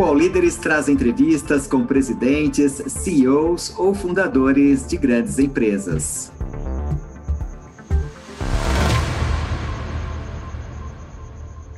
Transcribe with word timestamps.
O 0.00 0.02
All 0.02 0.14
Líderes 0.14 0.56
traz 0.56 0.88
entrevistas 0.88 1.66
com 1.66 1.84
presidentes, 1.84 2.72
CEOs 2.72 3.78
ou 3.78 3.92
fundadores 3.92 4.88
de 4.88 4.96
grandes 4.96 5.38
empresas. 5.38 6.32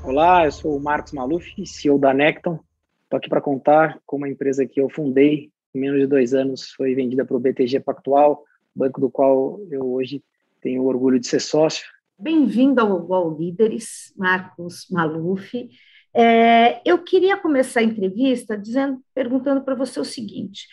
Olá, 0.04 0.44
eu 0.44 0.52
sou 0.52 0.76
o 0.76 0.80
Marcos 0.80 1.10
Maluf, 1.10 1.66
CEO 1.66 1.98
da 1.98 2.14
Necton. 2.14 2.60
Estou 3.02 3.16
aqui 3.16 3.28
para 3.28 3.40
contar 3.40 3.98
como 4.06 4.24
a 4.24 4.28
empresa 4.28 4.64
que 4.64 4.80
eu 4.80 4.88
fundei 4.88 5.50
em 5.74 5.80
menos 5.80 5.98
de 5.98 6.06
dois 6.06 6.32
anos 6.32 6.70
foi 6.76 6.94
vendida 6.94 7.24
para 7.24 7.36
o 7.36 7.40
BTG 7.40 7.80
Pactual, 7.80 8.44
banco 8.72 9.00
do 9.00 9.10
qual 9.10 9.58
eu 9.68 9.94
hoje 9.94 10.22
tenho 10.60 10.84
orgulho 10.84 11.18
de 11.18 11.26
ser 11.26 11.40
sócio. 11.40 11.84
Bem-vindo 12.16 12.80
ao 12.80 13.12
All 13.12 13.36
Líderes, 13.36 14.14
Marcos 14.16 14.86
Maluf. 14.92 15.50
É, 16.14 16.82
eu 16.84 17.02
queria 17.02 17.36
começar 17.36 17.80
a 17.80 17.84
entrevista 17.84 18.56
dizendo, 18.56 19.02
perguntando 19.14 19.62
para 19.62 19.74
você 19.74 19.98
o 19.98 20.04
seguinte: 20.04 20.68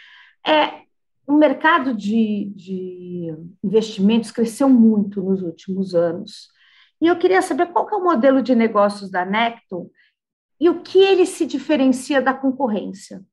é, 0.45 0.81
o 1.25 1.33
mercado 1.33 1.93
de, 1.93 2.51
de, 2.55 3.33
investimentos 3.63 4.31
cresceu 4.31 4.67
muito 4.67 5.21
nos 5.21 5.41
últimos 5.41 5.95
anos. 5.95 6.49
E 7.01 7.07
eu 7.07 7.17
queria 7.17 7.41
saber 7.41 7.67
qual 7.67 7.87
é 7.89 7.95
o 7.95 8.03
modelo 8.03 8.41
de 8.41 8.53
negócios 8.53 9.09
da 9.09 9.23
Necton 9.23 9.89
e 10.59 10.69
o 10.69 10.81
que 10.81 10.99
ele 10.99 11.25
se 11.25 11.45
diferencia 11.45 12.21
da 12.21 12.33
concorrência. 12.33 13.23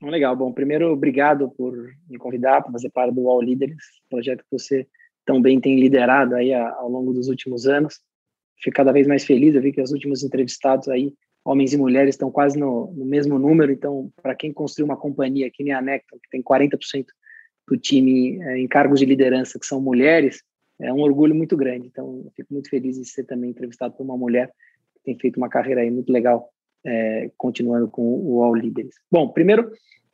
Legal. 0.00 0.34
Bom, 0.34 0.52
primeiro, 0.52 0.90
obrigado 0.90 1.50
por 1.50 1.74
me 2.08 2.16
convidar 2.16 2.62
para 2.62 2.72
fazer 2.72 2.90
parte 2.90 3.14
do 3.14 3.28
All 3.28 3.40
Leaders, 3.40 3.76
projeto 4.08 4.42
que 4.42 4.58
você 4.58 4.88
também 5.24 5.60
tem 5.60 5.78
liderado 5.78 6.34
aí 6.34 6.52
ao 6.54 6.88
longo 6.88 7.12
dos 7.12 7.28
últimos 7.28 7.66
anos. 7.66 8.00
Fico 8.56 8.76
cada 8.76 8.92
vez 8.92 9.06
mais 9.06 9.24
feliz, 9.24 9.54
eu 9.54 9.62
vi 9.62 9.72
que 9.72 9.82
os 9.82 9.92
últimos 9.92 10.22
entrevistados 10.22 10.88
aí 10.88 11.14
homens 11.44 11.72
e 11.72 11.76
mulheres 11.76 12.14
estão 12.14 12.30
quase 12.30 12.58
no, 12.58 12.92
no 12.92 13.04
mesmo 13.04 13.38
número, 13.38 13.72
então, 13.72 14.12
para 14.22 14.34
quem 14.34 14.52
construiu 14.52 14.86
uma 14.86 14.96
companhia 14.96 15.50
que 15.50 15.64
nem 15.64 15.72
a 15.72 15.82
Necton, 15.82 16.18
que 16.22 16.30
tem 16.30 16.42
40% 16.42 17.06
do 17.68 17.76
time 17.76 18.40
é, 18.42 18.58
em 18.58 18.68
cargos 18.68 19.00
de 19.00 19.06
liderança 19.06 19.58
que 19.58 19.66
são 19.66 19.80
mulheres, 19.80 20.42
é 20.80 20.92
um 20.92 21.00
orgulho 21.00 21.34
muito 21.34 21.56
grande. 21.56 21.86
Então, 21.86 22.26
fico 22.36 22.52
muito 22.52 22.68
feliz 22.68 22.96
de 22.96 23.04
ser 23.04 23.24
também 23.24 23.50
entrevistado 23.50 23.94
por 23.94 24.04
uma 24.04 24.16
mulher 24.16 24.52
que 24.94 25.02
tem 25.04 25.18
feito 25.18 25.36
uma 25.36 25.48
carreira 25.48 25.80
aí 25.80 25.90
muito 25.90 26.12
legal, 26.12 26.50
é, 26.84 27.30
continuando 27.36 27.88
com 27.88 28.02
o 28.02 28.42
All 28.42 28.52
Leaders. 28.52 28.94
Bom, 29.10 29.28
primeiro, 29.28 29.70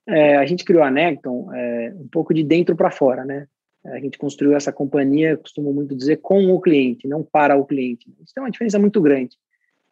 é, 0.06 0.36
a 0.36 0.46
gente 0.46 0.64
criou 0.64 0.82
a 0.82 0.90
Necton 0.90 1.52
é, 1.54 1.94
um 1.94 2.08
pouco 2.08 2.32
de 2.32 2.42
dentro 2.42 2.74
para 2.74 2.90
fora, 2.90 3.24
né? 3.24 3.46
A 3.84 4.00
gente 4.00 4.18
construiu 4.18 4.54
essa 4.54 4.72
companhia, 4.72 5.36
costumo 5.36 5.72
muito 5.72 5.94
dizer, 5.94 6.16
com 6.16 6.52
o 6.52 6.60
cliente, 6.60 7.06
não 7.06 7.22
para 7.22 7.56
o 7.56 7.64
cliente. 7.64 8.12
Isso 8.22 8.34
tem 8.34 8.42
uma 8.42 8.50
diferença 8.50 8.78
muito 8.78 9.00
grande. 9.00 9.36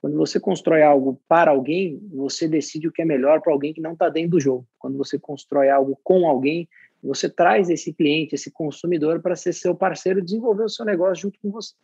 Quando 0.06 0.18
você 0.18 0.38
constrói 0.38 0.84
algo 0.84 1.20
para 1.26 1.50
alguém, 1.50 2.00
você 2.12 2.46
decide 2.46 2.86
o 2.86 2.92
que 2.92 3.02
é 3.02 3.04
melhor 3.04 3.40
para 3.40 3.52
alguém 3.52 3.74
que 3.74 3.80
não 3.80 3.94
está 3.94 4.08
dentro 4.08 4.30
do 4.30 4.40
jogo. 4.40 4.64
Quando 4.78 4.96
você 4.96 5.18
constrói 5.18 5.68
algo 5.68 5.98
com 6.04 6.28
alguém, 6.28 6.68
você 7.02 7.28
traz 7.28 7.68
esse 7.68 7.92
cliente, 7.92 8.36
esse 8.36 8.48
consumidor, 8.48 9.20
para 9.20 9.34
ser 9.34 9.52
seu 9.52 9.74
parceiro 9.74 10.20
e 10.20 10.22
desenvolver 10.22 10.62
o 10.62 10.68
seu 10.68 10.86
negócio 10.86 11.22
junto 11.22 11.40
com 11.40 11.50
você. 11.50 11.74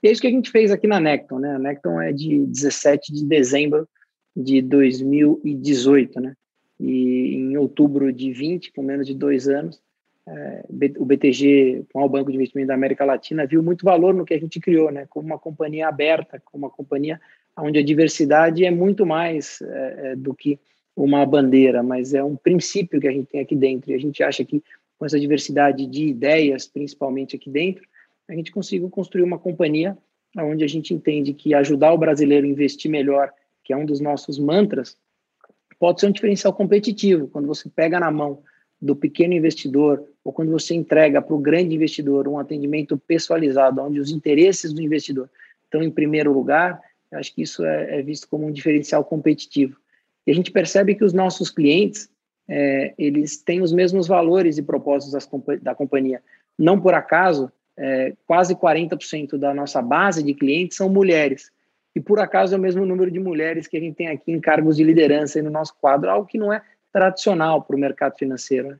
E 0.00 0.06
é 0.06 0.12
isso 0.12 0.20
que 0.20 0.28
a 0.28 0.30
gente 0.30 0.52
fez 0.52 0.70
aqui 0.70 0.86
na 0.86 1.00
Necton. 1.00 1.40
Né? 1.40 1.52
A 1.52 1.58
Necton 1.58 2.00
é 2.00 2.12
de 2.12 2.46
17 2.46 3.12
de 3.12 3.24
dezembro 3.24 3.88
de 4.36 4.62
2018. 4.62 6.20
Né? 6.20 6.36
E 6.78 7.34
em 7.34 7.56
outubro 7.56 8.12
de 8.12 8.32
20, 8.32 8.72
com 8.72 8.84
menos 8.84 9.04
de 9.04 9.14
dois 9.14 9.48
anos, 9.48 9.82
é, 10.28 10.64
o 10.96 11.04
BTG, 11.04 11.86
com 11.92 12.04
o 12.04 12.08
Banco 12.08 12.30
de 12.30 12.36
Investimento 12.36 12.68
da 12.68 12.74
América 12.74 13.04
Latina, 13.04 13.44
viu 13.44 13.64
muito 13.64 13.84
valor 13.84 14.14
no 14.14 14.24
que 14.24 14.32
a 14.32 14.38
gente 14.38 14.60
criou, 14.60 14.92
né? 14.92 15.06
como 15.10 15.26
uma 15.26 15.40
companhia 15.40 15.88
aberta, 15.88 16.40
como 16.44 16.66
uma 16.66 16.70
companhia 16.70 17.20
onde 17.58 17.78
a 17.78 17.84
diversidade 17.84 18.64
é 18.64 18.70
muito 18.70 19.06
mais 19.06 19.60
é, 19.62 20.12
é, 20.12 20.16
do 20.16 20.34
que 20.34 20.58
uma 20.96 21.24
bandeira, 21.26 21.82
mas 21.82 22.14
é 22.14 22.22
um 22.22 22.36
princípio 22.36 23.00
que 23.00 23.08
a 23.08 23.12
gente 23.12 23.26
tem 23.26 23.40
aqui 23.40 23.56
dentro. 23.56 23.90
E 23.90 23.94
a 23.94 23.98
gente 23.98 24.22
acha 24.22 24.44
que 24.44 24.62
com 24.98 25.04
essa 25.04 25.18
diversidade 25.18 25.86
de 25.86 26.06
ideias, 26.06 26.66
principalmente 26.66 27.36
aqui 27.36 27.50
dentro, 27.50 27.84
a 28.28 28.34
gente 28.34 28.52
conseguiu 28.52 28.88
construir 28.88 29.22
uma 29.22 29.38
companhia 29.38 29.96
onde 30.36 30.64
a 30.64 30.68
gente 30.68 30.92
entende 30.92 31.32
que 31.32 31.54
ajudar 31.54 31.92
o 31.92 31.98
brasileiro 31.98 32.46
a 32.46 32.50
investir 32.50 32.90
melhor, 32.90 33.32
que 33.62 33.72
é 33.72 33.76
um 33.76 33.86
dos 33.86 34.00
nossos 34.00 34.38
mantras, 34.38 34.96
pode 35.78 36.00
ser 36.00 36.06
um 36.06 36.12
diferencial 36.12 36.52
competitivo. 36.52 37.28
Quando 37.28 37.46
você 37.46 37.68
pega 37.68 38.00
na 38.00 38.10
mão 38.10 38.42
do 38.80 38.96
pequeno 38.96 39.34
investidor 39.34 40.02
ou 40.24 40.32
quando 40.32 40.50
você 40.50 40.74
entrega 40.74 41.22
para 41.22 41.34
o 41.34 41.38
grande 41.38 41.74
investidor 41.74 42.26
um 42.26 42.38
atendimento 42.38 42.96
pessoalizado, 42.98 43.80
onde 43.80 44.00
os 44.00 44.10
interesses 44.10 44.72
do 44.72 44.82
investidor 44.82 45.28
estão 45.64 45.82
em 45.82 45.90
primeiro 45.90 46.32
lugar, 46.32 46.80
eu 47.14 47.20
acho 47.20 47.34
que 47.34 47.42
isso 47.42 47.64
é, 47.64 47.98
é, 47.98 48.02
visto 48.02 48.28
como 48.28 48.46
um 48.46 48.52
diferencial 48.52 49.04
competitivo. 49.04 49.76
E 50.26 50.30
a 50.30 50.34
gente 50.34 50.50
percebe 50.50 50.94
que 50.94 51.04
os 51.04 51.12
nossos 51.12 51.48
clientes, 51.48 52.10
é, 52.48 52.92
eles 52.98 53.36
têm 53.36 53.62
os 53.62 53.72
mesmos 53.72 54.06
valores 54.06 54.58
e 54.58 54.62
propósitos 54.62 55.28
da 55.62 55.74
companhia. 55.74 56.20
Não 56.58 56.80
por 56.80 56.92
acaso, 56.92 57.50
é, 57.76 58.14
quase 58.26 58.54
40% 58.54 59.38
da 59.38 59.54
nossa 59.54 59.80
base 59.80 60.22
de 60.22 60.34
clientes 60.34 60.76
são 60.76 60.88
mulheres. 60.88 61.50
E 61.94 62.00
por 62.00 62.18
acaso 62.18 62.54
é 62.54 62.58
o 62.58 62.60
mesmo 62.60 62.84
número 62.84 63.10
de 63.10 63.20
mulheres 63.20 63.68
que 63.68 63.76
a 63.76 63.80
gente 63.80 63.94
tem 63.94 64.08
aqui 64.08 64.32
em 64.32 64.40
cargos 64.40 64.76
de 64.76 64.82
liderança 64.82 65.40
no 65.40 65.50
nosso 65.50 65.74
quadro, 65.80 66.10
algo 66.10 66.26
que 66.26 66.38
não 66.38 66.52
é 66.52 66.60
tradicional 66.92 67.62
para 67.62 67.76
o 67.76 67.78
mercado 67.78 68.16
financeiro. 68.18 68.70
Né? 68.70 68.78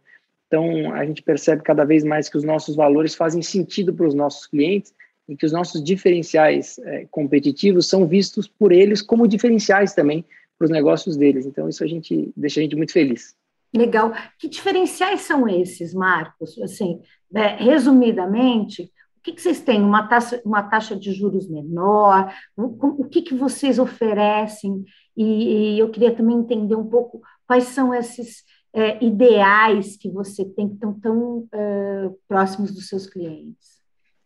Então, 0.49 0.93
a 0.93 1.05
gente 1.05 1.23
percebe 1.23 1.63
cada 1.63 1.85
vez 1.85 2.03
mais 2.03 2.29
que 2.29 2.37
os 2.37 2.45
nossos 2.45 2.75
valores 2.75 3.15
fazem 3.15 3.43
sentido 3.43 3.95
para 3.95 4.07
os 4.07 4.15
nossos 4.15 4.47
clientes 4.47 4.93
e 5.29 5.37
que 5.37 5.47
os 5.47 5.53
nossos 5.53 5.83
diferenciais 5.83 6.79
é, 6.79 7.07
competitivos 7.11 7.89
são 7.89 8.07
vistos 8.07 8.47
por 8.47 8.73
eles 8.73 9.01
como 9.01 9.27
diferenciais 9.27 9.95
também 9.95 10.25
para 10.59 10.67
os 10.67 10.71
negócios 10.71 11.17
deles. 11.17 11.47
Então, 11.47 11.69
isso 11.69 11.83
a 11.83 11.87
gente 11.87 12.33
deixa 12.37 12.61
a 12.61 12.63
gente 12.63 12.77
muito 12.77 12.93
feliz. 12.93 13.35
Legal. 13.75 14.13
Que 14.39 14.49
diferenciais 14.49 15.23
são 15.23 15.49
esses, 15.49 15.93
Marcos? 15.93 16.57
Assim, 16.61 17.01
é, 17.35 17.57
resumidamente, 17.57 18.83
o 18.83 19.23
que, 19.23 19.33
que, 19.33 19.43
vocês 19.43 19.61
têm? 19.61 19.83
Uma 19.83 20.07
taxa, 20.07 20.41
uma 20.45 20.63
taxa 20.63 20.95
de 20.95 21.13
juros 21.13 21.49
menor? 21.49 22.33
O, 22.57 23.03
o 23.03 23.09
que, 23.09 23.23
que 23.23 23.35
vocês 23.35 23.79
oferecem? 23.79 24.85
E, 25.17 25.75
e, 25.75 25.79
eu 25.79 25.91
queria 25.91 26.15
também 26.15 26.37
entender 26.37 26.77
um 26.77 26.87
pouco 26.87 27.21
quais 27.47 27.65
são 27.65 27.93
esses 27.93 28.45
é, 28.73 29.03
ideais 29.05 29.97
que 29.97 30.09
você 30.09 30.45
tem 30.45 30.69
que 30.69 30.75
estão 30.75 30.93
tão 31.01 31.49
é, 31.53 32.11
próximos 32.29 32.73
dos 32.73 32.89
seus 32.89 33.07
clientes. 33.07 33.74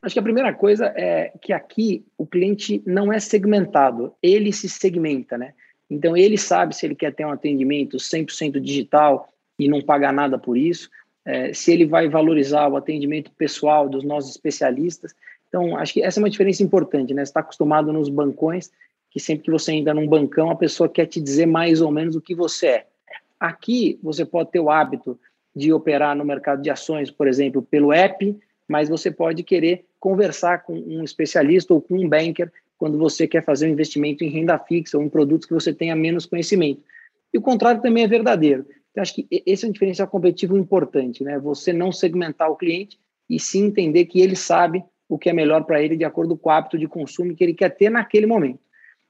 Acho 0.00 0.14
que 0.14 0.18
a 0.20 0.22
primeira 0.22 0.54
coisa 0.54 0.86
é 0.96 1.32
que 1.40 1.52
aqui 1.52 2.04
o 2.16 2.26
cliente 2.26 2.82
não 2.86 3.12
é 3.12 3.18
segmentado, 3.18 4.14
ele 4.22 4.52
se 4.52 4.68
segmenta, 4.68 5.36
né? 5.36 5.54
Então 5.90 6.16
ele 6.16 6.38
sabe 6.38 6.76
se 6.76 6.86
ele 6.86 6.94
quer 6.94 7.14
ter 7.14 7.24
um 7.24 7.32
atendimento 7.32 7.96
100% 7.96 8.60
digital 8.60 9.28
e 9.58 9.68
não 9.68 9.80
pagar 9.80 10.12
nada 10.12 10.38
por 10.38 10.56
isso, 10.56 10.88
é, 11.24 11.52
se 11.52 11.72
ele 11.72 11.84
vai 11.84 12.08
valorizar 12.08 12.68
o 12.68 12.76
atendimento 12.76 13.30
pessoal 13.32 13.88
dos 13.88 14.04
nossos 14.04 14.30
especialistas. 14.30 15.14
Então 15.48 15.76
acho 15.76 15.94
que 15.94 16.02
essa 16.02 16.20
é 16.20 16.22
uma 16.22 16.30
diferença 16.30 16.62
importante, 16.62 17.12
né? 17.12 17.24
Você 17.24 17.30
está 17.30 17.40
acostumado 17.40 17.92
nos 17.92 18.08
bancões 18.08 18.70
que 19.10 19.18
sempre 19.18 19.44
que 19.44 19.50
você 19.50 19.72
entra 19.72 19.94
num 19.94 20.06
bancão 20.06 20.50
a 20.50 20.56
pessoa 20.56 20.88
quer 20.88 21.06
te 21.06 21.20
dizer 21.20 21.46
mais 21.46 21.80
ou 21.80 21.90
menos 21.90 22.14
o 22.14 22.20
que 22.20 22.34
você 22.34 22.66
é. 22.68 22.86
Aqui 23.40 23.98
você 24.02 24.24
pode 24.24 24.50
ter 24.50 24.60
o 24.60 24.70
hábito 24.70 25.18
de 25.56 25.72
operar 25.72 26.14
no 26.14 26.24
mercado 26.24 26.62
de 26.62 26.70
ações, 26.70 27.10
por 27.10 27.26
exemplo, 27.26 27.62
pelo 27.62 27.92
app, 27.92 28.38
mas 28.68 28.88
você 28.88 29.10
pode 29.10 29.42
querer 29.42 29.86
conversar 29.98 30.64
com 30.64 30.74
um 30.74 31.02
especialista 31.02 31.74
ou 31.74 31.80
com 31.80 31.96
um 31.96 32.08
banker 32.08 32.52
quando 32.76 32.96
você 32.96 33.26
quer 33.26 33.44
fazer 33.44 33.66
um 33.66 33.72
investimento 33.72 34.22
em 34.22 34.28
renda 34.28 34.58
fixa 34.58 34.96
ou 34.96 35.02
em 35.02 35.08
produtos 35.08 35.46
que 35.46 35.54
você 35.54 35.72
tenha 35.72 35.96
menos 35.96 36.26
conhecimento. 36.26 36.82
E 37.32 37.38
o 37.38 37.42
contrário 37.42 37.82
também 37.82 38.04
é 38.04 38.08
verdadeiro. 38.08 38.64
Então, 38.90 39.02
acho 39.02 39.14
que 39.14 39.26
esse 39.46 39.64
é 39.64 39.68
um 39.68 39.72
diferencial 39.72 40.08
competitivo 40.08 40.56
importante, 40.56 41.22
né? 41.22 41.38
Você 41.38 41.72
não 41.72 41.92
segmentar 41.92 42.50
o 42.50 42.56
cliente 42.56 42.98
e 43.28 43.38
sim 43.38 43.66
entender 43.66 44.06
que 44.06 44.20
ele 44.20 44.36
sabe 44.36 44.82
o 45.08 45.18
que 45.18 45.28
é 45.28 45.32
melhor 45.32 45.64
para 45.64 45.82
ele 45.82 45.96
de 45.96 46.04
acordo 46.04 46.36
com 46.36 46.48
o 46.48 46.52
hábito 46.52 46.78
de 46.78 46.86
consumo 46.86 47.34
que 47.34 47.42
ele 47.42 47.54
quer 47.54 47.70
ter 47.70 47.90
naquele 47.90 48.26
momento. 48.26 48.60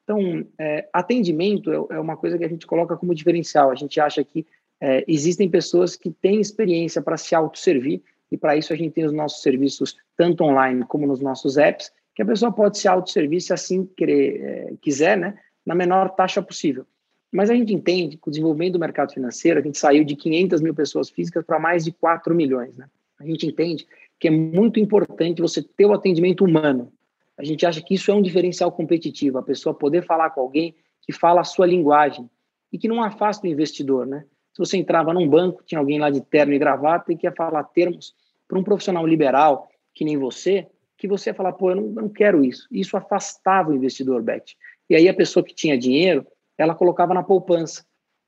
Então, 0.04 0.46
é, 0.58 0.88
atendimento 0.92 1.70
é, 1.70 1.96
é, 1.96 2.00
uma 2.00 2.16
coisa 2.16 2.38
que 2.38 2.44
a 2.44 2.48
gente 2.48 2.66
coloca 2.66 2.96
como 2.96 3.14
diferencial. 3.14 3.70
A 3.70 3.74
gente 3.74 4.00
acha 4.00 4.24
que 4.24 4.46
é, 4.80 5.04
existem 5.06 5.50
pessoas 5.50 5.96
que 5.96 6.10
têm 6.10 6.40
experiência 6.40 7.02
para 7.02 7.16
se 7.16 7.34
autosservir 7.34 8.00
e 8.30 8.36
para 8.36 8.56
isso 8.56 8.72
a 8.72 8.76
gente 8.76 8.92
tem 8.92 9.04
os 9.04 9.12
nossos 9.12 9.42
serviços, 9.42 9.96
tanto 10.16 10.44
online 10.44 10.84
como 10.86 11.06
nos 11.06 11.20
nossos 11.20 11.56
apps, 11.56 11.90
que 12.14 12.22
a 12.22 12.26
pessoa 12.26 12.52
pode 12.52 12.78
se 12.78 12.88
autosservir 12.88 13.40
se 13.40 13.52
assim 13.52 13.86
querer, 13.96 14.42
é, 14.42 14.74
quiser, 14.80 15.16
né, 15.16 15.38
na 15.64 15.74
menor 15.74 16.10
taxa 16.10 16.42
possível. 16.42 16.84
Mas 17.30 17.50
a 17.50 17.54
gente 17.54 17.74
entende 17.74 18.16
que 18.16 18.28
o 18.28 18.30
desenvolvimento 18.30 18.72
do 18.72 18.78
mercado 18.78 19.12
financeiro, 19.12 19.60
a 19.60 19.62
gente 19.62 19.78
saiu 19.78 20.04
de 20.04 20.16
500 20.16 20.60
mil 20.60 20.74
pessoas 20.74 21.10
físicas 21.10 21.44
para 21.44 21.58
mais 21.58 21.84
de 21.84 21.92
4 21.92 22.34
milhões. 22.34 22.76
Né? 22.76 22.86
A 23.20 23.24
gente 23.24 23.46
entende 23.46 23.86
que 24.18 24.28
é 24.28 24.30
muito 24.30 24.80
importante 24.80 25.42
você 25.42 25.62
ter 25.62 25.86
o 25.86 25.92
atendimento 25.92 26.44
humano. 26.44 26.92
A 27.36 27.44
gente 27.44 27.64
acha 27.64 27.80
que 27.80 27.94
isso 27.94 28.10
é 28.10 28.14
um 28.14 28.22
diferencial 28.22 28.72
competitivo, 28.72 29.38
a 29.38 29.42
pessoa 29.42 29.74
poder 29.74 30.04
falar 30.04 30.30
com 30.30 30.40
alguém 30.40 30.74
que 31.02 31.12
fala 31.12 31.40
a 31.42 31.44
sua 31.44 31.66
linguagem 31.66 32.28
e 32.72 32.78
que 32.78 32.88
não 32.88 33.02
afasta 33.02 33.46
o 33.46 33.50
investidor, 33.50 34.06
né? 34.06 34.24
Se 34.58 34.66
você 34.66 34.76
entrava 34.76 35.14
num 35.14 35.28
banco, 35.28 35.62
tinha 35.64 35.78
alguém 35.78 36.00
lá 36.00 36.10
de 36.10 36.20
terno 36.20 36.52
e 36.52 36.58
gravata 36.58 37.12
e 37.12 37.16
que 37.16 37.28
ia 37.28 37.32
falar 37.32 37.62
termos 37.62 38.12
para 38.48 38.58
um 38.58 38.64
profissional 38.64 39.06
liberal, 39.06 39.68
que 39.94 40.04
nem 40.04 40.16
você, 40.16 40.66
que 40.96 41.06
você 41.06 41.30
ia 41.30 41.34
falar, 41.34 41.52
pô, 41.52 41.70
eu 41.70 41.76
não, 41.76 41.82
não 41.84 42.08
quero 42.08 42.44
isso. 42.44 42.66
Isso 42.68 42.96
afastava 42.96 43.70
o 43.70 43.74
investidor, 43.74 44.20
Beth. 44.20 44.56
E 44.90 44.96
aí 44.96 45.08
a 45.08 45.14
pessoa 45.14 45.44
que 45.44 45.54
tinha 45.54 45.78
dinheiro, 45.78 46.26
ela 46.56 46.74
colocava 46.74 47.14
na 47.14 47.22
poupança. 47.22 47.84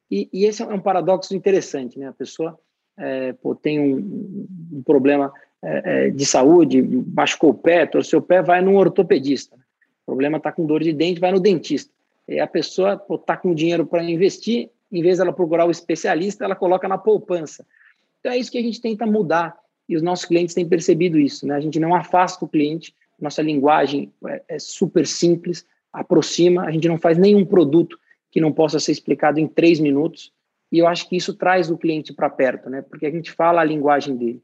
E, 0.08 0.28
e, 0.32 0.44
esse 0.44 0.62
é 0.62 0.66
um 0.66 0.78
paradoxo 0.78 1.34
interessante, 1.34 1.98
né? 1.98 2.06
A 2.06 2.12
pessoa 2.12 2.56
é, 2.96 3.32
pô, 3.32 3.56
tem 3.56 3.80
um, 3.80 4.46
um 4.72 4.82
problema 4.84 5.32
é, 5.60 6.06
é 6.06 6.10
de 6.10 6.24
saúde, 6.24 6.80
machucou 6.80 7.50
o 7.50 7.54
pé, 7.54 7.86
torceu 7.86 8.20
o 8.20 8.22
pé, 8.22 8.40
vai 8.40 8.62
num 8.62 8.76
ortopedista. 8.76 9.56
O 9.56 10.06
problema 10.06 10.36
está 10.36 10.52
com 10.52 10.64
dor 10.64 10.80
de 10.80 10.92
dente, 10.92 11.18
vai 11.18 11.32
no 11.32 11.40
dentista. 11.40 11.92
E 12.28 12.38
a 12.38 12.46
pessoa 12.46 13.04
está 13.10 13.36
com 13.36 13.52
dinheiro 13.52 13.84
para 13.84 14.04
investir, 14.04 14.70
em 14.90 15.02
vez 15.02 15.18
dela 15.18 15.32
procurar 15.32 15.66
o 15.66 15.70
especialista, 15.70 16.44
ela 16.44 16.56
coloca 16.56 16.88
na 16.88 16.98
poupança. 16.98 17.64
Então 18.18 18.32
é 18.32 18.38
isso 18.38 18.50
que 18.50 18.58
a 18.58 18.62
gente 18.62 18.80
tenta 18.80 19.06
mudar 19.06 19.56
e 19.88 19.96
os 19.96 20.02
nossos 20.02 20.24
clientes 20.24 20.54
têm 20.54 20.68
percebido 20.68 21.18
isso. 21.18 21.46
Né? 21.46 21.54
A 21.54 21.60
gente 21.60 21.80
não 21.80 21.94
afasta 21.94 22.44
o 22.44 22.48
cliente, 22.48 22.94
nossa 23.20 23.42
linguagem 23.42 24.12
é, 24.26 24.42
é 24.48 24.58
super 24.58 25.06
simples, 25.06 25.66
aproxima, 25.92 26.64
a 26.64 26.70
gente 26.70 26.88
não 26.88 26.98
faz 26.98 27.18
nenhum 27.18 27.44
produto 27.44 27.98
que 28.30 28.40
não 28.40 28.52
possa 28.52 28.78
ser 28.78 28.92
explicado 28.92 29.40
em 29.40 29.46
três 29.46 29.80
minutos, 29.80 30.32
e 30.70 30.78
eu 30.78 30.86
acho 30.86 31.08
que 31.08 31.16
isso 31.16 31.34
traz 31.34 31.68
o 31.68 31.76
cliente 31.76 32.12
para 32.12 32.30
perto, 32.30 32.70
né? 32.70 32.80
porque 32.82 33.06
a 33.06 33.10
gente 33.10 33.32
fala 33.32 33.60
a 33.60 33.64
linguagem 33.64 34.16
dele. 34.16 34.42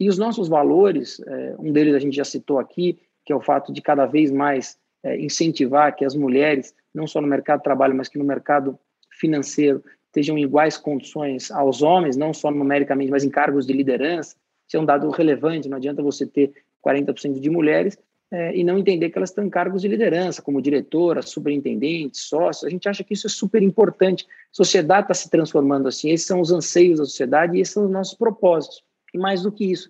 E 0.00 0.08
os 0.08 0.18
nossos 0.18 0.48
valores, 0.48 1.20
é, 1.24 1.54
um 1.58 1.72
deles 1.72 1.94
a 1.94 2.00
gente 2.00 2.16
já 2.16 2.24
citou 2.24 2.58
aqui, 2.58 2.98
que 3.24 3.32
é 3.32 3.36
o 3.36 3.40
fato 3.40 3.72
de 3.72 3.80
cada 3.80 4.04
vez 4.04 4.32
mais 4.32 4.76
é, 5.04 5.16
incentivar 5.20 5.94
que 5.94 6.04
as 6.04 6.16
mulheres, 6.16 6.74
não 6.92 7.06
só 7.06 7.20
no 7.20 7.28
mercado 7.28 7.58
de 7.58 7.64
trabalho, 7.64 7.94
mas 7.94 8.08
que 8.08 8.18
no 8.18 8.24
mercado 8.24 8.76
financeiro, 9.22 9.82
estejam 10.06 10.36
em 10.36 10.42
iguais 10.42 10.76
condições 10.76 11.50
aos 11.52 11.80
homens, 11.80 12.16
não 12.16 12.34
só 12.34 12.50
numericamente, 12.50 13.10
mas 13.10 13.22
em 13.22 13.30
cargos 13.30 13.64
de 13.64 13.72
liderança. 13.72 14.34
Isso 14.66 14.76
é 14.76 14.80
um 14.80 14.84
dado 14.84 15.08
relevante, 15.10 15.68
não 15.68 15.76
adianta 15.76 16.02
você 16.02 16.26
ter 16.26 16.52
40% 16.84 17.38
de 17.38 17.48
mulheres 17.48 17.96
é, 18.32 18.56
e 18.56 18.64
não 18.64 18.78
entender 18.78 19.10
que 19.10 19.18
elas 19.18 19.30
estão 19.30 19.44
em 19.44 19.50
cargos 19.50 19.82
de 19.82 19.88
liderança, 19.88 20.42
como 20.42 20.60
diretora, 20.60 21.22
superintendente, 21.22 22.18
sócio. 22.18 22.66
A 22.66 22.70
gente 22.70 22.88
acha 22.88 23.04
que 23.04 23.14
isso 23.14 23.26
é 23.26 23.30
super 23.30 23.62
importante. 23.62 24.24
A 24.24 24.54
sociedade 24.56 25.04
está 25.04 25.14
se 25.14 25.30
transformando 25.30 25.86
assim, 25.86 26.10
esses 26.10 26.26
são 26.26 26.40
os 26.40 26.50
anseios 26.50 26.98
da 26.98 27.04
sociedade 27.04 27.56
e 27.56 27.60
esses 27.60 27.74
são 27.74 27.84
os 27.84 27.90
nossos 27.90 28.14
propósitos. 28.14 28.82
E 29.14 29.18
mais 29.18 29.42
do 29.42 29.52
que 29.52 29.70
isso, 29.70 29.88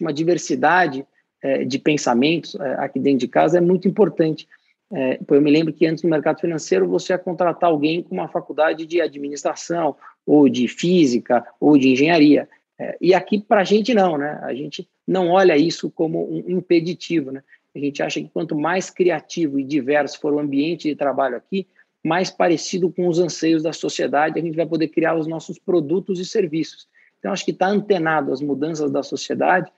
uma 0.00 0.12
diversidade 0.12 1.06
é, 1.42 1.64
de 1.64 1.78
pensamentos 1.78 2.54
é, 2.56 2.74
aqui 2.74 2.98
dentro 2.98 3.20
de 3.20 3.28
casa 3.28 3.58
é 3.58 3.60
muito 3.60 3.86
importante. 3.86 4.48
É, 4.94 5.18
eu 5.26 5.40
me 5.40 5.50
lembro 5.50 5.72
que 5.72 5.86
antes 5.86 6.04
no 6.04 6.10
mercado 6.10 6.40
financeiro 6.40 6.86
você 6.86 7.14
ia 7.14 7.18
contratar 7.18 7.70
alguém 7.70 8.02
com 8.02 8.14
uma 8.14 8.28
faculdade 8.28 8.84
de 8.84 9.00
administração, 9.00 9.96
ou 10.26 10.48
de 10.48 10.68
física, 10.68 11.44
ou 11.58 11.78
de 11.78 11.90
engenharia. 11.90 12.48
É, 12.78 12.96
e 13.00 13.14
aqui, 13.14 13.40
para 13.40 13.62
a 13.62 13.64
gente, 13.64 13.94
não, 13.94 14.18
né? 14.18 14.38
A 14.42 14.54
gente 14.54 14.88
não 15.06 15.30
olha 15.30 15.56
isso 15.56 15.90
como 15.90 16.30
um 16.30 16.44
impeditivo, 16.50 17.30
né? 17.30 17.42
A 17.74 17.78
gente 17.78 18.02
acha 18.02 18.20
que 18.20 18.28
quanto 18.28 18.54
mais 18.54 18.90
criativo 18.90 19.58
e 19.58 19.64
diverso 19.64 20.20
for 20.20 20.34
o 20.34 20.38
ambiente 20.38 20.88
de 20.88 20.94
trabalho 20.94 21.36
aqui, 21.36 21.66
mais 22.04 22.30
parecido 22.30 22.92
com 22.92 23.08
os 23.08 23.18
anseios 23.18 23.62
da 23.62 23.72
sociedade, 23.72 24.38
a 24.38 24.42
gente 24.42 24.56
vai 24.56 24.66
poder 24.66 24.88
criar 24.88 25.16
os 25.16 25.26
nossos 25.26 25.58
produtos 25.58 26.20
e 26.20 26.24
serviços. 26.24 26.86
Então, 27.18 27.32
acho 27.32 27.44
que 27.44 27.52
está 27.52 27.68
antenado 27.68 28.32
às 28.32 28.42
mudanças 28.42 28.90
da 28.90 29.02
sociedade 29.02 29.70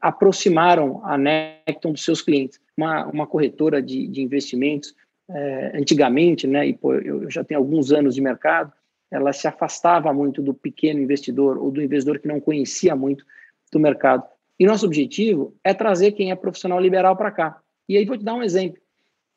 aproximaram 0.00 1.04
a 1.04 1.16
Necton 1.18 1.92
dos 1.92 2.04
seus 2.04 2.22
clientes. 2.22 2.60
Uma, 2.76 3.06
uma 3.06 3.26
corretora 3.26 3.82
de, 3.82 4.06
de 4.06 4.22
investimentos, 4.22 4.94
é, 5.30 5.72
antigamente, 5.78 6.46
né, 6.46 6.66
e 6.66 6.72
pô, 6.72 6.94
eu 6.94 7.30
já 7.30 7.44
tenho 7.44 7.60
alguns 7.60 7.92
anos 7.92 8.14
de 8.14 8.20
mercado, 8.20 8.72
ela 9.10 9.32
se 9.32 9.46
afastava 9.46 10.12
muito 10.12 10.40
do 10.42 10.54
pequeno 10.54 11.00
investidor 11.00 11.58
ou 11.58 11.70
do 11.70 11.82
investidor 11.82 12.18
que 12.18 12.28
não 12.28 12.40
conhecia 12.40 12.96
muito 12.96 13.24
do 13.70 13.78
mercado. 13.78 14.24
E 14.58 14.66
nosso 14.66 14.86
objetivo 14.86 15.54
é 15.62 15.74
trazer 15.74 16.12
quem 16.12 16.30
é 16.30 16.36
profissional 16.36 16.80
liberal 16.80 17.16
para 17.16 17.30
cá. 17.30 17.60
E 17.88 17.96
aí 17.96 18.04
vou 18.04 18.16
te 18.16 18.24
dar 18.24 18.34
um 18.34 18.42
exemplo. 18.42 18.80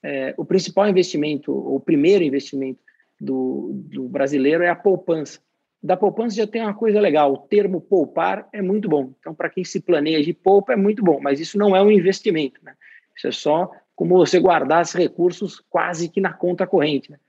É, 0.04 0.34
o 0.38 0.46
principal 0.46 0.88
investimento, 0.88 1.52
o 1.52 1.80
primeiro 1.80 2.24
investimento 2.24 2.80
do, 3.20 3.72
do 3.74 4.08
brasileiro 4.08 4.64
é 4.64 4.70
a 4.70 4.76
poupança 4.76 5.40
da 5.86 5.96
poupança 5.96 6.36
já 6.36 6.48
tem 6.48 6.64
uma 6.64 6.74
coisa 6.74 7.00
legal, 7.00 7.32
o 7.32 7.38
termo 7.38 7.80
poupar 7.80 8.50
é 8.52 8.60
muito 8.60 8.90
bom. 8.90 9.14
Então, 9.20 9.36
para 9.36 9.52
quem 9.52 9.64
se 9.64 9.80
planeja 9.80 10.24
de 10.24 10.34
poupa, 10.34 10.74
é 10.74 10.76
muito 10.76 11.04
bom, 11.04 11.20
mas 11.22 11.40
isso 11.40 11.60
não 11.60 11.76
é 11.76 11.82
um 11.82 11.92
investimento, 11.92 12.60
né? 12.64 12.74
Isso 13.16 13.28
é 13.28 13.32
só 13.32 13.72
como 13.96 14.18
você 14.18 14.40
guardar 14.40 14.82
esses 14.82 14.96
recursos 14.96 15.64
quase 15.70 16.10
que 16.10 16.20
na 16.20 16.34
conta 16.34 16.66
corrente. 16.66 17.12
Né? 17.12 17.20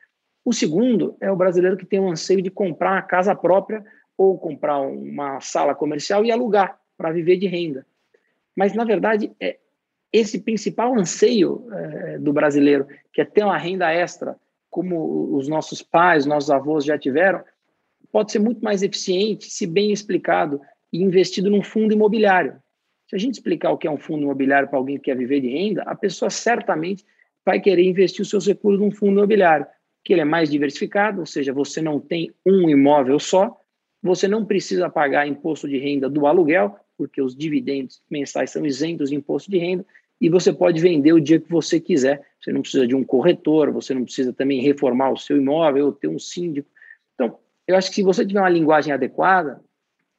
O 0.42 0.54
segundo 0.54 1.16
é 1.20 1.30
o 1.30 1.36
brasileiro 1.36 1.76
que 1.76 1.84
tem 1.84 2.00
o 2.00 2.08
anseio 2.08 2.40
de 2.40 2.50
comprar 2.50 2.92
uma 2.92 3.02
casa 3.02 3.34
própria 3.36 3.84
ou 4.16 4.38
comprar 4.38 4.80
uma 4.80 5.38
sala 5.40 5.74
comercial 5.74 6.24
e 6.24 6.32
alugar 6.32 6.80
para 6.96 7.12
viver 7.12 7.36
de 7.36 7.46
renda. 7.46 7.86
Mas, 8.56 8.72
na 8.72 8.84
verdade, 8.84 9.30
é 9.38 9.58
esse 10.10 10.40
principal 10.40 10.98
anseio 10.98 11.68
é, 11.70 12.18
do 12.18 12.32
brasileiro, 12.32 12.86
que 13.12 13.20
é 13.20 13.24
ter 13.24 13.44
uma 13.44 13.58
renda 13.58 13.92
extra, 13.92 14.34
como 14.70 15.36
os 15.36 15.46
nossos 15.46 15.82
pais, 15.82 16.24
nossos 16.24 16.50
avós 16.50 16.84
já 16.84 16.98
tiveram, 16.98 17.44
pode 18.16 18.32
ser 18.32 18.38
muito 18.38 18.64
mais 18.64 18.82
eficiente 18.82 19.50
se 19.50 19.66
bem 19.66 19.92
explicado 19.92 20.58
e 20.90 21.02
investido 21.02 21.50
num 21.50 21.62
fundo 21.62 21.92
imobiliário. 21.92 22.54
Se 23.06 23.14
a 23.14 23.18
gente 23.18 23.34
explicar 23.34 23.70
o 23.72 23.76
que 23.76 23.86
é 23.86 23.90
um 23.90 23.98
fundo 23.98 24.22
imobiliário 24.22 24.70
para 24.70 24.78
alguém 24.78 24.96
que 24.96 25.04
quer 25.04 25.18
viver 25.18 25.38
de 25.42 25.50
renda, 25.50 25.82
a 25.82 25.94
pessoa 25.94 26.30
certamente 26.30 27.04
vai 27.44 27.60
querer 27.60 27.84
investir 27.84 28.22
os 28.22 28.30
seus 28.30 28.46
recursos 28.46 28.80
num 28.80 28.90
fundo 28.90 29.18
imobiliário, 29.18 29.66
que 30.02 30.14
ele 30.14 30.22
é 30.22 30.24
mais 30.24 30.50
diversificado, 30.50 31.20
ou 31.20 31.26
seja, 31.26 31.52
você 31.52 31.82
não 31.82 32.00
tem 32.00 32.32
um 32.46 32.70
imóvel 32.70 33.18
só, 33.18 33.54
você 34.02 34.26
não 34.26 34.46
precisa 34.46 34.88
pagar 34.88 35.28
imposto 35.28 35.68
de 35.68 35.76
renda 35.76 36.08
do 36.08 36.26
aluguel, 36.26 36.74
porque 36.96 37.20
os 37.20 37.36
dividendos 37.36 38.00
mensais 38.10 38.48
são 38.48 38.64
isentos 38.64 39.10
de 39.10 39.16
imposto 39.16 39.50
de 39.50 39.58
renda, 39.58 39.84
e 40.18 40.30
você 40.30 40.54
pode 40.54 40.80
vender 40.80 41.12
o 41.12 41.20
dia 41.20 41.38
que 41.38 41.50
você 41.50 41.78
quiser. 41.78 42.22
Você 42.40 42.50
não 42.50 42.62
precisa 42.62 42.86
de 42.86 42.94
um 42.94 43.04
corretor, 43.04 43.70
você 43.70 43.92
não 43.92 44.04
precisa 44.04 44.32
também 44.32 44.62
reformar 44.62 45.10
o 45.10 45.18
seu 45.18 45.36
imóvel 45.36 45.84
ou 45.84 45.92
ter 45.92 46.08
um 46.08 46.18
síndico. 46.18 46.66
Eu 47.66 47.76
acho 47.76 47.88
que 47.88 47.96
se 47.96 48.02
você 48.02 48.24
tiver 48.24 48.40
uma 48.40 48.48
linguagem 48.48 48.92
adequada, 48.92 49.60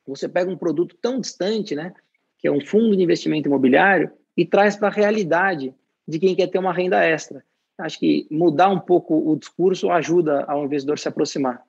você 0.05 0.27
pega 0.27 0.51
um 0.51 0.57
produto 0.57 0.95
tão 1.01 1.19
distante, 1.19 1.75
né, 1.75 1.93
que 2.37 2.47
é 2.47 2.51
um 2.51 2.61
fundo 2.61 2.95
de 2.95 3.03
investimento 3.03 3.47
imobiliário, 3.47 4.11
e 4.35 4.45
traz 4.45 4.75
para 4.75 4.89
a 4.89 4.91
realidade 4.91 5.73
de 6.07 6.19
quem 6.19 6.35
quer 6.35 6.47
ter 6.47 6.59
uma 6.59 6.73
renda 6.73 7.03
extra. 7.03 7.43
Acho 7.77 7.99
que 7.99 8.27
mudar 8.31 8.69
um 8.69 8.79
pouco 8.79 9.31
o 9.31 9.35
discurso 9.35 9.91
ajuda 9.91 10.43
ao 10.47 10.65
investidor 10.65 10.97
se 10.97 11.07
aproximar. 11.07 11.61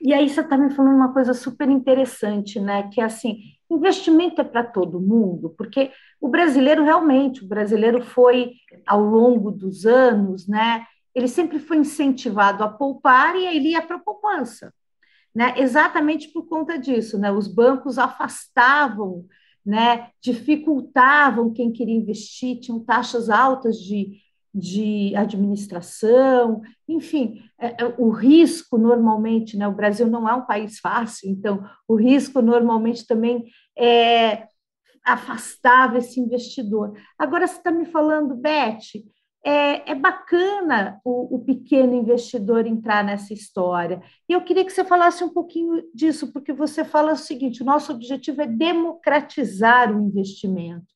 E 0.00 0.14
aí 0.14 0.28
você 0.28 0.40
está 0.40 0.56
me 0.56 0.70
falando 0.70 0.96
uma 0.96 1.12
coisa 1.12 1.34
super 1.34 1.68
interessante, 1.68 2.58
né? 2.58 2.88
Que 2.92 3.02
é 3.02 3.04
assim, 3.04 3.38
investimento 3.70 4.40
é 4.40 4.44
para 4.44 4.64
todo 4.64 5.00
mundo, 5.00 5.50
porque 5.50 5.90
o 6.18 6.28
brasileiro 6.28 6.82
realmente, 6.82 7.44
o 7.44 7.48
brasileiro 7.48 8.02
foi 8.02 8.52
ao 8.86 9.02
longo 9.02 9.50
dos 9.50 9.84
anos, 9.84 10.48
né? 10.48 10.86
Ele 11.14 11.28
sempre 11.28 11.58
foi 11.58 11.78
incentivado 11.78 12.64
a 12.64 12.68
poupar 12.68 13.36
e 13.36 13.46
ele 13.46 13.70
ia 13.70 13.82
para 13.82 13.96
a 13.96 14.00
poupança 14.00 14.72
né, 15.34 15.54
exatamente 15.56 16.28
por 16.28 16.46
conta 16.48 16.78
disso. 16.78 17.18
Né, 17.18 17.30
os 17.30 17.46
bancos 17.46 17.98
afastavam, 17.98 19.26
né, 19.64 20.08
dificultavam 20.20 21.52
quem 21.52 21.72
queria 21.72 21.94
investir, 21.94 22.60
tinham 22.60 22.80
taxas 22.80 23.28
altas 23.28 23.76
de, 23.78 24.20
de 24.54 25.14
administração, 25.14 26.62
enfim, 26.88 27.42
é, 27.58 27.82
é, 27.82 27.94
o 27.98 28.10
risco 28.10 28.76
normalmente, 28.76 29.56
né, 29.56 29.68
o 29.68 29.74
Brasil 29.74 30.06
não 30.06 30.28
é 30.28 30.34
um 30.34 30.46
país 30.46 30.78
fácil, 30.78 31.30
então 31.30 31.64
o 31.86 31.94
risco 31.94 32.42
normalmente 32.42 33.06
também 33.06 33.46
é, 33.76 34.48
afastava 35.04 35.98
esse 35.98 36.20
investidor. 36.20 36.96
Agora 37.18 37.46
você 37.46 37.56
está 37.56 37.70
me 37.70 37.84
falando, 37.84 38.34
Beth, 38.34 38.78
é, 39.44 39.92
é 39.92 39.94
bacana 39.94 41.00
o, 41.04 41.36
o, 41.36 41.44
pequeno 41.44 41.94
investidor 41.94 42.66
entrar 42.66 43.02
nessa 43.02 43.32
história. 43.32 44.02
E 44.28 44.32
eu 44.32 44.42
queria 44.42 44.64
que 44.64 44.72
você 44.72 44.84
falasse 44.84 45.24
um 45.24 45.30
pouquinho 45.30 45.82
disso, 45.94 46.32
porque 46.32 46.52
você 46.52 46.84
fala 46.84 47.12
o 47.12 47.16
seguinte: 47.16 47.62
o 47.62 47.66
nosso 47.66 47.92
objetivo 47.92 48.42
é 48.42 48.46
democratizar 48.46 49.94
o 49.94 50.00
investimento. 50.00 50.86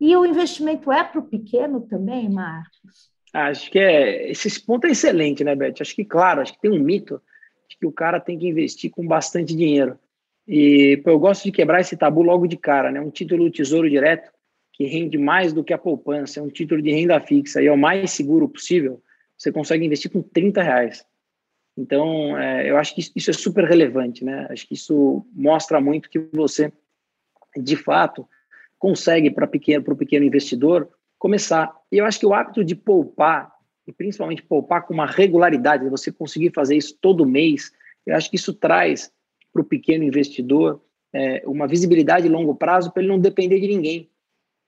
E 0.00 0.14
o 0.16 0.24
investimento 0.24 0.92
é 0.92 1.02
para 1.02 1.18
o 1.18 1.26
pequeno 1.26 1.80
também, 1.80 2.28
Marcos? 2.28 3.10
Acho 3.32 3.70
que 3.70 3.78
é, 3.78 4.30
esse 4.30 4.64
ponto 4.64 4.86
é 4.86 4.90
excelente, 4.90 5.42
né, 5.42 5.54
Beth? 5.54 5.74
Acho 5.80 5.94
que, 5.94 6.04
claro, 6.04 6.40
acho 6.40 6.52
que 6.52 6.60
tem 6.60 6.70
um 6.70 6.82
mito 6.82 7.20
de 7.68 7.76
que 7.76 7.86
o 7.86 7.92
cara 7.92 8.20
tem 8.20 8.38
que 8.38 8.46
investir 8.46 8.90
com 8.90 9.06
bastante 9.06 9.56
dinheiro. 9.56 9.98
E 10.46 11.00
pô, 11.04 11.10
eu 11.10 11.18
gosto 11.18 11.44
de 11.44 11.52
quebrar 11.52 11.80
esse 11.80 11.96
tabu 11.96 12.22
logo 12.22 12.46
de 12.46 12.56
cara, 12.56 12.90
né? 12.90 13.00
Um 13.00 13.10
título 13.10 13.50
Tesouro 13.50 13.88
Direto 13.88 14.30
que 14.78 14.86
rende 14.86 15.18
mais 15.18 15.52
do 15.52 15.64
que 15.64 15.72
a 15.72 15.78
poupança, 15.78 16.38
é 16.38 16.42
um 16.42 16.48
título 16.48 16.80
de 16.80 16.92
renda 16.92 17.20
fixa 17.20 17.60
e 17.60 17.66
é 17.66 17.72
o 17.72 17.76
mais 17.76 18.12
seguro 18.12 18.48
possível, 18.48 19.02
você 19.36 19.50
consegue 19.50 19.84
investir 19.84 20.08
com 20.08 20.22
30 20.22 20.62
reais. 20.62 21.04
Então, 21.76 22.38
é, 22.38 22.70
eu 22.70 22.76
acho 22.76 22.94
que 22.94 23.00
isso 23.14 23.30
é 23.30 23.32
super 23.32 23.64
relevante, 23.64 24.24
né? 24.24 24.46
Acho 24.48 24.66
que 24.68 24.74
isso 24.74 25.26
mostra 25.32 25.80
muito 25.80 26.08
que 26.08 26.20
você, 26.32 26.72
de 27.56 27.76
fato, 27.76 28.26
consegue 28.78 29.30
para 29.32 29.48
pequeno, 29.48 29.84
o 29.86 29.96
pequeno 29.96 30.24
investidor 30.24 30.88
começar. 31.18 31.72
E 31.90 31.98
eu 31.98 32.04
acho 32.04 32.20
que 32.20 32.26
o 32.26 32.32
hábito 32.32 32.64
de 32.64 32.76
poupar, 32.76 33.52
e 33.84 33.92
principalmente 33.92 34.42
poupar 34.42 34.86
com 34.86 34.94
uma 34.94 35.06
regularidade, 35.06 35.88
você 35.88 36.12
conseguir 36.12 36.52
fazer 36.54 36.76
isso 36.76 36.96
todo 37.00 37.26
mês, 37.26 37.72
eu 38.06 38.14
acho 38.14 38.30
que 38.30 38.36
isso 38.36 38.54
traz 38.54 39.12
para 39.52 39.62
o 39.62 39.64
pequeno 39.64 40.04
investidor 40.04 40.80
é, 41.12 41.42
uma 41.46 41.66
visibilidade 41.66 42.28
de 42.28 42.32
longo 42.32 42.54
prazo 42.54 42.92
para 42.92 43.02
ele 43.02 43.10
não 43.10 43.18
depender 43.18 43.58
de 43.58 43.66
ninguém. 43.66 44.08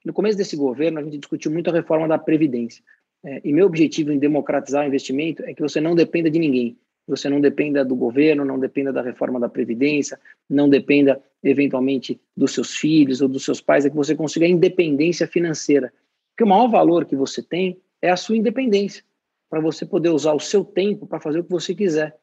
No 0.04 0.12
começo 0.12 0.36
desse 0.36 0.56
governo, 0.56 0.98
a 0.98 1.02
gente 1.02 1.18
discutiu 1.18 1.50
muito 1.50 1.68
a 1.70 1.72
reforma 1.72 2.08
da 2.08 2.18
Previdência. 2.18 2.82
É, 3.22 3.40
e 3.44 3.52
meu 3.52 3.66
objetivo 3.66 4.12
em 4.12 4.18
democratizar 4.18 4.84
o 4.84 4.88
investimento 4.88 5.42
é 5.44 5.52
que 5.52 5.60
você 5.60 5.80
não 5.80 5.94
dependa 5.94 6.30
de 6.30 6.38
ninguém. 6.38 6.78
você 7.06 7.28
não 7.28 7.40
dependa 7.40 7.84
do 7.84 7.96
governo, 7.96 8.44
não 8.44 8.58
dependa 8.58 8.92
da 8.92 9.02
reforma 9.02 9.40
da 9.40 9.48
Previdência, 9.48 10.18
não 10.48 10.68
dependa, 10.68 11.20
eventualmente, 11.42 12.20
dos 12.36 12.54
seus 12.54 12.76
filhos 12.76 13.20
ou 13.20 13.28
dos 13.28 13.44
seus 13.44 13.60
pais, 13.60 13.84
é 13.84 13.90
que 13.90 13.96
você 13.96 14.14
consiga 14.14 14.46
a 14.46 14.48
independência 14.48 15.26
financeira. 15.26 15.92
Porque 16.30 16.44
o 16.44 16.46
maior 16.46 16.68
valor 16.68 17.04
que 17.04 17.16
você 17.16 17.42
tem 17.42 17.80
é 18.00 18.10
a 18.10 18.16
sua 18.16 18.36
independência, 18.36 19.02
para 19.50 19.60
você 19.60 19.84
poder 19.84 20.10
usar 20.10 20.32
o 20.32 20.40
seu 20.40 20.64
tempo 20.64 21.06
para 21.06 21.20
fazer 21.20 21.40
o 21.40 21.44
que 21.44 21.50
você 21.50 21.74
quiser. 21.74 22.16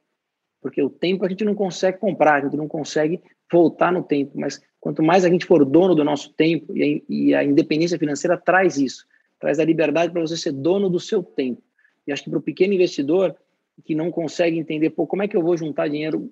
Porque 0.62 0.82
o 0.82 0.90
tempo 0.90 1.26
a 1.26 1.30
gente 1.30 1.44
não 1.44 1.54
consegue 1.54 1.98
comprar, 2.00 2.36
a 2.36 2.42
gente 2.46 2.58
não 2.58 2.68
consegue 2.68 3.22
voltar 3.52 3.92
no 3.92 4.04
tempo, 4.04 4.40
mas 4.40 4.62
quanto 4.80 5.04
mais 5.04 5.26
a 5.26 5.30
gente 5.30 5.46
for 5.46 5.66
dono 5.66 5.96
do 5.96 6.04
nosso 6.04 6.34
tempo, 6.34 6.76
e 6.76 6.84
a, 6.84 7.14
e 7.14 7.36
a 7.36 7.44
independência 7.44 7.98
financeira 7.98 8.38
traz 8.38 8.78
isso, 8.78 9.06
traz 9.40 9.60
a 9.60 9.66
liberdade 9.66 10.12
para 10.12 10.22
você 10.22 10.38
ser 10.38 10.52
dono 10.52 10.90
do 10.90 11.00
seu 11.00 11.22
tempo. 11.22 11.62
E 12.06 12.12
acho 12.12 12.24
que 12.24 12.30
para 12.30 12.40
o 12.40 12.42
pequeno 12.42 12.74
investidor, 12.74 13.36
que 13.84 13.94
não 13.94 14.10
consegue 14.10 14.58
entender, 14.58 14.90
pô, 14.92 15.06
como 15.06 15.24
é 15.24 15.28
que 15.28 15.36
eu 15.36 15.42
vou 15.42 15.58
juntar 15.58 15.88
dinheiro 15.88 16.32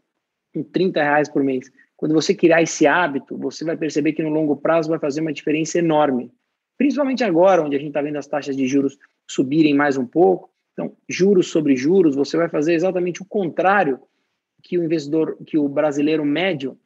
com 0.54 0.64
30 0.64 1.02
reais 1.02 1.30
por 1.30 1.44
mês? 1.44 1.72
Quando 1.96 2.14
você 2.14 2.34
criar 2.34 2.62
esse 2.62 2.88
hábito, 2.88 3.38
você 3.38 3.64
vai 3.64 3.78
perceber 3.78 4.14
que 4.14 4.24
no 4.24 4.30
longo 4.30 4.56
prazo 4.56 4.90
vai 4.90 5.00
fazer 5.00 5.22
uma 5.22 5.34
diferença 5.34 5.78
enorme. 5.78 6.32
Principalmente 6.78 7.24
agora, 7.24 7.64
onde 7.64 7.75
a 7.75 7.80
gente 7.80 7.90
está 7.90 8.02
vendo 8.02 8.18
as 8.18 8.28
taxas 8.28 8.56
de 8.56 8.68
juros 8.68 8.98
subirem 9.28 9.74
mais 9.74 9.98
um 9.98 10.06
pouco. 10.06 10.50
Então, 10.74 10.96
juros 11.08 11.48
sobre 11.48 11.75
juros, 11.75 12.16
você 12.16 12.36
vai 12.36 12.50
fazer 12.50 12.74
exatamente 12.74 13.22
o 13.22 13.25
contrário 13.25 14.00
que 14.62 14.78
o 14.78 14.84
investidor, 14.84 15.38
que 15.46 15.58
o 15.58 15.70
brasileiro 15.70 16.25
médio 16.25 16.78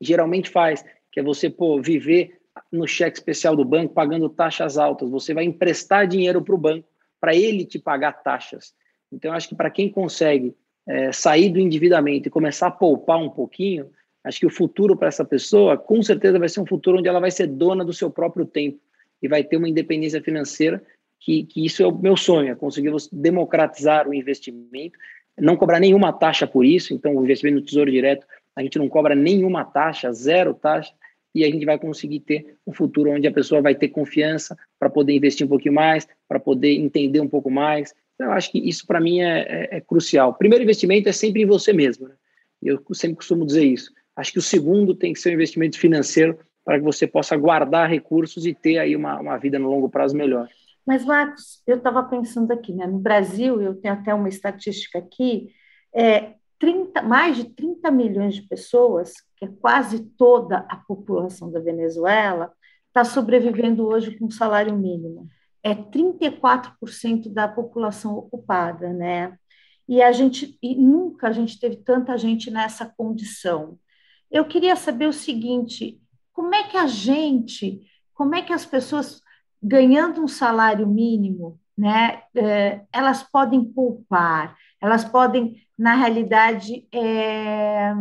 geralmente 0.00 0.50
faz, 0.50 0.84
que 1.12 1.20
é 1.20 1.22
você 1.22 1.50
pô, 1.50 1.80
viver 1.80 2.40
no 2.70 2.86
cheque 2.86 3.18
especial 3.18 3.54
do 3.54 3.64
banco 3.64 3.94
pagando 3.94 4.28
taxas 4.28 4.78
altas. 4.78 5.10
Você 5.10 5.34
vai 5.34 5.44
emprestar 5.44 6.06
dinheiro 6.06 6.42
para 6.42 6.54
o 6.54 6.58
banco 6.58 6.88
para 7.20 7.34
ele 7.34 7.64
te 7.64 7.78
pagar 7.78 8.22
taxas. 8.22 8.74
Então, 9.12 9.32
acho 9.32 9.48
que 9.48 9.54
para 9.54 9.70
quem 9.70 9.90
consegue 9.90 10.54
é, 10.86 11.12
sair 11.12 11.50
do 11.50 11.58
endividamento 11.58 12.28
e 12.28 12.30
começar 12.30 12.68
a 12.68 12.70
poupar 12.70 13.18
um 13.18 13.28
pouquinho, 13.28 13.90
acho 14.24 14.40
que 14.40 14.46
o 14.46 14.50
futuro 14.50 14.96
para 14.96 15.08
essa 15.08 15.24
pessoa, 15.24 15.76
com 15.76 16.02
certeza, 16.02 16.38
vai 16.38 16.48
ser 16.48 16.60
um 16.60 16.66
futuro 16.66 16.98
onde 16.98 17.08
ela 17.08 17.20
vai 17.20 17.30
ser 17.30 17.46
dona 17.46 17.84
do 17.84 17.92
seu 17.92 18.10
próprio 18.10 18.46
tempo 18.46 18.78
e 19.22 19.28
vai 19.28 19.44
ter 19.44 19.56
uma 19.56 19.68
independência 19.68 20.22
financeira, 20.22 20.82
que, 21.18 21.44
que 21.44 21.64
isso 21.64 21.82
é 21.82 21.86
o 21.86 21.94
meu 21.94 22.16
sonho, 22.16 22.52
é 22.52 22.54
conseguir 22.54 22.90
democratizar 23.12 24.08
o 24.08 24.14
investimento, 24.14 24.98
não 25.38 25.56
cobrar 25.56 25.78
nenhuma 25.78 26.12
taxa 26.12 26.46
por 26.46 26.64
isso. 26.64 26.94
Então, 26.94 27.14
o 27.14 27.22
investimento 27.22 27.60
no 27.60 27.64
Tesouro 27.64 27.90
Direto, 27.90 28.26
a 28.56 28.62
gente 28.62 28.78
não 28.78 28.88
cobra 28.88 29.14
nenhuma 29.14 29.64
taxa, 29.64 30.12
zero 30.12 30.54
taxa, 30.54 30.92
e 31.34 31.44
a 31.44 31.50
gente 31.50 31.64
vai 31.64 31.78
conseguir 31.78 32.20
ter 32.20 32.56
um 32.66 32.72
futuro 32.72 33.10
onde 33.10 33.26
a 33.26 33.32
pessoa 33.32 33.62
vai 33.62 33.74
ter 33.74 33.88
confiança 33.88 34.56
para 34.78 34.90
poder 34.90 35.12
investir 35.12 35.46
um 35.46 35.48
pouquinho 35.48 35.74
mais, 35.74 36.08
para 36.28 36.40
poder 36.40 36.74
entender 36.74 37.20
um 37.20 37.28
pouco 37.28 37.50
mais, 37.50 37.94
então, 38.20 38.28
eu 38.28 38.36
acho 38.36 38.52
que 38.52 38.58
isso, 38.58 38.86
para 38.86 39.00
mim, 39.00 39.22
é, 39.22 39.40
é, 39.40 39.76
é, 39.78 39.80
crucial. 39.80 40.28
O 40.28 40.34
primeiro 40.34 40.62
investimento 40.62 41.08
é 41.08 41.12
sempre 41.12 41.40
em 41.40 41.46
você 41.46 41.72
mesmo. 41.72 42.06
Né? 42.06 42.14
Eu 42.62 42.78
sempre 42.92 43.16
costumo 43.16 43.46
dizer 43.46 43.64
isso. 43.64 43.90
Acho 44.14 44.32
que 44.32 44.38
o 44.38 44.42
segundo 44.42 44.94
tem 44.94 45.14
que 45.14 45.18
ser 45.18 45.30
um 45.30 45.32
investimento 45.32 45.78
financeiro 45.78 46.38
para 46.62 46.78
que 46.78 46.84
você 46.84 47.06
possa 47.06 47.34
guardar 47.34 47.88
recursos 47.88 48.44
e 48.44 48.52
ter 48.52 48.76
aí 48.76 48.94
uma, 48.94 49.18
uma 49.18 49.38
vida 49.38 49.58
no 49.58 49.70
longo 49.70 49.88
prazo 49.88 50.14
melhor. 50.14 50.46
Mas, 50.86 51.02
Marcos, 51.02 51.62
eu 51.66 51.78
estava 51.78 52.02
pensando 52.02 52.52
aqui, 52.52 52.74
né? 52.74 52.86
no 52.86 52.98
Brasil, 52.98 53.58
eu 53.62 53.74
tenho 53.76 53.94
até 53.94 54.12
uma 54.12 54.28
estatística 54.28 54.98
aqui, 54.98 55.48
é, 55.94 56.34
30, 56.60 57.02
mais 57.02 57.36
de 57.36 57.44
30 57.44 57.90
milhões 57.90 58.36
de 58.36 58.42
pessoas, 58.42 59.14
que 59.36 59.46
é 59.46 59.48
quase 59.48 60.04
toda 60.16 60.58
a 60.68 60.76
população 60.76 61.50
da 61.50 61.58
Venezuela, 61.58 62.52
está 62.86 63.04
sobrevivendo 63.04 63.86
hoje 63.86 64.16
com 64.16 64.30
salário 64.30 64.76
mínimo 64.76 65.28
é 65.62 65.74
34% 65.74 67.32
da 67.32 67.46
população 67.46 68.16
ocupada, 68.16 68.92
né? 68.92 69.36
E 69.88 70.02
a 70.02 70.12
gente 70.12 70.58
e 70.62 70.74
nunca 70.74 71.28
a 71.28 71.32
gente 71.32 71.58
teve 71.58 71.76
tanta 71.76 72.16
gente 72.16 72.50
nessa 72.50 72.86
condição. 72.86 73.78
Eu 74.30 74.44
queria 74.44 74.76
saber 74.76 75.06
o 75.06 75.12
seguinte: 75.12 76.00
como 76.32 76.54
é 76.54 76.64
que 76.64 76.76
a 76.76 76.86
gente, 76.86 77.80
como 78.14 78.34
é 78.34 78.42
que 78.42 78.52
as 78.52 78.64
pessoas 78.64 79.20
ganhando 79.62 80.22
um 80.22 80.28
salário 80.28 80.86
mínimo, 80.86 81.60
né, 81.76 82.22
é, 82.34 82.82
elas 82.92 83.22
podem 83.22 83.62
poupar, 83.62 84.56
elas 84.80 85.04
podem, 85.04 85.56
na 85.78 85.94
realidade, 85.94 86.86
é, 86.92 87.92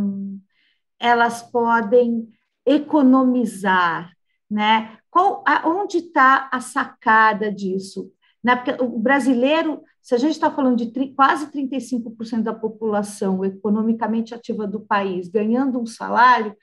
elas 1.00 1.42
podem 1.42 2.28
economizar, 2.66 4.12
né? 4.50 4.98
Qual, 5.10 5.44
onde 5.66 5.98
está 5.98 6.50
a 6.52 6.62
sacada 6.62 7.52
disso? 7.52 8.12
Né? 8.44 8.56
Porque 8.56 8.82
o 8.82 9.00
brasileiro, 9.00 9.82
se 10.02 10.14
a 10.14 10.18
gente 10.18 10.34
está 10.34 10.52
falando 10.52 10.78
de 10.78 10.92
tri, 10.92 11.14
quase 11.14 11.52
35% 11.52 12.44
da 12.44 12.54
população 12.54 13.44
economicamente 13.44 14.34
ativa 14.34 14.68
do 14.68 14.80
país 14.80 15.28
ganhando 15.28 15.80
um 15.80 15.86
salário, 15.86 16.56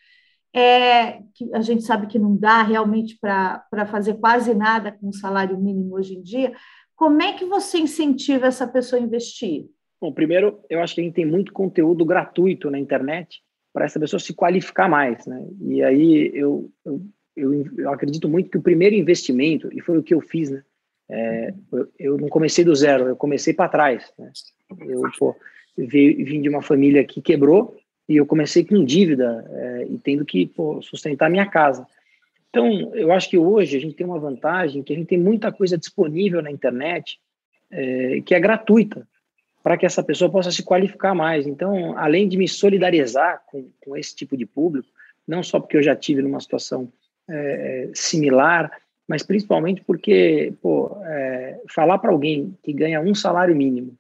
é, 0.54 1.22
que 1.34 1.52
a 1.52 1.60
gente 1.60 1.82
sabe 1.82 2.06
que 2.06 2.18
não 2.18 2.36
dá 2.36 2.62
realmente 2.62 3.18
para 3.20 3.86
fazer 3.90 4.14
quase 4.14 4.54
nada 4.54 4.90
com 4.90 5.08
o 5.08 5.14
salário 5.14 5.58
mínimo 5.58 5.96
hoje 5.96 6.14
em 6.14 6.22
dia, 6.22 6.54
como 6.94 7.20
é 7.20 7.34
que 7.34 7.44
você 7.44 7.78
incentiva 7.78 8.46
essa 8.46 8.66
pessoa 8.66 9.00
a 9.00 9.04
investir? 9.04 9.66
Bom, 10.00 10.12
primeiro, 10.12 10.60
eu 10.68 10.80
acho 10.80 10.94
que 10.94 11.00
a 11.00 11.04
gente 11.04 11.14
tem 11.14 11.26
muito 11.26 11.52
conteúdo 11.52 12.04
gratuito 12.04 12.70
na 12.70 12.78
internet 12.78 13.42
para 13.72 13.84
essa 13.84 14.00
pessoa 14.00 14.20
se 14.20 14.34
qualificar 14.34 14.88
mais, 14.88 15.26
né? 15.26 15.46
E 15.60 15.82
aí 15.82 16.30
eu, 16.34 16.70
eu 16.84 17.02
eu, 17.36 17.92
acredito 17.92 18.28
muito 18.28 18.50
que 18.50 18.56
o 18.56 18.62
primeiro 18.62 18.96
investimento, 18.96 19.68
e 19.72 19.80
foi 19.80 19.98
o 19.98 20.02
que 20.02 20.14
eu 20.14 20.20
fiz, 20.20 20.50
né? 20.50 20.62
É, 21.08 21.54
eu, 21.70 21.88
eu, 21.98 22.18
não 22.18 22.28
comecei 22.28 22.64
do 22.64 22.74
zero, 22.74 23.06
eu 23.06 23.14
comecei 23.14 23.52
para 23.52 23.68
trás. 23.68 24.12
Né? 24.18 24.32
Eu 24.88 25.02
pô, 25.18 25.36
vim 25.76 26.40
de 26.40 26.48
uma 26.48 26.62
família 26.62 27.04
que 27.04 27.20
quebrou 27.20 27.76
e 28.08 28.16
eu 28.16 28.26
comecei 28.26 28.64
com 28.64 28.84
dívida 28.84 29.44
é, 29.48 29.86
e 29.88 29.98
tendo 29.98 30.24
que 30.24 30.46
pô, 30.46 30.82
sustentar 30.82 31.30
minha 31.30 31.46
casa. 31.46 31.86
Então, 32.48 32.92
eu 32.94 33.12
acho 33.12 33.28
que 33.28 33.38
hoje 33.38 33.76
a 33.76 33.80
gente 33.80 33.94
tem 33.94 34.06
uma 34.06 34.18
vantagem 34.18 34.82
que 34.82 34.92
a 34.92 34.96
gente 34.96 35.06
tem 35.06 35.18
muita 35.18 35.52
coisa 35.52 35.78
disponível 35.78 36.42
na 36.42 36.50
internet 36.50 37.20
é, 37.70 38.20
que 38.22 38.34
é 38.34 38.40
gratuita 38.40 39.06
para 39.66 39.76
que 39.76 39.84
essa 39.84 40.00
pessoa 40.00 40.30
possa 40.30 40.52
se 40.52 40.62
qualificar 40.62 41.12
mais. 41.12 41.44
Então, 41.44 41.98
além 41.98 42.28
de 42.28 42.38
me 42.38 42.46
solidarizar 42.46 43.42
com, 43.48 43.68
com 43.84 43.96
esse 43.96 44.14
tipo 44.14 44.36
de 44.36 44.46
público, 44.46 44.86
não 45.26 45.42
só 45.42 45.58
porque 45.58 45.76
eu 45.76 45.82
já 45.82 45.96
tive 45.96 46.22
numa 46.22 46.38
situação 46.38 46.88
é, 47.28 47.90
similar, 47.92 48.70
mas 49.08 49.24
principalmente 49.24 49.82
porque 49.82 50.54
pô, 50.62 50.96
é, 51.04 51.60
falar 51.68 51.98
para 51.98 52.12
alguém 52.12 52.56
que 52.62 52.72
ganha 52.72 53.00
um 53.00 53.12
salário 53.12 53.56
mínimo, 53.56 53.92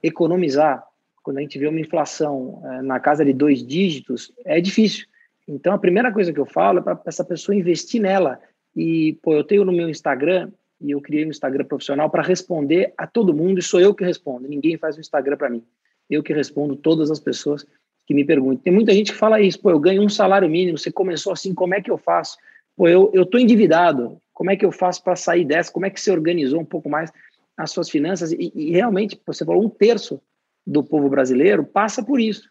economizar, 0.00 0.86
quando 1.20 1.38
a 1.38 1.40
gente 1.40 1.58
vê 1.58 1.66
uma 1.66 1.80
inflação 1.80 2.62
é, 2.64 2.82
na 2.82 3.00
casa 3.00 3.24
de 3.24 3.32
dois 3.32 3.66
dígitos, 3.66 4.32
é 4.44 4.60
difícil. 4.60 5.04
Então, 5.48 5.74
a 5.74 5.78
primeira 5.78 6.12
coisa 6.12 6.32
que 6.32 6.38
eu 6.38 6.46
falo 6.46 6.78
é 6.78 6.82
para 6.82 7.00
essa 7.06 7.24
pessoa 7.24 7.56
investir 7.56 8.00
nela. 8.00 8.40
E, 8.76 9.18
pô, 9.20 9.34
eu 9.34 9.42
tenho 9.42 9.64
no 9.64 9.72
meu 9.72 9.88
Instagram, 9.88 10.52
e 10.80 10.90
eu 10.90 11.00
criei 11.00 11.26
um 11.26 11.30
Instagram 11.30 11.64
profissional 11.64 12.08
para 12.08 12.22
responder 12.22 12.92
a 12.96 13.06
todo 13.06 13.34
mundo, 13.34 13.58
e 13.58 13.62
sou 13.62 13.80
eu 13.80 13.94
que 13.94 14.04
respondo, 14.04 14.48
ninguém 14.48 14.76
faz 14.76 14.96
o 14.96 15.00
Instagram 15.00 15.36
para 15.36 15.50
mim. 15.50 15.64
Eu 16.08 16.22
que 16.22 16.32
respondo 16.32 16.76
todas 16.76 17.10
as 17.10 17.20
pessoas 17.20 17.66
que 18.06 18.14
me 18.14 18.24
perguntam. 18.24 18.58
Tem 18.58 18.72
muita 18.72 18.92
gente 18.92 19.12
que 19.12 19.18
fala 19.18 19.40
isso, 19.40 19.60
pô, 19.60 19.70
eu 19.70 19.78
ganho 19.78 20.02
um 20.02 20.08
salário 20.08 20.48
mínimo, 20.48 20.78
você 20.78 20.90
começou 20.90 21.32
assim, 21.32 21.52
como 21.52 21.74
é 21.74 21.82
que 21.82 21.90
eu 21.90 21.98
faço? 21.98 22.38
pô, 22.78 22.86
eu 22.88 23.22
estou 23.22 23.40
endividado, 23.40 24.22
como 24.32 24.52
é 24.52 24.56
que 24.56 24.64
eu 24.64 24.70
faço 24.70 25.02
para 25.02 25.16
sair 25.16 25.44
dessa? 25.44 25.72
Como 25.72 25.84
é 25.84 25.90
que 25.90 26.00
você 26.00 26.12
organizou 26.12 26.60
um 26.60 26.64
pouco 26.64 26.88
mais 26.88 27.12
as 27.56 27.72
suas 27.72 27.90
finanças? 27.90 28.30
E, 28.30 28.52
e, 28.54 28.70
realmente, 28.70 29.20
você 29.26 29.44
falou, 29.44 29.64
um 29.64 29.68
terço 29.68 30.22
do 30.64 30.84
povo 30.84 31.08
brasileiro 31.08 31.64
passa 31.64 32.04
por 32.04 32.20
isso. 32.20 32.48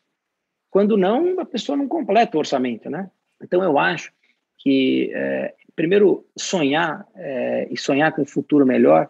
Quando 0.70 0.98
não, 0.98 1.40
a 1.40 1.46
pessoa 1.46 1.78
não 1.78 1.88
completa 1.88 2.36
o 2.36 2.40
orçamento, 2.40 2.90
né? 2.90 3.10
Então, 3.42 3.64
eu 3.64 3.80
acho 3.80 4.12
que, 4.58 5.12
é, 5.16 5.54
primeiro, 5.78 6.26
sonhar 6.36 7.08
é, 7.16 7.68
e 7.70 7.78
sonhar 7.78 8.12
com 8.12 8.24
um 8.24 8.26
futuro 8.26 8.66
melhor 8.66 9.08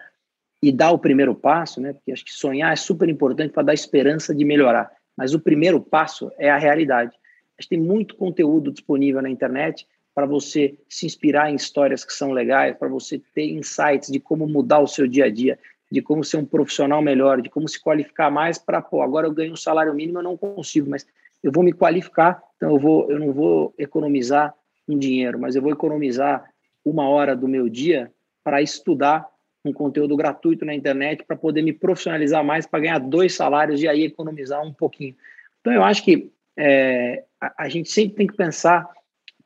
e 0.61 0.69
dar 0.69 0.91
o 0.91 0.99
primeiro 0.99 1.33
passo, 1.33 1.79
né? 1.79 1.93
Porque 1.93 2.11
acho 2.11 2.25
que 2.25 2.33
sonhar 2.33 2.73
é 2.73 2.75
super 2.75 3.07
importante 3.07 3.53
para 3.53 3.63
dar 3.63 3.73
esperança 3.73 4.35
de 4.35 4.43
melhorar. 4.43 4.91
Mas 5.15 5.33
o 5.33 5.39
primeiro 5.39 5.79
passo 5.79 6.29
é 6.37 6.49
a 6.49 6.57
realidade. 6.57 7.15
Acho 7.57 7.69
que 7.69 7.75
tem 7.75 7.79
muito 7.79 8.17
conteúdo 8.17 8.69
disponível 8.69 9.21
na 9.21 9.29
internet 9.29 9.87
para 10.13 10.25
você 10.25 10.77
se 10.89 11.05
inspirar 11.05 11.49
em 11.49 11.55
histórias 11.55 12.03
que 12.03 12.11
são 12.11 12.31
legais, 12.31 12.75
para 12.75 12.89
você 12.89 13.21
ter 13.33 13.45
insights 13.45 14.11
de 14.11 14.19
como 14.19 14.45
mudar 14.45 14.79
o 14.79 14.87
seu 14.87 15.07
dia 15.07 15.25
a 15.25 15.29
dia, 15.29 15.57
de 15.89 16.01
como 16.01 16.23
ser 16.23 16.37
um 16.37 16.45
profissional 16.45 17.01
melhor, 17.01 17.41
de 17.41 17.49
como 17.49 17.67
se 17.69 17.81
qualificar 17.81 18.29
mais 18.29 18.57
para, 18.57 18.81
pô, 18.81 19.01
agora 19.01 19.25
eu 19.25 19.31
ganho 19.31 19.53
um 19.53 19.57
salário 19.57 19.93
mínimo, 19.93 20.19
eu 20.19 20.23
não 20.23 20.35
consigo, 20.35 20.89
mas 20.89 21.07
eu 21.41 21.51
vou 21.51 21.63
me 21.63 21.71
qualificar, 21.71 22.43
então 22.57 22.71
eu, 22.71 22.79
vou, 22.79 23.09
eu 23.09 23.19
não 23.19 23.31
vou 23.31 23.73
economizar 23.77 24.53
um 24.87 24.97
dinheiro, 24.97 25.39
mas 25.39 25.55
eu 25.55 25.61
vou 25.61 25.71
economizar 25.71 26.43
uma 26.89 27.07
hora 27.09 27.35
do 27.35 27.47
meu 27.47 27.67
dia 27.67 28.11
para 28.43 28.61
estudar 28.61 29.27
um 29.65 29.73
conteúdo 29.73 30.15
gratuito 30.15 30.63
na 30.63 30.73
internet 30.73 31.23
para 31.23 31.35
poder 31.35 31.61
me 31.61 31.73
profissionalizar 31.73 32.43
mais, 32.43 32.65
para 32.65 32.79
ganhar 32.79 32.99
dois 32.99 33.33
salários 33.33 33.81
e 33.81 33.87
aí 33.87 34.03
economizar 34.03 34.65
um 34.65 34.73
pouquinho. 34.73 35.15
Então, 35.59 35.73
eu 35.73 35.83
acho 35.83 36.03
que 36.03 36.31
é, 36.55 37.25
a, 37.41 37.65
a 37.65 37.69
gente 37.69 37.91
sempre 37.91 38.15
tem 38.15 38.27
que 38.27 38.35
pensar 38.35 38.89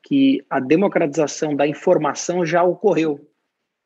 que 0.02 0.44
a 0.48 0.60
democratização 0.60 1.54
da 1.54 1.66
informação 1.66 2.44
já 2.46 2.62
ocorreu. 2.62 3.28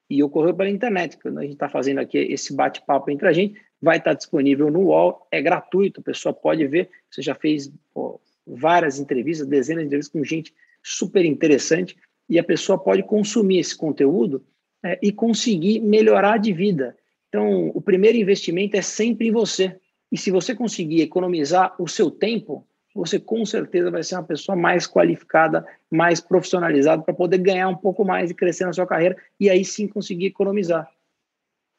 E 0.09 0.23
ocorreu 0.23 0.55
pela 0.55 0.71
internet. 0.71 1.19
Quando 1.19 1.39
a 1.39 1.43
gente 1.43 1.55
está 1.55 1.69
fazendo 1.69 1.99
aqui 1.99 2.19
esse 2.19 2.55
bate-papo 2.55 3.11
entre 3.11 3.27
a 3.27 3.33
gente, 3.33 3.61
vai 3.83 3.99
estar 3.99 4.15
disponível 4.15 4.71
no 4.71 4.83
UOL, 4.83 5.27
é 5.33 5.43
gratuito, 5.43 6.01
a 6.01 6.05
pessoa 6.05 6.33
pode 6.33 6.65
ver. 6.67 6.89
Você 7.11 7.23
já 7.23 7.35
fez 7.35 7.73
pô, 7.93 8.21
várias 8.47 9.01
entrevistas, 9.01 9.47
dezenas 9.47 9.83
de 9.83 9.87
entrevistas 9.89 10.13
com 10.13 10.25
gente 10.25 10.55
super 10.83 11.25
interessante, 11.25 11.97
e 12.29 12.39
a 12.39 12.45
pessoa 12.45 12.79
pode 12.79 13.03
consumir 13.03 13.59
esse 13.59 13.77
conteúdo 13.77 14.45
é, 14.85 14.99
e 15.03 15.13
conseguir 15.13 15.81
melhorar 15.81 16.39
de 16.39 16.53
vida. 16.53 16.97
Então, 17.29 17.69
o 17.75 17.81
primeiro 17.81 18.19
investimento 18.19 18.77
é 18.77 18.83
sempre 18.83 19.29
em 19.29 19.33
você. 19.33 19.79
E 20.11 20.17
se 20.17 20.31
você 20.31 20.55
conseguir 20.55 21.03
economizar 21.03 21.75
o 21.79 21.89
seu 21.89 22.11
tempo, 22.11 22.67
você 22.95 23.21
com 23.21 23.45
certeza 23.45 23.91
vai 23.91 24.03
ser 24.03 24.15
uma 24.15 24.25
pessoa 24.25 24.57
mais 24.57 24.87
qualificada, 24.87 25.67
mais 25.91 26.21
profissionalizada 26.21 27.03
para 27.03 27.13
poder 27.13 27.39
ganhar 27.39 27.69
um 27.69 27.77
pouco 27.77 28.05
mais 28.05 28.31
e 28.31 28.35
crescer 28.35 28.65
na 28.65 28.73
sua 28.73 28.87
carreira 28.87 29.17
e 29.39 29.51
aí 29.51 29.65
sim 29.65 29.87
conseguir 29.87 30.27
economizar. 30.27 30.89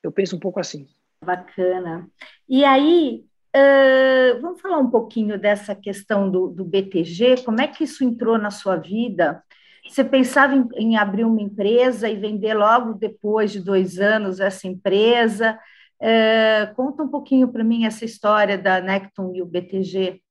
Eu 0.04 0.12
penso 0.12 0.36
um 0.36 0.40
pouco 0.40 0.60
assim. 0.60 0.88
Bacana. 1.24 2.08
E 2.48 2.64
aí, 2.64 3.26
uh, 3.56 4.42
vamos 4.42 4.62
falar 4.62 4.78
um 4.78 4.90
pouquinho 4.90 5.40
dessa 5.40 5.74
questão 5.74 6.30
do, 6.30 6.50
do, 6.50 6.64
BTG, 6.64 7.44
como 7.44 7.60
é 7.60 7.68
que 7.68 7.84
isso 7.84 8.04
entrou 8.04 8.38
na 8.38 8.52
sua 8.52 8.76
vida? 8.76 9.44
Você 9.90 10.04
pensava 10.04 10.56
em, 10.56 10.68
em 10.76 10.98
abrir 10.98 11.26
uma 11.26 11.42
empresa 11.42 12.10
e 12.10 12.16
vender 12.16 12.54
logo 12.54 12.94
depois 12.94 13.52
de 13.52 13.60
dois 13.60 14.00
anos 14.00 14.40
essa 14.40 14.68
empresa? 14.68 15.58
Uh, 16.00 16.76
conta 16.76 17.04
um 17.04 17.08
pouquinho 17.08 17.48
para 17.48 17.64
mim 17.64 17.86
essa 17.86 18.06
história 18.06 18.58
da 18.58 18.80
Necton 18.80 19.34
e 19.36 19.42
o 19.42 19.46
BTG. 19.46 20.22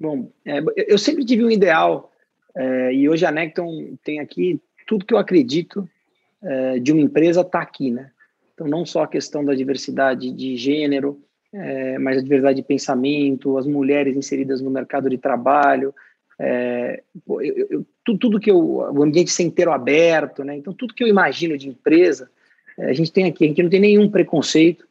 Bom, 0.00 0.32
é, 0.46 0.60
eu 0.88 0.98
sempre 0.98 1.24
tive 1.24 1.44
um 1.44 1.50
ideal, 1.50 2.10
é, 2.56 2.92
e 2.92 3.08
hoje 3.08 3.24
a 3.24 3.30
Necton 3.30 3.96
tem 4.02 4.20
aqui 4.20 4.60
tudo 4.86 5.04
que 5.04 5.14
eu 5.14 5.18
acredito 5.18 5.88
é, 6.42 6.78
de 6.78 6.92
uma 6.92 7.00
empresa 7.00 7.40
está 7.40 7.60
aqui, 7.60 7.90
né? 7.90 8.10
Então, 8.52 8.66
não 8.66 8.84
só 8.84 9.02
a 9.02 9.08
questão 9.08 9.44
da 9.44 9.54
diversidade 9.54 10.30
de 10.30 10.56
gênero, 10.56 11.20
é, 11.52 11.98
mas 11.98 12.18
a 12.18 12.22
diversidade 12.22 12.56
de 12.56 12.66
pensamento, 12.66 13.56
as 13.58 13.66
mulheres 13.66 14.16
inseridas 14.16 14.60
no 14.60 14.70
mercado 14.70 15.08
de 15.08 15.18
trabalho, 15.18 15.94
é, 16.38 17.02
eu, 17.28 17.66
eu, 17.70 17.86
tudo, 18.04 18.18
tudo, 18.18 18.40
que 18.40 18.50
eu, 18.50 18.58
o 18.58 19.02
ambiente 19.02 19.30
ser 19.30 19.44
inteiro 19.44 19.72
aberto, 19.72 20.44
né? 20.44 20.56
Então, 20.56 20.72
tudo 20.72 20.94
que 20.94 21.02
eu 21.02 21.08
imagino 21.08 21.56
de 21.56 21.68
empresa, 21.68 22.30
é, 22.78 22.90
a 22.90 22.92
gente 22.92 23.12
tem 23.12 23.26
aqui, 23.26 23.44
a 23.44 23.48
gente 23.48 23.62
não 23.62 23.70
tem 23.70 23.80
nenhum 23.80 24.10
preconceito. 24.10 24.86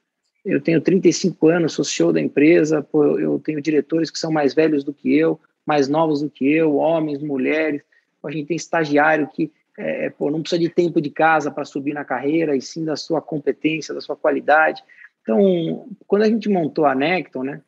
Eu 0.45 0.59
tenho 0.61 0.81
35 0.81 1.47
anos, 1.47 1.73
sou 1.73 1.85
CEO 1.85 2.11
da 2.11 2.21
empresa, 2.21 2.81
pô, 2.81 3.17
eu 3.17 3.39
tenho 3.39 3.61
diretores 3.61 4.11
que 4.11 4.19
são 4.19 4.31
mais 4.31 4.53
velhos 4.53 4.83
do 4.83 4.93
que 4.93 5.15
eu, 5.15 5.39
mais 5.65 5.87
novos 5.87 6.21
do 6.21 6.29
que 6.29 6.51
eu, 6.51 6.75
homens, 6.75 7.21
mulheres. 7.21 7.81
A 8.23 8.31
gente 8.31 8.47
tem 8.47 8.57
estagiário 8.57 9.29
que 9.33 9.51
é, 9.77 10.09
pô, 10.09 10.29
não 10.29 10.41
precisa 10.41 10.61
de 10.61 10.69
tempo 10.69 11.01
de 11.01 11.09
casa 11.09 11.49
para 11.49 11.65
subir 11.65 11.93
na 11.93 12.05
carreira, 12.05 12.55
e 12.55 12.61
sim 12.61 12.85
da 12.85 12.95
sua 12.95 13.21
competência, 13.21 13.93
da 13.93 14.01
sua 14.01 14.15
qualidade. 14.15 14.83
Então, 15.21 15.87
quando 16.05 16.23
a 16.23 16.29
gente 16.29 16.47
montou 16.49 16.85
a 16.85 16.93
Necton, 16.93 17.43
né, 17.43 17.61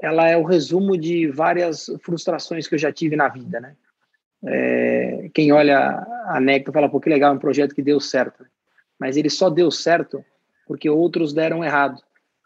ela 0.00 0.28
é 0.28 0.36
o 0.36 0.44
resumo 0.44 0.96
de 0.96 1.28
várias 1.28 1.86
frustrações 2.02 2.68
que 2.68 2.74
eu 2.74 2.78
já 2.78 2.92
tive 2.92 3.16
na 3.16 3.28
vida, 3.28 3.60
né? 3.60 3.74
É, 4.44 5.30
quem 5.34 5.52
olha 5.52 6.06
a 6.26 6.40
Necton 6.40 6.72
fala, 6.72 6.88
pô, 6.88 7.00
que 7.00 7.08
legal, 7.08 7.32
é 7.32 7.36
um 7.36 7.40
projeto 7.40 7.74
que 7.74 7.82
deu 7.82 7.98
certo. 7.98 8.44
Mas 8.98 9.16
ele 9.16 9.30
só 9.30 9.50
deu 9.50 9.70
certo 9.70 10.24
porque 10.66 10.88
outros 10.88 11.32
deram 11.32 11.64
errado. 11.64 12.00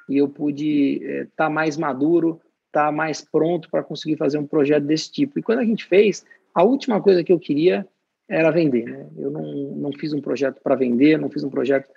E 0.09 0.17
eu 0.17 0.29
pude 0.29 1.03
estar 1.03 1.15
é, 1.15 1.27
tá 1.37 1.51
mais 1.51 1.77
maduro, 1.77 2.41
estar 2.67 2.87
tá 2.87 2.93
mais 2.93 3.21
pronto 3.21 3.69
para 3.71 3.83
conseguir 3.83 4.17
fazer 4.17 4.39
um 4.39 4.47
projeto 4.47 4.85
desse 4.85 5.11
tipo. 5.11 5.39
E 5.39 5.43
quando 5.43 5.61
a 5.61 5.65
gente 5.65 5.85
fez, 5.85 6.25
a 6.55 6.63
última 6.63 7.01
coisa 7.01 7.23
que 7.23 7.33
eu 7.33 7.39
queria 7.39 7.87
era 8.29 8.51
vender. 8.51 8.85
Né? 8.85 9.07
Eu 9.19 9.31
não, 9.31 9.43
não 9.77 9.93
fiz 9.93 10.13
um 10.13 10.21
projeto 10.21 10.61
para 10.63 10.77
vender, 10.77 11.19
não 11.19 11.31
fiz 11.31 11.43
um 11.43 11.51
projeto 11.51 11.89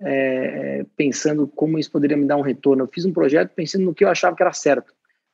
é, 0.00 0.80
é, 0.80 0.86
pensando 0.96 1.46
como 1.46 1.78
isso 1.78 1.90
poderia 1.90 2.16
me 2.16 2.26
dar 2.26 2.36
um 2.36 2.42
retorno. 2.42 2.84
Eu 2.84 2.88
fiz 2.88 3.04
um 3.04 3.12
projeto 3.12 3.50
pensando 3.54 3.84
no 3.84 3.94
que 3.94 4.04
eu 4.04 4.08
achava 4.08 4.34
que 4.34 4.42
era 4.42 4.52
certo, 4.52 4.92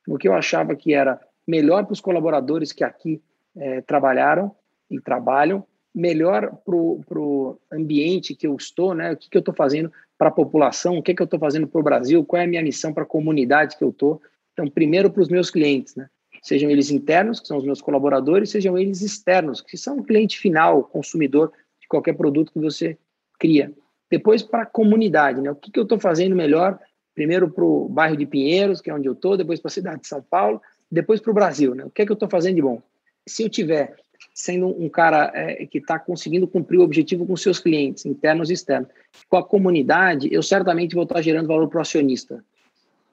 no 0.09 0.17
que 0.17 0.27
eu 0.27 0.33
achava 0.33 0.75
que 0.75 0.91
era 0.91 1.21
melhor 1.47 1.85
para 1.85 1.93
os 1.93 2.01
colaboradores 2.01 2.71
que 2.71 2.83
aqui 2.83 3.21
é, 3.55 3.79
trabalharam 3.81 4.55
e 4.89 4.99
trabalham, 4.99 5.63
melhor 5.93 6.51
para 6.65 6.75
o 6.75 7.59
ambiente 7.71 8.33
que 8.33 8.47
eu 8.47 8.55
estou, 8.55 8.95
né? 8.95 9.11
o 9.11 9.17
que, 9.17 9.29
que 9.29 9.37
eu 9.37 9.41
estou 9.41 9.53
fazendo 9.53 9.91
para 10.17 10.29
a 10.29 10.31
população, 10.31 10.97
o 10.97 11.03
que, 11.03 11.13
que 11.13 11.21
eu 11.21 11.25
estou 11.25 11.39
fazendo 11.39 11.67
para 11.67 11.79
o 11.79 11.83
Brasil, 11.83 12.25
qual 12.25 12.41
é 12.41 12.45
a 12.45 12.47
minha 12.47 12.63
missão 12.63 12.91
para 12.91 13.03
a 13.03 13.05
comunidade 13.05 13.77
que 13.77 13.83
eu 13.83 13.89
estou. 13.89 14.19
Então, 14.53 14.67
primeiro 14.67 15.11
para 15.11 15.21
os 15.21 15.29
meus 15.29 15.51
clientes, 15.51 15.95
né? 15.95 16.09
sejam 16.41 16.71
eles 16.71 16.89
internos, 16.89 17.39
que 17.39 17.47
são 17.47 17.57
os 17.57 17.63
meus 17.63 17.79
colaboradores, 17.79 18.49
sejam 18.49 18.75
eles 18.77 19.01
externos, 19.01 19.61
que 19.61 19.77
são 19.77 19.99
o 19.99 20.03
cliente 20.03 20.39
final, 20.39 20.83
consumidor 20.85 21.51
de 21.79 21.87
qualquer 21.87 22.13
produto 22.13 22.51
que 22.51 22.59
você 22.59 22.97
cria. 23.39 23.71
Depois, 24.09 24.41
para 24.41 24.63
a 24.63 24.65
comunidade, 24.65 25.39
né? 25.39 25.51
o 25.51 25.55
que, 25.55 25.69
que 25.69 25.77
eu 25.77 25.83
estou 25.83 25.99
fazendo 25.99 26.35
melhor? 26.35 26.79
Primeiro 27.19 27.49
para 27.49 27.65
o 27.65 27.89
bairro 27.89 28.15
de 28.15 28.25
Pinheiros, 28.25 28.79
que 28.79 28.89
é 28.89 28.93
onde 28.93 29.05
eu 29.05 29.11
estou, 29.11 29.35
depois 29.35 29.59
para 29.59 29.67
a 29.67 29.73
cidade 29.73 29.99
de 29.99 30.07
São 30.07 30.21
Paulo, 30.21 30.61
depois 30.89 31.19
para 31.19 31.31
o 31.31 31.33
Brasil. 31.33 31.75
Né? 31.75 31.83
O 31.83 31.89
que 31.89 32.01
é 32.01 32.05
que 32.05 32.11
eu 32.13 32.13
estou 32.13 32.29
fazendo 32.29 32.55
de 32.55 32.61
bom? 32.61 32.81
Se 33.27 33.43
eu 33.43 33.49
tiver 33.49 33.97
sendo 34.33 34.67
um 34.67 34.87
cara 34.87 35.29
é, 35.35 35.65
que 35.65 35.79
está 35.79 35.99
conseguindo 35.99 36.47
cumprir 36.47 36.77
o 36.77 36.81
objetivo 36.81 37.27
com 37.27 37.35
seus 37.35 37.59
clientes, 37.59 38.05
internos 38.05 38.49
e 38.49 38.53
externos, 38.53 38.87
com 39.27 39.35
a 39.35 39.43
comunidade, 39.43 40.33
eu 40.33 40.41
certamente 40.41 40.95
vou 40.95 41.03
estar 41.03 41.15
tá 41.15 41.21
gerando 41.21 41.49
valor 41.49 41.67
para 41.67 41.79
o 41.79 41.81
acionista. 41.81 42.41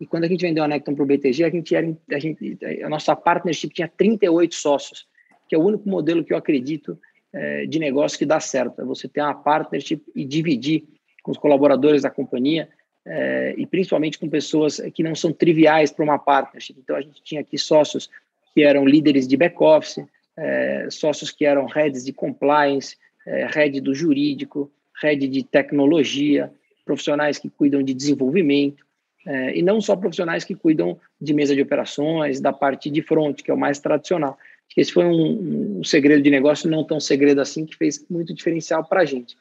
E 0.00 0.06
quando 0.06 0.22
a 0.22 0.28
gente 0.28 0.42
vendeu 0.42 0.62
a 0.62 0.68
Necton 0.68 0.94
para 0.94 1.02
o 1.02 1.06
BTG, 1.06 1.42
a 1.42 1.50
gente 1.50 1.74
era, 1.74 1.92
a, 2.12 2.18
gente, 2.20 2.56
a 2.84 2.88
nossa 2.88 3.16
partnership 3.16 3.70
tinha 3.70 3.88
38 3.88 4.54
sócios, 4.54 5.04
que 5.48 5.54
é 5.56 5.58
o 5.58 5.64
único 5.64 5.88
modelo 5.88 6.22
que 6.22 6.32
eu 6.32 6.36
acredito 6.36 6.96
é, 7.32 7.66
de 7.66 7.80
negócio 7.80 8.16
que 8.16 8.24
dá 8.24 8.38
certo. 8.38 8.80
É 8.80 8.84
você 8.84 9.08
ter 9.08 9.20
uma 9.20 9.34
partnership 9.34 10.00
e 10.14 10.24
dividir 10.24 10.84
com 11.24 11.32
os 11.32 11.38
colaboradores 11.38 12.02
da 12.02 12.10
companhia 12.10 12.68
é, 13.06 13.54
e 13.56 13.64
principalmente 13.64 14.18
com 14.18 14.28
pessoas 14.28 14.80
que 14.92 15.02
não 15.02 15.14
são 15.14 15.32
triviais 15.32 15.92
para 15.92 16.04
uma 16.04 16.18
partnership. 16.18 16.74
Então 16.78 16.96
a 16.96 17.00
gente 17.00 17.22
tinha 17.22 17.40
aqui 17.40 17.56
sócios 17.56 18.10
que 18.52 18.62
eram 18.62 18.84
líderes 18.84 19.28
de 19.28 19.36
back-office, 19.36 20.04
é, 20.36 20.88
sócios 20.90 21.30
que 21.30 21.44
eram 21.44 21.66
heads 21.66 22.04
de 22.04 22.12
compliance, 22.12 22.96
é, 23.24 23.46
head 23.46 23.80
do 23.80 23.94
jurídico, 23.94 24.70
head 25.00 25.26
de 25.28 25.44
tecnologia, 25.44 26.50
profissionais 26.84 27.38
que 27.38 27.48
cuidam 27.48 27.82
de 27.82 27.94
desenvolvimento, 27.94 28.84
é, 29.24 29.56
e 29.58 29.62
não 29.62 29.80
só 29.80 29.94
profissionais 29.94 30.44
que 30.44 30.54
cuidam 30.54 30.98
de 31.20 31.32
mesa 31.32 31.54
de 31.54 31.62
operações, 31.62 32.40
da 32.40 32.52
parte 32.52 32.90
de 32.90 33.02
front, 33.02 33.42
que 33.42 33.50
é 33.50 33.54
o 33.54 33.58
mais 33.58 33.78
tradicional. 33.78 34.36
Esse 34.76 34.92
foi 34.92 35.04
um, 35.04 35.78
um 35.78 35.84
segredo 35.84 36.22
de 36.22 36.30
negócio, 36.30 36.68
não 36.68 36.84
tão 36.84 37.00
segredo 37.00 37.40
assim, 37.40 37.64
que 37.64 37.76
fez 37.76 38.04
muito 38.10 38.34
diferencial 38.34 38.84
para 38.84 39.00
a 39.00 39.04
gente. 39.04 39.36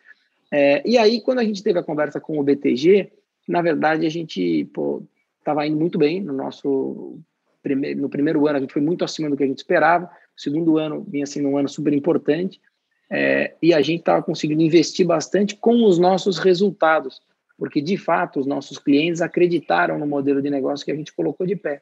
E 0.85 0.97
aí, 0.97 1.19
quando 1.19 1.39
a 1.39 1.43
gente 1.43 1.61
teve 1.61 1.77
a 1.77 1.83
conversa 1.83 2.21
com 2.21 2.39
o 2.39 2.43
BTG, 2.43 3.09
na 3.47 3.61
verdade, 3.61 4.05
a 4.05 4.09
gente 4.09 4.69
estava 5.39 5.65
indo 5.65 5.77
muito 5.77 5.97
bem 5.97 6.21
no 6.21 6.33
nosso 6.33 7.19
primeiro, 7.61 8.01
no 8.01 8.09
primeiro 8.09 8.47
ano, 8.47 8.57
a 8.57 8.61
gente 8.61 8.73
foi 8.73 8.81
muito 8.81 9.03
acima 9.03 9.29
do 9.29 9.37
que 9.37 9.43
a 9.43 9.47
gente 9.47 9.57
esperava. 9.57 10.05
O 10.05 10.41
segundo 10.41 10.77
ano 10.77 11.05
vinha 11.07 11.25
sendo 11.25 11.49
um 11.49 11.57
ano 11.57 11.69
super 11.69 11.93
importante. 11.93 12.59
É, 13.09 13.53
e 13.61 13.73
a 13.73 13.81
gente 13.81 13.99
estava 13.99 14.23
conseguindo 14.23 14.61
investir 14.61 15.05
bastante 15.05 15.55
com 15.55 15.85
os 15.85 15.99
nossos 15.99 16.39
resultados 16.39 17.21
porque 17.57 17.81
de 17.81 17.97
fato 17.97 18.39
os 18.39 18.45
nossos 18.45 18.77
clientes 18.77 19.21
acreditaram 19.21 19.97
no 19.97 20.05
modelo 20.05 20.41
de 20.41 20.49
negócio 20.49 20.85
que 20.85 20.91
a 20.91 20.95
gente 20.95 21.13
colocou 21.13 21.45
de 21.45 21.55
pé. 21.55 21.81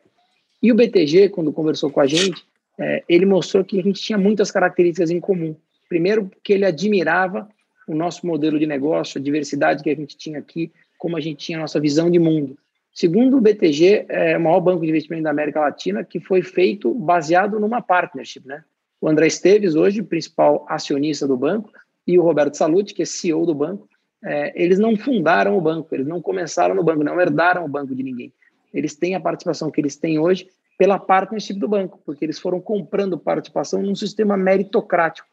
E 0.62 0.72
o 0.72 0.76
BTG, 0.76 1.30
quando 1.30 1.52
conversou 1.52 1.90
com 1.90 2.00
a 2.00 2.08
gente, 2.08 2.44
é, 2.80 3.04
ele 3.10 3.26
mostrou 3.26 3.64
que 3.64 3.80
a 3.80 3.84
gente 3.84 4.02
tinha 4.02 4.18
muitas 4.18 4.52
características 4.52 5.10
em 5.10 5.20
comum. 5.20 5.56
Primeiro, 5.90 6.32
que 6.44 6.54
ele 6.54 6.66
admirava 6.66 7.50
o 7.88 7.94
nosso 7.94 8.26
modelo 8.26 8.58
de 8.58 8.66
negócio, 8.66 9.20
a 9.20 9.24
diversidade 9.24 9.84
que 9.84 9.90
a 9.90 9.96
gente 9.96 10.16
tinha 10.16 10.40
aqui, 10.40 10.72
como 11.04 11.18
a 11.18 11.20
gente 11.20 11.46
tinha 11.46 11.58
a 11.58 11.62
nossa 11.62 11.82
visão 11.82 12.10
de 12.10 12.18
mundo. 12.18 12.58
Segundo, 12.94 13.36
o 13.36 13.42
BTG 13.42 14.06
é 14.08 14.38
o 14.38 14.40
maior 14.40 14.62
banco 14.62 14.84
de 14.84 14.90
investimento 14.90 15.26
da 15.26 15.32
América 15.32 15.60
Latina 15.60 16.02
que 16.02 16.18
foi 16.18 16.42
feito 16.42 16.94
baseado 16.94 17.60
numa 17.60 17.82
partnership, 17.82 18.48
né? 18.48 18.64
O 19.02 19.10
André 19.10 19.28
Esteves, 19.28 19.76
hoje, 19.76 20.02
principal 20.02 20.66
acionista 20.70 21.28
do 21.28 21.36
banco, 21.36 21.70
e 22.08 22.18
o 22.18 22.22
Roberto 22.22 22.56
Salute, 22.56 22.94
que 22.94 23.02
é 23.02 23.06
CEO 23.06 23.46
do 23.46 23.54
banco, 23.54 23.86
é, 24.24 24.54
eles 24.56 24.80
não 24.80 24.96
fundaram 24.96 25.58
o 25.58 25.62
banco, 25.62 25.94
eles 25.94 26.08
não 26.08 26.22
começaram 26.22 26.74
no 26.74 26.82
banco, 26.86 27.04
não 27.04 27.20
herdaram 27.20 27.66
o 27.66 27.68
banco 27.68 27.94
de 27.94 28.02
ninguém. 28.02 28.32
Eles 28.74 28.96
têm 28.96 29.14
a 29.14 29.20
participação 29.20 29.70
que 29.70 29.82
eles 29.82 29.98
têm 29.98 30.18
hoje 30.18 30.48
pela 30.78 30.98
partnership 30.98 31.60
do 31.60 31.68
banco, 31.68 32.00
porque 32.06 32.24
eles 32.24 32.40
foram 32.40 32.62
comprando 32.62 33.20
participação 33.20 33.82
num 33.82 33.94
sistema 33.94 34.38
meritocrático. 34.38 35.28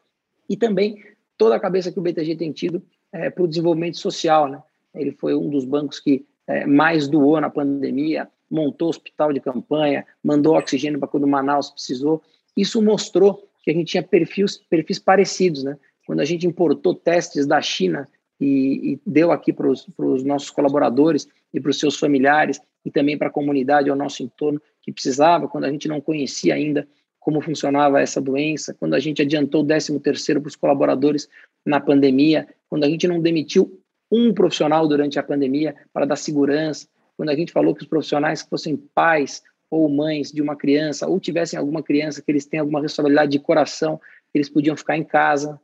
E 0.49 0.57
também 0.57 1.01
toda 1.37 1.55
a 1.55 1.59
cabeça 1.61 1.93
que 1.93 1.99
o 1.99 2.01
BTG 2.01 2.35
tem 2.35 2.51
tido 2.51 2.83
é, 3.13 3.29
para 3.29 3.41
o 3.41 3.47
desenvolvimento 3.47 3.97
social. 3.97 4.49
Né? 4.49 4.61
Ele 4.93 5.11
foi 5.11 5.35
um 5.35 5.49
dos 5.49 5.65
bancos 5.65 5.99
que 5.99 6.25
é, 6.47 6.65
mais 6.65 7.07
doou 7.07 7.39
na 7.39 7.49
pandemia, 7.49 8.27
montou 8.49 8.89
hospital 8.89 9.31
de 9.31 9.39
campanha, 9.39 10.05
mandou 10.23 10.57
oxigênio 10.57 10.99
para 10.99 11.07
quando 11.07 11.27
Manaus 11.27 11.69
precisou. 11.69 12.21
Isso 12.55 12.81
mostrou 12.81 13.47
que 13.63 13.71
a 13.71 13.73
gente 13.73 13.91
tinha 13.91 14.03
perfis, 14.03 14.57
perfis 14.57 14.99
parecidos. 14.99 15.63
Né? 15.63 15.77
Quando 16.05 16.19
a 16.19 16.25
gente 16.25 16.45
importou 16.45 16.93
testes 16.93 17.45
da 17.47 17.61
China 17.61 18.09
e, 18.39 18.93
e 18.93 19.01
deu 19.05 19.31
aqui 19.31 19.53
para 19.53 19.69
os 19.69 20.23
nossos 20.23 20.49
colaboradores 20.49 21.27
e 21.53 21.59
para 21.59 21.69
os 21.69 21.79
seus 21.79 21.97
familiares 21.97 22.59
e 22.83 22.91
também 22.91 23.17
para 23.17 23.27
a 23.27 23.31
comunidade 23.31 23.89
ao 23.89 23.95
nosso 23.95 24.23
entorno 24.23 24.61
que 24.81 24.91
precisava, 24.91 25.47
quando 25.47 25.65
a 25.65 25.71
gente 25.71 25.87
não 25.87 26.01
conhecia 26.01 26.55
ainda 26.55 26.87
como 27.19 27.39
funcionava 27.39 28.01
essa 28.01 28.19
doença, 28.19 28.73
quando 28.73 28.95
a 28.95 28.99
gente 28.99 29.21
adiantou 29.21 29.61
o 29.61 29.65
13 29.65 29.99
terceiro 29.99 30.41
para 30.41 30.47
os 30.49 30.55
colaboradores 30.55 31.29
na 31.63 31.79
pandemia, 31.79 32.47
quando 32.67 32.83
a 32.83 32.89
gente 32.89 33.07
não 33.07 33.21
demitiu 33.21 33.79
um 34.11 34.33
profissional 34.33 34.87
durante 34.87 35.17
a 35.17 35.23
pandemia 35.23 35.75
para 35.93 36.05
dar 36.05 36.15
segurança, 36.15 36.87
quando 37.15 37.29
a 37.29 37.35
gente 37.35 37.51
falou 37.51 37.73
que 37.73 37.83
os 37.83 37.87
profissionais 37.87 38.41
que 38.41 38.49
fossem 38.49 38.75
pais 38.75 39.41
ou 39.69 39.87
mães 39.87 40.31
de 40.31 40.41
uma 40.41 40.55
criança, 40.55 41.07
ou 41.07 41.19
tivessem 41.19 41.57
alguma 41.57 41.81
criança 41.81 42.21
que 42.21 42.29
eles 42.29 42.45
têm 42.45 42.59
alguma 42.59 42.81
responsabilidade 42.81 43.31
de 43.31 43.39
coração, 43.39 44.01
eles 44.33 44.49
podiam 44.49 44.75
ficar 44.75 44.97
em 44.97 45.03
casa. 45.03 45.59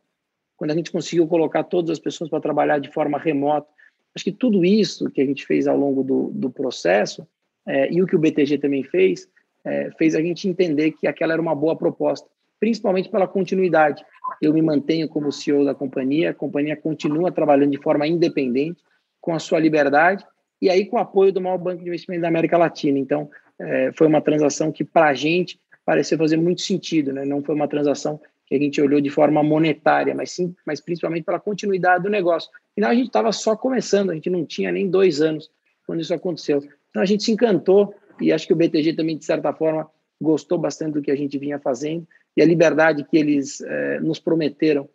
Quando 0.56 0.72
a 0.72 0.76
gente 0.76 0.92
conseguiu 0.92 1.28
colocar 1.28 1.64
todas 1.64 1.92
as 1.92 2.00
pessoas 2.00 2.30
para 2.30 2.40
trabalhar 2.40 2.80
de 2.80 2.92
forma 2.92 3.18
remota, 3.18 3.68
acho 4.16 4.24
que 4.24 4.32
tudo 4.32 4.64
isso 4.64 5.10
que 5.12 5.22
a 5.22 5.26
gente 5.26 5.46
fez 5.46 5.68
ao 5.68 5.78
longo 5.78 6.04
do, 6.04 6.32
do 6.34 6.50
processo 6.50 7.28
é, 7.68 7.92
e 7.92 8.02
o 8.02 8.08
que 8.08 8.16
o 8.16 8.20
BTG 8.20 8.58
também 8.58 8.84
fez, 8.84 9.28
é, 9.66 9.92
fez 9.98 10.16
a 10.16 10.22
gente 10.22 10.48
entender 10.48 10.92
que 10.94 11.06
aquela 11.06 11.34
era 11.34 11.42
uma 11.42 11.54
boa 11.54 11.76
proposta, 11.76 12.30
principalmente 12.60 13.10
pela 13.10 13.28
continuidade. 13.28 14.04
Eu 14.42 14.54
me 14.54 14.62
mantenho 14.62 15.08
como 15.08 15.32
CEO 15.32 15.66
da 15.66 15.74
companhia, 15.74 16.32
a 16.32 16.34
companhia 16.34 16.76
continua 16.76 17.32
trabalhando 17.32 17.72
de 17.72 17.82
forma 17.82 18.08
independente, 18.08 18.82
com 19.22 19.34
a 19.34 19.40
sua 19.40 19.60
liberdade, 19.60 20.26
e 20.62 20.70
aí 20.70 20.86
com 20.86 20.98
o 20.98 21.00
apoio 21.00 21.32
do 21.32 21.42
maior 21.42 21.58
banco 21.58 21.84
de 21.84 21.88
investimento 21.88 22.22
da 22.22 22.28
América 22.28 22.58
Latina. 22.58 22.98
Então, 22.98 23.30
é, 23.60 23.92
foi 23.94 24.08
uma 24.08 24.22
transação 24.22 24.72
que, 24.72 24.84
para 24.84 25.08
a 25.08 25.14
gente, 25.14 25.60
pareceu 25.86 26.18
fazer 26.18 26.38
muito 26.38 26.62
sentido, 26.62 27.14
né? 27.14 27.26
não 27.26 27.44
foi 27.44 27.56
uma 27.56 27.68
transação 27.68 28.20
que 28.46 28.56
a 28.56 28.60
gente 28.60 28.82
olhou 28.82 29.02
de 29.02 29.10
forma 29.10 29.44
monetária, 29.44 30.16
mas 30.16 30.32
sim, 30.32 30.56
mas 30.66 30.80
principalmente 30.80 31.26
pela 31.26 31.40
continuidade 31.40 32.04
do 32.04 32.10
negócio. 32.10 32.50
Afinal, 32.72 32.92
a 32.92 32.96
gente 32.96 33.08
estava 33.08 33.32
só 33.32 33.56
começando, 33.56 34.12
a 34.12 34.16
gente 34.16 34.30
não 34.30 34.46
tinha 34.46 34.72
nem 34.72 34.90
dois 34.90 35.22
anos 35.22 35.52
quando 35.86 36.02
isso 36.02 36.14
aconteceu. 36.14 36.64
Então, 36.90 37.02
a 37.02 37.06
gente 37.06 37.24
se 37.24 37.32
encantou 37.32 37.94
e 38.22 38.32
acho 38.32 38.48
que 38.48 38.54
o 38.54 38.56
BTG 38.56 38.94
também, 38.94 39.18
de 39.18 39.26
certa 39.26 39.54
forma, 39.54 39.90
gostou 40.20 40.58
bastante 40.58 40.94
do 40.94 41.02
que 41.02 41.12
a 41.12 41.16
gente 41.16 41.38
vinha 41.38 41.60
fazendo 41.60 42.08
e 42.38 42.42
a 42.42 42.46
liberdade 42.46 43.04
que 43.04 43.18
eles 43.18 43.60
eh, 43.62 44.00
nos 44.00 44.20
prometeram 44.20 44.88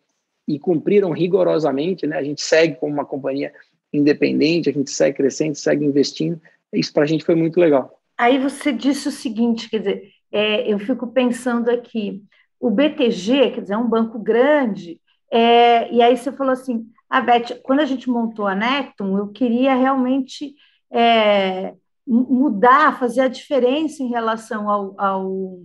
e 0.47 0.57
cumpriram 0.57 1.11
rigorosamente, 1.11 2.07
né? 2.07 2.17
A 2.17 2.23
gente 2.23 2.41
segue 2.41 2.75
como 2.75 2.93
uma 2.93 3.05
companhia 3.05 3.53
independente, 3.91 4.69
a 4.69 4.73
gente 4.73 4.89
segue 4.89 5.17
crescendo, 5.17 5.55
segue 5.55 5.85
investindo. 5.85 6.41
Isso 6.71 6.93
para 6.93 7.03
a 7.03 7.05
gente 7.05 7.25
foi 7.25 7.35
muito 7.35 7.59
legal. 7.59 7.99
Aí 8.17 8.39
você 8.39 8.71
disse 8.71 9.09
o 9.09 9.11
seguinte, 9.11 9.69
quer 9.69 9.79
dizer, 9.79 10.09
é, 10.31 10.71
eu 10.71 10.79
fico 10.79 11.07
pensando 11.07 11.69
aqui, 11.69 12.23
o 12.59 12.69
BTG, 12.69 13.51
quer 13.51 13.61
dizer, 13.61 13.73
é 13.73 13.77
um 13.77 13.89
banco 13.89 14.17
grande, 14.17 14.99
é, 15.29 15.91
e 15.91 16.01
aí 16.01 16.15
você 16.15 16.31
falou 16.31 16.53
assim, 16.53 16.87
a 17.09 17.17
ah, 17.17 17.21
Beth, 17.21 17.59
quando 17.61 17.81
a 17.81 17.85
gente 17.85 18.09
montou 18.09 18.47
a 18.47 18.55
Necton, 18.55 19.17
eu 19.17 19.27
queria 19.27 19.75
realmente 19.75 20.55
é, 20.91 21.73
mudar, 22.07 22.97
fazer 22.99 23.21
a 23.21 23.27
diferença 23.27 24.01
em 24.01 24.09
relação 24.09 24.69
ao, 24.69 24.99
ao, 24.99 25.59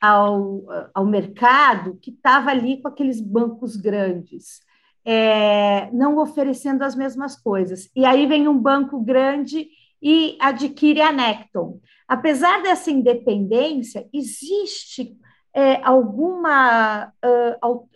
ao, 0.00 0.64
ao 0.94 1.06
mercado 1.06 1.98
que 2.00 2.10
estava 2.10 2.50
ali 2.50 2.80
com 2.80 2.88
aqueles 2.88 3.20
bancos 3.20 3.76
grandes, 3.76 4.60
é, 5.04 5.90
não 5.92 6.18
oferecendo 6.18 6.82
as 6.82 6.94
mesmas 6.94 7.36
coisas. 7.36 7.90
E 7.94 8.04
aí 8.04 8.26
vem 8.26 8.48
um 8.48 8.58
banco 8.58 9.00
grande 9.00 9.68
e 10.02 10.36
adquire 10.40 11.00
a 11.00 11.12
Necton. 11.12 11.80
Apesar 12.06 12.62
dessa 12.62 12.90
independência, 12.90 14.08
existe 14.12 15.16
é, 15.54 15.80
alguma 15.82 17.12
uh, 17.24 17.88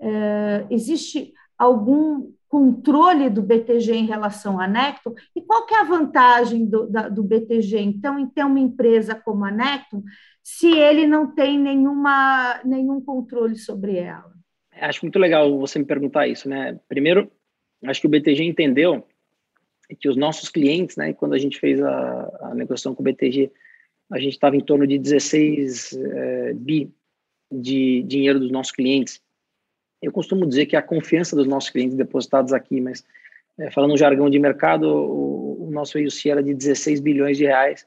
é, 0.00 0.66
existe 0.70 1.32
algum 1.58 2.32
controle 2.50 3.30
do 3.30 3.40
BTG 3.40 3.94
em 3.94 4.06
relação 4.06 4.60
à 4.60 4.66
Necton? 4.66 5.14
E 5.36 5.40
qual 5.40 5.64
que 5.64 5.72
é 5.72 5.80
a 5.80 5.84
vantagem 5.84 6.66
do, 6.66 6.86
da, 6.90 7.08
do 7.08 7.22
BTG, 7.22 7.78
então, 7.78 8.18
em 8.18 8.26
ter 8.26 8.44
uma 8.44 8.58
empresa 8.58 9.14
como 9.14 9.44
a 9.44 9.52
Necton, 9.52 10.02
se 10.42 10.68
ele 10.68 11.06
não 11.06 11.32
tem 11.32 11.56
nenhuma, 11.56 12.60
nenhum 12.64 13.00
controle 13.00 13.56
sobre 13.56 13.96
ela? 13.96 14.32
Acho 14.72 15.04
muito 15.04 15.18
legal 15.18 15.56
você 15.58 15.78
me 15.78 15.84
perguntar 15.84 16.26
isso, 16.26 16.48
né? 16.48 16.78
Primeiro, 16.88 17.30
acho 17.86 18.00
que 18.00 18.06
o 18.08 18.10
BTG 18.10 18.42
entendeu 18.42 19.06
que 20.00 20.08
os 20.08 20.16
nossos 20.16 20.48
clientes, 20.48 20.96
né, 20.96 21.12
quando 21.12 21.34
a 21.34 21.38
gente 21.38 21.58
fez 21.58 21.80
a, 21.80 22.38
a 22.42 22.54
negociação 22.54 22.94
com 22.94 23.02
o 23.02 23.04
BTG, 23.04 23.52
a 24.10 24.18
gente 24.18 24.32
estava 24.32 24.56
em 24.56 24.60
torno 24.60 24.86
de 24.86 24.98
16 24.98 25.92
é, 25.92 26.52
bi 26.54 26.92
de 27.50 28.02
dinheiro 28.02 28.40
dos 28.40 28.50
nossos 28.50 28.72
clientes. 28.72 29.20
Eu 30.02 30.12
costumo 30.12 30.46
dizer 30.46 30.66
que 30.66 30.76
a 30.76 30.82
confiança 30.82 31.36
dos 31.36 31.46
nossos 31.46 31.70
clientes 31.70 31.96
depositados 31.96 32.52
aqui, 32.52 32.80
mas 32.80 33.04
é, 33.58 33.70
falando 33.70 33.90
no 33.90 33.96
jargão 33.96 34.30
de 34.30 34.38
mercado, 34.38 34.84
o, 34.88 35.66
o 35.68 35.70
nosso 35.70 35.98
AUC 35.98 36.30
era 36.30 36.42
de 36.42 36.54
16 36.54 37.00
bilhões 37.00 37.36
de 37.36 37.44
reais, 37.44 37.86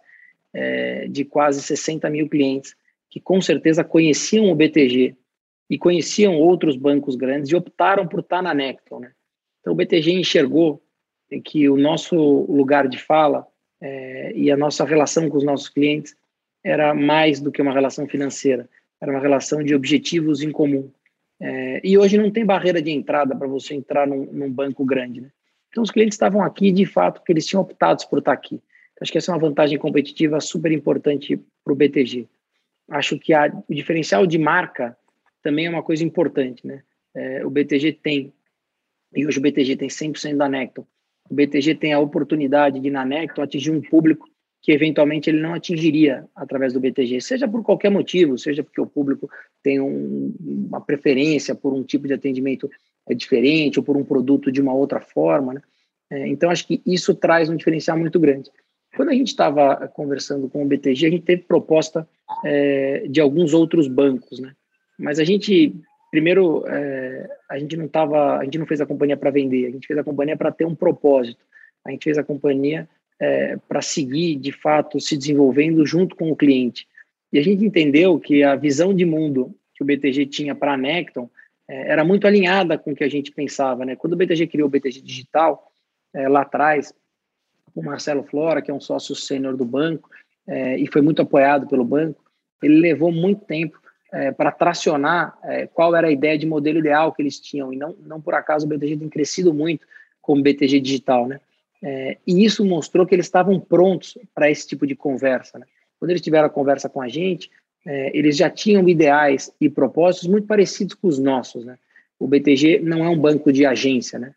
é, 0.54 1.08
de 1.08 1.26
quase 1.26 1.62
60 1.62 2.10
mil 2.10 2.30
clientes, 2.30 2.76
que 3.10 3.19
com 3.19 3.41
certeza 3.41 3.84
conheciam 3.84 4.52
o 4.52 4.56
BTG 4.56 5.15
e 5.69 5.78
conheciam 5.78 6.36
outros 6.36 6.76
bancos 6.76 7.15
grandes 7.15 7.49
e 7.49 7.56
optaram 7.56 8.08
por 8.08 8.19
estar 8.19 8.41
na 8.41 8.54
Necton. 8.54 8.99
Né? 8.99 9.12
Então 9.62 9.73
o 9.73 9.76
BTG 9.76 10.12
enxergou 10.12 10.84
que 11.43 11.67
o 11.67 11.78
nosso 11.78 12.15
lugar 12.15 12.88
de 12.88 12.99
fala 12.99 13.47
é, 13.82 14.34
e 14.36 14.52
a 14.52 14.58
nossa 14.58 14.86
relação 14.86 15.30
com 15.30 15.38
os 15.38 15.43
nossos 15.43 15.69
clientes 15.69 16.15
era 16.63 16.93
mais 16.93 17.41
do 17.41 17.52
que 17.52 17.62
uma 17.62 17.73
relação 17.73 18.08
financeira, 18.08 18.69
era 19.02 19.12
uma 19.12 19.19
relação 19.19 19.63
de 19.63 19.73
objetivos 19.73 20.41
em 20.41 20.52
comum. 20.52 20.89
É, 21.45 21.82
e 21.84 21.97
hoje 21.97 22.17
não 22.17 22.32
tem 22.32 22.45
barreira 22.45 22.82
de 22.82 22.89
entrada 22.89 23.36
para 23.36 23.47
você 23.47 23.75
entrar 23.75 24.08
num, 24.08 24.25
num, 24.32 24.49
banco 24.49 24.86
grande. 24.86 25.19
Né? 25.19 25.29
Então, 25.67 25.84
os 25.84 25.91
clientes 25.91 26.15
estavam 26.15 26.41
aqui 26.41 26.71
de 26.71 26.86
fato 26.86 27.19
porque 27.19 27.34
eles 27.34 27.45
tinham 27.45 27.62
optado 27.62 28.01
por 28.10 28.19
estar 28.19 28.32
aqui. 28.32 28.62
Acho 29.01 29.12
que 29.12 29.17
essa 29.17 29.29
é 29.29 29.36
uma 29.36 29.41
vantagem 29.41 29.77
competitiva 29.77 30.39
super 30.39 30.71
importante 30.71 31.38
para 31.62 31.73
o 31.73 31.75
BTG. 31.75 32.29
Acho 32.89 33.19
que 33.19 33.34
a, 33.34 33.53
o 33.67 33.75
diferencial 33.75 34.25
de 34.25 34.38
marca 34.38 34.97
também 35.41 35.65
é 35.65 35.69
uma 35.69 35.84
coisa 35.84 36.06
importante. 36.06 36.65
Né? 36.65 36.82
É, 37.13 37.45
o 37.45 37.49
BTG 37.49 37.91
tem, 37.91 38.32
e 39.13 39.27
hoje 39.27 39.38
o 39.38 39.41
BTG 39.41 39.75
tem 39.75 39.89
100% 39.89 40.38
da 40.38 40.47
Necton, 40.47 40.88
o 41.29 41.36
BTG 41.36 41.75
tem 41.75 41.91
a 41.91 41.99
oportunidade 41.99 42.79
de, 42.79 42.89
na 42.89 43.03
Necton, 43.03 43.41
atingir 43.41 43.71
um 43.71 43.82
público 43.82 44.29
que 44.63 44.71
eventualmente 44.71 45.30
ele 45.30 45.41
não 45.41 45.54
atingiria 45.54 46.26
através 46.34 46.71
do 46.71 46.80
BTG, 46.80 47.19
seja 47.19 47.49
por 47.49 47.62
qualquer 47.62 47.91
motivo, 47.91 48.38
seja 48.38 48.63
porque 48.63 48.80
o 48.80 48.88
público 48.88 49.30
tem 49.62 49.82
um, 49.82 50.34
uma 50.39 50.80
preferência 50.80 51.54
por 51.54 51.73
um 51.73 51.84
tipo 51.84 52.08
de 52.08 52.13
atendimento 52.13 52.71
é, 53.06 53.13
diferente 53.13 53.78
ou 53.78 53.84
por 53.84 53.97
um 53.97 54.06
produto 54.06 54.49
de 54.49 54.62
uma 54.62 54.73
outra 54.73 55.02
forma. 55.02 55.54
Né? 55.54 55.62
É, 56.10 56.28
então, 56.30 56.49
acho 56.49 56.65
que 56.65 56.82
isso 56.86 57.13
traz 57.13 57.49
um 57.49 57.58
diferencial 57.58 57.99
muito 57.99 58.17
grande. 58.17 58.49
Quando 58.95 59.10
a 59.10 59.13
gente 59.13 59.28
estava 59.28 59.86
conversando 59.89 60.49
com 60.49 60.63
o 60.63 60.65
BTG, 60.65 61.08
a 61.08 61.12
gente 61.12 61.26
teve 61.26 61.41
proposta 61.41 62.08
é, 62.45 63.06
de 63.10 63.19
alguns 63.19 63.54
outros 63.54 63.89
bancos, 63.89 64.39
né? 64.39 64.54
mas 64.97 65.19
a 65.19 65.26
gente 65.26 65.76
primeiro 66.10 66.63
é, 66.67 67.28
a 67.49 67.58
gente 67.58 67.76
não 67.76 67.88
tava, 67.88 68.38
a 68.38 68.43
gente 68.45 68.60
não 68.60 68.67
fez 68.67 68.80
a 68.80 68.86
companhia 68.86 69.17
para 69.17 69.32
vender, 69.32 69.65
a 69.65 69.71
gente 69.71 69.88
fez 69.88 69.99
a 69.99 70.04
companhia 70.04 70.38
para 70.38 70.52
ter 70.52 70.63
um 70.63 70.76
propósito. 70.76 71.43
A 71.86 71.91
gente 71.91 72.04
fez 72.04 72.17
a 72.17 72.23
companhia 72.23 72.88
é, 73.23 73.57
para 73.69 73.81
seguir, 73.81 74.36
de 74.36 74.51
fato, 74.51 74.99
se 74.99 75.17
desenvolvendo 75.17 75.86
junto 75.86 76.13
com 76.13 76.29
o 76.29 76.36
cliente. 76.36 76.86
E 77.31 77.39
a 77.39 77.41
gente 77.41 77.63
entendeu 77.63 78.19
que 78.19 78.43
a 78.43 78.53
visão 78.57 78.93
de 78.93 79.05
mundo 79.05 79.55
que 79.73 79.81
o 79.81 79.86
BTG 79.86 80.25
tinha 80.25 80.53
para 80.53 80.73
a 80.73 80.77
Necton 80.77 81.29
é, 81.65 81.91
era 81.91 82.03
muito 82.03 82.27
alinhada 82.27 82.77
com 82.77 82.91
o 82.91 82.95
que 82.95 83.03
a 83.03 83.09
gente 83.09 83.31
pensava. 83.31 83.86
Né? 83.86 83.95
Quando 83.95 84.13
o 84.13 84.17
BTG 84.17 84.47
criou 84.47 84.67
o 84.67 84.69
BTG 84.69 84.99
Digital, 85.01 85.71
é, 86.13 86.27
lá 86.27 86.41
atrás, 86.41 86.93
o 87.73 87.81
Marcelo 87.81 88.23
Flora, 88.23 88.62
que 88.62 88.69
é 88.69 88.73
um 88.73 88.81
sócio 88.81 89.15
sênior 89.15 89.55
do 89.55 89.63
banco, 89.63 90.09
é, 90.45 90.77
e 90.77 90.86
foi 90.88 91.01
muito 91.01 91.21
apoiado 91.21 91.65
pelo 91.65 91.86
banco, 91.86 92.21
ele 92.62 92.81
levou 92.81 93.12
muito 93.12 93.45
tempo 93.45 93.79
é, 94.12 94.31
para 94.31 94.51
tracionar 94.51 95.38
é, 95.43 95.65
qual 95.65 95.95
era 95.95 96.07
a 96.07 96.12
ideia 96.12 96.38
de 96.38 96.45
modelo 96.45 96.79
ideal 96.79 97.13
que 97.13 97.21
eles 97.21 97.39
tinham. 97.39 97.71
E 97.71 97.77
não, 97.77 97.95
não 98.05 98.21
por 98.21 98.33
acaso 98.36 98.65
o 98.65 98.69
BTG 98.69 98.97
tem 98.97 99.09
crescido 99.09 99.53
muito 99.53 99.88
como 100.21 100.43
BTG 100.43 100.81
Digital. 100.81 101.25
Né? 101.25 101.39
É, 101.84 102.17
e 102.26 102.46
isso 102.46 102.63
mostrou 102.63 103.06
que 103.06 103.13
eles 103.13 103.26
estavam 103.26 103.60
prontos 103.60 104.17
para 104.34 104.50
esse 104.50 104.65
tipo 104.65 104.88
de 104.88 104.96
conversa. 104.96 105.60
Né? 105.60 105.65
Quando 106.00 106.12
eles 106.12 106.22
tiveram 106.22 106.48
a 106.48 106.50
conversa 106.50 106.88
com 106.88 107.02
a 107.02 107.10
gente, 107.10 107.52
é, 107.86 108.17
eles 108.17 108.38
já 108.38 108.50
tinham 108.50 108.88
ideais 108.88 109.52
e 109.60 109.69
propósitos 109.69 110.30
muito 110.30 110.48
parecidos 110.48 110.96
com 110.96 111.10
os 111.10 111.19
nossos. 111.19 111.65
Né? 111.65 111.78
O 112.17 112.26
BTG 112.26 112.80
não 112.80 113.04
é 113.04 113.10
um 113.10 113.19
banco 113.19 113.52
de 113.52 113.65
agência, 113.65 114.17
né? 114.17 114.34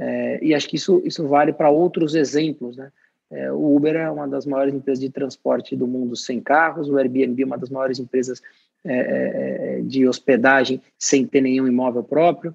É, 0.00 0.38
e 0.42 0.54
acho 0.54 0.68
que 0.68 0.76
isso, 0.76 1.02
isso 1.04 1.26
vale 1.26 1.52
para 1.52 1.70
outros 1.70 2.14
exemplos. 2.14 2.76
Né? 2.76 2.90
É, 3.30 3.52
o 3.52 3.76
Uber 3.76 3.94
é 3.96 4.10
uma 4.10 4.26
das 4.26 4.46
maiores 4.46 4.74
empresas 4.74 5.00
de 5.02 5.10
transporte 5.10 5.76
do 5.76 5.86
mundo 5.86 6.16
sem 6.16 6.40
carros, 6.40 6.88
o 6.88 6.96
Airbnb 6.96 7.42
é 7.42 7.46
uma 7.46 7.58
das 7.58 7.70
maiores 7.70 7.98
empresas 7.98 8.40
é, 8.84 9.80
de 9.84 10.06
hospedagem 10.06 10.80
sem 10.96 11.26
ter 11.26 11.40
nenhum 11.40 11.66
imóvel 11.66 12.04
próprio, 12.04 12.54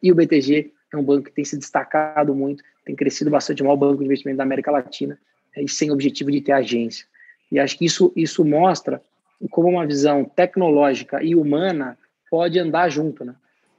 e 0.00 0.10
o 0.10 0.14
BTG 0.14 0.72
um 0.98 1.04
banco 1.04 1.24
que 1.24 1.32
tem 1.32 1.44
se 1.44 1.56
destacado 1.56 2.34
muito 2.34 2.62
tem 2.84 2.94
crescido 2.94 3.30
bastante, 3.30 3.62
o 3.62 3.64
maior 3.64 3.76
banco 3.76 3.98
de 3.98 4.04
investimento 4.04 4.38
da 4.38 4.44
América 4.44 4.70
Latina, 4.70 5.18
é, 5.54 5.62
e 5.62 5.68
sem 5.68 5.90
objetivo 5.90 6.30
de 6.30 6.40
ter 6.40 6.52
agência. 6.52 7.04
E 7.50 7.58
acho 7.58 7.76
que 7.76 7.84
isso, 7.84 8.12
isso 8.14 8.44
mostra 8.44 9.02
como 9.50 9.68
uma 9.68 9.86
visão 9.86 10.24
tecnológica 10.24 11.22
e 11.22 11.34
humana 11.34 11.98
pode 12.30 12.58
andar 12.58 12.88
junto, 12.88 13.24
né? 13.24 13.34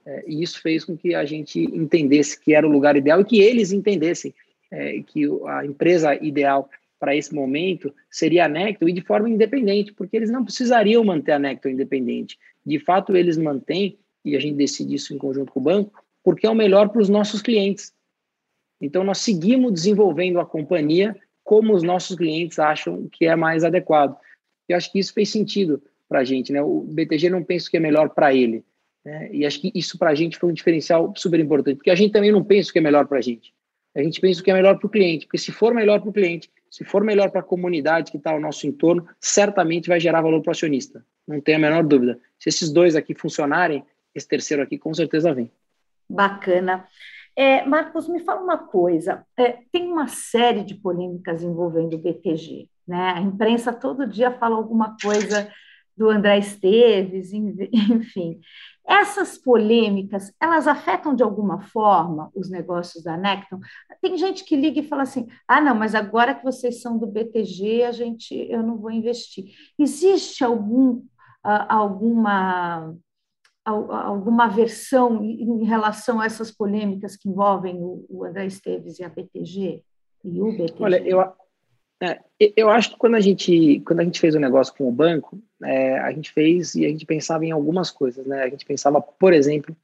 É, 0.06 0.24
e 0.28 0.44
isso 0.44 0.62
fez 0.62 0.86
com 0.86 0.96
que 0.96 1.16
a 1.16 1.26
gente 1.26 1.60
entendesse 1.60 2.40
que 2.40 2.54
era 2.54 2.68
o 2.68 2.72
lugar 2.72 2.96
ideal 2.96 3.20
e 3.20 3.26
que 3.26 3.42
eles 3.42 3.72
entendessem 3.72 4.34
é, 4.72 5.02
que 5.06 5.26
a 5.48 5.66
empresa 5.66 6.16
ideal 6.16 6.70
para 7.00 7.16
esse 7.16 7.34
momento 7.34 7.94
seria 8.10 8.46
a 8.46 8.48
Necto 8.48 8.88
e 8.88 8.94
de 8.94 9.02
forma 9.02 9.30
independente, 9.30 9.94
porque 9.94 10.18
eles 10.18 10.32
não 10.32 10.44
precisariam 10.44 11.04
manter 11.04 11.34
a 11.34 11.40
Necto 11.40 11.70
independente. 11.70 12.38
De 12.66 12.80
fato, 12.80 13.16
eles 13.16 13.38
mantêm, 13.38 13.98
e 14.24 14.36
a 14.36 14.40
gente 14.40 14.56
decide 14.56 14.96
isso 14.96 15.14
em 15.14 15.18
conjunto 15.18 15.52
com 15.52 15.60
o 15.60 15.64
banco, 15.64 16.04
porque 16.28 16.46
é 16.46 16.50
o 16.50 16.54
melhor 16.54 16.90
para 16.90 17.02
os 17.02 17.08
nossos 17.08 17.42
clientes. 17.42 17.94
Então, 18.82 19.02
nós 19.02 19.20
seguimos 19.20 19.72
desenvolvendo 19.72 20.42
a 20.42 20.46
companhia 20.46 21.16
como 21.42 21.74
os 21.74 21.84
nossos 21.84 22.18
clientes 22.18 22.60
acham 22.60 23.08
que 23.10 23.26
é 23.26 23.34
mais 23.34 23.64
adequado. 23.64 24.18
Eu 24.68 24.76
acho 24.76 24.92
que 24.92 25.00
isso 25.00 25.14
fez 25.14 25.30
sentido 25.30 25.82
para 26.06 26.20
a 26.20 26.24
gente. 26.26 26.52
Né? 26.52 26.62
O 26.62 26.82
BTG 26.82 27.30
não 27.30 27.46
pensa 27.46 27.72
que 27.72 27.78
é 27.78 27.80
melhor 27.80 28.10
para 28.10 28.36
ele. 28.36 28.66
Né? 29.06 29.30
E 29.32 29.46
acho 29.46 29.62
que 29.62 29.72
isso 29.74 29.98
para 29.98 30.10
a 30.10 30.16
gente 30.16 30.38
foi 30.38 30.50
um 30.50 30.54
diferencial 30.54 31.14
super 31.16 31.40
importante, 31.40 31.78
porque 31.78 31.90
a 31.90 31.96
gente 31.96 32.12
também 32.12 32.30
não 32.30 32.44
pensa 32.44 32.72
o 32.72 32.74
que 32.74 32.80
é 32.80 32.82
melhor 32.82 33.08
para 33.08 33.20
a 33.20 33.22
gente. 33.22 33.54
A 33.96 34.04
gente 34.04 34.20
pensa 34.20 34.42
o 34.42 34.44
que 34.44 34.52
é 34.52 34.54
melhor 34.54 34.78
para 34.78 34.86
o 34.86 34.90
cliente, 34.90 35.28
porque 35.28 35.38
se 35.38 35.54
for 35.54 35.74
melhor 35.74 36.02
para 36.02 36.10
o 36.10 36.14
cliente, 36.14 36.52
se 36.70 36.84
for 36.84 37.06
melhor 37.06 37.32
para 37.32 37.40
a 37.40 37.44
comunidade 37.44 38.12
que 38.12 38.18
está 38.18 38.32
ao 38.32 38.42
nosso 38.42 38.68
entorno, 38.68 39.08
certamente 39.18 39.88
vai 39.88 40.02
gerar 40.02 40.20
valor 40.20 40.42
para 40.42 40.50
o 40.50 40.52
acionista. 40.52 41.06
Não 41.26 41.40
tem 41.40 41.56
a 41.56 41.60
menor 41.60 41.86
dúvida. 41.86 42.20
Se 42.38 42.50
esses 42.50 42.70
dois 42.70 42.98
aqui 42.98 43.16
funcionarem, 43.16 43.82
esse 44.14 44.28
terceiro 44.28 44.62
aqui 44.62 44.78
com 44.78 44.94
certeza 44.94 45.34
vem. 45.34 45.50
Bacana. 46.10 46.88
É, 47.36 47.66
Marcos, 47.66 48.08
me 48.08 48.20
fala 48.20 48.42
uma 48.42 48.58
coisa. 48.58 49.26
É, 49.38 49.60
tem 49.72 49.92
uma 49.92 50.08
série 50.08 50.64
de 50.64 50.76
polêmicas 50.76 51.44
envolvendo 51.44 51.96
o 51.96 52.00
BTG. 52.00 52.70
Né? 52.88 53.14
A 53.16 53.22
imprensa 53.22 53.72
todo 53.74 54.08
dia 54.08 54.32
fala 54.32 54.56
alguma 54.56 54.96
coisa 55.02 55.52
do 55.96 56.10
André 56.10 56.38
Esteves, 56.38 57.34
enfim. 57.34 58.40
Essas 58.88 59.38
polêmicas, 59.38 60.34
elas 60.40 60.68
afetam 60.68 61.14
de 61.14 61.22
alguma 61.22 61.60
forma 61.60 62.32
os 62.34 62.50
negócios 62.50 63.04
da 63.04 63.18
Necton? 63.18 63.60
Tem 64.02 64.18
gente 64.18 64.46
que 64.46 64.56
liga 64.56 64.80
e 64.80 64.88
fala 64.88 65.02
assim: 65.04 65.28
"Ah, 65.48 65.60
não, 65.60 65.76
mas 65.76 65.94
agora 65.94 66.34
que 66.34 66.44
vocês 66.44 66.82
são 66.82 66.98
do 66.98 67.06
BTG, 67.06 67.84
a 67.84 67.92
gente 67.92 68.34
eu 68.50 68.64
não 68.64 68.78
vou 68.78 68.92
investir". 68.92 69.46
Existe 69.78 70.44
algum 70.44 71.04
alguma 71.44 72.96
alguma 73.70 74.48
versão 74.48 75.24
em 75.24 75.64
relação 75.66 76.22
a 76.22 76.26
essas 76.26 76.52
polêmicas 76.52 77.16
que 77.16 77.30
envolvem 77.30 77.76
o 77.80 78.24
André 78.24 78.46
Esteves 78.46 79.00
e 79.00 79.04
a 79.04 79.10
BTG 79.10 79.84
e 80.24 80.42
o 80.42 80.52
BTG? 80.52 80.84
Olha, 80.84 80.98
eu 81.06 81.20
é, 82.00 82.20
eu 82.56 82.70
acho 82.70 82.92
que 82.92 82.98
quando 82.98 83.16
a 83.16 83.20
gente 83.20 83.82
quando 83.82 84.02
a 84.02 84.04
gente 84.04 84.20
fez 84.20 84.36
o 84.36 84.40
negócio 84.40 84.74
com 84.76 84.88
o 84.88 84.92
banco, 84.92 85.42
é, 85.64 85.98
a 86.00 86.12
gente 86.12 86.32
fez 86.32 86.76
e 86.76 86.86
a 86.86 86.90
gente 86.90 87.06
pensava 87.06 87.44
em 87.44 87.52
algumas 87.52 87.90
coisas, 87.90 88.26
né? 88.26 88.44
A 88.44 88.50
gente 88.50 88.66
pensava, 88.66 89.02
por 89.02 89.34
exemplo, 89.34 89.76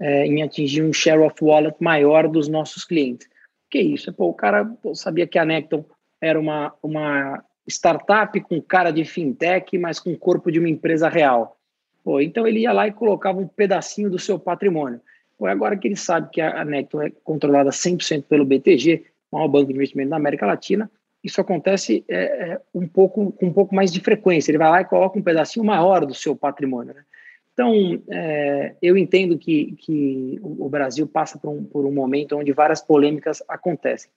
é, 0.00 0.26
em 0.26 0.42
atingir 0.42 0.82
um 0.82 0.92
share 0.92 1.20
of 1.20 1.36
wallet 1.40 1.76
maior 1.80 2.28
dos 2.28 2.48
nossos 2.48 2.84
clientes. 2.84 3.28
Que 3.70 3.80
isso? 3.80 4.12
Pô, 4.12 4.26
o 4.26 4.34
cara 4.34 4.64
pô, 4.64 4.94
sabia 4.94 5.26
que 5.26 5.38
a 5.38 5.44
Necton 5.44 5.84
era 6.20 6.38
uma, 6.38 6.74
uma 6.82 7.44
startup 7.68 8.38
com 8.40 8.60
cara 8.60 8.90
de 8.90 9.04
fintech, 9.04 9.78
mas 9.78 10.00
com 10.00 10.16
corpo 10.16 10.50
de 10.50 10.58
uma 10.58 10.68
empresa 10.68 11.08
real. 11.08 11.56
Pô, 12.04 12.20
então 12.20 12.46
ele 12.46 12.60
ia 12.60 12.72
lá 12.72 12.88
e 12.88 12.92
colocava 12.92 13.38
um 13.38 13.46
pedacinho 13.46 14.10
do 14.10 14.18
seu 14.18 14.38
patrimônio. 14.38 15.00
Pô, 15.38 15.46
agora 15.46 15.76
que 15.76 15.86
ele 15.88 15.96
sabe 15.96 16.30
que 16.30 16.40
a 16.40 16.64
Necton 16.64 17.02
é 17.02 17.10
controlada 17.24 17.70
100% 17.70 18.24
pelo 18.28 18.44
BTG, 18.44 19.04
maior 19.30 19.48
banco 19.48 19.68
de 19.68 19.74
investimento 19.74 20.10
da 20.10 20.16
América 20.16 20.46
Latina, 20.46 20.90
isso 21.22 21.40
acontece 21.40 22.04
é, 22.08 22.16
é, 22.24 22.60
um 22.74 22.86
pouco 22.86 23.30
com 23.32 23.46
um 23.46 23.52
pouco 23.52 23.74
mais 23.74 23.92
de 23.92 24.00
frequência. 24.00 24.50
Ele 24.50 24.58
vai 24.58 24.70
lá 24.70 24.80
e 24.80 24.84
coloca 24.84 25.18
um 25.18 25.22
pedacinho 25.22 25.64
maior 25.64 26.04
do 26.04 26.14
seu 26.14 26.34
patrimônio. 26.34 26.94
Né? 26.94 27.04
Então, 27.52 28.02
é, 28.10 28.74
eu 28.82 28.96
entendo 28.96 29.38
que, 29.38 29.76
que 29.78 30.40
o 30.42 30.68
Brasil 30.68 31.06
passa 31.06 31.38
por 31.38 31.50
um, 31.50 31.62
por 31.62 31.86
um 31.86 31.92
momento 31.92 32.36
onde 32.36 32.52
várias 32.52 32.80
polêmicas 32.80 33.42
acontecem. 33.48 34.10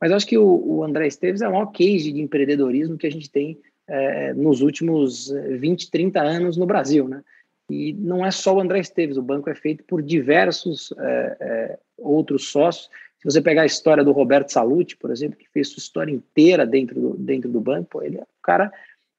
Mas 0.00 0.12
acho 0.12 0.26
que 0.26 0.38
o, 0.38 0.44
o 0.44 0.84
André 0.84 1.06
Esteves 1.06 1.42
é 1.42 1.48
o 1.48 1.52
maior 1.52 1.66
case 1.66 2.12
de 2.12 2.20
empreendedorismo 2.20 2.96
que 2.96 3.06
a 3.06 3.12
gente 3.12 3.30
tem 3.30 3.58
é, 3.88 4.32
nos 4.34 4.60
últimos 4.60 5.30
20, 5.30 5.90
30 5.90 6.20
anos 6.20 6.56
no 6.56 6.66
Brasil. 6.66 7.08
Né? 7.08 7.22
E 7.70 7.92
não 7.94 8.24
é 8.24 8.30
só 8.30 8.54
o 8.54 8.60
André 8.60 8.80
Esteves, 8.80 9.16
o 9.16 9.22
banco 9.22 9.50
é 9.50 9.54
feito 9.54 9.84
por 9.84 10.02
diversos 10.02 10.92
é, 10.98 11.36
é, 11.40 11.78
outros 11.98 12.48
sócios 12.48 12.88
se 13.18 13.24
você 13.24 13.40
pegar 13.40 13.62
a 13.62 13.66
história 13.66 14.04
do 14.04 14.12
Roberto 14.12 14.50
Salute, 14.50 14.96
por 14.96 15.10
exemplo, 15.10 15.38
que 15.38 15.48
fez 15.48 15.68
sua 15.68 15.80
história 15.80 16.12
inteira 16.12 16.66
dentro 16.66 17.00
do, 17.00 17.14
dentro 17.14 17.50
do 17.50 17.60
banco, 17.60 18.02
ele 18.02 18.18
é 18.18 18.22
um 18.22 18.42
cara 18.42 18.72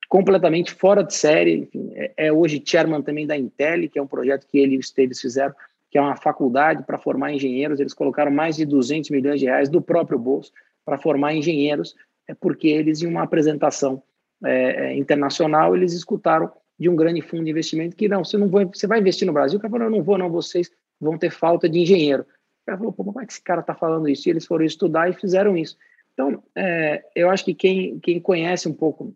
completamente 0.08 0.72
fora 0.72 1.04
de 1.04 1.14
série. 1.14 1.58
Enfim, 1.58 1.92
é, 1.94 2.14
é, 2.16 2.32
hoje 2.32 2.64
chairman 2.64 3.02
também 3.02 3.26
da 3.26 3.36
Intel, 3.36 3.90
que 3.90 3.98
é 3.98 4.02
um 4.02 4.08
projeto 4.08 4.48
que 4.48 4.60
ele 4.60 4.76
e 4.76 4.78
o 4.78 4.80
Esteves 4.80 5.20
fizeram, 5.20 5.54
que 5.90 5.98
é 5.98 6.02
uma 6.02 6.16
faculdade 6.16 6.84
para 6.84 6.98
formar 6.98 7.34
engenheiros. 7.34 7.80
Eles 7.80 7.94
colocaram 7.94 8.32
mais 8.32 8.56
de 8.56 8.66
200 8.66 9.10
milhões 9.10 9.40
de 9.40 9.48
reais 9.48 9.68
do 9.68 9.82
próprio 9.82 10.20
bolso 10.20 10.52
para 10.86 10.98
formar 10.98 11.34
engenheiros, 11.34 11.94
é 12.30 12.34
porque 12.34 12.68
eles, 12.70 13.02
em 13.02 13.08
uma 13.08 13.24
apresentação 13.24 14.02
é, 14.44 14.88
é, 14.88 14.98
internacional, 14.98 15.76
eles 15.76 15.94
escutaram 15.94 16.52
de 16.80 16.90
um 16.90 16.96
grande 16.96 17.22
fundo 17.22 17.44
de 17.44 17.52
investimento 17.52 17.96
que 17.96 18.08
não, 18.08 18.24
você 18.24 18.38
não 18.38 18.48
vai, 18.48 18.66
você 18.66 18.86
vai 18.86 19.00
investir 19.00 19.26
no 19.26 19.34
Brasil? 19.34 19.58
O 19.58 19.62
cara 19.62 19.72
falou, 19.72 19.90
não 19.90 20.04
vou, 20.04 20.18
não, 20.18 20.30
vocês 20.30 20.70
vão 21.00 21.18
ter 21.18 21.32
falta 21.32 21.68
de 21.68 21.80
engenheiro 21.80 22.26
cara 22.68 22.78
falou, 22.78 22.92
pô, 22.92 23.06
como 23.06 23.22
é 23.22 23.26
que 23.26 23.32
esse 23.32 23.42
cara 23.42 23.62
está 23.62 23.74
falando 23.74 24.10
isso? 24.10 24.28
E 24.28 24.32
eles 24.32 24.46
foram 24.46 24.66
estudar 24.66 25.10
e 25.10 25.14
fizeram 25.14 25.56
isso. 25.58 25.78
Então, 26.14 26.44
é, 26.54 27.04
eu 27.16 27.30
acho 27.30 27.46
que 27.46 27.54
quem, 27.54 27.98
quem 28.00 28.20
conhece 28.20 28.68
um 28.68 28.74
pouco 28.74 29.14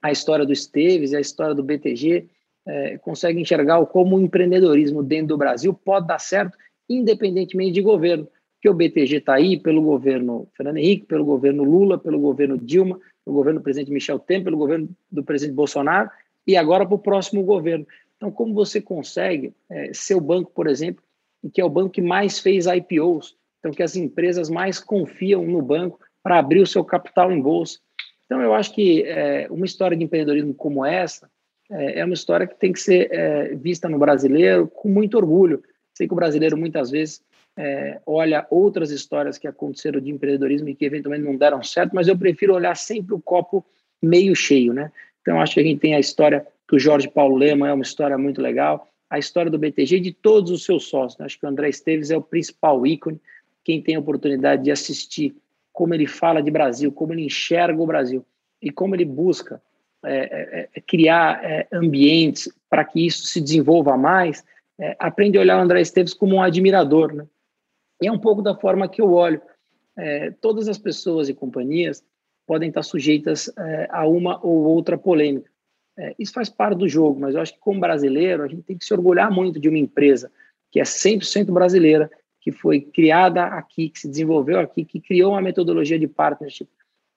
a 0.00 0.12
história 0.12 0.46
do 0.46 0.52
Esteves 0.52 1.12
a 1.12 1.20
história 1.20 1.54
do 1.54 1.64
BTG 1.64 2.28
é, 2.64 2.98
consegue 2.98 3.40
enxergar 3.40 3.84
como 3.86 4.16
o 4.16 4.20
empreendedorismo 4.20 5.02
dentro 5.02 5.28
do 5.28 5.38
Brasil 5.38 5.74
pode 5.74 6.06
dar 6.06 6.20
certo, 6.20 6.56
independentemente 6.88 7.72
de 7.72 7.82
governo. 7.82 8.28
Que 8.60 8.68
o 8.70 8.74
BTG 8.74 9.16
está 9.16 9.34
aí 9.34 9.58
pelo 9.58 9.82
governo 9.82 10.48
Fernando 10.56 10.78
Henrique, 10.78 11.06
pelo 11.06 11.24
governo 11.24 11.64
Lula, 11.64 11.98
pelo 11.98 12.18
governo 12.18 12.56
Dilma, 12.56 12.98
pelo 13.26 13.36
governo 13.36 13.58
do 13.58 13.64
presidente 13.64 13.90
Michel 13.90 14.20
Temer, 14.20 14.44
pelo 14.44 14.56
governo 14.56 14.88
do 15.10 15.24
presidente 15.24 15.56
Bolsonaro 15.56 16.08
e 16.46 16.56
agora 16.56 16.86
para 16.86 16.94
o 16.94 16.98
próximo 16.98 17.42
governo. 17.42 17.84
Então, 18.16 18.30
como 18.30 18.54
você 18.54 18.80
consegue 18.80 19.52
é, 19.68 19.92
ser 19.92 20.14
o 20.14 20.20
banco, 20.20 20.52
por 20.52 20.68
exemplo, 20.68 21.02
que 21.52 21.60
é 21.60 21.64
o 21.64 21.68
banco 21.70 21.90
que 21.90 22.00
mais 22.00 22.38
fez 22.38 22.66
IPOs, 22.66 23.36
então 23.58 23.72
que 23.72 23.82
as 23.82 23.96
empresas 23.96 24.48
mais 24.48 24.78
confiam 24.78 25.44
no 25.44 25.60
banco 25.60 25.98
para 26.22 26.38
abrir 26.38 26.60
o 26.60 26.66
seu 26.66 26.84
capital 26.84 27.32
em 27.32 27.40
bolsa. 27.40 27.80
Então, 28.24 28.40
eu 28.40 28.54
acho 28.54 28.72
que 28.72 29.02
é, 29.02 29.48
uma 29.50 29.66
história 29.66 29.96
de 29.96 30.04
empreendedorismo 30.04 30.54
como 30.54 30.86
essa 30.86 31.28
é, 31.70 32.00
é 32.00 32.04
uma 32.04 32.14
história 32.14 32.46
que 32.46 32.58
tem 32.58 32.72
que 32.72 32.80
ser 32.80 33.12
é, 33.12 33.54
vista 33.56 33.88
no 33.88 33.98
brasileiro 33.98 34.68
com 34.68 34.88
muito 34.88 35.16
orgulho. 35.16 35.62
Sei 35.92 36.06
que 36.06 36.12
o 36.12 36.16
brasileiro 36.16 36.56
muitas 36.56 36.90
vezes 36.90 37.22
é, 37.56 38.00
olha 38.06 38.46
outras 38.50 38.90
histórias 38.90 39.38
que 39.38 39.48
aconteceram 39.48 40.00
de 40.00 40.10
empreendedorismo 40.10 40.68
e 40.68 40.74
que 40.74 40.84
eventualmente 40.84 41.24
não 41.24 41.36
deram 41.36 41.62
certo, 41.62 41.94
mas 41.94 42.08
eu 42.08 42.16
prefiro 42.16 42.54
olhar 42.54 42.76
sempre 42.76 43.14
o 43.14 43.20
copo 43.20 43.64
meio 44.02 44.34
cheio, 44.36 44.72
né? 44.72 44.92
Então, 45.22 45.40
acho 45.40 45.54
que 45.54 45.60
a 45.60 45.64
gente 45.64 45.80
tem 45.80 45.94
a 45.94 46.00
história 46.00 46.46
que 46.68 46.76
o 46.76 46.78
Jorge 46.78 47.08
Paulo 47.08 47.36
Lema 47.36 47.68
é 47.68 47.72
uma 47.72 47.82
história 47.82 48.16
muito 48.18 48.40
legal 48.40 48.88
a 49.08 49.18
história 49.18 49.50
do 49.50 49.58
BTG 49.58 50.00
de 50.00 50.12
todos 50.12 50.50
os 50.50 50.64
seus 50.64 50.84
sócios. 50.88 51.20
Acho 51.20 51.38
que 51.38 51.46
o 51.46 51.48
André 51.48 51.68
Esteves 51.68 52.10
é 52.10 52.16
o 52.16 52.22
principal 52.22 52.86
ícone. 52.86 53.20
Quem 53.64 53.80
tem 53.80 53.96
a 53.96 54.00
oportunidade 54.00 54.64
de 54.64 54.70
assistir 54.70 55.34
como 55.72 55.94
ele 55.94 56.06
fala 56.06 56.42
de 56.42 56.50
Brasil, 56.50 56.90
como 56.90 57.12
ele 57.12 57.26
enxerga 57.26 57.80
o 57.80 57.86
Brasil 57.86 58.24
e 58.60 58.70
como 58.70 58.94
ele 58.94 59.04
busca 59.04 59.60
é, 60.04 60.16
é, 60.16 60.68
é 60.74 60.80
criar 60.80 61.44
é, 61.44 61.66
ambientes 61.72 62.48
para 62.68 62.84
que 62.84 63.06
isso 63.06 63.26
se 63.26 63.40
desenvolva 63.40 63.96
mais, 63.96 64.44
é, 64.78 64.96
aprende 64.98 65.38
a 65.38 65.40
olhar 65.40 65.58
o 65.58 65.60
André 65.62 65.80
Esteves 65.80 66.14
como 66.14 66.36
um 66.36 66.42
admirador. 66.42 67.12
Né? 67.12 67.26
E 68.00 68.06
é 68.06 68.12
um 68.12 68.18
pouco 68.18 68.42
da 68.42 68.54
forma 68.54 68.88
que 68.88 69.00
eu 69.00 69.12
olho. 69.12 69.40
É, 69.96 70.30
todas 70.40 70.68
as 70.68 70.78
pessoas 70.78 71.28
e 71.28 71.34
companhias 71.34 72.04
podem 72.46 72.68
estar 72.68 72.82
sujeitas 72.82 73.50
a 73.90 74.06
uma 74.06 74.38
ou 74.44 74.64
outra 74.64 74.96
polêmica. 74.96 75.50
É, 75.98 76.14
isso 76.18 76.32
faz 76.32 76.48
parte 76.48 76.78
do 76.78 76.88
jogo, 76.88 77.18
mas 77.18 77.34
eu 77.34 77.40
acho 77.40 77.54
que 77.54 77.60
como 77.60 77.80
brasileiro 77.80 78.42
a 78.42 78.48
gente 78.48 78.62
tem 78.62 78.76
que 78.76 78.84
se 78.84 78.92
orgulhar 78.92 79.30
muito 79.30 79.58
de 79.58 79.68
uma 79.68 79.78
empresa 79.78 80.30
que 80.70 80.78
é 80.78 80.82
100% 80.82 81.50
brasileira, 81.52 82.10
que 82.40 82.52
foi 82.52 82.80
criada 82.80 83.44
aqui, 83.44 83.88
que 83.88 84.00
se 84.00 84.08
desenvolveu 84.08 84.60
aqui, 84.60 84.84
que 84.84 85.00
criou 85.00 85.32
uma 85.32 85.40
metodologia 85.40 85.98
de 85.98 86.06
partnership 86.06 86.68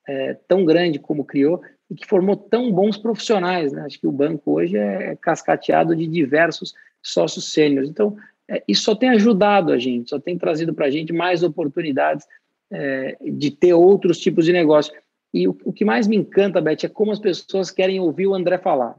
é, 0.08 0.34
tão 0.48 0.64
grande 0.64 0.98
como 0.98 1.26
criou 1.26 1.62
e 1.90 1.96
que 1.96 2.08
formou 2.08 2.38
tão 2.38 2.72
bons 2.72 2.98
profissionais. 2.98 3.74
Né? 3.74 3.82
Acho 3.82 4.00
que 4.00 4.08
o 4.08 4.12
banco 4.12 4.54
hoje 4.54 4.78
é 4.78 5.16
cascateado 5.18 5.96
de 5.96 6.08
diversos 6.08 6.74
sócios 7.02 7.52
sêniores. 7.52 7.90
Então, 7.90 8.16
é, 8.16 8.39
isso 8.68 8.84
só 8.84 8.96
tem 8.96 9.10
ajudado 9.10 9.72
a 9.72 9.78
gente, 9.78 10.10
só 10.10 10.20
tem 10.20 10.38
trazido 10.38 10.74
para 10.74 10.88
a 10.88 10.90
gente 10.90 11.14
mais 11.14 11.44
oportunidades 11.44 12.26
é, 12.72 13.18
de 13.22 13.52
ter 13.52 13.74
outros 13.74 14.20
tipos 14.20 14.46
de 14.46 14.54
negócio. 14.54 14.94
E 15.34 15.48
o, 15.48 15.58
o 15.64 15.74
que 15.74 15.86
mais 15.86 16.08
me 16.08 16.16
encanta, 16.16 16.62
Beth, 16.62 16.84
é 16.84 16.88
como 16.88 17.12
as 17.12 17.20
pessoas 17.20 17.70
querem 17.70 18.00
ouvir 18.00 18.28
o 18.28 18.34
André 18.34 18.58
falar. 18.58 18.96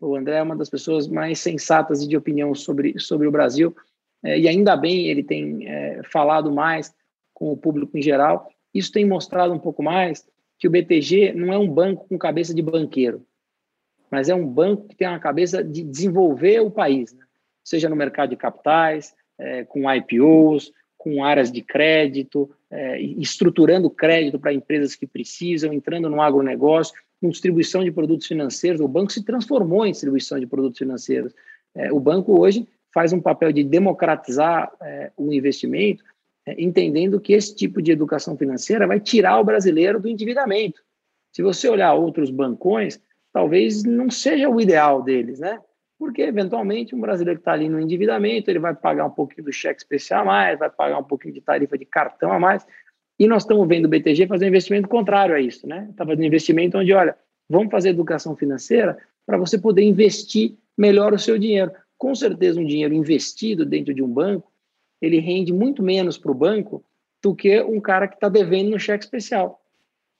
O 0.00 0.16
André 0.16 0.36
é 0.36 0.42
uma 0.42 0.56
das 0.56 0.70
pessoas 0.70 1.06
mais 1.06 1.38
sensatas 1.38 2.02
e 2.02 2.08
de 2.08 2.16
opinião 2.16 2.54
sobre, 2.54 2.98
sobre 2.98 3.26
o 3.26 3.30
Brasil, 3.30 3.74
é, 4.22 4.38
e 4.38 4.48
ainda 4.48 4.76
bem 4.76 5.06
ele 5.06 5.22
tem 5.22 5.66
é, 5.68 6.02
falado 6.04 6.50
mais 6.50 6.92
com 7.34 7.52
o 7.52 7.56
público 7.56 7.96
em 7.96 8.02
geral. 8.02 8.48
Isso 8.72 8.92
tem 8.92 9.06
mostrado 9.06 9.52
um 9.52 9.58
pouco 9.58 9.82
mais 9.82 10.26
que 10.58 10.68
o 10.68 10.70
BTG 10.70 11.32
não 11.32 11.52
é 11.52 11.58
um 11.58 11.68
banco 11.68 12.06
com 12.08 12.18
cabeça 12.18 12.54
de 12.54 12.62
banqueiro, 12.62 13.26
mas 14.10 14.28
é 14.28 14.34
um 14.34 14.46
banco 14.46 14.88
que 14.88 14.96
tem 14.96 15.08
uma 15.08 15.18
cabeça 15.18 15.64
de 15.64 15.82
desenvolver 15.82 16.60
o 16.60 16.70
país, 16.70 17.12
né? 17.14 17.24
Seja 17.64 17.88
no 17.88 17.96
mercado 17.96 18.30
de 18.30 18.36
capitais, 18.36 19.14
é, 19.38 19.64
com 19.64 19.90
IPOs, 19.92 20.72
com 20.96 21.24
áreas 21.24 21.50
de 21.50 21.62
crédito, 21.62 22.50
é, 22.70 23.00
estruturando 23.00 23.88
crédito 23.88 24.38
para 24.38 24.52
empresas 24.52 24.94
que 24.94 25.06
precisam, 25.06 25.72
entrando 25.72 26.10
no 26.10 26.20
agronegócio, 26.20 26.94
com 27.20 27.30
distribuição 27.30 27.82
de 27.82 27.90
produtos 27.90 28.26
financeiros. 28.26 28.80
O 28.80 28.88
banco 28.88 29.12
se 29.12 29.24
transformou 29.24 29.86
em 29.86 29.92
distribuição 29.92 30.38
de 30.38 30.46
produtos 30.46 30.78
financeiros. 30.78 31.34
É, 31.74 31.92
o 31.92 32.00
banco 32.00 32.38
hoje 32.38 32.66
faz 32.92 33.12
um 33.12 33.20
papel 33.20 33.52
de 33.52 33.64
democratizar 33.64 34.70
é, 34.82 35.12
o 35.16 35.32
investimento 35.32 36.02
é, 36.46 36.62
entendendo 36.62 37.20
que 37.20 37.32
esse 37.32 37.54
tipo 37.54 37.80
de 37.82 37.92
educação 37.92 38.36
financeira 38.36 38.86
vai 38.86 38.98
tirar 38.98 39.38
o 39.38 39.44
brasileiro 39.44 40.00
do 40.00 40.08
endividamento. 40.08 40.82
Se 41.32 41.42
você 41.42 41.68
olhar 41.68 41.94
outros 41.94 42.30
bancões, 42.30 43.00
talvez 43.32 43.84
não 43.84 44.10
seja 44.10 44.48
o 44.48 44.60
ideal 44.60 45.02
deles, 45.02 45.38
né? 45.38 45.60
Porque, 46.00 46.22
eventualmente, 46.22 46.94
um 46.94 47.00
brasileiro 47.00 47.38
que 47.38 47.42
está 47.42 47.52
ali 47.52 47.68
no 47.68 47.78
endividamento, 47.78 48.50
ele 48.50 48.58
vai 48.58 48.74
pagar 48.74 49.04
um 49.04 49.10
pouquinho 49.10 49.44
do 49.44 49.52
cheque 49.52 49.82
especial 49.82 50.22
a 50.22 50.24
mais, 50.24 50.58
vai 50.58 50.70
pagar 50.70 50.96
um 50.98 51.04
pouquinho 51.04 51.34
de 51.34 51.42
tarifa 51.42 51.76
de 51.76 51.84
cartão 51.84 52.32
a 52.32 52.40
mais. 52.40 52.66
E 53.18 53.26
nós 53.26 53.42
estamos 53.42 53.68
vendo 53.68 53.84
o 53.84 53.88
BTG 53.88 54.26
fazer 54.26 54.46
um 54.46 54.48
investimento 54.48 54.88
contrário 54.88 55.34
a 55.34 55.40
isso, 55.40 55.66
né? 55.68 55.88
Está 55.90 56.06
fazendo 56.06 56.22
um 56.22 56.26
investimento 56.26 56.78
onde, 56.78 56.90
olha, 56.94 57.14
vamos 57.46 57.70
fazer 57.70 57.90
educação 57.90 58.34
financeira 58.34 58.96
para 59.26 59.36
você 59.36 59.58
poder 59.58 59.82
investir 59.82 60.56
melhor 60.74 61.12
o 61.12 61.18
seu 61.18 61.38
dinheiro. 61.38 61.70
Com 61.98 62.14
certeza, 62.14 62.58
um 62.58 62.64
dinheiro 62.64 62.94
investido 62.94 63.66
dentro 63.66 63.92
de 63.92 64.02
um 64.02 64.08
banco, 64.08 64.50
ele 65.02 65.18
rende 65.18 65.52
muito 65.52 65.82
menos 65.82 66.16
para 66.16 66.30
o 66.30 66.34
banco 66.34 66.82
do 67.22 67.34
que 67.34 67.60
um 67.60 67.78
cara 67.78 68.08
que 68.08 68.14
está 68.14 68.30
devendo 68.30 68.70
no 68.70 68.80
cheque 68.80 69.04
especial. 69.04 69.60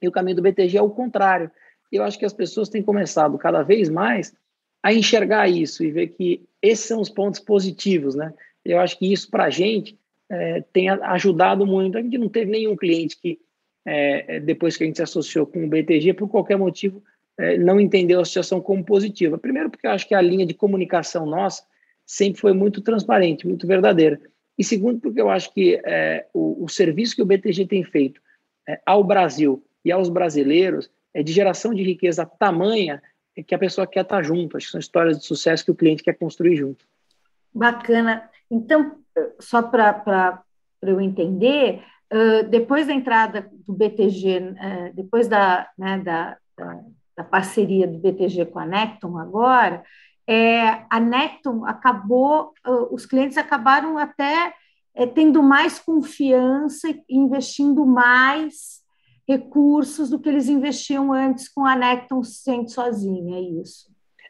E 0.03 0.07
o 0.07 0.13
caminho 0.13 0.37
do 0.37 0.43
BTG 0.43 0.77
é 0.77 0.83
o 0.83 0.91
contrário. 0.91 1.51
Eu 1.91 2.03
acho 2.03 2.19
que 2.19 2.27
as 2.27 2.35
pessoas 2.35 2.69
têm 2.69 2.83
começado 2.83 3.39
cada 3.39 3.63
vez 3.63 3.89
mais 3.89 4.39
a 4.83 4.93
enxergar 4.93 5.49
isso 5.49 5.85
e 5.85 5.91
ver 5.91 6.09
que 6.09 6.43
esses 6.63 6.87
são 6.87 7.01
os 7.01 7.09
pontos 7.09 7.41
positivos, 7.41 8.15
né? 8.15 8.33
Eu 8.65 8.79
acho 8.79 8.99
que 8.99 9.13
isso 9.13 9.31
para 9.31 9.45
a 9.45 9.51
gente 9.51 9.99
é, 10.29 10.63
tem 10.73 10.89
ajudado 10.89 11.67
muito. 11.67 11.99
A 11.99 12.03
gente 12.03 12.19
não 12.19 12.29
teve 12.29 12.51
nenhum 12.51 12.77
cliente 12.77 13.19
que, 13.21 13.39
é, 13.85 14.37
é, 14.37 14.41
depois 14.41 14.77
que 14.77 14.85
a 14.85 14.87
gente 14.87 14.97
se 14.97 15.03
associou 15.03 15.47
com 15.47 15.65
o 15.65 15.69
BTG, 15.69 16.15
por 16.15 16.29
qualquer 16.29 16.57
motivo, 16.57 17.03
é, 17.39 17.57
não 17.59 17.81
entendeu 17.81 18.19
a 18.19 18.23
associação 18.23 18.61
como 18.61 18.85
positiva. 18.85 19.39
Primeiro, 19.39 19.71
porque 19.71 19.87
eu 19.87 19.91
acho 19.91 20.07
que 20.07 20.15
a 20.15 20.21
linha 20.21 20.47
de 20.47 20.55
comunicação 20.55 21.27
nossa 21.27 21.65
sempre 22.07 22.41
foi 22.41 22.53
muito 22.53 22.81
transparente, 22.81 23.47
muito 23.47 23.67
verdadeira. 23.67 24.21
E 24.59 24.65
segundo, 24.65 25.01
porque 25.01 25.21
eu 25.21 25.31
acho 25.31 25.53
que 25.55 25.81
é, 25.85 26.27
o, 26.35 26.65
o, 26.65 26.69
serviço 26.69 27.17
que 27.17 27.23
o 27.23 27.27
BTG 27.27 27.67
tem 27.67 27.83
feito 27.83 28.21
é, 28.69 28.81
ao 28.85 29.03
Brasil 29.03 29.65
e 29.85 29.91
aos 29.91 30.09
brasileiros 30.09 30.91
é 31.15 31.23
de 31.23 31.33
geração 31.33 31.73
de 31.73 31.83
riqueza 31.83 32.27
tamanha 32.27 33.03
que 33.47 33.55
a 33.55 33.59
pessoa 33.59 33.87
quer 33.87 34.03
estar 34.03 34.23
junto. 34.23 34.57
Acho 34.57 34.67
que 34.67 34.73
são 34.73 34.81
histórias 34.81 35.19
de 35.19 35.25
sucesso 35.25 35.65
que 35.65 35.71
o 35.71 35.77
cliente 35.77 36.03
quer 36.03 36.15
construir 36.15 36.57
junto. 36.57 36.85
Bacana. 37.53 38.29
Então, 38.51 38.97
só 39.39 39.63
para 39.63 40.43
eu 40.83 41.01
entender, 41.01 41.83
uh, 42.13 42.49
depois 42.49 42.87
da 42.87 42.93
entrada 42.93 43.51
do 43.67 43.73
BTG, 43.73 44.39
uh, 44.39 44.95
depois 44.95 45.29
da, 45.29 45.69
né, 45.77 45.99
da, 45.99 46.37
da, 46.57 46.81
da, 47.17 47.25
parceria 47.25 47.87
do 47.87 47.99
BTG 47.99 48.47
com 48.47 48.59
a 48.59 48.67
Necton 48.67 49.19
agora, 49.19 49.83
é, 50.27 50.85
a 50.89 51.01
Necton 51.01 51.65
acabou, 51.65 52.53
uh, 52.67 52.95
os 52.95 53.05
clientes 53.05 53.37
acabaram 53.37 53.99
até 53.99 54.55
é, 54.95 55.07
tendo 55.07 55.43
mais 55.43 55.79
confiança 55.79 56.89
e 56.89 57.05
investindo 57.09 57.85
mais 57.85 58.80
recursos 59.31 60.11
do 60.11 60.19
que 60.19 60.29
eles 60.29 60.49
investiam 60.49 61.13
antes 61.13 61.49
com 61.49 61.65
a 61.65 61.77
Necton 61.77 62.23
sendo 62.23 62.69
sozinha, 62.69 63.37
é 63.37 63.41
isso? 63.41 63.89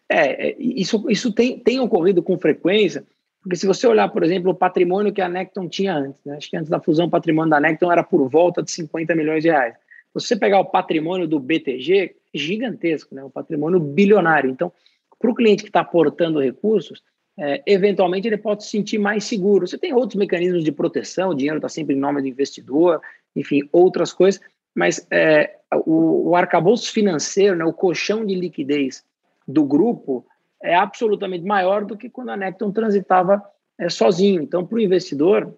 É, 0.09 0.57
isso, 0.59 1.09
isso 1.09 1.33
tem, 1.33 1.59
tem 1.59 1.81
ocorrido 1.81 2.23
com 2.23 2.37
frequência, 2.37 3.05
porque 3.43 3.57
se 3.57 3.67
você 3.67 3.87
olhar, 3.87 4.09
por 4.09 4.23
exemplo, 4.23 4.51
o 4.51 4.55
patrimônio 4.55 5.13
que 5.13 5.23
a 5.23 5.29
Necton 5.29 5.69
tinha 5.69 5.95
antes, 5.95 6.21
né? 6.25 6.37
acho 6.37 6.51
que 6.51 6.57
antes 6.57 6.69
da 6.69 6.81
fusão 6.81 7.07
o 7.07 7.11
patrimônio 7.11 7.51
da 7.51 7.61
Necton 7.61 7.91
era 7.91 8.03
por 8.03 8.29
volta 8.29 8.63
de 8.63 8.71
50 8.71 9.15
milhões 9.15 9.43
de 9.43 9.49
reais. 9.49 9.75
Se 9.75 10.15
você 10.15 10.37
pegar 10.37 10.61
o 10.61 10.65
patrimônio 10.65 11.27
do 11.27 11.39
BTG, 11.39 11.99
é 11.99 12.15
gigantesco, 12.35 13.15
né? 13.15 13.25
um 13.25 13.31
patrimônio 13.31 13.81
bilionário. 13.81 14.51
Então, 14.51 14.73
para 15.19 15.31
o 15.31 15.35
cliente 15.35 15.63
que 15.63 15.69
está 15.69 15.81
aportando 15.81 16.41
recursos, 16.41 17.03
é, 17.39 17.63
eventualmente 17.67 18.27
ele 18.27 18.37
pode 18.37 18.65
se 18.65 18.71
sentir 18.71 18.99
mais 18.99 19.25
seguro. 19.25 19.67
Você 19.67 19.79
tem 19.79 19.95
outros 19.95 20.17
mecanismos 20.17 20.63
de 20.63 20.73
proteção, 20.73 21.31
o 21.31 21.35
dinheiro 21.35 21.57
está 21.57 21.69
sempre 21.69 21.95
em 21.95 21.99
nome 21.99 22.21
do 22.21 22.29
investidor, 22.29 23.01
enfim, 23.35 23.63
outras 23.73 24.13
coisas, 24.13 24.41
mas 24.75 25.07
é, 25.11 25.57
o, 25.87 26.31
o 26.31 26.37
arcabouço 26.37 26.93
financeiro, 26.93 27.57
né, 27.57 27.65
o 27.65 27.73
colchão 27.73 28.25
de 28.25 28.35
liquidez 28.35 29.05
do 29.47 29.65
grupo 29.65 30.25
é 30.63 30.75
absolutamente 30.75 31.45
maior 31.45 31.85
do 31.85 31.97
que 31.97 32.09
quando 32.09 32.31
a 32.31 32.37
Necton 32.37 32.71
transitava 32.71 33.43
é, 33.79 33.89
sozinho. 33.89 34.43
Então, 34.43 34.67
para 34.67 34.77
o 34.77 34.81
investidor, 34.81 35.55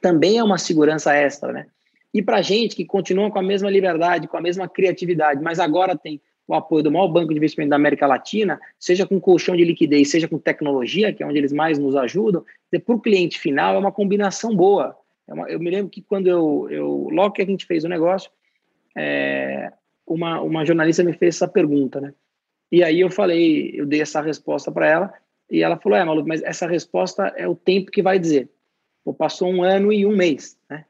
também 0.00 0.38
é 0.38 0.44
uma 0.44 0.58
segurança 0.58 1.14
extra, 1.14 1.52
né? 1.52 1.66
E 2.12 2.22
para 2.22 2.38
a 2.38 2.42
gente 2.42 2.76
que 2.76 2.84
continua 2.84 3.30
com 3.30 3.38
a 3.38 3.42
mesma 3.42 3.70
liberdade, 3.70 4.28
com 4.28 4.36
a 4.36 4.40
mesma 4.40 4.68
criatividade, 4.68 5.42
mas 5.42 5.58
agora 5.58 5.96
tem 5.96 6.20
o 6.48 6.54
apoio 6.54 6.84
do 6.84 6.92
maior 6.92 7.08
banco 7.08 7.32
de 7.32 7.38
investimento 7.38 7.70
da 7.70 7.76
América 7.76 8.06
Latina, 8.06 8.60
seja 8.78 9.06
com 9.06 9.20
colchão 9.20 9.56
de 9.56 9.64
liquidez, 9.64 10.10
seja 10.10 10.28
com 10.28 10.38
tecnologia, 10.38 11.12
que 11.12 11.22
é 11.22 11.26
onde 11.26 11.38
eles 11.38 11.52
mais 11.52 11.78
nos 11.78 11.96
ajudam, 11.96 12.44
para 12.70 12.94
o 12.94 13.00
cliente 13.00 13.38
final 13.38 13.74
é 13.74 13.78
uma 13.78 13.90
combinação 13.90 14.54
boa. 14.54 14.96
É 15.28 15.54
eu 15.54 15.58
me 15.58 15.70
lembro 15.70 15.90
que 15.90 16.02
quando 16.02 16.26
eu, 16.26 16.68
eu, 16.70 17.08
logo 17.10 17.32
que 17.32 17.42
a 17.42 17.46
gente 17.46 17.66
fez 17.66 17.84
o 17.84 17.88
negócio, 17.88 18.30
é, 18.96 19.72
uma, 20.06 20.40
uma 20.40 20.64
jornalista 20.64 21.02
me 21.02 21.12
fez 21.12 21.36
essa 21.36 21.48
pergunta, 21.48 22.00
né? 22.00 22.14
E 22.70 22.82
aí 22.82 23.00
eu 23.00 23.10
falei, 23.10 23.72
eu 23.74 23.86
dei 23.86 24.00
essa 24.00 24.20
resposta 24.20 24.70
para 24.72 24.88
ela, 24.88 25.14
e 25.50 25.62
ela 25.62 25.76
falou: 25.76 25.98
É, 25.98 26.04
Malu, 26.04 26.26
mas 26.26 26.42
essa 26.42 26.66
resposta 26.66 27.32
é 27.36 27.46
o 27.46 27.54
tempo 27.54 27.90
que 27.90 28.02
vai 28.02 28.18
dizer. 28.18 28.48
Pô, 29.04 29.14
passou 29.14 29.48
um 29.48 29.62
ano 29.62 29.92
e 29.92 30.04
um 30.04 30.14
mês, 30.14 30.58
né? 30.68 30.84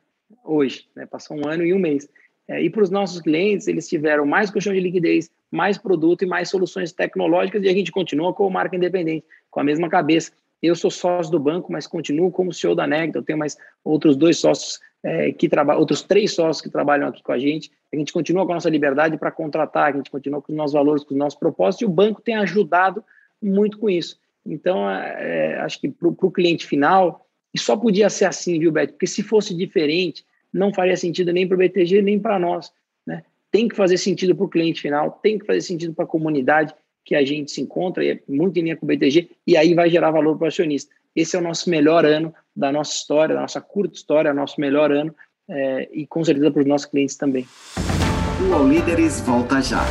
Hoje, 0.45 0.87
né? 0.95 1.07
Passou 1.07 1.37
um 1.37 1.49
ano 1.49 1.65
e 1.65 1.75
um 1.75 1.79
mês. 1.79 2.09
É, 2.49 2.63
e 2.63 2.71
para 2.71 2.83
os 2.83 2.91
nossos 2.91 3.21
clientes, 3.21 3.67
eles 3.67 3.89
tiveram 3.89 4.25
mais 4.25 4.51
colchão 4.51 4.73
de 4.73 4.81
liquidez, 4.81 5.31
mais 5.51 5.77
produto 5.77 6.23
e 6.23 6.27
mais 6.27 6.49
soluções 6.49 6.93
tecnológicas, 6.93 7.63
e 7.63 7.69
a 7.69 7.73
gente 7.73 7.91
continua 7.91 8.33
com 8.33 8.49
marca 8.49 8.77
independente, 8.77 9.27
com 9.51 9.61
a 9.61 9.65
mesma 9.65 9.89
cabeça. 9.89 10.33
Eu 10.63 10.75
sou 10.75 10.91
sócio 10.91 11.31
do 11.31 11.39
banco, 11.39 11.71
mas 11.71 11.87
continuo 11.87 12.31
como 12.31 12.53
CEO 12.53 12.75
da 12.75 12.87
Negda. 12.87 13.19
Eu 13.19 13.23
tenho 13.23 13.39
mais 13.39 13.57
outros 13.85 14.17
dois 14.17 14.39
sócios 14.39 14.81
é, 15.03 15.31
que 15.33 15.49
trabalham, 15.49 15.81
outros 15.81 16.03
três 16.03 16.35
sócios 16.35 16.61
que 16.61 16.71
trabalham 16.71 17.09
aqui 17.09 17.23
com 17.23 17.33
a 17.33 17.39
gente. 17.39 17.71
A 17.93 17.97
gente 17.97 18.13
continua 18.13 18.45
com 18.45 18.53
a 18.53 18.57
nossa 18.57 18.71
liberdade 18.71 19.17
para 19.17 19.31
contratar, 19.31 19.93
a 19.93 19.97
gente 19.97 20.11
continua 20.11 20.43
com 20.43 20.53
os 20.53 20.57
nossos 20.57 20.73
valores, 20.73 21.05
com 21.05 21.15
os 21.15 21.19
nossos 21.19 21.39
propósitos, 21.39 21.83
e 21.83 21.85
o 21.85 21.93
banco 21.93 22.21
tem 22.21 22.37
ajudado 22.37 23.05
muito 23.41 23.79
com 23.79 23.89
isso. 23.89 24.19
Então, 24.45 24.89
é, 24.91 25.55
é 25.55 25.61
acho 25.61 25.81
que 25.81 25.89
para 25.89 26.09
o 26.09 26.31
cliente 26.31 26.67
final, 26.67 27.27
e 27.53 27.59
só 27.59 27.77
podia 27.77 28.11
ser 28.11 28.25
assim, 28.25 28.59
viu, 28.59 28.73
Beto? 28.73 28.95
Porque 28.95 29.07
se 29.07 29.23
fosse 29.23 29.55
diferente, 29.55 30.25
não 30.53 30.73
faria 30.73 30.97
sentido 30.97 31.33
nem 31.33 31.47
para 31.47 31.55
o 31.55 31.59
BTG, 31.59 32.03
nem 32.03 32.19
para 32.19 32.39
nós. 32.39 32.73
Né? 33.07 33.23
Tem 33.51 33.69
que 33.69 33.77
fazer 33.77 33.99
sentido 33.99 34.35
para 34.35 34.45
o 34.45 34.49
cliente 34.49 34.81
final, 34.81 35.11
tem 35.23 35.39
que 35.39 35.47
fazer 35.47 35.61
sentido 35.61 35.95
para 35.95 36.05
a 36.05 36.09
comunidade 36.09 36.75
que 37.07 37.15
a 37.15 37.25
gente 37.25 37.53
se 37.53 37.61
encontra, 37.61 38.05
e 38.05 38.11
é 38.11 38.21
muito 38.29 38.59
em 38.59 38.63
linha 38.63 38.77
com 38.77 38.85
o 38.85 38.89
BTG, 38.89 39.31
e 39.47 39.57
aí 39.57 39.75
vai 39.75 39.89
gerar 39.89 40.11
valor 40.11 40.37
para 40.37 40.47
o 40.47 40.49
acionista. 40.49 40.93
Esse 41.15 41.37
é 41.37 41.39
o 41.39 41.43
nosso 41.43 41.71
melhor 41.71 42.05
ano 42.05 42.35
da 42.55 42.73
nossa 42.73 42.93
história, 42.93 43.35
da 43.35 43.43
nossa 43.43 43.61
curta 43.61 43.95
história, 43.95 44.35
nosso 44.35 44.61
melhor 44.61 44.91
ano, 44.91 45.15
é, 45.49 45.89
e 45.93 46.05
com 46.05 46.25
certeza 46.25 46.51
para 46.51 46.61
os 46.61 46.67
nossos 46.67 46.87
clientes 46.87 47.17
também. 47.17 47.47
O 48.51 48.53
All 48.53 48.69
Líderes 48.69 49.21
volta 49.21 49.63
já. 49.63 49.85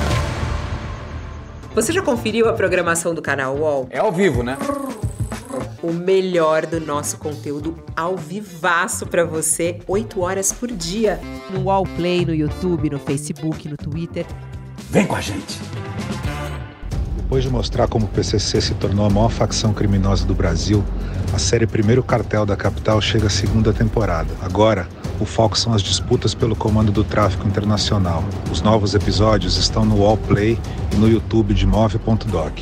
Você 1.74 1.94
já 1.94 2.02
conferiu 2.02 2.50
a 2.50 2.54
programação 2.54 3.16
do 3.16 3.22
canal 3.22 3.56
UOL? 3.58 3.88
É 3.90 4.00
ao 4.00 4.12
vivo, 4.12 4.44
né? 4.44 4.58
O 5.82 5.94
melhor 5.94 6.66
do 6.66 6.82
nosso 6.82 7.18
conteúdo 7.18 7.78
ao 7.96 8.18
vivaço 8.18 9.08
para 9.08 9.24
você, 9.24 9.80
8 9.88 10.20
horas 10.20 10.52
por 10.52 10.70
dia. 10.70 11.20
No 11.50 11.64
UOL 11.64 11.86
Play, 11.96 12.26
no 12.26 12.36
YouTube, 12.36 12.90
no 12.90 13.00
Facebook, 13.00 13.70
no 13.70 13.78
Twitter. 13.78 14.26
Vem 14.90 15.08
com 15.08 15.16
a 15.16 15.22
gente! 15.22 15.60
Depois 17.26 17.44
de 17.44 17.50
mostrar 17.50 17.88
como 17.88 18.06
o 18.06 18.08
PCC 18.08 18.62
se 18.62 18.76
tornou 18.76 19.04
a 19.04 19.10
maior 19.10 19.32
facção 19.32 19.74
criminosa 19.74 20.28
do 20.28 20.36
Brasil, 20.36 20.84
a 21.34 21.40
série 21.40 21.66
Primeiro 21.66 22.04
Cartel 22.04 22.46
da 22.46 22.56
Capital 22.56 23.02
chega 23.02 23.26
à 23.26 23.30
segunda 23.32 23.74
temporada. 23.74 24.30
Agora, 24.44 24.88
o 25.20 25.26
foco 25.26 25.58
são 25.58 25.74
as 25.74 25.82
disputas 25.82 26.36
pelo 26.36 26.56
comando 26.56 26.92
do 26.92 27.04
tráfico 27.04 27.48
internacional. 27.48 28.24
Os 28.52 28.62
novos 28.62 28.94
episódios 28.94 29.58
estão 29.58 29.84
no 29.84 30.04
Wallplay 30.04 30.60
e 30.94 30.96
no 30.98 31.10
YouTube 31.10 31.56
de 31.56 31.66
Move.doc. 31.66 32.60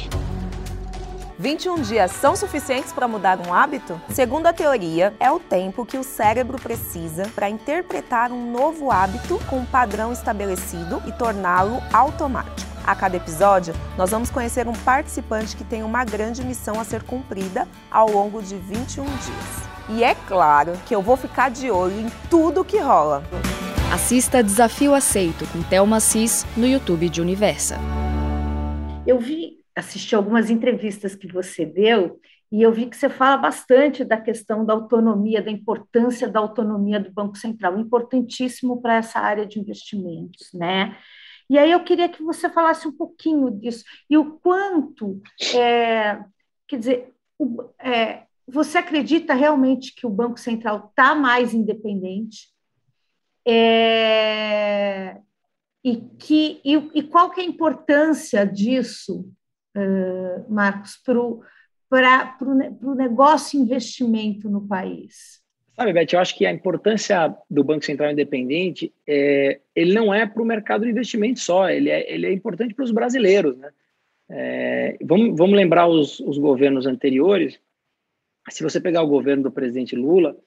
21 1.38 1.82
dias 1.82 2.12
são 2.12 2.34
suficientes 2.34 2.93
para 2.93 3.06
mudar 3.06 3.45
um 3.45 3.54
hábito? 3.54 3.99
Segundo 4.08 4.47
a 4.47 4.54
teoria, 4.54 5.13
é 5.19 5.30
o 5.30 5.41
tempo 5.41 5.86
que 5.86 5.97
o 5.97 6.03
cérebro 6.05 6.57
precisa 6.57 7.30
para 7.36 7.49
interpretar 7.49 8.32
um 8.32 8.49
novo 8.49 8.89
hábito 8.89 9.41
com 9.49 9.57
um 9.57 9.66
padrão 9.66 10.14
estabelecido 10.14 11.03
e 11.05 11.11
torná-lo 11.11 11.84
automático. 11.91 12.72
A 12.86 12.93
cada 12.93 13.15
episódio, 13.15 13.73
nós 13.97 14.11
vamos 14.11 14.29
conhecer 14.29 14.67
um 14.67 14.73
participante 14.73 15.55
que 15.55 15.63
tem 15.63 15.84
uma 15.84 16.03
grande 16.03 16.43
missão 16.43 16.81
a 16.81 16.84
ser 16.84 17.01
cumprida 17.01 17.65
ao 17.89 18.09
longo 18.09 18.41
de 18.41 18.57
21 18.57 19.05
dias. 19.05 19.73
E 19.89 20.03
é 20.03 20.13
claro 20.13 20.73
que 20.86 20.93
eu 20.93 21.01
vou 21.01 21.15
ficar 21.15 21.49
de 21.49 21.71
olho 21.71 21.97
em 21.97 22.07
tudo 22.29 22.65
que 22.65 22.77
rola. 22.77 23.23
Assista 23.93 24.43
Desafio 24.43 24.93
Aceito 24.93 25.45
com 25.53 25.63
Thelma 25.63 26.01
Cis 26.01 26.45
no 26.57 26.67
YouTube 26.67 27.07
de 27.07 27.21
Universa. 27.21 27.77
Eu 29.07 29.17
vi, 29.17 29.59
assisti 29.73 30.13
algumas 30.13 30.49
entrevistas 30.49 31.15
que 31.15 31.31
você 31.31 31.65
deu 31.65 32.19
e 32.51 32.61
eu 32.61 32.71
vi 32.73 32.88
que 32.88 32.97
você 32.97 33.07
fala 33.07 33.38
bastante 33.38 34.03
da 34.03 34.19
questão 34.19 34.65
da 34.65 34.73
autonomia, 34.73 35.41
da 35.41 35.49
importância 35.49 36.27
da 36.27 36.41
autonomia 36.41 36.99
do 36.99 37.11
Banco 37.13 37.38
Central, 37.38 37.79
importantíssimo 37.79 38.81
para 38.81 38.97
essa 38.97 39.19
área 39.19 39.45
de 39.45 39.57
investimentos, 39.57 40.49
né? 40.53 40.97
E 41.49 41.57
aí 41.57 41.71
eu 41.71 41.83
queria 41.83 42.09
que 42.09 42.23
você 42.23 42.49
falasse 42.49 42.87
um 42.87 42.91
pouquinho 42.91 43.51
disso 43.51 43.83
e 44.09 44.17
o 44.17 44.39
quanto, 44.39 45.21
é, 45.55 46.23
quer 46.67 46.79
dizer, 46.79 47.13
o, 47.37 47.69
é, 47.79 48.23
você 48.47 48.77
acredita 48.77 49.33
realmente 49.33 49.93
que 49.93 50.05
o 50.05 50.09
Banco 50.09 50.39
Central 50.39 50.87
está 50.89 51.15
mais 51.15 51.53
independente? 51.53 52.51
É, 53.45 55.17
e, 55.83 55.97
que, 56.17 56.61
e, 56.63 56.75
e, 56.93 57.03
qual 57.03 57.29
que 57.29 57.41
é 57.41 57.43
a 57.43 57.47
importância 57.47 58.45
disso, 58.45 59.29
uh, 59.75 60.53
Marcos, 60.53 60.95
para 61.03 61.19
o 61.19 62.95
negócio 62.95 63.59
investimento 63.59 64.49
no 64.49 64.65
país? 64.65 65.42
Sabe, 65.76 65.91
Beth, 65.91 66.13
eu 66.13 66.19
acho 66.19 66.38
que 66.38 66.45
a 66.45 66.51
importância 66.51 67.36
do 67.49 67.63
Banco 67.63 67.84
Central 67.84 68.11
Independente, 68.11 68.93
é, 69.07 69.59
ele 69.76 69.93
não 69.93 70.13
é 70.13 70.26
para 70.26 70.41
o 70.41 70.45
mercado 70.45 70.84
de 70.84 70.91
investimento 70.91 71.39
só, 71.39 71.67
ele 71.69 71.89
é, 71.89 72.13
ele 72.13 72.28
é 72.28 72.32
importante 72.32 72.76
para 72.76 72.86
os 72.86 72.91
brasileiros. 72.91 73.57
Né? 73.57 73.71
É, 74.30 74.97
vamos, 75.03 75.36
vamos 75.36 75.55
lembrar 75.55 75.88
os, 75.88 76.19
os 76.19 76.38
governos 76.38 76.86
anteriores, 76.86 77.59
se 78.49 78.61
você 78.61 78.80
pegar 78.80 79.01
o 79.01 79.07
governo 79.07 79.43
do 79.43 79.51
presidente 79.51 79.95
Lula, 79.95 80.38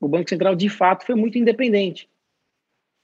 o 0.00 0.08
Banco 0.08 0.28
Central 0.28 0.54
de 0.54 0.68
fato 0.68 1.06
foi 1.06 1.14
muito 1.14 1.38
independente. 1.38 2.08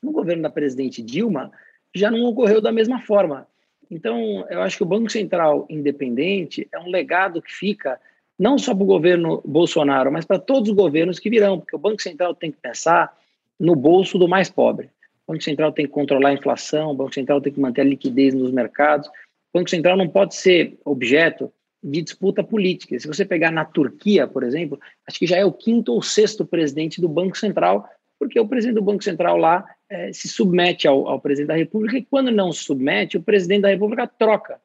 No 0.02 0.12
governo 0.12 0.42
da 0.42 0.50
presidente 0.50 1.00
Dilma, 1.00 1.52
já 1.94 2.10
não 2.10 2.24
ocorreu 2.24 2.60
da 2.60 2.72
mesma 2.72 3.00
forma. 3.00 3.46
Então, 3.90 4.46
eu 4.50 4.60
acho 4.60 4.76
que 4.76 4.82
o 4.82 4.86
Banco 4.86 5.10
Central 5.10 5.66
independente 5.70 6.68
é 6.72 6.78
um 6.78 6.88
legado 6.88 7.40
que 7.40 7.52
fica 7.52 8.00
não 8.42 8.58
só 8.58 8.74
para 8.74 8.82
o 8.82 8.86
governo 8.86 9.40
Bolsonaro, 9.44 10.10
mas 10.10 10.24
para 10.24 10.36
todos 10.36 10.68
os 10.68 10.74
governos 10.74 11.20
que 11.20 11.30
virão, 11.30 11.60
porque 11.60 11.76
o 11.76 11.78
Banco 11.78 12.02
Central 12.02 12.34
tem 12.34 12.50
que 12.50 12.58
pensar 12.60 13.16
no 13.58 13.76
bolso 13.76 14.18
do 14.18 14.26
mais 14.26 14.50
pobre. 14.50 14.90
O 15.24 15.32
Banco 15.32 15.44
Central 15.44 15.70
tem 15.70 15.86
que 15.86 15.92
controlar 15.92 16.30
a 16.30 16.32
inflação, 16.32 16.90
o 16.90 16.94
Banco 16.94 17.14
Central 17.14 17.40
tem 17.40 17.52
que 17.52 17.60
manter 17.60 17.82
a 17.82 17.84
liquidez 17.84 18.34
nos 18.34 18.50
mercados. 18.50 19.06
O 19.06 19.58
Banco 19.58 19.70
Central 19.70 19.96
não 19.96 20.08
pode 20.08 20.34
ser 20.34 20.76
objeto 20.84 21.52
de 21.80 22.02
disputa 22.02 22.42
política. 22.42 22.98
Se 22.98 23.06
você 23.06 23.24
pegar 23.24 23.52
na 23.52 23.64
Turquia, 23.64 24.26
por 24.26 24.42
exemplo, 24.42 24.76
acho 25.06 25.20
que 25.20 25.26
já 25.26 25.36
é 25.36 25.44
o 25.44 25.52
quinto 25.52 25.92
ou 25.92 26.02
sexto 26.02 26.44
presidente 26.44 27.00
do 27.00 27.08
Banco 27.08 27.38
Central, 27.38 27.88
porque 28.18 28.40
o 28.40 28.48
presidente 28.48 28.74
do 28.74 28.82
Banco 28.82 29.04
Central 29.04 29.36
lá 29.36 29.64
é, 29.88 30.12
se 30.12 30.26
submete 30.26 30.88
ao, 30.88 31.06
ao 31.06 31.20
presidente 31.20 31.48
da 31.48 31.56
República 31.56 31.96
e 31.96 32.04
quando 32.04 32.32
não 32.32 32.50
se 32.50 32.64
submete, 32.64 33.16
o 33.16 33.22
presidente 33.22 33.62
da 33.62 33.68
República 33.68 34.04
troca. 34.04 34.60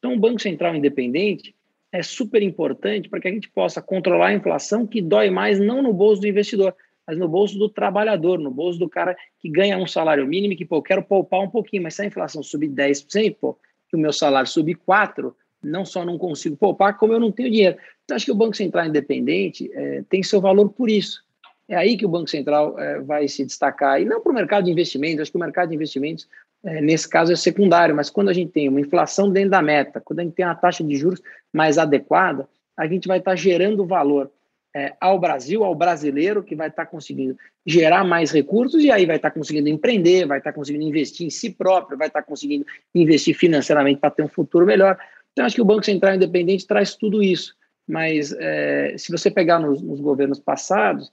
Então, 0.00 0.12
o 0.12 0.18
Banco 0.18 0.40
Central 0.40 0.74
independente 0.74 1.54
é 1.92 2.02
super 2.02 2.42
importante 2.42 3.08
para 3.08 3.20
que 3.20 3.28
a 3.28 3.30
gente 3.30 3.50
possa 3.50 3.82
controlar 3.82 4.28
a 4.28 4.34
inflação 4.34 4.86
que 4.86 5.02
dói 5.02 5.28
mais 5.28 5.60
não 5.60 5.82
no 5.82 5.92
bolso 5.92 6.22
do 6.22 6.26
investidor, 6.26 6.74
mas 7.06 7.18
no 7.18 7.28
bolso 7.28 7.58
do 7.58 7.68
trabalhador, 7.68 8.38
no 8.38 8.50
bolso 8.50 8.78
do 8.78 8.88
cara 8.88 9.14
que 9.38 9.50
ganha 9.50 9.76
um 9.76 9.86
salário 9.86 10.26
mínimo 10.26 10.56
que, 10.56 10.64
pô, 10.64 10.76
eu 10.76 10.82
quero 10.82 11.02
poupar 11.02 11.40
um 11.40 11.50
pouquinho, 11.50 11.82
mas 11.82 11.94
se 11.94 12.02
a 12.02 12.06
inflação 12.06 12.42
subir 12.42 12.70
10%, 12.70 13.36
pô, 13.38 13.58
que 13.88 13.96
o 13.96 13.98
meu 13.98 14.12
salário 14.12 14.48
subir 14.48 14.76
4%, 14.76 15.34
não 15.62 15.84
só 15.84 16.04
não 16.04 16.18
consigo 16.18 16.56
poupar, 16.56 16.96
como 16.96 17.12
eu 17.12 17.20
não 17.20 17.30
tenho 17.30 17.50
dinheiro. 17.50 17.76
Então, 18.04 18.16
acho 18.16 18.24
que 18.24 18.32
o 18.32 18.36
Banco 18.36 18.56
Central 18.56 18.86
independente 18.86 19.70
é, 19.72 20.02
tem 20.08 20.22
seu 20.22 20.40
valor 20.40 20.70
por 20.70 20.90
isso. 20.90 21.22
É 21.68 21.76
aí 21.76 21.96
que 21.96 22.04
o 22.04 22.08
Banco 22.08 22.28
Central 22.28 22.78
é, 22.78 23.00
vai 23.00 23.28
se 23.28 23.44
destacar, 23.44 24.00
e 24.00 24.04
não 24.04 24.20
para 24.20 24.32
o 24.32 24.34
mercado 24.34 24.64
de 24.64 24.72
investimentos, 24.72 25.20
acho 25.20 25.30
que 25.30 25.36
o 25.36 25.40
mercado 25.40 25.68
de 25.68 25.74
investimentos 25.76 26.26
é, 26.64 26.80
nesse 26.80 27.08
caso 27.08 27.32
é 27.32 27.36
secundário, 27.36 27.94
mas 27.94 28.08
quando 28.08 28.28
a 28.28 28.32
gente 28.32 28.52
tem 28.52 28.68
uma 28.68 28.80
inflação 28.80 29.30
dentro 29.30 29.50
da 29.50 29.62
meta, 29.62 30.00
quando 30.00 30.20
a 30.20 30.22
gente 30.22 30.34
tem 30.34 30.44
uma 30.44 30.54
taxa 30.54 30.84
de 30.84 30.94
juros 30.96 31.20
mais 31.52 31.76
adequada, 31.76 32.48
a 32.76 32.86
gente 32.86 33.08
vai 33.08 33.18
estar 33.18 33.32
tá 33.32 33.36
gerando 33.36 33.84
valor 33.84 34.30
é, 34.74 34.94
ao 35.00 35.18
Brasil, 35.18 35.64
ao 35.64 35.74
brasileiro, 35.74 36.42
que 36.42 36.54
vai 36.54 36.68
estar 36.68 36.84
tá 36.84 36.90
conseguindo 36.90 37.36
gerar 37.66 38.04
mais 38.04 38.30
recursos 38.30 38.82
e 38.82 38.90
aí 38.90 39.04
vai 39.04 39.16
estar 39.16 39.30
tá 39.30 39.34
conseguindo 39.34 39.68
empreender, 39.68 40.26
vai 40.26 40.38
estar 40.38 40.52
conseguindo 40.52 40.84
investir 40.84 41.26
em 41.26 41.30
si 41.30 41.50
próprio, 41.50 41.98
vai 41.98 42.08
estar 42.08 42.22
conseguindo 42.22 42.64
investir 42.94 43.36
financeiramente 43.36 44.00
para 44.00 44.10
ter 44.10 44.22
um 44.22 44.28
futuro 44.28 44.64
melhor. 44.64 44.96
Então, 45.32 45.44
acho 45.44 45.56
que 45.56 45.62
o 45.62 45.66
Banco 45.66 45.84
Central 45.84 46.14
Independente 46.14 46.66
traz 46.66 46.94
tudo 46.94 47.22
isso. 47.22 47.54
Mas 47.86 48.32
é, 48.38 48.94
se 48.96 49.10
você 49.10 49.30
pegar 49.30 49.58
nos, 49.58 49.82
nos 49.82 50.00
governos 50.00 50.38
passados, 50.38 51.12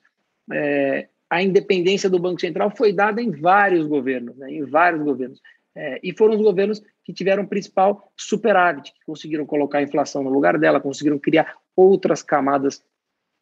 é, 0.51 1.07
a 1.29 1.43
independência 1.43 2.09
do 2.09 2.19
Banco 2.19 2.41
Central 2.41 2.71
foi 2.75 2.91
dada 2.91 3.21
em 3.21 3.29
vários 3.31 3.85
governos, 3.85 4.35
né, 4.37 4.51
em 4.51 4.63
vários 4.63 5.03
governos. 5.03 5.39
É, 5.75 5.99
e 6.01 6.11
foram 6.11 6.35
os 6.35 6.41
governos 6.41 6.81
que 7.05 7.13
tiveram 7.13 7.43
o 7.43 7.47
principal 7.47 8.11
superávit, 8.17 8.91
que 8.91 9.05
conseguiram 9.05 9.45
colocar 9.45 9.77
a 9.77 9.83
inflação 9.83 10.23
no 10.23 10.29
lugar 10.29 10.57
dela, 10.57 10.79
conseguiram 10.79 11.19
criar 11.19 11.55
outras 11.75 12.23
camadas 12.23 12.83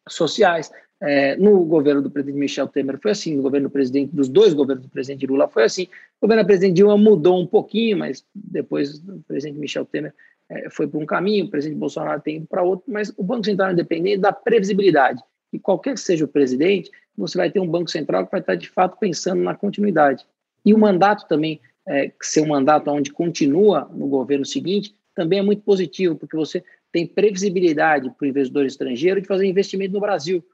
sociais. 0.08 0.70
É, 1.00 1.36
no 1.36 1.64
governo 1.64 2.02
do 2.02 2.10
presidente 2.10 2.38
Michel 2.38 2.66
Temer 2.66 2.98
foi 3.00 3.12
assim, 3.12 3.36
no 3.36 3.42
governo 3.42 3.68
do 3.68 3.72
presidente, 3.72 4.14
dos 4.14 4.28
dois 4.28 4.52
governos 4.52 4.84
do 4.84 4.90
presidente 4.90 5.26
Lula 5.26 5.48
foi 5.48 5.64
assim. 5.64 5.84
O 6.20 6.26
governo 6.26 6.42
da 6.42 6.46
presidente 6.46 6.76
Dilma 6.76 6.96
mudou 6.96 7.40
um 7.40 7.46
pouquinho, 7.46 7.98
mas 7.98 8.24
depois 8.34 8.98
o 8.98 9.22
presidente 9.26 9.58
Michel 9.58 9.84
Temer 9.84 10.12
é, 10.50 10.68
foi 10.70 10.88
para 10.88 10.98
um 10.98 11.06
caminho, 11.06 11.46
o 11.46 11.50
presidente 11.50 11.78
Bolsonaro 11.78 12.20
tem 12.20 12.44
para 12.44 12.62
outro, 12.62 12.84
mas 12.88 13.12
o 13.16 13.22
Banco 13.22 13.44
Central 13.44 13.72
independente 13.72 14.18
da 14.18 14.32
previsibilidade. 14.32 15.22
E 15.52 15.58
qualquer 15.58 15.94
que 15.94 16.00
seja 16.00 16.24
o 16.24 16.28
presidente, 16.28 16.90
você 17.18 17.36
vai 17.36 17.50
ter 17.50 17.60
um 17.60 17.66
Banco 17.66 17.90
Central 17.90 18.24
que 18.24 18.30
vai 18.30 18.40
estar, 18.40 18.54
de 18.54 18.68
fato, 18.68 18.96
pensando 18.98 19.42
na 19.42 19.54
continuidade. 19.54 20.24
E 20.64 20.72
o 20.72 20.78
mandato 20.78 21.26
também, 21.26 21.60
é, 21.86 22.12
ser 22.22 22.42
um 22.42 22.48
mandato 22.48 22.90
onde 22.90 23.12
continua 23.12 23.90
no 23.92 24.06
governo 24.06 24.44
seguinte, 24.44 24.94
também 25.14 25.40
é 25.40 25.42
muito 25.42 25.62
positivo, 25.62 26.16
porque 26.16 26.36
você 26.36 26.64
tem 26.92 27.06
previsibilidade 27.06 28.10
para 28.10 28.24
o 28.24 28.28
investidor 28.28 28.64
estrangeiro 28.64 29.20
de 29.20 29.26
fazer 29.26 29.46
investimento 29.46 29.92
no 29.92 30.00
Brasil. 30.00 30.44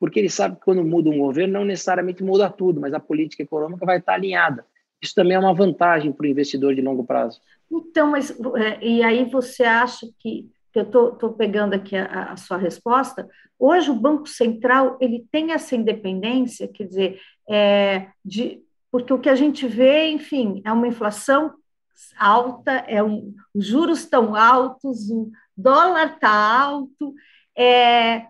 Porque 0.00 0.18
ele 0.18 0.28
sabe 0.28 0.56
que 0.56 0.62
quando 0.62 0.84
muda 0.84 1.08
um 1.08 1.18
governo, 1.18 1.54
não 1.54 1.64
necessariamente 1.64 2.22
muda 2.22 2.50
tudo, 2.50 2.80
mas 2.80 2.92
a 2.92 3.00
política 3.00 3.42
econômica 3.42 3.86
vai 3.86 3.98
estar 3.98 4.14
alinhada. 4.14 4.66
Isso 5.00 5.14
também 5.14 5.36
é 5.36 5.38
uma 5.38 5.54
vantagem 5.54 6.12
para 6.12 6.24
o 6.24 6.28
investidor 6.28 6.74
de 6.74 6.82
longo 6.82 7.04
prazo. 7.04 7.40
Então, 7.70 8.10
mas 8.10 8.30
é, 8.56 8.84
e 8.84 9.02
aí 9.02 9.24
você 9.24 9.62
acha 9.62 10.06
que 10.18 10.50
que 10.74 10.80
eu 10.80 11.08
estou 11.12 11.32
pegando 11.32 11.72
aqui 11.72 11.96
a, 11.96 12.32
a, 12.32 12.36
sua 12.36 12.56
resposta, 12.56 13.28
hoje 13.56 13.92
o 13.92 13.94
Banco 13.94 14.26
Central 14.26 14.98
ele 15.00 15.24
tem 15.30 15.52
essa 15.52 15.76
independência, 15.76 16.66
quer 16.66 16.88
dizer, 16.88 17.20
é, 17.48 18.08
de, 18.24 18.60
porque 18.90 19.12
o 19.12 19.20
que 19.20 19.28
a 19.28 19.36
gente 19.36 19.68
vê, 19.68 20.08
enfim, 20.08 20.60
é 20.64 20.72
uma 20.72 20.88
inflação 20.88 21.54
alta, 22.18 22.72
é 22.88 23.00
um, 23.00 23.32
os 23.54 23.64
juros 23.64 24.00
estão 24.00 24.34
altos, 24.34 25.08
o 25.10 25.30
dólar 25.56 26.14
está 26.14 26.30
alto, 26.30 27.14
é, 27.56 28.26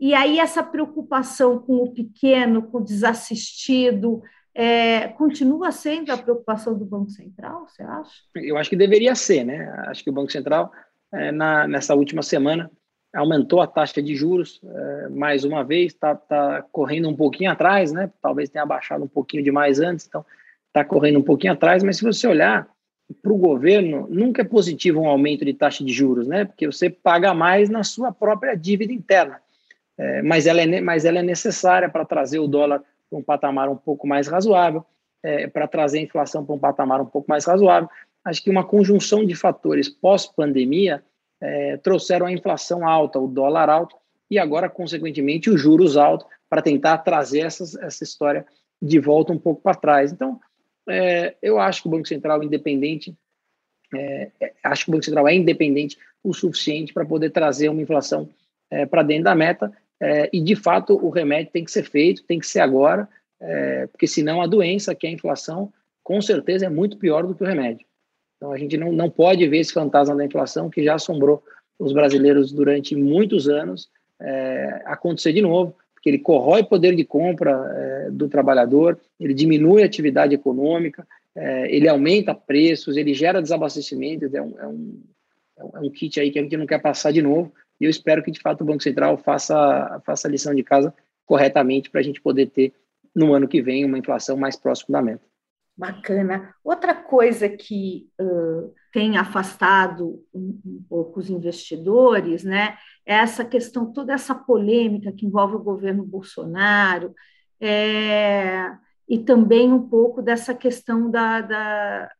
e 0.00 0.14
aí 0.14 0.38
essa 0.38 0.62
preocupação 0.62 1.58
com 1.58 1.78
o 1.78 1.92
pequeno, 1.92 2.62
com 2.62 2.78
o 2.78 2.84
desassistido, 2.84 4.22
é, 4.54 5.08
continua 5.08 5.72
sendo 5.72 6.12
a 6.12 6.16
preocupação 6.16 6.78
do 6.78 6.84
Banco 6.84 7.10
Central, 7.10 7.66
você 7.66 7.82
acha? 7.82 8.22
Eu 8.36 8.56
acho 8.56 8.70
que 8.70 8.76
deveria 8.76 9.16
ser, 9.16 9.42
né? 9.42 9.68
Acho 9.88 10.04
que 10.04 10.10
o 10.10 10.12
Banco 10.12 10.30
Central 10.30 10.70
é, 11.12 11.32
na, 11.32 11.66
nessa 11.66 11.94
última 11.94 12.22
semana, 12.22 12.70
aumentou 13.14 13.60
a 13.60 13.66
taxa 13.66 14.02
de 14.02 14.14
juros 14.14 14.60
é, 14.64 15.08
mais 15.08 15.44
uma 15.44 15.64
vez, 15.64 15.92
está 15.92 16.14
tá 16.14 16.62
correndo 16.70 17.08
um 17.08 17.16
pouquinho 17.16 17.50
atrás, 17.50 17.92
né? 17.92 18.10
Talvez 18.20 18.50
tenha 18.50 18.66
baixado 18.66 19.04
um 19.04 19.08
pouquinho 19.08 19.42
demais 19.42 19.80
antes, 19.80 20.06
então 20.06 20.24
está 20.66 20.84
correndo 20.84 21.18
um 21.18 21.22
pouquinho 21.22 21.52
atrás, 21.52 21.82
mas 21.82 21.96
se 21.96 22.04
você 22.04 22.26
olhar 22.26 22.68
para 23.22 23.32
o 23.32 23.38
governo, 23.38 24.06
nunca 24.10 24.42
é 24.42 24.44
positivo 24.44 25.00
um 25.00 25.08
aumento 25.08 25.44
de 25.44 25.54
taxa 25.54 25.82
de 25.82 25.92
juros, 25.92 26.26
né? 26.26 26.44
Porque 26.44 26.66
você 26.66 26.90
paga 26.90 27.32
mais 27.32 27.70
na 27.70 27.82
sua 27.82 28.12
própria 28.12 28.54
dívida 28.54 28.92
interna. 28.92 29.40
É, 29.96 30.22
mas, 30.22 30.46
ela 30.46 30.60
é, 30.60 30.80
mas 30.80 31.04
ela 31.04 31.18
é 31.18 31.22
necessária 31.22 31.88
para 31.88 32.04
trazer 32.04 32.38
o 32.38 32.46
dólar 32.46 32.82
para 33.08 33.18
um 33.18 33.22
patamar 33.22 33.68
um 33.68 33.76
pouco 33.76 34.06
mais 34.06 34.28
razoável, 34.28 34.84
é, 35.22 35.46
para 35.48 35.66
trazer 35.66 35.98
a 35.98 36.02
inflação 36.02 36.44
para 36.44 36.54
um 36.54 36.58
patamar 36.58 37.00
um 37.00 37.06
pouco 37.06 37.28
mais 37.28 37.44
razoável 37.46 37.88
acho 38.28 38.42
que 38.42 38.50
uma 38.50 38.64
conjunção 38.64 39.24
de 39.24 39.34
fatores 39.34 39.88
pós-pandemia 39.88 41.02
é, 41.40 41.76
trouxeram 41.78 42.26
a 42.26 42.32
inflação 42.32 42.86
alta, 42.86 43.18
o 43.18 43.26
dólar 43.26 43.70
alto 43.70 43.96
e 44.30 44.38
agora, 44.38 44.68
consequentemente, 44.68 45.48
os 45.48 45.60
juros 45.60 45.96
altos 45.96 46.26
para 46.48 46.60
tentar 46.60 46.98
trazer 46.98 47.40
essas, 47.40 47.74
essa 47.76 48.04
história 48.04 48.46
de 48.80 48.98
volta 48.98 49.32
um 49.32 49.38
pouco 49.38 49.62
para 49.62 49.74
trás. 49.74 50.12
Então, 50.12 50.38
é, 50.88 51.34
eu 51.40 51.58
acho 51.58 51.82
que 51.82 51.88
o 51.88 51.90
Banco 51.90 52.06
Central 52.06 52.42
independente, 52.42 53.16
é, 53.94 54.30
é, 54.40 54.52
acho 54.62 54.84
que 54.84 54.90
o 54.90 54.92
Banco 54.92 55.04
Central 55.04 55.26
é 55.26 55.34
independente 55.34 55.96
o 56.22 56.34
suficiente 56.34 56.92
para 56.92 57.06
poder 57.06 57.30
trazer 57.30 57.70
uma 57.70 57.80
inflação 57.80 58.28
é, 58.70 58.84
para 58.84 59.02
dentro 59.02 59.24
da 59.24 59.34
meta 59.34 59.72
é, 60.00 60.28
e, 60.32 60.40
de 60.40 60.54
fato, 60.54 60.94
o 60.94 61.08
remédio 61.08 61.50
tem 61.50 61.64
que 61.64 61.70
ser 61.70 61.84
feito, 61.84 62.22
tem 62.24 62.38
que 62.38 62.46
ser 62.46 62.60
agora, 62.60 63.08
porque 63.92 64.08
senão 64.08 64.42
a 64.42 64.48
doença, 64.48 64.96
que 64.96 65.06
é 65.06 65.10
a 65.10 65.12
inflação, 65.12 65.72
com 66.02 66.20
certeza 66.20 66.66
é 66.66 66.68
muito 66.68 66.96
pior 66.96 67.24
do 67.24 67.36
que 67.36 67.44
o 67.44 67.46
remédio. 67.46 67.86
Então, 68.38 68.52
a 68.52 68.56
gente 68.56 68.76
não, 68.76 68.92
não 68.92 69.10
pode 69.10 69.46
ver 69.46 69.58
esse 69.58 69.72
fantasma 69.72 70.16
da 70.16 70.24
inflação 70.24 70.70
que 70.70 70.82
já 70.82 70.94
assombrou 70.94 71.42
os 71.78 71.92
brasileiros 71.92 72.52
durante 72.52 72.94
muitos 72.96 73.48
anos 73.48 73.90
é, 74.20 74.82
acontecer 74.84 75.32
de 75.32 75.42
novo, 75.42 75.76
porque 75.94 76.08
ele 76.08 76.18
corrói 76.18 76.62
o 76.62 76.66
poder 76.66 76.94
de 76.94 77.04
compra 77.04 77.50
é, 77.52 78.10
do 78.10 78.28
trabalhador, 78.28 78.98
ele 79.18 79.34
diminui 79.34 79.82
a 79.82 79.86
atividade 79.86 80.34
econômica, 80.34 81.06
é, 81.34 81.74
ele 81.74 81.88
aumenta 81.88 82.34
preços, 82.34 82.96
ele 82.96 83.12
gera 83.12 83.42
desabastecimento, 83.42 84.24
é 84.24 84.42
um, 84.42 84.58
é, 84.58 84.66
um, 84.66 85.02
é 85.74 85.80
um 85.80 85.90
kit 85.90 86.18
aí 86.18 86.30
que 86.30 86.38
a 86.38 86.42
gente 86.42 86.56
não 86.56 86.66
quer 86.66 86.80
passar 86.80 87.12
de 87.12 87.22
novo, 87.22 87.52
e 87.80 87.84
eu 87.84 87.90
espero 87.90 88.22
que, 88.22 88.30
de 88.30 88.40
fato, 88.40 88.62
o 88.62 88.64
Banco 88.64 88.82
Central 88.82 89.16
faça, 89.18 90.00
faça 90.04 90.26
a 90.26 90.30
lição 90.30 90.54
de 90.54 90.62
casa 90.62 90.92
corretamente 91.26 91.90
para 91.90 92.00
a 92.00 92.04
gente 92.04 92.20
poder 92.20 92.46
ter, 92.46 92.72
no 93.14 93.34
ano 93.34 93.46
que 93.46 93.60
vem, 93.60 93.84
uma 93.84 93.98
inflação 93.98 94.36
mais 94.36 94.56
próxima 94.56 94.98
da 94.98 95.02
meta. 95.02 95.22
Bacana. 95.78 96.52
Outra 96.64 96.92
coisa 96.92 97.48
que 97.48 98.08
uh, 98.20 98.74
tem 98.92 99.16
afastado 99.16 100.24
um, 100.34 100.60
um, 100.66 100.84
pouco 100.88 101.20
os 101.20 101.30
investidores, 101.30 102.42
né, 102.42 102.76
é 103.06 103.14
essa 103.14 103.44
questão, 103.44 103.92
toda 103.92 104.12
essa 104.12 104.34
polêmica 104.34 105.12
que 105.12 105.24
envolve 105.24 105.54
o 105.54 105.62
governo 105.62 106.04
Bolsonaro, 106.04 107.14
é, 107.60 108.72
e 109.08 109.20
também 109.20 109.72
um 109.72 109.88
pouco 109.88 110.20
dessa 110.20 110.52
questão 110.52 111.08
da, 111.08 111.40
da 111.42 112.10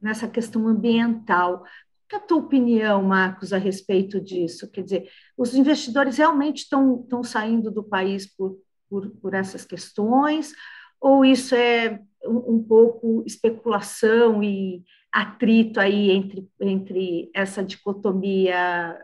nessa 0.00 0.28
questão 0.28 0.68
ambiental. 0.68 1.64
Qual 2.10 2.20
é 2.20 2.24
a 2.24 2.26
tua 2.26 2.38
opinião, 2.38 3.02
Marcos, 3.02 3.54
a 3.54 3.58
respeito 3.58 4.20
disso? 4.20 4.70
Quer 4.70 4.82
dizer, 4.82 5.10
os 5.38 5.54
investidores 5.54 6.18
realmente 6.18 6.58
estão, 6.58 7.24
saindo 7.24 7.70
do 7.70 7.82
país 7.82 8.26
por, 8.36 8.58
por, 8.90 9.08
por 9.22 9.32
essas 9.32 9.64
questões, 9.64 10.52
ou 11.00 11.24
isso 11.24 11.54
é 11.54 11.98
um, 12.26 12.62
pouco 12.62 13.22
especulação 13.26 14.42
e 14.42 14.82
atrito 15.12 15.78
aí 15.80 16.10
entre, 16.10 16.48
entre 16.60 17.30
essa 17.34 17.62
dicotomia 17.62 18.98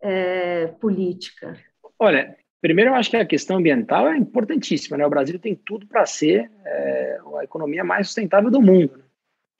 é, 0.00 0.66
política? 0.80 1.58
Olha, 1.98 2.36
primeiro 2.60 2.90
eu 2.90 2.94
acho 2.94 3.10
que 3.10 3.16
a 3.16 3.26
questão 3.26 3.58
ambiental 3.58 4.08
é 4.08 4.16
importantíssima, 4.16 4.96
né? 4.96 5.06
O 5.06 5.10
Brasil 5.10 5.38
tem 5.38 5.54
tudo 5.54 5.86
para 5.86 6.04
ser 6.06 6.50
é, 6.64 7.18
a 7.38 7.44
economia 7.44 7.84
mais 7.84 8.08
sustentável 8.08 8.50
do 8.50 8.60
mundo. 8.60 8.96
Né? 8.96 9.04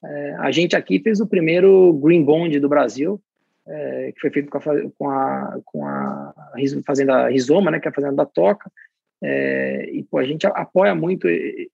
É, 0.05 0.34
a 0.38 0.51
gente 0.51 0.76
aqui 0.76 1.01
fez 1.01 1.20
o 1.20 1.26
primeiro 1.26 1.92
Green 1.94 2.24
Bond 2.24 2.59
do 2.61 2.68
Brasil, 2.68 3.20
é, 3.66 4.12
que 4.12 4.20
foi 4.20 4.30
feito 4.30 4.51
com 4.51 4.59
a, 4.59 4.90
com 4.97 5.11
a, 5.11 5.61
com 5.64 5.86
a 5.86 6.34
fazenda 6.86 7.28
Rizoma, 7.28 7.70
né, 7.70 7.80
que 7.80 7.88
é 7.88 7.90
a 7.90 7.94
fazenda 7.94 8.14
da 8.14 8.26
Toca, 8.26 8.70
é, 9.23 9.91
e 9.91 10.03
pô, 10.03 10.19
a 10.19 10.25
gente 10.25 10.47
apoia 10.47 10.95
muito 10.95 11.27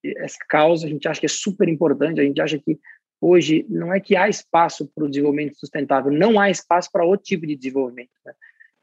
essa 0.04 0.38
causa, 0.48 0.86
a 0.86 0.90
gente 0.90 1.08
acha 1.08 1.20
que 1.20 1.26
é 1.26 1.28
super 1.28 1.68
importante, 1.68 2.20
a 2.20 2.24
gente 2.24 2.40
acha 2.40 2.58
que 2.58 2.78
hoje 3.20 3.66
não 3.68 3.92
é 3.92 4.00
que 4.00 4.16
há 4.16 4.28
espaço 4.28 4.90
para 4.94 5.04
o 5.04 5.08
desenvolvimento 5.08 5.58
sustentável, 5.58 6.10
não 6.10 6.38
há 6.38 6.50
espaço 6.50 6.90
para 6.92 7.04
outro 7.04 7.24
tipo 7.24 7.46
de 7.46 7.56
desenvolvimento. 7.56 8.10
Né? 8.24 8.32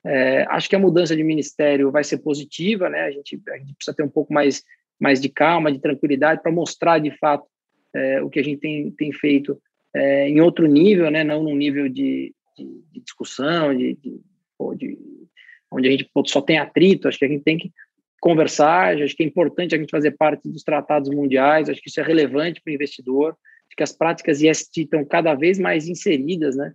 É, 0.05 0.45
acho 0.49 0.69
que 0.69 0.75
a 0.75 0.79
mudança 0.79 1.15
de 1.15 1.23
ministério 1.23 1.91
vai 1.91 2.03
ser 2.03 2.19
positiva, 2.19 2.89
né? 2.89 3.01
a, 3.01 3.11
gente, 3.11 3.41
a 3.49 3.57
gente 3.57 3.73
precisa 3.75 3.95
ter 3.95 4.03
um 4.03 4.09
pouco 4.09 4.33
mais, 4.33 4.63
mais 4.99 5.19
de 5.19 5.29
calma, 5.29 5.71
de 5.71 5.79
tranquilidade 5.79 6.41
para 6.41 6.51
mostrar 6.51 6.99
de 6.99 7.11
fato 7.17 7.45
é, 7.93 8.21
o 8.21 8.29
que 8.29 8.39
a 8.39 8.43
gente 8.43 8.59
tem, 8.59 8.91
tem 8.91 9.11
feito 9.11 9.61
é, 9.93 10.29
em 10.29 10.39
outro 10.41 10.67
nível, 10.67 11.09
né? 11.09 11.23
não 11.23 11.43
num 11.43 11.55
nível 11.55 11.89
de, 11.89 12.33
de, 12.57 12.83
de 12.91 13.01
discussão, 13.01 13.75
de, 13.75 13.95
de, 13.95 14.21
de, 14.77 14.97
onde 15.71 15.87
a 15.87 15.91
gente 15.91 16.09
só 16.27 16.41
tem 16.41 16.59
atrito, 16.59 17.07
acho 17.07 17.19
que 17.19 17.25
a 17.25 17.29
gente 17.29 17.43
tem 17.43 17.57
que 17.57 17.71
conversar, 18.19 18.95
acho 19.01 19.15
que 19.15 19.23
é 19.23 19.25
importante 19.25 19.73
a 19.73 19.77
gente 19.77 19.91
fazer 19.91 20.11
parte 20.11 20.47
dos 20.49 20.63
tratados 20.63 21.09
mundiais, 21.09 21.69
acho 21.69 21.81
que 21.81 21.89
isso 21.89 21.99
é 21.99 22.03
relevante 22.03 22.61
para 22.61 22.71
o 22.71 22.73
investidor, 22.73 23.37
acho 23.67 23.75
que 23.75 23.83
as 23.83 23.91
práticas 23.91 24.41
IST 24.41 24.81
estão 24.81 25.05
cada 25.05 25.33
vez 25.33 25.57
mais 25.57 25.87
inseridas, 25.87 26.55
né? 26.55 26.73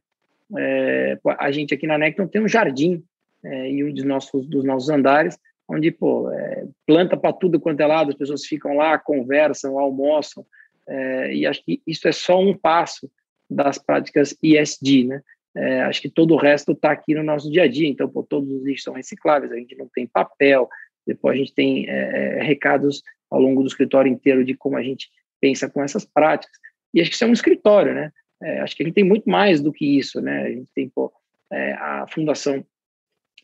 É, 0.56 1.18
a 1.38 1.50
gente 1.50 1.74
aqui 1.74 1.86
na 1.86 1.98
Necton 1.98 2.26
tem 2.26 2.42
um 2.42 2.48
jardim 2.48 3.02
é, 3.44 3.68
em 3.68 3.84
um 3.84 3.92
dos 3.92 4.04
nossos, 4.04 4.46
dos 4.46 4.64
nossos 4.64 4.88
andares, 4.88 5.38
onde, 5.68 5.90
pô, 5.90 6.30
é, 6.30 6.64
planta 6.86 7.16
para 7.16 7.32
tudo 7.32 7.60
quanto 7.60 7.80
é 7.80 7.86
lado, 7.86 8.10
as 8.10 8.16
pessoas 8.16 8.44
ficam 8.44 8.76
lá, 8.76 8.98
conversam, 8.98 9.78
almoçam, 9.78 10.44
é, 10.86 11.34
e 11.34 11.46
acho 11.46 11.64
que 11.64 11.80
isso 11.86 12.06
é 12.06 12.12
só 12.12 12.38
um 12.38 12.56
passo 12.56 13.10
das 13.48 13.78
práticas 13.78 14.36
ISD, 14.42 15.04
né? 15.04 15.22
É, 15.56 15.82
acho 15.82 16.02
que 16.02 16.10
todo 16.10 16.34
o 16.34 16.36
resto 16.36 16.72
está 16.72 16.90
aqui 16.90 17.14
no 17.14 17.22
nosso 17.22 17.48
dia 17.50 17.62
a 17.62 17.68
dia, 17.68 17.88
então, 17.88 18.08
pô, 18.08 18.24
todos 18.24 18.50
os 18.50 18.64
lixos 18.64 18.84
são 18.84 18.94
recicláveis, 18.94 19.52
a 19.52 19.56
gente 19.56 19.76
não 19.76 19.88
tem 19.94 20.04
papel, 20.04 20.68
depois 21.06 21.34
a 21.34 21.38
gente 21.38 21.54
tem 21.54 21.88
é, 21.88 22.38
é, 22.38 22.42
recados 22.42 23.02
ao 23.30 23.40
longo 23.40 23.62
do 23.62 23.68
escritório 23.68 24.10
inteiro 24.10 24.44
de 24.44 24.54
como 24.54 24.76
a 24.76 24.82
gente 24.82 25.08
pensa 25.40 25.68
com 25.68 25.82
essas 25.82 26.04
práticas. 26.04 26.56
E 26.92 27.00
acho 27.00 27.10
que 27.10 27.16
isso 27.16 27.24
é 27.24 27.26
um 27.26 27.32
escritório, 27.32 27.94
né? 27.94 28.10
É, 28.42 28.60
acho 28.60 28.76
que 28.76 28.82
a 28.82 28.86
gente 28.86 28.94
tem 28.94 29.04
muito 29.04 29.28
mais 29.28 29.60
do 29.60 29.72
que 29.72 29.98
isso, 29.98 30.20
né? 30.20 30.42
A 30.42 30.50
gente 30.50 30.68
tem 30.74 30.88
pô, 30.88 31.12
é, 31.52 31.72
a 31.72 32.06
Fundação 32.08 32.64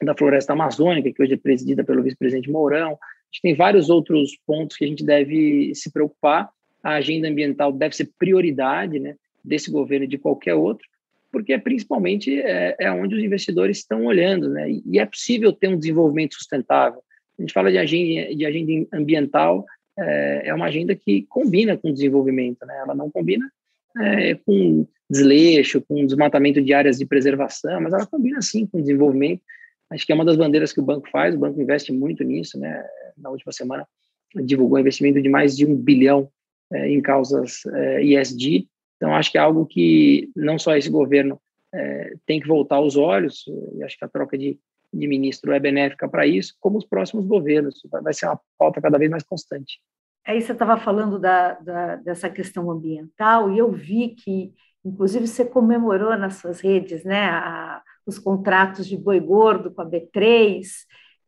da 0.02 0.16
Floresta 0.16 0.52
Amazônica, 0.52 1.12
que 1.12 1.22
hoje 1.22 1.34
é 1.34 1.36
presidida 1.36 1.84
pelo 1.84 2.02
vice-presidente 2.02 2.50
Mourão. 2.50 2.92
A 2.92 3.32
gente 3.32 3.42
tem 3.42 3.54
vários 3.54 3.90
outros 3.90 4.36
pontos 4.46 4.76
que 4.76 4.84
a 4.84 4.88
gente 4.88 5.04
deve 5.04 5.74
se 5.74 5.92
preocupar. 5.92 6.48
A 6.82 6.94
agenda 6.94 7.28
ambiental 7.28 7.72
deve 7.72 7.94
ser 7.94 8.11
prioridade, 8.18 8.98
né? 8.98 9.16
Desse 9.44 9.70
governo 9.70 10.04
e 10.04 10.08
de 10.08 10.18
qualquer 10.18 10.54
outro, 10.54 10.86
porque 11.32 11.56
principalmente 11.58 12.40
é, 12.40 12.76
é 12.78 12.92
onde 12.92 13.14
os 13.14 13.22
investidores 13.22 13.78
estão 13.78 14.04
olhando, 14.04 14.48
né? 14.48 14.70
E 14.70 14.98
é 14.98 15.06
possível 15.06 15.52
ter 15.52 15.68
um 15.68 15.78
desenvolvimento 15.78 16.34
sustentável 16.34 17.02
a 17.41 17.43
gente 17.43 17.55
fala 17.55 17.70
de 17.70 17.78
agenda, 17.78 18.34
de 18.34 18.45
agenda 18.45 18.86
ambiental, 18.93 19.64
é, 19.99 20.43
é 20.49 20.55
uma 20.55 20.66
agenda 20.66 20.95
que 20.95 21.22
combina 21.22 21.76
com 21.76 21.88
o 21.88 21.93
desenvolvimento, 21.93 22.66
né? 22.66 22.78
Ela 22.84 22.95
não 22.95 23.11
combina 23.11 23.51
é, 23.99 24.34
com 24.34 24.86
desleixo, 25.09 25.80
com 25.80 26.05
desmatamento 26.05 26.61
de 26.61 26.74
áreas 26.74 26.99
de 26.99 27.07
preservação, 27.07 27.80
mas 27.80 27.93
ela 27.93 28.07
combina 28.07 28.43
sim 28.43 28.66
com 28.66 28.80
desenvolvimento. 28.80 29.43
Acho 29.91 30.07
que 30.07 30.12
é 30.12 30.14
uma 30.14 30.24
das 30.24 30.36
bandeiras 30.36 30.72
que 30.72 30.80
o 30.80 30.84
banco 30.84 31.09
faz, 31.11 31.34
o 31.34 31.38
banco 31.38 31.61
investe 31.61 31.93
muito 31.93 32.22
nisso, 32.22 32.59
né? 32.59 32.84
Na 33.16 33.30
última 33.30 33.53
semana 33.53 33.86
divulgou 34.34 34.76
um 34.76 34.80
investimento 34.80 35.20
de 35.20 35.28
mais 35.28 35.57
de 35.57 35.66
um 35.66 35.74
bilhão 35.74 36.30
é, 36.72 36.91
em 36.91 37.01
causas 37.01 37.64
é, 37.74 38.05
ESG. 38.05 38.68
Então, 38.97 39.14
acho 39.14 39.32
que 39.32 39.38
é 39.38 39.41
algo 39.41 39.64
que 39.64 40.30
não 40.36 40.59
só 40.59 40.76
esse 40.76 40.91
governo 40.91 41.41
é, 41.74 42.12
tem 42.26 42.38
que 42.38 42.47
voltar 42.47 42.80
os 42.80 42.97
olhos, 42.97 43.45
e 43.74 43.82
acho 43.82 43.99
que 43.99 44.05
a 44.05 44.09
troca 44.09 44.36
de 44.36 44.59
de 44.93 45.07
ministro 45.07 45.53
é 45.53 45.61
benéfica 45.61 46.09
para 46.09 46.26
isso, 46.26 46.55
como 46.61 46.78
os 46.78 46.84
próximos 46.84 47.26
governos. 47.26 47.80
Vai 48.03 48.12
ser 48.12 48.26
uma 48.26 48.41
pauta 48.59 48.80
cada 48.80 48.99
vez 48.99 49.11
mais 49.11 49.22
constante. 49.22 49.80
Aí 50.26 50.41
você 50.41 50.53
estava 50.53 50.76
falando 50.76 51.18
da, 51.18 51.55
da, 51.55 51.97
dessa 51.97 52.28
questão 52.28 52.70
ambiental, 52.70 53.51
e 53.51 53.59
eu 53.59 53.72
vi 53.72 54.11
que, 54.11 54.53
inclusive, 54.84 55.26
você 55.26 55.45
comemorou 55.45 56.16
nas 56.16 56.34
suas 56.34 56.61
redes 56.61 57.05
né, 57.05 57.30
a, 57.30 57.82
os 58.07 58.18
contratos 58.18 58.86
de 58.86 58.97
boi 58.97 59.18
gordo 59.18 59.70
com 59.70 59.82
a 59.82 59.86
B3. 59.86 60.62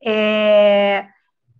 É, 0.05 1.07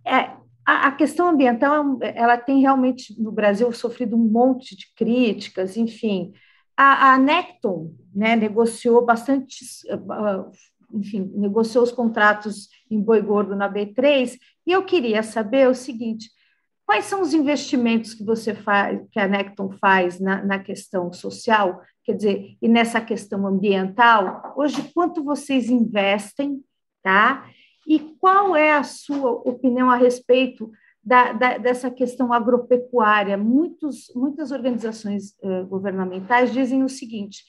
é, 0.05 0.17
a, 0.65 0.87
a 0.87 0.91
questão 0.91 1.29
ambiental 1.29 1.97
ela 2.01 2.37
tem 2.37 2.61
realmente, 2.61 3.19
no 3.19 3.31
Brasil, 3.31 3.71
sofrido 3.71 4.15
um 4.15 4.27
monte 4.29 4.75
de 4.75 4.93
críticas, 4.95 5.75
enfim. 5.75 6.33
A, 6.77 7.13
a 7.13 7.17
Necton 7.17 7.93
né, 8.13 8.35
negociou 8.35 9.05
bastante, 9.05 9.63
enfim, 10.93 11.31
negociou 11.35 11.83
os 11.83 11.91
contratos 11.91 12.69
em 12.89 13.01
boi 13.01 13.21
gordo 13.21 13.55
na 13.55 13.71
B3, 13.71 14.37
e 14.65 14.71
eu 14.71 14.83
queria 14.83 15.23
saber 15.23 15.67
o 15.67 15.75
seguinte: 15.75 16.29
quais 16.85 17.05
são 17.05 17.21
os 17.21 17.33
investimentos 17.33 18.13
que 18.13 18.23
você 18.23 18.53
faz, 18.53 19.01
que 19.11 19.19
a 19.19 19.27
Necton 19.27 19.71
faz 19.79 20.19
na, 20.19 20.43
na 20.43 20.59
questão 20.59 21.11
social, 21.11 21.81
quer 22.03 22.13
dizer, 22.13 22.55
e 22.61 22.67
nessa 22.67 23.01
questão 23.01 23.47
ambiental? 23.47 24.53
Hoje, 24.55 24.91
quanto 24.93 25.23
vocês 25.23 25.69
investem, 25.69 26.63
tá? 27.01 27.49
E 27.87 27.99
qual 27.99 28.55
é 28.55 28.71
a 28.71 28.83
sua 28.83 29.31
opinião 29.31 29.89
a 29.89 29.95
respeito 29.95 30.71
da, 31.03 31.33
da, 31.33 31.57
dessa 31.57 31.91
questão 31.91 32.31
agropecuária? 32.31 33.37
Muitos, 33.37 34.11
muitas 34.15 34.51
organizações 34.51 35.35
eh, 35.43 35.63
governamentais 35.63 36.53
dizem 36.53 36.83
o 36.83 36.89
seguinte: 36.89 37.43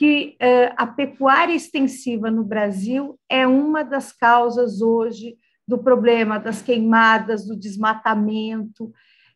que 0.00 0.34
uh, 0.40 0.72
a 0.78 0.86
pecuária 0.86 1.54
extensiva 1.54 2.30
no 2.30 2.42
Brasil 2.42 3.20
é 3.28 3.46
uma 3.46 3.82
das 3.82 4.12
causas 4.12 4.80
hoje 4.80 5.36
do 5.68 5.76
problema 5.76 6.38
das 6.38 6.62
queimadas, 6.62 7.46
do 7.46 7.54
desmatamento, 7.54 8.90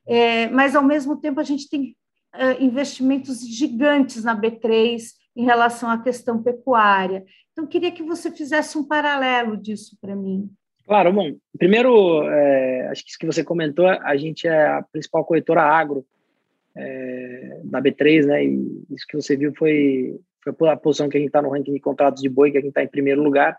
é, 0.07 0.49
mas 0.49 0.75
ao 0.75 0.83
mesmo 0.83 1.21
tempo 1.21 1.39
a 1.39 1.43
gente 1.43 1.69
tem 1.69 1.95
uh, 2.35 2.65
investimentos 2.65 3.47
gigantes 3.47 4.25
na 4.25 4.35
B3 4.35 5.03
em 5.37 5.45
relação 5.45 5.91
à 5.91 6.03
questão 6.03 6.43
pecuária. 6.43 7.27
Então, 7.53 7.67
queria 7.67 7.93
que 7.93 8.03
você 8.03 8.31
fizesse 8.31 8.79
um 8.79 8.89
paralelo 8.89 9.59
disso 9.59 9.99
para 10.01 10.17
mim. 10.17 10.49
Claro, 10.87 11.13
bom, 11.13 11.37
primeiro, 11.59 12.23
é, 12.23 12.89
acho 12.89 13.05
que 13.05 13.11
isso 13.11 13.19
que 13.19 13.27
você 13.27 13.45
comentou, 13.45 13.87
a 13.87 14.17
gente 14.17 14.49
é 14.49 14.67
a 14.69 14.83
principal 14.91 15.27
corretora 15.27 15.61
agro 15.61 16.07
é, 16.75 17.61
da 17.65 17.83
B3, 17.83 18.25
né? 18.25 18.47
E 18.47 18.83
isso 18.91 19.07
que 19.07 19.17
você 19.17 19.37
viu 19.37 19.53
foi 19.55 20.19
a 20.51 20.77
posição 20.77 21.09
que 21.09 21.17
a 21.17 21.21
gente 21.21 21.29
está 21.29 21.43
no 21.43 21.51
ranking 21.51 21.73
de 21.73 21.81
contratos 21.81 22.23
de 22.23 22.29
boi, 22.29 22.51
que 22.51 22.59
a 22.59 22.61
gente 22.61 22.71
está 22.71 22.83
em 22.83 22.89
primeiro 22.89 23.23
lugar. 23.23 23.57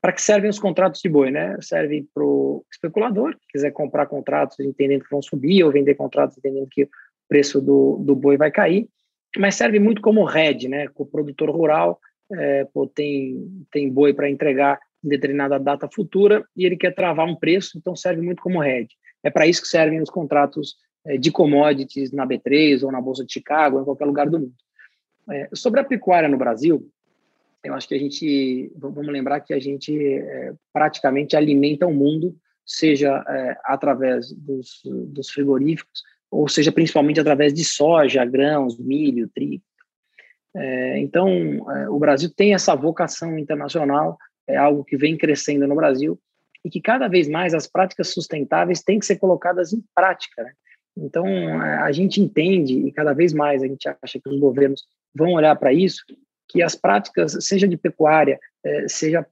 Para 0.00 0.12
que 0.12 0.22
servem 0.22 0.48
os 0.48 0.58
contratos 0.58 1.00
de 1.00 1.08
boi, 1.08 1.30
né? 1.30 1.56
Serve 1.60 2.06
para 2.14 2.24
o 2.24 2.64
especulador, 2.70 3.32
que 3.32 3.46
quiser 3.52 3.72
comprar 3.72 4.06
contratos 4.06 4.60
entendendo 4.60 5.02
que 5.04 5.10
vão 5.10 5.20
subir, 5.22 5.64
ou 5.64 5.72
vender 5.72 5.94
contratos 5.96 6.38
entendendo 6.38 6.68
que 6.70 6.84
o 6.84 6.88
preço 7.28 7.60
do, 7.60 7.98
do 7.98 8.14
boi 8.14 8.36
vai 8.36 8.50
cair, 8.50 8.88
mas 9.36 9.56
serve 9.56 9.78
muito 9.78 10.00
como 10.00 10.24
head, 10.24 10.68
né? 10.68 10.88
O 10.94 11.04
produtor 11.04 11.50
rural 11.50 11.98
é, 12.32 12.64
pô, 12.66 12.86
tem, 12.86 13.66
tem 13.70 13.90
boi 13.90 14.12
para 14.14 14.30
entregar 14.30 14.78
em 15.04 15.08
determinada 15.08 15.58
data 15.58 15.88
futura 15.92 16.44
e 16.56 16.64
ele 16.64 16.76
quer 16.76 16.94
travar 16.94 17.26
um 17.26 17.36
preço, 17.36 17.76
então 17.76 17.94
serve 17.96 18.22
muito 18.22 18.42
como 18.42 18.60
head. 18.60 18.88
É 19.22 19.30
para 19.30 19.46
isso 19.46 19.62
que 19.62 19.68
servem 19.68 20.00
os 20.00 20.10
contratos 20.10 20.76
é, 21.06 21.16
de 21.16 21.30
commodities 21.30 22.12
na 22.12 22.26
B3 22.26 22.82
ou 22.82 22.92
na 22.92 23.00
Bolsa 23.00 23.24
de 23.24 23.32
Chicago, 23.32 23.80
em 23.80 23.84
qualquer 23.84 24.04
lugar 24.04 24.28
do 24.28 24.38
mundo. 24.38 24.54
É, 25.30 25.48
sobre 25.54 25.80
a 25.80 25.84
pecuária 25.84 26.28
no 26.28 26.38
Brasil, 26.38 26.90
eu 27.62 27.74
acho 27.74 27.88
que 27.88 27.94
a 27.94 27.98
gente, 27.98 28.72
vamos 28.76 29.06
lembrar 29.06 29.40
que 29.40 29.52
a 29.52 29.58
gente 29.58 29.94
é, 29.96 30.54
praticamente 30.72 31.36
alimenta 31.36 31.86
o 31.86 31.92
mundo, 31.92 32.36
seja 32.64 33.24
é, 33.28 33.56
através 33.64 34.32
dos, 34.32 34.80
dos, 34.84 35.30
frigoríficos, 35.30 36.02
ou 36.30 36.48
seja, 36.48 36.70
principalmente 36.70 37.20
através 37.20 37.52
de 37.52 37.64
soja, 37.64 38.24
grãos, 38.24 38.78
milho, 38.78 39.28
trigo. 39.34 39.62
É, 40.54 40.98
então, 40.98 41.28
é, 41.70 41.88
o 41.88 41.98
Brasil 41.98 42.30
tem 42.34 42.54
essa 42.54 42.74
vocação 42.74 43.38
internacional, 43.38 44.18
é 44.46 44.56
algo 44.56 44.84
que 44.84 44.96
vem 44.96 45.16
crescendo 45.16 45.66
no 45.66 45.74
Brasil 45.74 46.18
e 46.64 46.70
que 46.70 46.80
cada 46.80 47.08
vez 47.08 47.28
mais 47.28 47.54
as 47.54 47.66
práticas 47.66 48.08
sustentáveis 48.08 48.82
têm 48.82 48.98
que 48.98 49.06
ser 49.06 49.16
colocadas 49.16 49.72
em 49.72 49.82
prática. 49.94 50.42
Né? 50.42 50.52
Então, 51.04 51.26
é, 51.26 51.78
a 51.78 51.92
gente 51.92 52.20
entende 52.20 52.74
e 52.74 52.92
cada 52.92 53.12
vez 53.12 53.32
mais 53.32 53.62
a 53.62 53.66
gente 53.66 53.88
acha 53.88 54.18
que 54.20 54.28
os 54.28 54.38
governos 54.38 54.84
vão 55.14 55.32
olhar 55.32 55.54
para 55.56 55.72
isso, 55.72 56.04
que 56.48 56.62
as 56.62 56.74
práticas, 56.74 57.36
seja 57.40 57.68
de 57.68 57.76
pecuária, 57.76 58.38
é, 58.64 58.88
seja 58.88 59.26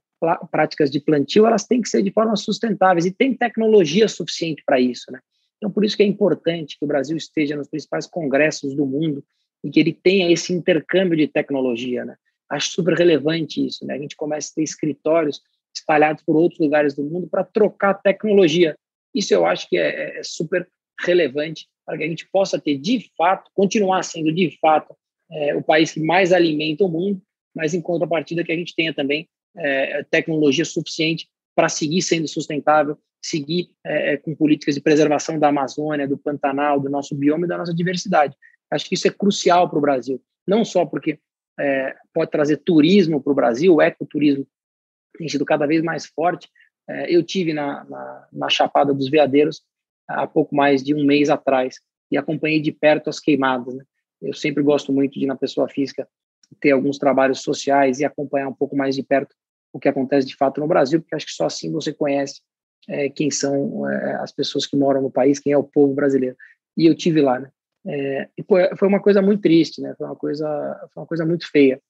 práticas 0.51 0.89
de 0.89 0.99
plantio, 0.99 1.45
elas 1.45 1.65
têm 1.65 1.81
que 1.81 1.89
ser 1.89 2.01
de 2.01 2.11
forma 2.11 2.35
sustentáveis 2.35 3.05
e 3.05 3.11
tem 3.11 3.35
tecnologia 3.35 4.07
suficiente 4.07 4.63
para 4.65 4.79
isso, 4.79 5.11
né? 5.11 5.19
Então, 5.57 5.71
por 5.71 5.83
isso 5.83 5.97
que 5.97 6.03
é 6.03 6.05
importante 6.05 6.77
que 6.77 6.85
o 6.85 6.87
Brasil 6.87 7.17
esteja 7.17 7.55
nos 7.55 7.67
principais 7.67 8.05
congressos 8.07 8.75
do 8.75 8.85
mundo 8.85 9.23
e 9.63 9.69
que 9.69 9.79
ele 9.79 9.93
tenha 9.93 10.31
esse 10.31 10.53
intercâmbio 10.53 11.17
de 11.17 11.27
tecnologia, 11.27 12.05
né? 12.05 12.15
Acho 12.49 12.71
super 12.71 12.93
relevante 12.93 13.65
isso, 13.65 13.85
né? 13.85 13.95
A 13.95 13.97
gente 13.97 14.15
começa 14.15 14.51
a 14.51 14.55
ter 14.55 14.63
escritórios 14.63 15.41
espalhados 15.75 16.23
por 16.23 16.35
outros 16.35 16.59
lugares 16.59 16.93
do 16.93 17.03
mundo 17.03 17.27
para 17.27 17.43
trocar 17.43 17.95
tecnologia. 17.95 18.75
Isso 19.13 19.33
eu 19.33 19.45
acho 19.45 19.67
que 19.69 19.77
é, 19.77 20.19
é, 20.19 20.23
super 20.23 20.67
relevante 20.99 21.67
para 21.85 21.97
que 21.97 22.03
a 22.03 22.07
gente 22.07 22.27
possa 22.29 22.59
ter, 22.59 22.77
de 22.77 23.09
fato, 23.17 23.49
continuar 23.53 24.03
sendo, 24.03 24.33
de 24.33 24.57
fato, 24.59 24.95
é, 25.31 25.55
o 25.55 25.63
país 25.63 25.91
que 25.91 26.01
mais 26.01 26.33
alimenta 26.33 26.83
o 26.83 26.89
mundo, 26.89 27.21
mas 27.55 27.73
em 27.73 27.81
contrapartida 27.81 28.43
que 28.43 28.51
a 28.51 28.55
gente 28.55 28.75
tenha 28.75 28.93
também 28.93 29.27
é, 29.55 30.03
tecnologia 30.03 30.65
suficiente 30.65 31.27
para 31.55 31.69
seguir 31.69 32.01
sendo 32.01 32.27
sustentável, 32.27 32.97
seguir 33.21 33.69
é, 33.85 34.13
é, 34.13 34.17
com 34.17 34.35
políticas 34.35 34.75
de 34.75 34.81
preservação 34.81 35.39
da 35.39 35.47
Amazônia, 35.47 36.07
do 36.07 36.17
Pantanal, 36.17 36.79
do 36.79 36.89
nosso 36.89 37.15
bioma 37.15 37.45
e 37.45 37.49
da 37.49 37.57
nossa 37.57 37.73
diversidade. 37.73 38.35
Acho 38.69 38.87
que 38.87 38.95
isso 38.95 39.07
é 39.07 39.11
crucial 39.11 39.69
para 39.69 39.79
o 39.79 39.81
Brasil, 39.81 40.21
não 40.45 40.63
só 40.63 40.85
porque 40.85 41.19
é, 41.59 41.95
pode 42.13 42.29
trazer 42.29 42.57
turismo 42.57 43.21
para 43.21 43.31
o 43.31 43.35
Brasil, 43.35 43.73
o 43.73 43.81
ecoturismo 43.81 44.45
tem 45.17 45.27
sido 45.27 45.45
cada 45.45 45.65
vez 45.65 45.81
mais 45.81 46.05
forte. 46.05 46.47
É, 46.87 47.13
eu 47.13 47.23
tive 47.23 47.53
na, 47.53 47.83
na, 47.85 48.27
na 48.31 48.49
Chapada 48.49 48.93
dos 48.93 49.09
Veadeiros 49.09 49.63
há 50.07 50.25
pouco 50.25 50.55
mais 50.55 50.83
de 50.83 50.95
um 50.95 51.05
mês 51.05 51.29
atrás 51.29 51.79
e 52.11 52.17
acompanhei 52.17 52.61
de 52.61 52.71
perto 52.71 53.09
as 53.09 53.19
queimadas. 53.19 53.75
Né? 53.75 53.83
Eu 54.21 54.33
sempre 54.33 54.63
gosto 54.63 54.91
muito 54.93 55.19
de, 55.19 55.25
na 55.25 55.35
pessoa 55.35 55.67
física, 55.67 56.07
ter 56.61 56.71
alguns 56.71 56.97
trabalhos 56.97 57.41
sociais 57.41 57.99
e 57.99 58.05
acompanhar 58.05 58.47
um 58.47 58.53
pouco 58.53 58.75
mais 58.75 58.95
de 58.95 59.03
perto 59.03 59.35
o 59.73 59.79
que 59.79 59.89
acontece 59.89 60.25
de 60.25 60.35
fato 60.35 60.61
no 60.61 60.67
Brasil, 60.67 61.01
porque 61.01 61.15
acho 61.15 61.25
que 61.25 61.33
só 61.33 61.45
assim 61.45 61.71
você 61.71 61.93
conhece 61.93 62.41
é, 62.87 63.09
quem 63.09 63.29
são 63.29 63.87
é, 63.87 64.15
as 64.15 64.31
pessoas 64.31 64.65
que 64.65 64.77
moram 64.77 65.01
no 65.01 65.11
país, 65.11 65.39
quem 65.39 65.51
é 65.51 65.57
o 65.57 65.63
povo 65.63 65.93
brasileiro. 65.93 66.35
E 66.75 66.85
eu 66.85 66.95
tive 66.95 67.21
lá, 67.21 67.39
né? 67.39 67.51
É, 67.85 68.29
foi 68.77 68.87
uma 68.87 69.01
coisa 69.01 69.21
muito 69.21 69.41
triste, 69.41 69.81
né? 69.81 69.93
Foi 69.97 70.07
uma 70.07 70.15
coisa, 70.15 70.89
foi 70.93 71.01
uma 71.01 71.07
coisa 71.07 71.25
muito 71.25 71.49
feia. 71.49 71.81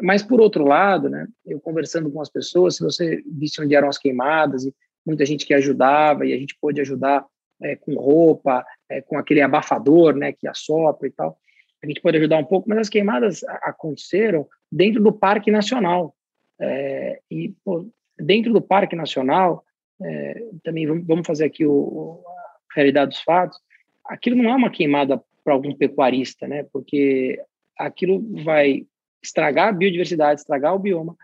Mas 0.00 0.22
por 0.22 0.40
outro 0.40 0.64
lado, 0.64 1.10
né? 1.10 1.26
Eu 1.44 1.60
conversando 1.60 2.10
com 2.10 2.20
as 2.20 2.30
pessoas, 2.30 2.76
se 2.76 2.82
você 2.82 3.22
visse 3.26 3.60
onde 3.60 3.74
eram 3.74 3.88
as 3.88 3.98
queimadas 3.98 4.64
e 4.64 4.74
muita 5.08 5.26
gente 5.26 5.46
que 5.46 5.54
ajudava 5.54 6.26
e 6.26 6.32
a 6.32 6.36
gente 6.36 6.56
pôde 6.60 6.80
ajudar 6.80 7.24
é, 7.62 7.74
com 7.74 7.94
roupa, 7.94 8.64
é, 8.88 9.00
com 9.00 9.18
aquele 9.18 9.40
abafador, 9.40 10.14
né? 10.14 10.32
Que 10.32 10.46
assopra 10.46 11.08
e 11.08 11.10
tal. 11.10 11.38
A 11.82 11.86
gente 11.86 12.00
pode 12.00 12.16
ajudar 12.18 12.38
um 12.38 12.44
pouco, 12.44 12.68
mas 12.68 12.78
as 12.78 12.88
queimadas 12.88 13.42
aconteceram 13.62 14.46
dentro 14.70 15.02
do 15.02 15.12
Parque 15.12 15.50
Nacional. 15.50 16.14
É, 16.60 17.20
e 17.30 17.54
pô, 17.64 17.88
dentro 18.18 18.52
do 18.52 18.60
Parque 18.60 18.96
Nacional, 18.96 19.64
também 20.62 20.86
vamos 21.02 21.26
fazer 21.26 21.44
aqui 21.44 21.66
o, 21.66 22.22
a 22.70 22.74
realidade 22.74 23.10
dos 23.10 23.20
fatos, 23.22 23.58
aquilo 24.04 24.40
não 24.40 24.50
é 24.50 24.54
uma 24.54 24.70
queimada 24.70 25.20
para 25.42 25.52
algum 25.52 25.74
pecuarista, 25.74 26.46
né? 26.46 26.64
Porque 26.72 27.40
aquilo 27.76 28.22
vai 28.44 28.86
estragar 29.22 29.68
a 29.68 29.72
biodiversidade, 29.72 30.40
estragar 30.40 30.74
o 30.74 30.78
bioma 30.78 31.16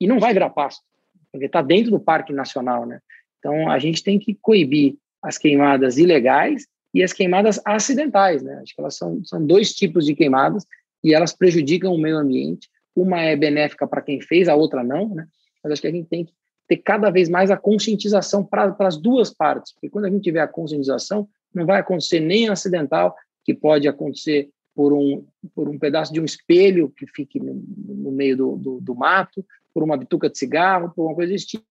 e 0.00 0.06
não 0.06 0.18
vai 0.18 0.32
virar 0.32 0.50
pasto, 0.50 0.82
porque 1.30 1.46
está 1.46 1.60
dentro 1.60 1.90
do 1.90 2.00
Parque 2.00 2.32
Nacional, 2.32 2.86
né? 2.86 3.00
Então 3.42 3.68
a 3.68 3.78
gente 3.80 4.04
tem 4.04 4.20
que 4.20 4.38
coibir 4.40 4.94
as 5.20 5.36
queimadas 5.36 5.98
ilegais 5.98 6.66
e 6.94 7.02
as 7.02 7.12
queimadas 7.12 7.60
acidentais, 7.64 8.40
né? 8.40 8.60
Acho 8.62 8.72
que 8.72 8.80
elas 8.80 8.96
são, 8.96 9.20
são 9.24 9.44
dois 9.44 9.74
tipos 9.74 10.06
de 10.06 10.14
queimadas 10.14 10.64
e 11.02 11.12
elas 11.12 11.32
prejudicam 11.32 11.92
o 11.92 11.98
meio 11.98 12.18
ambiente. 12.18 12.68
Uma 12.94 13.20
é 13.20 13.34
benéfica 13.34 13.86
para 13.86 14.00
quem 14.00 14.20
fez, 14.20 14.48
a 14.48 14.54
outra 14.54 14.84
não, 14.84 15.12
né? 15.12 15.26
Mas 15.62 15.72
acho 15.72 15.82
que 15.82 15.88
a 15.88 15.92
gente 15.92 16.08
tem 16.08 16.24
que 16.24 16.32
ter 16.68 16.76
cada 16.76 17.10
vez 17.10 17.28
mais 17.28 17.50
a 17.50 17.56
conscientização 17.56 18.44
para 18.44 18.74
as 18.78 18.96
duas 18.96 19.30
partes, 19.30 19.72
porque 19.72 19.88
quando 19.90 20.04
a 20.04 20.10
gente 20.10 20.22
tiver 20.22 20.40
a 20.40 20.48
conscientização, 20.48 21.28
não 21.52 21.66
vai 21.66 21.80
acontecer 21.80 22.20
nem 22.20 22.48
acidental, 22.48 23.16
que 23.44 23.52
pode 23.52 23.88
acontecer 23.88 24.48
por 24.74 24.92
um, 24.92 25.26
por 25.54 25.68
um 25.68 25.78
pedaço 25.78 26.12
de 26.12 26.20
um 26.20 26.24
espelho 26.24 26.92
que 26.96 27.06
fique 27.06 27.40
no, 27.40 27.54
no 27.54 28.12
meio 28.12 28.36
do, 28.36 28.56
do, 28.56 28.80
do, 28.80 28.94
mato, 28.94 29.44
por 29.74 29.82
uma 29.82 29.96
bituca 29.96 30.30
de 30.30 30.38
cigarro, 30.38 30.92
por 30.94 31.06
uma 31.06 31.14
coisa 31.14 31.32
desse 31.32 31.46
tipo, 31.46 31.64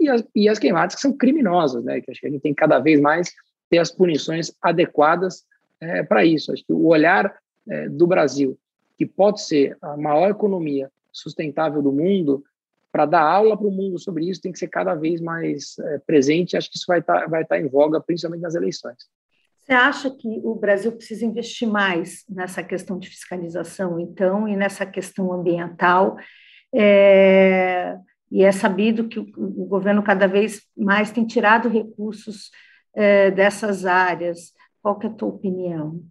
e 0.00 0.08
as, 0.08 0.24
e 0.34 0.48
as 0.48 0.58
queimadas 0.58 0.94
que 0.94 1.00
são 1.00 1.16
criminosas, 1.16 1.84
né? 1.84 2.00
que 2.00 2.10
acho 2.10 2.20
que 2.20 2.26
a 2.26 2.30
gente 2.30 2.42
tem 2.42 2.54
cada 2.54 2.78
vez 2.78 3.00
mais 3.00 3.32
ter 3.68 3.78
as 3.78 3.90
punições 3.90 4.52
adequadas 4.60 5.44
é, 5.80 6.02
para 6.02 6.24
isso. 6.24 6.52
Acho 6.52 6.64
que 6.64 6.72
o 6.72 6.86
olhar 6.86 7.38
é, 7.68 7.88
do 7.88 8.06
Brasil, 8.06 8.58
que 8.98 9.06
pode 9.06 9.42
ser 9.42 9.76
a 9.80 9.96
maior 9.96 10.30
economia 10.30 10.90
sustentável 11.12 11.82
do 11.82 11.92
mundo, 11.92 12.42
para 12.92 13.06
dar 13.06 13.22
aula 13.22 13.56
para 13.56 13.66
o 13.66 13.70
mundo 13.70 13.98
sobre 13.98 14.28
isso 14.28 14.40
tem 14.40 14.50
que 14.50 14.58
ser 14.58 14.68
cada 14.68 14.94
vez 14.94 15.20
mais 15.20 15.78
é, 15.78 15.98
presente. 15.98 16.56
Acho 16.56 16.70
que 16.70 16.76
isso 16.76 16.86
vai 16.88 16.98
estar 16.98 17.20
tá, 17.20 17.26
vai 17.26 17.44
tá 17.44 17.58
em 17.58 17.68
voga, 17.68 18.00
principalmente 18.00 18.42
nas 18.42 18.54
eleições. 18.54 18.96
Você 19.56 19.72
acha 19.72 20.10
que 20.10 20.40
o 20.42 20.54
Brasil 20.56 20.90
precisa 20.90 21.24
investir 21.24 21.68
mais 21.68 22.24
nessa 22.28 22.62
questão 22.62 22.98
de 22.98 23.08
fiscalização, 23.08 24.00
então, 24.00 24.48
e 24.48 24.56
nessa 24.56 24.84
questão 24.84 25.32
ambiental? 25.32 26.16
É, 26.74 27.96
e 28.30 28.44
é 28.44 28.52
sabido 28.52 29.08
que 29.08 29.18
o, 29.18 29.66
governo 29.66 30.02
cada 30.02 30.26
vez 30.26 30.62
mais 30.76 31.10
tem 31.10 31.26
tirado 31.26 31.68
recursos 31.68 32.50
é, 32.94 33.30
dessas 33.30 33.84
áreas. 33.84 34.52
Qual 34.80 34.98
que 34.98 35.06
é 35.06 35.10
a 35.10 35.12
tua 35.12 35.28
opinião? 35.28 36.02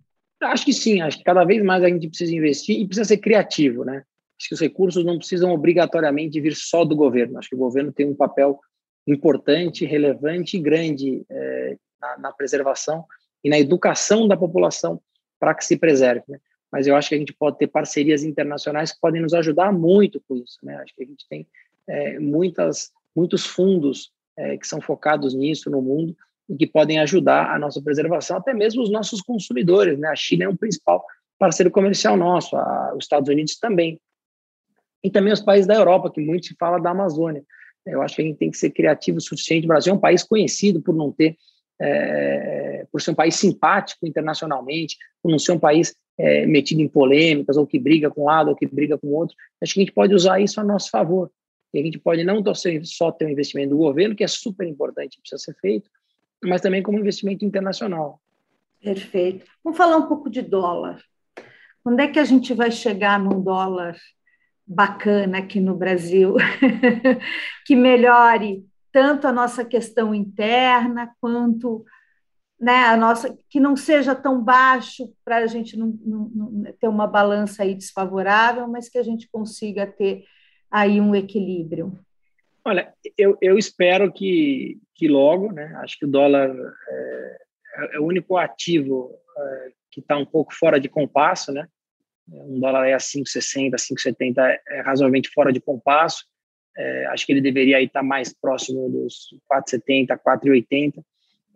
Acho 0.41 0.65
que 0.65 0.73
sim, 0.73 1.01
acho 1.01 1.17
que 1.17 1.23
cada 1.23 1.43
vez 1.43 1.63
mais 1.63 1.83
a 1.83 1.89
gente 1.89 2.07
precisa 2.07 2.35
investir 2.35 2.79
e 2.79 2.85
precisa 2.85 3.07
ser 3.07 3.17
criativo, 3.17 3.83
né? 3.83 4.03
Acho 4.39 4.49
que 4.49 4.53
os 4.53 4.61
recursos 4.61 5.03
não 5.03 5.17
precisam 5.17 5.51
obrigatoriamente 5.51 6.39
vir 6.39 6.55
só 6.55 6.85
do 6.85 6.95
governo. 6.95 7.37
Acho 7.37 7.49
que 7.49 7.55
o 7.55 7.59
governo 7.59 7.91
tem 7.91 8.05
um 8.05 8.15
papel 8.15 8.57
importante, 9.05 9.85
relevante 9.85 10.55
e 10.55 10.61
grande 10.61 11.25
é, 11.29 11.77
na, 11.99 12.17
na, 12.19 12.31
preservação 12.31 13.03
e 13.43 13.49
na 13.49 13.59
educação 13.59 14.27
da 14.27 14.37
população 14.37 15.01
para 15.39 15.53
que 15.53 15.65
se 15.65 15.75
preserve. 15.77 16.23
Né? 16.27 16.39
Mas 16.71 16.87
eu 16.87 16.95
acho 16.95 17.09
que 17.09 17.15
a 17.15 17.17
gente 17.17 17.33
pode 17.33 17.57
ter 17.57 17.67
parcerias 17.67 18.23
internacionais 18.23 18.93
que 18.93 18.99
podem 19.01 19.21
nos 19.21 19.33
ajudar 19.33 19.73
muito 19.73 20.21
com 20.25 20.37
isso. 20.37 20.57
Né? 20.63 20.75
Acho 20.75 20.95
que 20.95 21.03
a 21.03 21.07
gente 21.07 21.27
tem 21.27 21.45
é, 21.87 22.19
muitas, 22.19 22.91
muitos 23.15 23.45
fundos 23.45 24.11
é, 24.37 24.57
que 24.57 24.67
são 24.67 24.81
focados 24.81 25.33
nisso 25.33 25.69
no 25.69 25.81
mundo 25.81 26.15
e 26.49 26.55
que 26.55 26.65
podem 26.65 26.99
ajudar 26.99 27.53
a 27.53 27.59
nossa 27.59 27.81
preservação, 27.81 28.37
até 28.37 28.53
mesmo 28.53 28.81
os 28.81 28.91
nossos 28.91 29.21
consumidores. 29.21 29.99
Né? 29.99 30.07
A 30.07 30.15
China 30.15 30.45
é 30.45 30.49
um 30.49 30.55
principal 30.55 31.05
parceiro 31.37 31.71
comercial 31.71 32.17
nosso, 32.17 32.55
a, 32.55 32.93
os 32.95 33.05
Estados 33.05 33.29
Unidos 33.29 33.57
também 33.57 33.99
e 35.03 35.09
também 35.09 35.31
os 35.31 35.41
países 35.41 35.67
da 35.67 35.75
Europa, 35.75 36.11
que 36.11 36.19
muito 36.19 36.47
se 36.47 36.55
fala 36.55 36.79
da 36.79 36.91
Amazônia. 36.91 37.43
Eu 37.85 38.01
acho 38.01 38.15
que 38.15 38.21
a 38.21 38.25
gente 38.25 38.37
tem 38.37 38.51
que 38.51 38.57
ser 38.57 38.69
criativo 38.71 39.17
o 39.17 39.21
suficiente. 39.21 39.65
O 39.65 39.67
Brasil 39.67 39.93
é 39.93 39.95
um 39.95 39.99
país 39.99 40.23
conhecido 40.23 40.81
por 40.81 40.93
não 40.93 41.11
ter, 41.11 41.37
é, 41.81 42.85
por 42.91 43.01
ser 43.01 43.11
um 43.11 43.15
país 43.15 43.35
simpático 43.35 44.05
internacionalmente, 44.05 44.97
por 45.23 45.31
não 45.31 45.39
ser 45.39 45.53
um 45.53 45.59
país 45.59 45.95
é, 46.17 46.45
metido 46.45 46.81
em 46.81 46.87
polêmicas, 46.87 47.55
ou 47.55 47.65
que 47.65 47.79
briga 47.79 48.09
com 48.09 48.23
um 48.23 48.25
lado, 48.25 48.49
ou 48.49 48.55
que 48.55 48.67
briga 48.67 48.97
com 48.97 49.07
outro. 49.07 49.35
Acho 49.61 49.73
que 49.73 49.79
a 49.79 49.83
gente 49.83 49.93
pode 49.93 50.13
usar 50.13 50.39
isso 50.39 50.59
a 50.59 50.63
nosso 50.63 50.89
favor. 50.89 51.31
E 51.73 51.79
a 51.79 51.83
gente 51.83 51.99
pode 51.99 52.23
não 52.23 52.43
só 52.83 53.11
ter 53.11 53.25
um 53.25 53.29
investimento 53.29 53.71
do 53.71 53.77
governo, 53.77 54.15
que 54.15 54.23
é 54.23 54.27
super 54.27 54.67
importante, 54.67 55.19
precisa 55.19 55.41
ser 55.41 55.55
feito, 55.59 55.89
mas 56.43 56.61
também 56.61 56.81
como 56.81 56.99
investimento 56.99 57.45
internacional. 57.45 58.19
Perfeito. 58.81 59.45
Vamos 59.63 59.77
falar 59.77 59.97
um 59.97 60.07
pouco 60.07 60.29
de 60.29 60.41
dólar. 60.41 61.01
Quando 61.83 61.99
é 61.99 62.07
que 62.07 62.19
a 62.19 62.25
gente 62.25 62.53
vai 62.53 62.71
chegar 62.71 63.19
num 63.19 63.41
dólar 63.41 63.97
bacana 64.65 65.39
aqui 65.39 65.59
no 65.59 65.75
Brasil, 65.75 66.35
que 67.65 67.75
melhore 67.75 68.65
tanto 68.91 69.27
a 69.27 69.31
nossa 69.31 69.63
questão 69.65 70.13
interna 70.15 71.11
quanto 71.19 71.85
né, 72.59 72.85
a 72.85 72.97
nossa, 72.97 73.37
que 73.49 73.59
não 73.59 73.75
seja 73.75 74.13
tão 74.13 74.43
baixo 74.43 75.13
para 75.23 75.37
a 75.37 75.47
gente 75.47 75.77
não, 75.77 75.97
não, 76.01 76.29
não, 76.29 76.73
ter 76.73 76.89
uma 76.89 77.07
balança 77.07 77.63
aí 77.63 77.73
desfavorável, 77.73 78.67
mas 78.67 78.89
que 78.89 78.97
a 78.97 79.03
gente 79.03 79.29
consiga 79.31 79.87
ter 79.87 80.25
aí 80.71 80.99
um 80.99 81.15
equilíbrio. 81.15 81.97
Olha, 82.63 82.93
eu, 83.17 83.37
eu 83.41 83.57
espero 83.57 84.11
que, 84.11 84.77
que 84.93 85.07
logo, 85.07 85.51
né? 85.51 85.73
Acho 85.77 85.97
que 85.97 86.05
o 86.05 86.09
dólar 86.09 86.55
é, 86.89 87.37
é 87.93 87.99
o 87.99 88.05
único 88.05 88.37
ativo 88.37 89.11
é, 89.37 89.71
que 89.91 89.99
está 90.01 90.17
um 90.17 90.25
pouco 90.25 90.53
fora 90.53 90.79
de 90.79 90.89
compasso, 90.89 91.51
né? 91.51 91.67
um 92.31 92.59
dólar 92.59 92.87
é 92.87 92.93
a 92.93 92.97
5,60, 92.97 93.71
5,70 93.75 94.59
é 94.67 94.81
razoavelmente 94.81 95.29
fora 95.29 95.51
de 95.51 95.59
compasso. 95.59 96.25
É, 96.77 97.05
acho 97.07 97.25
que 97.25 97.33
ele 97.33 97.41
deveria 97.41 97.81
estar 97.81 98.03
mais 98.03 98.33
próximo 98.33 98.89
dos 98.89 99.29
4,70, 99.51 100.19
4,80. 100.19 101.03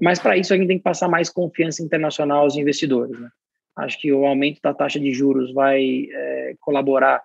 Mas 0.01 0.19
para 0.19 0.35
isso 0.35 0.53
a 0.53 0.57
gente 0.57 0.67
tem 0.67 0.77
que 0.77 0.83
passar 0.83 1.07
mais 1.07 1.29
confiança 1.29 1.83
internacional 1.83 2.41
aos 2.41 2.55
investidores. 2.55 3.17
Né? 3.19 3.29
Acho 3.77 3.99
que 3.99 4.11
o 4.11 4.25
aumento 4.25 4.59
da 4.61 4.73
taxa 4.73 4.99
de 4.99 5.13
juros 5.13 5.53
vai 5.53 6.07
é, 6.11 6.55
colaborar 6.59 7.21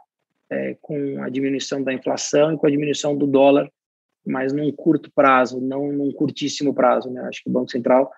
é, 0.51 0.77
com 0.81 1.23
a 1.23 1.29
diminuição 1.29 1.83
da 1.83 1.93
inflação 1.93 2.53
e 2.53 2.57
com 2.57 2.67
a 2.67 2.71
diminuição 2.71 3.17
do 3.17 3.27
dólar, 3.27 3.71
mas 4.27 4.53
num 4.53 4.71
curto 4.73 5.11
prazo, 5.15 5.61
não 5.61 5.93
num 5.93 6.13
curtíssimo 6.13 6.75
prazo. 6.75 7.11
Né? 7.11 7.21
Acho 7.23 7.43
que 7.43 7.49
o 7.49 7.53
Banco 7.53 7.71
Central 7.71 8.11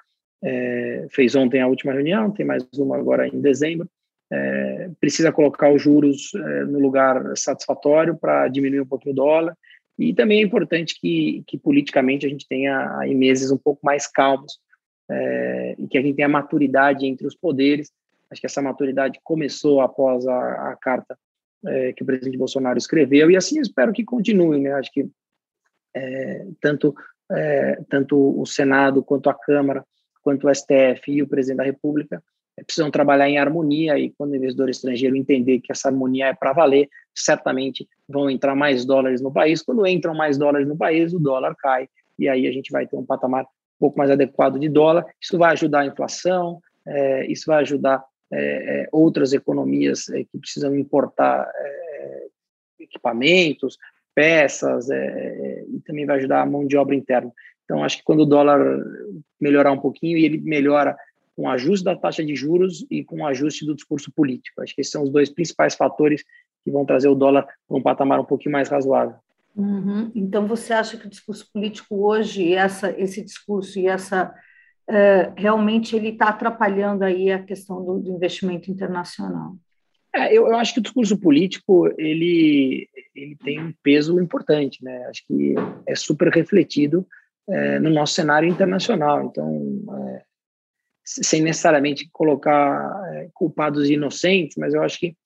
é, 0.42 1.06
fez 1.10 1.34
ontem 1.34 1.60
a 1.60 1.68
última 1.68 1.92
reunião, 1.92 2.30
tem 2.30 2.46
mais 2.46 2.66
uma 2.74 2.96
agora 2.96 3.28
em 3.28 3.40
dezembro. 3.40 3.88
É, 4.32 4.90
precisa 5.00 5.32
colocar 5.32 5.72
os 5.72 5.82
juros 5.82 6.32
é, 6.34 6.64
no 6.64 6.78
lugar 6.78 7.36
satisfatório 7.36 8.16
para 8.16 8.46
diminuir 8.48 8.80
um 8.80 8.86
pouquinho 8.86 9.12
o 9.12 9.16
dólar. 9.16 9.56
E 9.98 10.14
também 10.14 10.40
é 10.40 10.42
importante 10.42 10.98
que, 10.98 11.42
que 11.46 11.58
politicamente 11.58 12.24
a 12.24 12.28
gente 12.28 12.46
tenha 12.48 12.98
aí 12.98 13.14
meses 13.14 13.50
um 13.50 13.58
pouco 13.58 13.80
mais 13.84 14.06
calmos 14.06 14.58
é, 15.10 15.74
e 15.78 15.86
que 15.88 15.98
a 15.98 16.02
gente 16.02 16.16
tenha 16.16 16.28
maturidade 16.28 17.06
entre 17.06 17.26
os 17.26 17.34
poderes. 17.34 17.90
Acho 18.30 18.40
que 18.40 18.46
essa 18.46 18.62
maturidade 18.62 19.18
começou 19.22 19.80
após 19.80 20.26
a, 20.26 20.70
a 20.70 20.76
carta 20.80 21.18
é, 21.66 21.92
que 21.92 22.02
o 22.02 22.06
presidente 22.06 22.38
Bolsonaro 22.38 22.78
escreveu 22.78 23.30
e 23.30 23.36
assim 23.36 23.60
espero 23.60 23.92
que 23.92 24.04
continue. 24.04 24.60
Né? 24.60 24.72
Acho 24.72 24.90
que 24.92 25.08
é, 25.94 26.46
tanto 26.60 26.94
é, 27.30 27.82
tanto 27.88 28.40
o 28.40 28.44
Senado 28.46 29.02
quanto 29.02 29.30
a 29.30 29.34
Câmara 29.34 29.84
quanto 30.22 30.46
o 30.46 30.54
STF 30.54 31.10
e 31.10 31.22
o 31.22 31.28
presidente 31.28 31.58
da 31.58 31.64
República 31.64 32.22
é, 32.58 32.62
precisam 32.62 32.90
trabalhar 32.90 33.28
em 33.28 33.38
harmonia 33.38 33.98
e 33.98 34.10
quando 34.10 34.32
o 34.32 34.36
investidor 34.36 34.68
estrangeiro 34.68 35.16
entender 35.16 35.60
que 35.60 35.72
essa 35.72 35.88
harmonia 35.88 36.26
é 36.26 36.34
para 36.34 36.52
valer, 36.52 36.88
certamente 37.14 37.88
vão 38.08 38.28
entrar 38.28 38.54
mais 38.54 38.84
dólares 38.84 39.20
no 39.20 39.32
país. 39.32 39.62
Quando 39.62 39.86
entram 39.86 40.14
mais 40.14 40.36
dólares 40.36 40.68
no 40.68 40.76
país, 40.76 41.12
o 41.12 41.18
dólar 41.18 41.54
cai 41.56 41.88
e 42.18 42.28
aí 42.28 42.46
a 42.46 42.52
gente 42.52 42.70
vai 42.70 42.86
ter 42.86 42.96
um 42.96 43.04
patamar 43.04 43.44
um 43.44 43.78
pouco 43.78 43.98
mais 43.98 44.10
adequado 44.10 44.58
de 44.58 44.68
dólar. 44.68 45.06
Isso 45.20 45.38
vai 45.38 45.52
ajudar 45.52 45.80
a 45.80 45.86
inflação, 45.86 46.60
é, 46.86 47.26
isso 47.26 47.44
vai 47.46 47.60
ajudar 47.62 48.04
é, 48.32 48.82
é 48.82 48.88
outras 48.92 49.32
economias 49.32 50.08
é, 50.08 50.24
que 50.24 50.38
precisam 50.38 50.74
importar 50.76 51.50
é, 51.54 52.26
equipamentos, 52.80 53.78
peças, 54.14 54.88
e 54.90 55.80
também 55.86 56.04
vai 56.04 56.16
ajudar 56.16 56.42
a 56.42 56.46
mão 56.46 56.66
de 56.66 56.76
obra 56.76 56.94
interna. 56.94 57.32
Então, 57.64 57.84
acho 57.84 57.98
que 57.98 58.02
quando 58.02 58.20
o 58.20 58.26
dólar 58.26 58.60
melhorar 59.40 59.70
um 59.70 59.78
pouquinho, 59.78 60.18
e 60.18 60.24
ele 60.24 60.38
melhora 60.38 60.96
com 61.36 61.42
o 61.44 61.48
ajuste 61.48 61.84
da 61.84 61.96
taxa 61.96 62.24
de 62.24 62.34
juros 62.34 62.84
e 62.90 63.04
com 63.04 63.20
o 63.20 63.26
ajuste 63.26 63.64
do 63.64 63.74
discurso 63.74 64.12
político. 64.12 64.60
Acho 64.60 64.74
que 64.74 64.80
esses 64.80 64.92
são 64.92 65.02
os 65.02 65.10
dois 65.10 65.30
principais 65.30 65.74
fatores 65.74 66.22
que 66.62 66.70
vão 66.70 66.84
trazer 66.84 67.08
o 67.08 67.14
dólar 67.14 67.46
para 67.66 67.76
um 67.76 67.82
patamar 67.82 68.20
um 68.20 68.24
pouquinho 68.24 68.52
mais 68.52 68.68
razoável. 68.68 69.16
Uhum. 69.56 70.10
Então, 70.14 70.46
você 70.46 70.72
acha 70.72 70.96
que 70.96 71.06
o 71.06 71.10
discurso 71.10 71.48
político 71.52 72.06
hoje, 72.06 72.52
essa, 72.52 72.90
esse 72.98 73.22
discurso 73.22 73.78
e 73.78 73.86
essa 73.86 74.34
uh, 74.90 75.32
realmente 75.36 75.96
ele 75.96 76.08
está 76.08 76.28
atrapalhando 76.28 77.04
aí 77.04 77.30
a 77.30 77.42
questão 77.42 77.84
do, 77.84 77.98
do 77.98 78.10
investimento 78.10 78.70
internacional? 78.70 79.56
É, 80.14 80.36
eu, 80.36 80.48
eu, 80.48 80.56
acho 80.56 80.74
que 80.74 80.80
o 80.80 80.82
discurso 80.82 81.16
político 81.16 81.88
ele, 81.96 82.88
ele 83.14 83.36
tem 83.36 83.60
um 83.60 83.72
peso 83.82 84.20
importante, 84.20 84.82
né? 84.82 85.06
Acho 85.06 85.24
que 85.26 85.54
é 85.86 85.94
super 85.94 86.28
refletido 86.28 87.06
é, 87.48 87.78
no 87.78 87.90
nosso 87.90 88.14
cenário 88.14 88.48
internacional. 88.48 89.24
Então, 89.24 89.84
é, 90.08 90.22
sem 91.04 91.42
necessariamente 91.42 92.08
colocar 92.12 93.02
é, 93.14 93.28
culpados 93.32 93.88
inocentes, 93.88 94.56
mas 94.56 94.74
eu 94.74 94.82
acho 94.82 94.98
que 94.98 95.16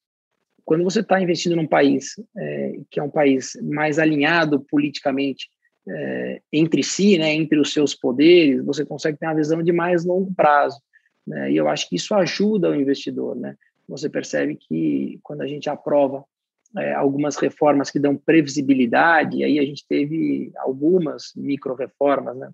quando 0.65 0.85
você 0.85 1.01
está 1.01 1.21
investindo 1.21 1.57
num 1.57 1.67
país 1.67 2.15
é, 2.37 2.73
que 2.91 3.01
é 3.01 3.03
um 3.03 3.11
país 3.11 3.53
mais 3.63 3.99
alinhado 3.99 4.61
politicamente 4.61 5.49
é, 5.89 6.41
entre 6.53 6.83
si, 6.83 7.19
né, 7.19 7.33
entre 7.35 7.59
os 7.59 7.73
seus 7.73 7.95
poderes, 7.95 8.65
você 8.65 8.85
consegue 8.85 9.19
ter 9.19 9.27
uma 9.27 9.35
visão 9.35 9.63
de 9.63 9.73
mais 9.73 10.05
longo 10.05 10.33
prazo. 10.35 10.81
Né, 11.27 11.53
e 11.53 11.57
eu 11.57 11.69
acho 11.69 11.89
que 11.89 11.97
isso 11.97 12.15
ajuda 12.15 12.71
o 12.71 12.75
investidor. 12.75 13.37
Né? 13.37 13.57
Você 13.89 14.09
percebe 14.09 14.57
que 14.57 15.19
quando 15.23 15.43
a 15.43 15.47
gente 15.47 15.69
aprova 15.69 16.25
é, 16.77 16.93
algumas 16.93 17.37
reformas 17.37 17.91
que 17.91 17.99
dão 17.99 18.17
previsibilidade, 18.17 19.45
aí 19.45 19.59
a 19.59 19.65
gente 19.65 19.87
teve 19.87 20.51
algumas 20.57 21.33
micro-reformas, 21.37 22.37
né? 22.37 22.51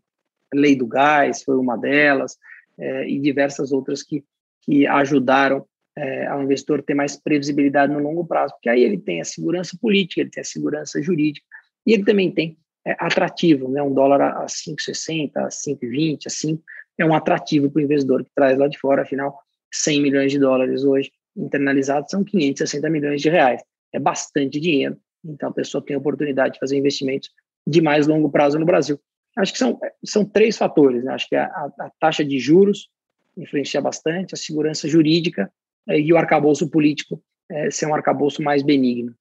Lei 0.53 0.77
do 0.77 0.87
gás 0.87 1.43
foi 1.43 1.57
uma 1.57 1.77
delas, 1.77 2.37
é, 2.79 3.09
e 3.09 3.19
diversas 3.19 3.73
outras 3.73 4.03
que, 4.03 4.25
que 4.63 4.87
ajudaram 4.87 5.65
é, 5.97 6.27
ao 6.27 6.43
investidor 6.43 6.83
ter 6.83 6.95
mais 6.95 7.17
previsibilidade 7.17 7.93
no 7.93 8.01
longo 8.01 8.27
prazo, 8.27 8.55
porque 8.55 8.69
aí 8.69 8.83
ele 8.83 8.99
tem 8.99 9.21
a 9.21 9.25
segurança 9.25 9.77
política, 9.81 10.21
ele 10.21 10.31
tem 10.31 10.41
a 10.41 10.45
segurança 10.45 11.01
jurídica, 11.01 11.47
e 11.87 11.93
ele 11.93 12.05
também 12.05 12.31
tem 12.31 12.59
é, 12.87 12.97
atrativo, 12.99 13.69
né? 13.69 13.83
um 13.83 13.93
dólar 13.93 14.21
a 14.21 14.47
5,60, 14.47 15.37
a 15.37 15.49
5,20, 15.49 16.27
a 16.27 16.31
5, 16.31 16.63
é 16.99 17.05
um 17.05 17.15
atrativo 17.15 17.71
para 17.71 17.81
o 17.81 17.83
investidor 17.83 18.25
que 18.25 18.31
traz 18.35 18.59
lá 18.59 18.69
de 18.69 18.79
fora, 18.79 19.03
afinal, 19.03 19.39
100 19.73 20.03
milhões 20.03 20.33
de 20.33 20.39
dólares 20.39 20.85
hoje 20.85 21.11
internalizados 21.37 22.11
são 22.11 22.25
560 22.25 22.91
milhões 22.91 23.23
de 23.23 23.31
reais 23.31 23.63
é 23.93 23.99
bastante 23.99 24.61
dinheiro. 24.61 24.97
Então, 25.25 25.51
a 25.51 25.53
pessoa 25.53 25.85
tem 25.85 25.95
a 25.97 25.99
oportunidade 25.99 26.55
de 26.55 26.61
fazer 26.61 26.77
investimentos 26.77 27.31
de 27.67 27.81
mais 27.81 28.07
longo 28.07 28.31
prazo 28.31 28.59
no 28.59 28.65
Brasil. 28.65 28.99
Acho 29.37 29.53
que 29.53 29.59
são, 29.59 29.79
são 30.05 30.25
três 30.25 30.57
fatores. 30.57 31.05
Né? 31.05 31.13
Acho 31.13 31.29
que 31.29 31.37
a, 31.37 31.45
a, 31.45 31.91
taxa 32.01 32.25
de 32.25 32.39
juros 32.39 32.89
influencia 33.37 33.81
bastante, 33.81 34.35
a 34.35 34.39
segurança 34.39 34.89
jurídica 34.89 35.53
é, 35.89 35.99
e 35.99 36.13
o 36.13 36.17
arcabouço 36.17 36.69
político 36.69 37.23
é, 37.51 37.71
ser 37.71 37.87
um 37.87 37.95
arcabouço 37.95 38.43
mais 38.43 38.63
benigno. 38.63 39.15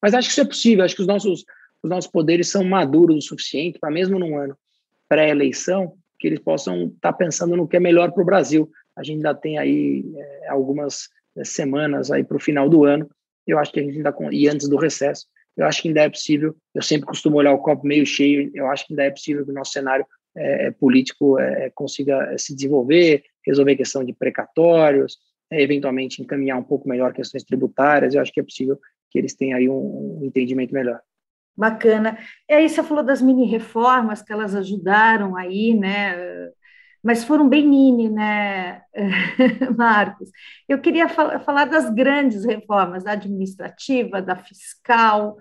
Mas 0.00 0.14
acho 0.14 0.28
que 0.28 0.32
isso 0.32 0.40
é 0.40 0.46
possível. 0.46 0.84
Acho 0.84 0.94
que 0.94 1.02
os 1.02 1.08
nossos, 1.08 1.44
os 1.82 1.90
nossos 1.90 2.10
poderes 2.10 2.48
são 2.48 2.64
maduros 2.64 3.16
o 3.16 3.28
suficiente 3.28 3.78
para, 3.78 3.90
mesmo 3.90 4.18
num 4.18 4.36
ano 4.36 4.56
pré-eleição, 5.08 5.94
que 6.18 6.26
eles 6.26 6.40
possam 6.40 6.86
estar 6.86 7.12
tá 7.12 7.12
pensando 7.12 7.56
no 7.56 7.66
que 7.66 7.76
é 7.76 7.80
melhor 7.80 8.12
para 8.12 8.22
o 8.22 8.26
Brasil. 8.26 8.70
A 8.96 9.02
gente 9.02 9.16
ainda 9.16 9.34
tem 9.34 9.58
aí 9.58 10.04
é, 10.16 10.48
algumas 10.48 11.08
é, 11.36 11.44
semanas 11.44 12.10
aí 12.10 12.24
para 12.24 12.36
o 12.36 12.40
final 12.40 12.68
do 12.68 12.84
ano 12.84 13.08
eu 13.48 13.58
acho 13.58 13.72
que 13.72 13.80
a 13.80 13.82
gente 13.82 13.96
ainda, 13.96 14.14
e 14.30 14.46
antes 14.46 14.68
do 14.68 14.76
recesso, 14.76 15.26
eu 15.56 15.66
acho 15.66 15.82
que 15.82 15.88
ainda 15.88 16.02
é 16.02 16.08
possível, 16.08 16.54
eu 16.74 16.82
sempre 16.82 17.06
costumo 17.06 17.38
olhar 17.38 17.52
o 17.52 17.58
copo 17.58 17.86
meio 17.86 18.06
cheio, 18.06 18.50
eu 18.54 18.66
acho 18.68 18.86
que 18.86 18.92
ainda 18.92 19.04
é 19.04 19.10
possível 19.10 19.44
que 19.44 19.50
o 19.50 19.54
nosso 19.54 19.72
cenário 19.72 20.06
é, 20.36 20.66
é 20.66 20.70
político 20.70 21.38
é, 21.38 21.70
consiga 21.70 22.32
é, 22.32 22.38
se 22.38 22.54
desenvolver, 22.54 23.24
resolver 23.44 23.74
questão 23.74 24.04
de 24.04 24.12
precatórios, 24.12 25.16
é, 25.50 25.60
eventualmente 25.62 26.22
encaminhar 26.22 26.58
um 26.58 26.62
pouco 26.62 26.88
melhor 26.88 27.12
questões 27.12 27.42
tributárias, 27.42 28.14
eu 28.14 28.20
acho 28.20 28.32
que 28.32 28.38
é 28.38 28.44
possível 28.44 28.78
que 29.10 29.18
eles 29.18 29.34
tenham 29.34 29.58
aí 29.58 29.68
um, 29.68 30.20
um 30.20 30.24
entendimento 30.24 30.72
melhor. 30.72 31.00
Bacana. 31.58 32.16
E 32.48 32.54
aí 32.54 32.68
você 32.68 32.84
falou 32.84 33.02
das 33.02 33.20
mini 33.20 33.44
reformas 33.44 34.22
que 34.22 34.32
elas 34.32 34.54
ajudaram 34.54 35.34
aí, 35.34 35.74
né? 35.74 36.14
mas 37.02 37.24
foram 37.24 37.48
bem 37.48 37.66
mini, 37.66 38.08
né, 38.08 38.82
Marcos? 39.76 40.30
Eu 40.68 40.80
queria 40.80 41.08
fal 41.08 41.40
falar 41.40 41.64
das 41.64 41.88
grandes 41.90 42.44
reformas, 42.44 43.04
da 43.04 43.12
administrativa, 43.12 44.20
da 44.20 44.36
fiscal, 44.36 45.36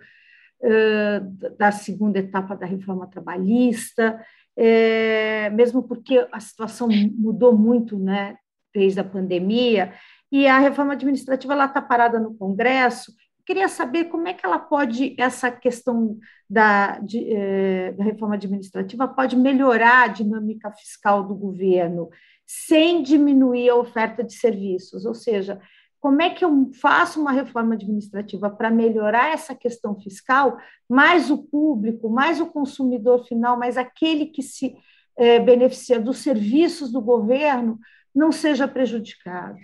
uh, 0.61 1.55
da 1.57 1.71
segunda 1.71 2.19
etapa 2.19 2.55
da 2.55 2.65
reforma 2.65 3.07
trabalhista, 3.07 4.19
é, 4.55 5.49
mesmo 5.51 5.83
porque 5.83 6.27
a 6.31 6.39
situação 6.39 6.87
mudou 6.87 7.55
muito, 7.55 7.97
né, 7.97 8.37
desde 8.73 8.99
a 8.99 9.03
pandemia, 9.03 9.93
e 10.31 10.47
a 10.47 10.59
reforma 10.59 10.93
administrativa 10.93 11.53
está 11.65 11.81
parada 11.81 12.19
no 12.19 12.35
Congresso, 12.35 13.13
queria 13.47 13.69
saber 13.69 14.05
como 14.09 14.27
é 14.27 14.33
que 14.33 14.45
ela 14.45 14.59
pode, 14.59 15.15
essa 15.17 15.49
questão 15.49 16.19
da, 16.49 16.99
de, 16.99 17.33
eh, 17.33 17.93
da 17.93 18.03
reforma 18.03 18.35
administrativa 18.35 19.07
pode 19.07 19.37
melhorar 19.37 20.03
a 20.03 20.07
dinâmica 20.07 20.69
fiscal 20.73 21.23
do 21.23 21.33
governo 21.33 22.09
sem 22.45 23.01
diminuir 23.01 23.69
a 23.69 23.75
oferta 23.77 24.21
de 24.21 24.33
serviços, 24.33 25.05
ou 25.05 25.15
seja, 25.15 25.61
como 26.01 26.21
é 26.21 26.29
que 26.29 26.43
eu 26.43 26.69
faço 26.73 27.21
uma 27.21 27.31
reforma 27.31 27.75
administrativa 27.75 28.49
para 28.49 28.69
melhorar 28.69 29.31
essa 29.31 29.55
questão 29.55 29.97
fiscal, 29.97 30.57
mais 30.87 31.31
o 31.31 31.37
público, 31.37 32.09
mais 32.09 32.41
o 32.41 32.47
consumidor 32.47 33.25
final, 33.25 33.57
mais 33.57 33.77
aquele 33.77 34.25
que 34.25 34.41
se 34.41 34.75
eh, 35.17 35.39
beneficia 35.39 36.01
dos 36.01 36.17
serviços 36.17 36.91
do 36.91 36.99
governo, 37.01 37.79
não 38.13 38.29
seja 38.29 38.67
prejudicado? 38.67 39.57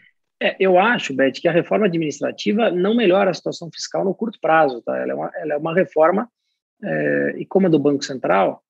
É, 0.44 0.58
eu 0.60 0.78
acho, 0.78 1.14
Beth, 1.14 1.32
que 1.32 1.48
a 1.48 1.54
reforma 1.54 1.86
administrativa 1.86 2.70
não 2.70 2.94
melhora 2.94 3.32
a 3.32 3.34
situação 3.34 3.72
fiscal 3.72 4.04
no 4.04 4.14
curto 4.14 4.38
prazo. 4.42 4.82
Tá? 4.82 4.98
Ela, 4.98 5.14
é 5.14 5.16
uma, 5.16 5.32
ela 5.36 5.54
é 5.54 5.58
uma 5.58 5.74
reforma, 5.74 6.30
é, 6.84 7.36
e 7.38 7.46
como 7.46 7.68
a 7.68 7.70
do 7.70 7.80
Banco 7.80 8.04
Central, 8.04 8.62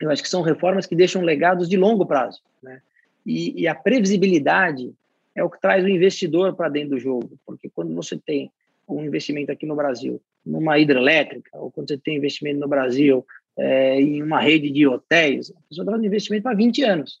eu 0.00 0.10
acho 0.10 0.20
que 0.20 0.28
são 0.28 0.42
reformas 0.42 0.84
que 0.84 0.96
deixam 0.96 1.22
legados 1.22 1.68
de 1.68 1.76
longo 1.76 2.04
prazo. 2.04 2.40
Né? 2.60 2.82
E, 3.24 3.62
e 3.62 3.68
a 3.68 3.74
previsibilidade 3.74 4.92
é 5.32 5.44
o 5.44 5.48
que 5.48 5.60
traz 5.60 5.84
o 5.84 5.88
investidor 5.88 6.56
para 6.56 6.68
dentro 6.68 6.90
do 6.90 6.98
jogo, 6.98 7.38
porque 7.46 7.68
quando 7.68 7.94
você 7.94 8.16
tem 8.16 8.50
um 8.88 9.04
investimento 9.04 9.52
aqui 9.52 9.64
no 9.64 9.76
Brasil, 9.76 10.20
numa 10.44 10.76
hidrelétrica, 10.76 11.50
ou 11.56 11.70
quando 11.70 11.86
você 11.86 11.98
tem 11.98 12.16
investimento 12.16 12.58
no 12.58 12.66
Brasil 12.66 13.24
é, 13.56 14.00
em 14.00 14.24
uma 14.24 14.40
rede 14.40 14.70
de 14.70 14.88
hotéis, 14.88 15.52
a 15.52 15.60
pessoa 15.68 15.84
está 15.84 15.92
fazendo 15.92 16.06
investimento 16.06 16.42
para 16.42 16.56
20 16.56 16.82
anos. 16.82 17.20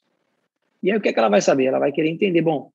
E 0.82 0.90
aí 0.90 0.98
o 0.98 1.00
que, 1.00 1.08
é 1.08 1.12
que 1.12 1.18
ela 1.20 1.28
vai 1.28 1.40
saber? 1.40 1.66
Ela 1.66 1.78
vai 1.78 1.92
querer 1.92 2.08
entender, 2.08 2.42
bom, 2.42 2.72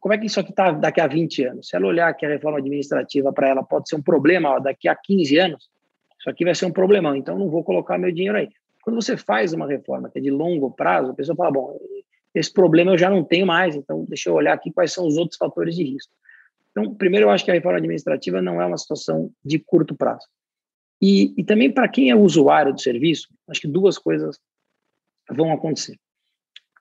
como 0.00 0.14
é 0.14 0.18
que 0.18 0.26
isso 0.26 0.40
aqui 0.40 0.50
está 0.50 0.70
daqui 0.70 1.00
a 1.00 1.06
20 1.06 1.44
anos? 1.44 1.68
Se 1.68 1.76
ela 1.76 1.86
olhar 1.86 2.12
que 2.14 2.26
a 2.26 2.28
reforma 2.28 2.58
administrativa 2.58 3.32
para 3.32 3.48
ela 3.48 3.62
pode 3.62 3.88
ser 3.88 3.96
um 3.96 4.02
problema 4.02 4.50
ó, 4.50 4.58
daqui 4.58 4.88
a 4.88 4.94
15 4.94 5.38
anos, 5.38 5.70
isso 6.18 6.30
aqui 6.30 6.44
vai 6.44 6.54
ser 6.54 6.66
um 6.66 6.72
problemão, 6.72 7.16
então 7.16 7.38
não 7.38 7.48
vou 7.48 7.64
colocar 7.64 7.98
meu 7.98 8.12
dinheiro 8.12 8.38
aí. 8.38 8.48
Quando 8.82 8.96
você 9.00 9.16
faz 9.16 9.52
uma 9.52 9.66
reforma 9.66 10.10
que 10.10 10.18
é 10.18 10.22
de 10.22 10.30
longo 10.30 10.70
prazo, 10.70 11.10
a 11.10 11.14
pessoa 11.14 11.36
fala, 11.36 11.50
bom, 11.50 11.78
esse 12.34 12.52
problema 12.52 12.92
eu 12.92 12.98
já 12.98 13.10
não 13.10 13.22
tenho 13.24 13.46
mais, 13.46 13.76
então 13.76 14.04
deixa 14.08 14.30
eu 14.30 14.34
olhar 14.34 14.54
aqui 14.54 14.72
quais 14.72 14.92
são 14.92 15.06
os 15.06 15.16
outros 15.16 15.36
fatores 15.36 15.74
de 15.74 15.84
risco. 15.84 16.12
Então, 16.70 16.94
primeiro, 16.94 17.26
eu 17.26 17.30
acho 17.30 17.44
que 17.44 17.50
a 17.50 17.54
reforma 17.54 17.78
administrativa 17.78 18.40
não 18.40 18.60
é 18.60 18.66
uma 18.66 18.78
situação 18.78 19.30
de 19.44 19.58
curto 19.58 19.94
prazo. 19.94 20.26
E, 21.00 21.34
e 21.36 21.44
também 21.44 21.70
para 21.70 21.88
quem 21.88 22.10
é 22.10 22.16
usuário 22.16 22.72
do 22.72 22.80
serviço, 22.80 23.28
acho 23.48 23.60
que 23.60 23.68
duas 23.68 23.98
coisas 23.98 24.38
vão 25.30 25.52
acontecer. 25.52 25.98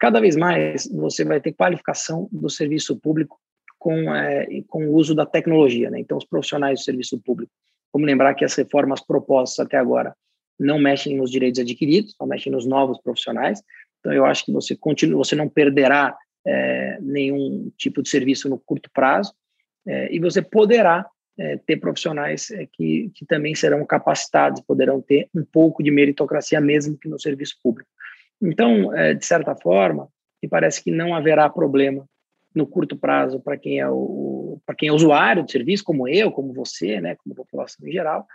Cada 0.01 0.19
vez 0.19 0.35
mais 0.35 0.87
você 0.87 1.23
vai 1.23 1.39
ter 1.39 1.53
qualificação 1.53 2.27
do 2.31 2.49
serviço 2.49 2.99
público 2.99 3.39
com, 3.77 4.11
é, 4.11 4.47
com 4.67 4.87
o 4.87 4.95
uso 4.95 5.13
da 5.13 5.27
tecnologia. 5.27 5.91
Né? 5.91 5.99
Então, 5.99 6.17
os 6.17 6.25
profissionais 6.25 6.79
do 6.79 6.83
serviço 6.83 7.19
público, 7.19 7.51
vamos 7.93 8.07
lembrar 8.07 8.33
que 8.33 8.43
as 8.43 8.55
reformas 8.55 8.99
propostas 8.99 9.63
até 9.63 9.77
agora 9.77 10.15
não 10.59 10.79
mexem 10.79 11.15
nos 11.15 11.29
direitos 11.29 11.61
adquiridos, 11.61 12.15
não 12.19 12.25
mexem 12.25 12.51
nos 12.51 12.65
novos 12.65 12.99
profissionais. 12.99 13.61
Então, 13.99 14.11
eu 14.11 14.25
acho 14.25 14.43
que 14.43 14.51
você 14.51 14.75
continua, 14.75 15.23
você 15.23 15.35
não 15.35 15.47
perderá 15.47 16.17
é, 16.47 16.97
nenhum 16.99 17.71
tipo 17.77 18.01
de 18.01 18.09
serviço 18.09 18.49
no 18.49 18.57
curto 18.57 18.89
prazo 18.91 19.31
é, 19.87 20.11
e 20.11 20.19
você 20.19 20.41
poderá 20.41 21.05
é, 21.37 21.57
ter 21.57 21.77
profissionais 21.77 22.49
é, 22.49 22.65
que, 22.65 23.11
que 23.13 23.23
também 23.23 23.53
serão 23.53 23.85
capacitados, 23.85 24.61
poderão 24.61 24.99
ter 24.99 25.29
um 25.35 25.45
pouco 25.45 25.83
de 25.83 25.91
meritocracia 25.91 26.59
mesmo 26.59 26.97
que 26.97 27.07
no 27.07 27.19
serviço 27.19 27.57
público. 27.61 27.87
Então, 28.41 28.93
é, 28.95 29.13
de 29.13 29.25
certa 29.25 29.55
forma, 29.55 30.09
me 30.41 30.49
parece 30.49 30.83
que 30.83 30.91
não 30.91 31.13
haverá 31.13 31.49
problema 31.49 32.05
no 32.53 32.65
curto 32.65 32.97
prazo 32.97 33.39
para 33.39 33.57
quem 33.57 33.79
é 33.79 33.89
o 33.89 34.59
para 34.65 34.75
quem 34.75 34.89
é 34.89 34.93
usuário 34.93 35.43
do 35.43 35.51
serviço, 35.51 35.83
como 35.83 36.07
eu, 36.07 36.31
como 36.31 36.53
você, 36.53 36.99
né, 36.99 37.15
como 37.15 37.33
população 37.33 37.87
em 37.87 37.91
geral. 37.91 38.27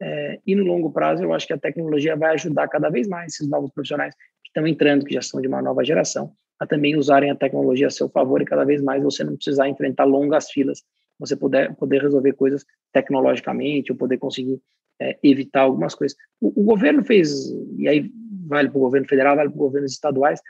É, 0.00 0.40
e 0.46 0.54
no 0.54 0.64
longo 0.64 0.90
prazo, 0.90 1.22
eu 1.22 1.32
acho 1.32 1.46
que 1.46 1.52
a 1.52 1.58
tecnologia 1.58 2.16
vai 2.16 2.34
ajudar 2.34 2.68
cada 2.68 2.88
vez 2.88 3.06
mais 3.06 3.34
esses 3.34 3.48
novos 3.48 3.70
profissionais 3.70 4.14
que 4.42 4.48
estão 4.48 4.66
entrando, 4.66 5.04
que 5.04 5.14
já 5.14 5.22
são 5.22 5.40
de 5.40 5.48
uma 5.48 5.62
nova 5.62 5.84
geração, 5.84 6.32
a 6.58 6.66
também 6.66 6.96
usarem 6.96 7.30
a 7.30 7.34
tecnologia 7.34 7.88
a 7.88 7.90
seu 7.90 8.08
favor 8.08 8.40
e 8.40 8.44
cada 8.44 8.64
vez 8.64 8.82
mais 8.82 9.02
você 9.02 9.24
não 9.24 9.34
precisar 9.34 9.68
enfrentar 9.68 10.04
longas 10.04 10.50
filas, 10.50 10.82
você 11.18 11.36
poder, 11.36 11.74
poder 11.74 12.02
resolver 12.02 12.32
coisas 12.32 12.64
tecnologicamente 12.92 13.92
ou 13.92 13.98
poder 13.98 14.18
conseguir 14.18 14.60
é, 15.00 15.18
evitar 15.22 15.62
algumas 15.62 15.94
coisas. 15.94 16.16
O, 16.40 16.60
o, 16.60 16.64
governo 16.64 17.04
fez, 17.04 17.50
e 17.78 17.88
aí 17.88 18.10
vale 18.46 18.68
para 18.68 18.78
o 18.78 18.82
governo 18.82 19.08
federal, 19.08 19.36
vale 19.36 19.48
para 19.48 19.56
os 19.56 19.60
governos 19.60 19.92
estaduais, 19.92 20.40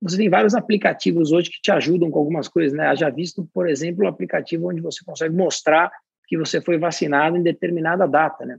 você 0.00 0.16
tem 0.16 0.28
vários 0.28 0.54
aplicativos 0.54 1.32
hoje 1.32 1.50
que 1.50 1.60
te 1.60 1.72
ajudam 1.72 2.10
com 2.10 2.18
algumas 2.18 2.46
coisas, 2.46 2.72
né? 2.72 2.94
Já 2.94 3.10
visto, 3.10 3.48
por 3.52 3.68
exemplo, 3.68 4.04
o 4.04 4.08
aplicativo 4.08 4.70
onde 4.70 4.80
você 4.80 5.04
consegue 5.04 5.34
mostrar 5.34 5.90
que 6.26 6.38
você 6.38 6.60
foi 6.60 6.78
vacinado 6.78 7.36
em 7.36 7.42
determinada 7.42 8.06
data, 8.06 8.46
né? 8.46 8.58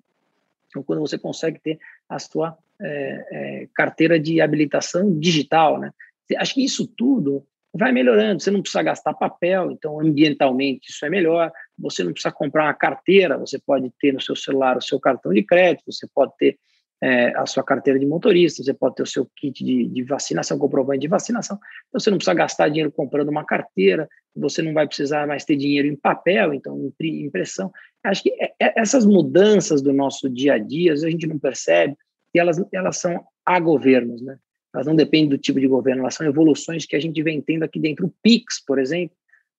Então, 0.68 0.84
quando 0.84 1.00
você 1.00 1.18
consegue 1.18 1.60
ter 1.60 1.80
a 2.10 2.20
sua 2.20 2.58
é, 2.82 3.26
é, 3.32 3.68
carteira 3.74 4.20
de 4.20 4.42
habilitação 4.42 5.18
digital, 5.18 5.80
né? 5.80 5.92
Acho 6.38 6.54
que 6.54 6.64
isso 6.64 6.86
tudo 6.86 7.46
vai 7.74 7.92
melhorando. 7.92 8.42
Você 8.42 8.52
não 8.52 8.62
precisa 8.62 8.84
gastar 8.84 9.14
papel, 9.14 9.72
então 9.72 10.00
ambientalmente 10.00 10.90
isso 10.90 11.06
é 11.06 11.10
melhor. 11.10 11.52
Você 11.78 12.04
não 12.04 12.12
precisa 12.12 12.34
comprar 12.34 12.66
uma 12.66 12.74
carteira, 12.74 13.38
você 13.38 13.58
pode 13.58 13.92
ter 14.00 14.14
no 14.14 14.22
seu 14.22 14.36
celular 14.36 14.78
o 14.78 14.82
seu 14.82 15.00
cartão 15.00 15.32
de 15.32 15.44
crédito, 15.44 15.92
você 15.92 16.08
pode 16.14 16.34
ter 16.38 16.60
é, 17.02 17.34
a 17.38 17.46
sua 17.46 17.64
carteira 17.64 17.98
de 17.98 18.06
motorista, 18.06 18.62
você 18.62 18.74
pode 18.74 18.96
ter 18.96 19.04
o 19.04 19.06
seu 19.06 19.26
kit 19.36 19.64
de, 19.64 19.88
de, 19.88 20.04
vacinação, 20.04 20.60
comprovante 20.60 21.00
de 21.00 21.08
vacinação. 21.08 21.58
Então, 21.88 22.00
você 22.00 22.10
não 22.10 22.18
precisa 22.18 22.34
gastar 22.34 22.68
dinheiro 22.68 22.92
comprando 22.92 23.30
uma 23.30 23.46
carteira, 23.46 24.08
você 24.36 24.62
não 24.62 24.74
vai 24.74 24.86
precisar 24.86 25.26
mais 25.26 25.46
ter 25.46 25.56
dinheiro 25.56 25.88
em 25.88 25.96
papel, 25.96 26.54
então, 26.54 26.92
impressão. 27.02 27.72
Acho 28.04 28.24
que 28.24 28.32
é, 28.40 28.54
é, 28.62 28.80
essas 28.80 29.06
mudanças 29.06 29.82
do 29.82 29.94
nosso 29.94 30.30
dia 30.30 30.54
a 30.54 30.58
dia, 30.58 30.94
a 30.94 31.10
gente 31.10 31.26
não 31.26 31.40
percebe, 31.40 31.96
e 32.34 32.40
elas, 32.40 32.62
elas 32.74 32.98
são 32.98 33.24
a 33.46 33.60
governos, 33.60 34.22
né? 34.22 34.38
Elas 34.74 34.86
não 34.86 34.96
dependem 34.96 35.30
do 35.30 35.38
tipo 35.38 35.60
de 35.60 35.68
governo, 35.68 36.02
elas 36.02 36.14
são 36.14 36.28
evoluções 36.28 36.86
que 36.86 36.96
a 36.96 37.00
gente 37.00 37.24
vem 37.24 37.42
tendo 37.42 37.64
aqui 37.64 37.80
dentro. 37.80 38.06
O 38.06 38.14
PIX, 38.22 38.64
por 38.66 38.78
exemplo, 38.78 39.16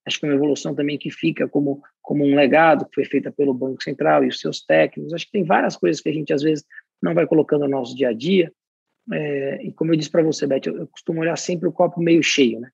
acho 0.07 0.21
que 0.21 0.27
é 0.27 0.29
uma 0.29 0.37
evolução 0.37 0.75
também 0.75 0.97
que 0.97 1.11
fica 1.11 1.49
como, 1.49 1.83
como 2.01 2.25
um 2.25 2.35
legado, 2.35 2.85
que 2.87 2.95
foi 2.95 3.05
feita 3.05 3.33
pelo 3.33 3.53
Banco 3.53 3.83
Central 3.83 4.25
e 4.25 4.29
os 4.29 4.39
seus 4.39 4.65
técnicos. 4.65 5.13
Acho 5.13 5.27
que 5.27 5.33
tem 5.33 5.45
várias 5.45 5.77
coisas 5.77 6.01
que 6.01 6.09
a 6.09 6.13
gente, 6.13 6.33
às 6.33 6.43
vezes, 6.43 6.65
não 7.03 7.15
vai 7.15 7.27
colocando 7.27 7.63
no 7.63 7.71
nosso 7.71 7.95
dia 7.97 8.09
a 8.09 8.13
dia. 8.13 8.53
É, 9.13 9.63
e 9.65 9.73
como 9.73 9.93
eu 9.93 9.97
disse 9.97 10.11
para 10.11 10.23
você, 10.23 10.47
Beth, 10.47 10.63
eu, 10.67 10.77
eu, 10.77 10.87
costumo 10.87 11.21
olhar 11.21 11.37
sempre 11.37 11.69
o 11.69 11.73
copo 11.73 12.01
meio 12.01 12.23
cheio, 12.23 12.61
né? 12.61 12.71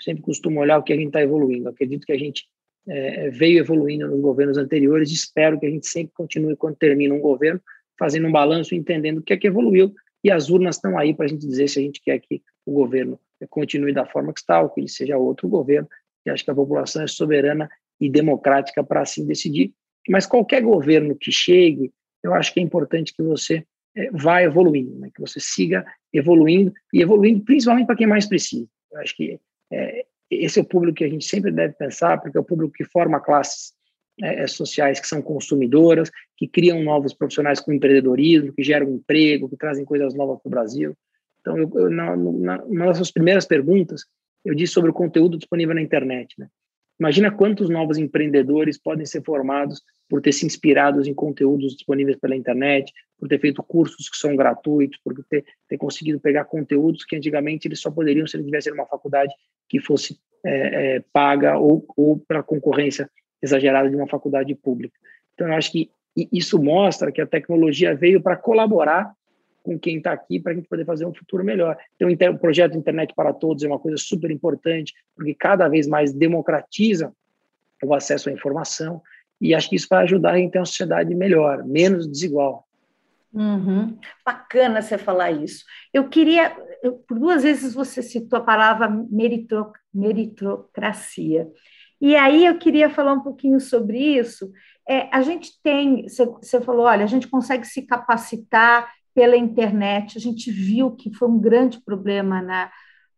sempre 0.00 0.22
costumo 0.22 0.60
olhar 0.60 0.78
o 0.78 0.82
que 0.82 0.92
a 0.92 0.96
gente 0.96 1.08
está 1.08 1.22
evoluindo. 1.22 1.68
acredito 1.68 2.06
que 2.06 2.12
a 2.12 2.18
gente 2.18 2.46
é, 2.88 3.30
veio 3.30 3.58
evoluindo 3.58 4.08
nos 4.08 4.20
governos 4.20 4.56
anteriores. 4.56 5.10
Espero 5.10 5.58
que 5.58 5.66
a 5.66 5.70
gente 5.70 5.86
sempre 5.86 6.12
continue, 6.14 6.56
quando 6.56 6.76
termina 6.76 7.14
um 7.14 7.20
governo, 7.20 7.60
fazendo 7.98 8.28
um 8.28 8.32
balanço, 8.32 8.74
entendendo 8.74 9.18
o 9.18 9.22
que 9.22 9.32
é 9.32 9.36
que 9.36 9.46
evoluiu. 9.46 9.92
E 10.22 10.30
as 10.30 10.50
urnas 10.50 10.76
estão 10.76 10.98
aí 10.98 11.14
para 11.14 11.26
a 11.26 11.28
gente 11.28 11.46
dizer 11.46 11.68
se 11.68 11.78
a 11.78 11.82
gente 11.82 12.00
quer 12.00 12.18
que 12.18 12.42
o 12.66 12.72
governo 12.72 13.18
continue 13.50 13.92
da 13.92 14.06
forma 14.06 14.32
que 14.32 14.40
está 14.40 14.60
ou 14.60 14.68
que 14.68 14.80
ele 14.80 14.88
seja 14.88 15.16
outro 15.16 15.48
governo. 15.48 15.88
E 16.26 16.30
acho 16.30 16.44
que 16.44 16.50
a 16.50 16.54
população 16.54 17.02
é 17.02 17.06
soberana 17.06 17.68
e 18.00 18.08
democrática 18.08 18.82
para 18.82 19.02
assim 19.02 19.26
decidir. 19.26 19.72
Mas 20.08 20.26
qualquer 20.26 20.62
governo 20.62 21.16
que 21.16 21.30
chegue, 21.30 21.92
eu 22.28 22.34
acho 22.34 22.52
que 22.52 22.60
é 22.60 22.62
importante 22.62 23.14
que 23.14 23.22
você 23.22 23.64
é, 23.96 24.10
vá 24.10 24.42
evoluindo, 24.42 24.98
né? 24.98 25.10
que 25.14 25.20
você 25.20 25.40
siga 25.40 25.84
evoluindo 26.12 26.72
e 26.92 27.02
evoluindo 27.02 27.44
principalmente 27.44 27.86
para 27.86 27.96
quem 27.96 28.06
mais 28.06 28.26
precisa. 28.26 28.68
Eu 28.92 29.00
acho 29.00 29.16
que 29.16 29.40
é, 29.72 30.06
esse 30.30 30.58
é 30.58 30.62
o 30.62 30.66
público 30.66 30.98
que 30.98 31.04
a 31.04 31.08
gente 31.08 31.24
sempre 31.24 31.50
deve 31.50 31.74
pensar, 31.74 32.20
porque 32.20 32.36
é 32.36 32.40
o 32.40 32.44
público 32.44 32.72
que 32.72 32.84
forma 32.84 33.20
classes 33.20 33.72
é, 34.20 34.46
sociais 34.46 35.00
que 35.00 35.06
são 35.06 35.22
consumidoras, 35.22 36.10
que 36.36 36.46
criam 36.46 36.82
novos 36.82 37.14
profissionais 37.14 37.60
com 37.60 37.72
empreendedorismo, 37.72 38.52
que 38.52 38.62
geram 38.62 38.92
emprego, 38.92 39.48
que 39.48 39.56
trazem 39.56 39.84
coisas 39.84 40.14
novas 40.14 40.40
para 40.40 40.48
o 40.48 40.50
Brasil. 40.50 40.94
Então, 41.40 41.56
eu, 41.56 41.70
eu, 41.74 41.90
na, 41.90 42.16
na, 42.16 42.64
uma 42.64 42.86
das 42.86 42.96
suas 42.96 43.10
primeiras 43.10 43.46
perguntas, 43.46 44.04
eu 44.44 44.54
disse 44.54 44.72
sobre 44.72 44.90
o 44.90 44.94
conteúdo 44.94 45.38
disponível 45.38 45.74
na 45.74 45.82
internet. 45.82 46.34
Né? 46.38 46.48
Imagina 46.98 47.30
quantos 47.30 47.68
novos 47.70 47.96
empreendedores 47.96 48.76
podem 48.76 49.06
ser 49.06 49.22
formados 49.22 49.82
por 50.08 50.20
ter 50.20 50.32
se 50.32 50.46
inspirado 50.46 51.06
em 51.06 51.14
conteúdos 51.14 51.74
disponíveis 51.76 52.16
pela 52.16 52.34
internet, 52.34 52.92
por 53.18 53.28
ter 53.28 53.38
feito 53.38 53.62
cursos 53.62 54.08
que 54.08 54.16
são 54.16 54.34
gratuitos, 54.34 54.98
por 55.04 55.14
ter, 55.28 55.44
ter 55.68 55.76
conseguido 55.76 56.18
pegar 56.18 56.44
conteúdos 56.46 57.04
que 57.04 57.14
antigamente 57.14 57.68
eles 57.68 57.80
só 57.80 57.90
poderiam 57.90 58.26
se 58.26 58.36
eles 58.36 58.46
tivessem 58.46 58.72
uma 58.72 58.86
faculdade 58.86 59.32
que 59.68 59.78
fosse 59.78 60.18
é, 60.44 60.96
é, 60.96 61.04
paga 61.12 61.58
ou, 61.58 61.84
ou 61.96 62.18
para 62.18 62.42
concorrência 62.42 63.08
exagerada 63.42 63.88
de 63.88 63.96
uma 63.96 64.08
faculdade 64.08 64.54
pública. 64.54 64.96
Então, 65.34 65.48
eu 65.48 65.54
acho 65.54 65.70
que 65.70 65.90
isso 66.32 66.60
mostra 66.60 67.12
que 67.12 67.20
a 67.20 67.26
tecnologia 67.26 67.94
veio 67.94 68.20
para 68.20 68.36
colaborar 68.36 69.12
com 69.62 69.78
quem 69.78 69.98
está 69.98 70.12
aqui 70.12 70.40
para 70.40 70.52
a 70.52 70.54
gente 70.54 70.68
poder 70.68 70.84
fazer 70.84 71.04
um 71.04 71.14
futuro 71.14 71.44
melhor. 71.44 71.76
Então, 72.00 72.32
o 72.32 72.38
projeto 72.38 72.76
Internet 72.76 73.12
para 73.14 73.32
Todos 73.32 73.62
é 73.62 73.66
uma 73.66 73.78
coisa 73.78 73.98
super 73.98 74.30
importante, 74.30 74.94
porque 75.14 75.34
cada 75.34 75.68
vez 75.68 75.86
mais 75.86 76.12
democratiza 76.12 77.12
o 77.82 77.94
acesso 77.94 78.28
à 78.28 78.32
informação, 78.32 79.02
e 79.40 79.54
acho 79.54 79.68
que 79.68 79.76
isso 79.76 79.86
vai 79.88 80.02
ajudar 80.02 80.32
a 80.32 80.36
gente 80.36 80.50
ter 80.50 80.58
uma 80.58 80.66
sociedade 80.66 81.14
melhor, 81.14 81.64
menos 81.64 82.08
desigual. 82.08 82.66
Uhum. 83.32 83.96
Bacana 84.24 84.82
você 84.82 84.98
falar 84.98 85.30
isso. 85.30 85.64
Eu 85.92 86.08
queria, 86.08 86.56
eu, 86.82 86.94
por 86.94 87.18
duas 87.18 87.42
vezes 87.42 87.74
você 87.74 88.02
citou 88.02 88.38
a 88.38 88.42
palavra 88.42 88.88
merito, 88.88 89.70
meritocracia. 89.94 91.46
E 92.00 92.16
aí 92.16 92.46
eu 92.46 92.58
queria 92.58 92.88
falar 92.88 93.12
um 93.12 93.20
pouquinho 93.20 93.60
sobre 93.60 93.98
isso. 93.98 94.50
É, 94.88 95.08
a 95.14 95.20
gente 95.20 95.60
tem, 95.62 96.08
você, 96.08 96.24
você 96.24 96.60
falou, 96.60 96.86
olha, 96.86 97.04
a 97.04 97.08
gente 97.08 97.28
consegue 97.28 97.66
se 97.66 97.82
capacitar 97.82 98.90
pela 99.14 99.36
internet. 99.36 100.16
A 100.16 100.20
gente 100.20 100.50
viu 100.50 100.92
que 100.92 101.12
foi 101.14 101.28
um 101.28 101.38
grande 101.38 101.80
problema 101.84 102.42
na 102.42 102.70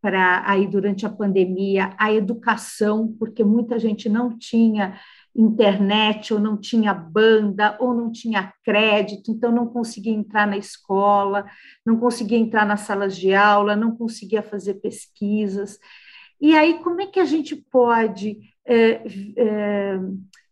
para 0.03 0.43
aí 0.47 0.67
durante 0.67 1.05
a 1.05 1.11
pandemia 1.11 1.95
a 1.99 2.13
educação, 2.13 3.15
porque 3.19 3.45
muita 3.45 3.79
gente 3.79 4.09
não 4.09 4.37
tinha 4.37 4.99
internet, 5.37 6.35
ou 6.35 6.41
não 6.41 6.57
tinha 6.57 6.93
banda, 6.93 7.77
ou 7.79 7.95
não 7.95 8.11
tinha 8.11 8.53
crédito, 8.65 9.31
então 9.31 9.53
não 9.53 9.67
conseguia 9.67 10.13
entrar 10.13 10.47
na 10.47 10.57
escola, 10.57 11.47
não 11.85 11.99
conseguia 11.99 12.39
entrar 12.39 12.67
nas 12.67 12.81
salas 12.81 13.17
de 13.17 13.33
aula, 13.35 13.77
não 13.77 13.95
conseguia 13.95 14.43
fazer 14.43 14.75
pesquisas. 14.75 15.79
E 16.41 16.57
aí, 16.57 16.79
como 16.83 17.01
é 17.03 17.07
que 17.07 17.21
a 17.21 17.25
gente 17.25 17.55
pode 17.55 18.39
é, 18.67 19.03
é, 19.37 20.01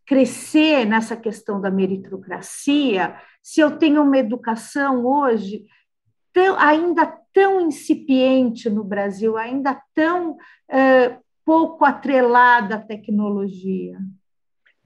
crescer 0.09 0.87
nessa 0.87 1.15
questão 1.15 1.61
da 1.61 1.71
meritocracia 1.71 3.15
se 3.43 3.61
eu 3.61 3.77
tenho 3.79 4.03
uma 4.03 4.17
educação 4.17 5.05
hoje 5.05 5.67
tão, 6.33 6.59
ainda 6.59 7.07
tão 7.33 7.61
incipiente 7.61 8.71
no 8.71 8.83
Brasil, 8.83 9.37
ainda 9.37 9.79
tão 9.95 10.39
pouco 11.45 11.85
atrelada 11.85 12.77
à 12.77 12.79
tecnologia? 12.79 13.99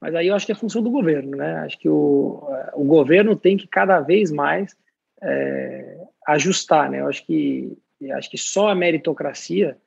Mas 0.00 0.12
aí 0.16 0.26
eu 0.26 0.34
acho 0.34 0.44
que 0.44 0.50
é 0.50 0.56
função 0.56 0.82
do 0.82 0.90
governo, 0.90 1.36
né? 1.36 1.58
Acho 1.58 1.78
que 1.78 1.88
o, 1.88 2.42
o 2.74 2.84
governo 2.84 3.36
tem 3.36 3.56
que 3.56 3.68
cada 3.68 4.00
vez 4.00 4.32
mais 4.32 4.76
é, 5.22 5.98
ajustar, 6.26 6.90
né? 6.90 7.00
Eu 7.00 7.08
acho 7.08 7.24
que 7.24 7.78
acho 8.12 8.28
que 8.28 8.38
só 8.38 8.68
a 8.68 8.74
meritocracia 8.74 9.78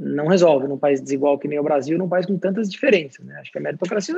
não 0.00 0.26
resolve 0.26 0.66
num 0.66 0.78
país 0.78 0.98
desigual 0.98 1.38
que 1.38 1.46
nem 1.46 1.58
o 1.58 1.62
Brasil, 1.62 1.98
num 1.98 2.08
país 2.08 2.24
com 2.24 2.38
tantas 2.38 2.70
diferenças, 2.70 3.24
né? 3.24 3.38
Acho 3.38 3.52
que 3.52 3.58
a 3.58 3.60
meritocracia 3.60 4.16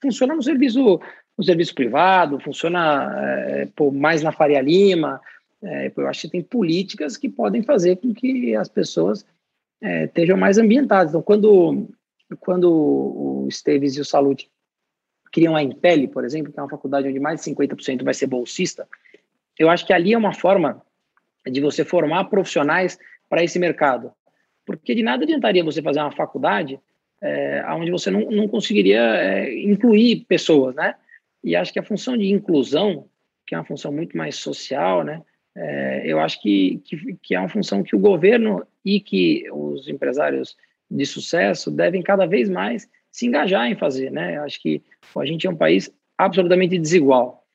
funciona 0.00 0.34
no 0.34 0.42
serviço 0.42 1.00
no 1.36 1.42
serviço 1.42 1.74
privado, 1.74 2.38
funciona 2.38 3.10
é, 3.18 3.68
mais 3.92 4.22
na 4.22 4.30
Faria 4.30 4.60
Lima, 4.60 5.20
É, 5.62 5.90
eu 5.96 6.06
acho 6.06 6.22
que 6.22 6.28
tem 6.28 6.42
políticas 6.42 7.16
que 7.16 7.26
podem 7.26 7.62
fazer 7.62 7.96
com 7.96 8.12
que 8.12 8.54
as 8.54 8.68
pessoas 8.68 9.24
é, 9.80 10.04
estejam 10.04 10.36
mais 10.36 10.58
ambientadas. 10.58 11.10
Então, 11.10 11.22
quando, 11.22 11.88
quando 12.38 12.70
o 12.70 13.46
Esteves 13.48 13.96
e 13.96 14.00
o 14.02 14.04
Salute 14.04 14.50
criam 15.32 15.56
a 15.56 15.62
Impele, 15.62 16.06
por 16.06 16.22
exemplo, 16.22 16.52
que 16.52 16.60
é 16.60 16.62
uma 16.62 16.68
faculdade 16.68 17.08
onde 17.08 17.18
mais 17.18 17.40
de 17.40 17.50
50% 17.50 18.04
vai 18.04 18.12
ser 18.12 18.26
bolsista, 18.26 18.86
eu 19.58 19.70
acho 19.70 19.86
que 19.86 19.92
ali 19.94 20.12
é 20.12 20.18
uma 20.18 20.34
forma 20.34 20.82
de 21.50 21.60
você 21.62 21.82
formar 21.82 22.24
profissionais 22.24 22.98
para 23.28 23.42
esse 23.42 23.58
mercado. 23.58 24.12
Porque 24.64 24.94
de 24.94 25.02
nada 25.02 25.24
adiantaria 25.24 25.64
você 25.64 25.82
fazer 25.82 26.00
uma 26.00 26.10
faculdade 26.12 26.78
é, 27.22 27.64
onde 27.70 27.90
você 27.90 28.10
não, 28.10 28.30
não 28.30 28.46
conseguiria 28.48 29.00
é, 29.00 29.62
incluir 29.62 30.24
pessoas, 30.26 30.74
né? 30.74 30.94
E 31.42 31.56
acho 31.56 31.72
que 31.72 31.78
a 31.78 31.82
função 31.82 32.16
de 32.16 32.30
inclusão, 32.30 33.06
que 33.46 33.54
é 33.54 33.58
uma 33.58 33.64
função 33.64 33.92
muito 33.92 34.16
mais 34.16 34.36
social, 34.36 35.02
né? 35.02 35.22
É, 35.56 36.02
eu 36.04 36.20
acho 36.20 36.40
que, 36.42 36.82
que, 36.84 37.16
que, 37.22 37.34
é 37.34 37.38
uma 37.38 37.48
função 37.48 37.82
que 37.82 37.94
o 37.94 37.98
governo 37.98 38.66
e 38.84 39.00
que 39.00 39.48
os 39.52 39.88
empresários 39.88 40.56
de 40.90 41.06
sucesso 41.06 41.70
devem 41.70 42.02
cada 42.02 42.26
vez 42.26 42.50
mais 42.50 42.88
se 43.10 43.26
engajar 43.26 43.70
em 43.70 43.76
fazer, 43.76 44.10
né? 44.10 44.38
Acho 44.38 44.60
que 44.60 44.82
a 45.16 45.24
gente 45.24 45.46
é 45.46 45.50
um 45.50 45.56
país 45.56 45.90
absolutamente 46.18 46.78
desigual. 46.78 47.46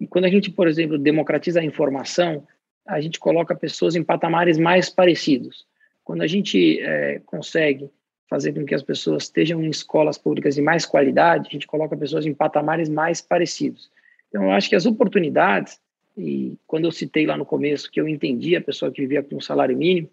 E 0.00 0.06
quando 0.06 0.26
a 0.26 0.30
gente, 0.30 0.50
por 0.50 0.68
exemplo, 0.68 0.96
democratiza 0.96 1.60
a 1.60 1.64
informação, 1.64 2.46
a 2.86 3.00
gente 3.00 3.18
coloca 3.18 3.54
pessoas 3.54 3.96
em 3.96 4.02
patamares 4.02 4.56
mais 4.56 4.88
parecidos. 4.88 5.66
Quando 6.08 6.22
a 6.22 6.26
gente 6.26 6.80
é, 6.80 7.20
consegue 7.26 7.90
fazer 8.30 8.54
com 8.54 8.64
que 8.64 8.74
as 8.74 8.82
pessoas 8.82 9.24
estejam 9.24 9.62
em 9.62 9.68
escolas 9.68 10.16
públicas 10.16 10.54
de 10.54 10.62
mais 10.62 10.86
qualidade, 10.86 11.48
a 11.48 11.52
gente 11.52 11.66
coloca 11.66 11.94
pessoas 11.98 12.24
em 12.24 12.32
patamares 12.32 12.88
mais 12.88 13.20
parecidos. 13.20 13.90
Então, 14.26 14.44
eu 14.44 14.52
acho 14.52 14.70
que 14.70 14.74
as 14.74 14.86
oportunidades, 14.86 15.78
e 16.16 16.56
quando 16.66 16.86
eu 16.86 16.92
citei 16.92 17.26
lá 17.26 17.36
no 17.36 17.44
começo 17.44 17.90
que 17.90 18.00
eu 18.00 18.08
entendi 18.08 18.56
a 18.56 18.60
pessoa 18.62 18.90
que 18.90 19.02
vivia 19.02 19.22
com 19.22 19.36
um 19.36 19.40
salário 19.40 19.76
mínimo, 19.76 20.08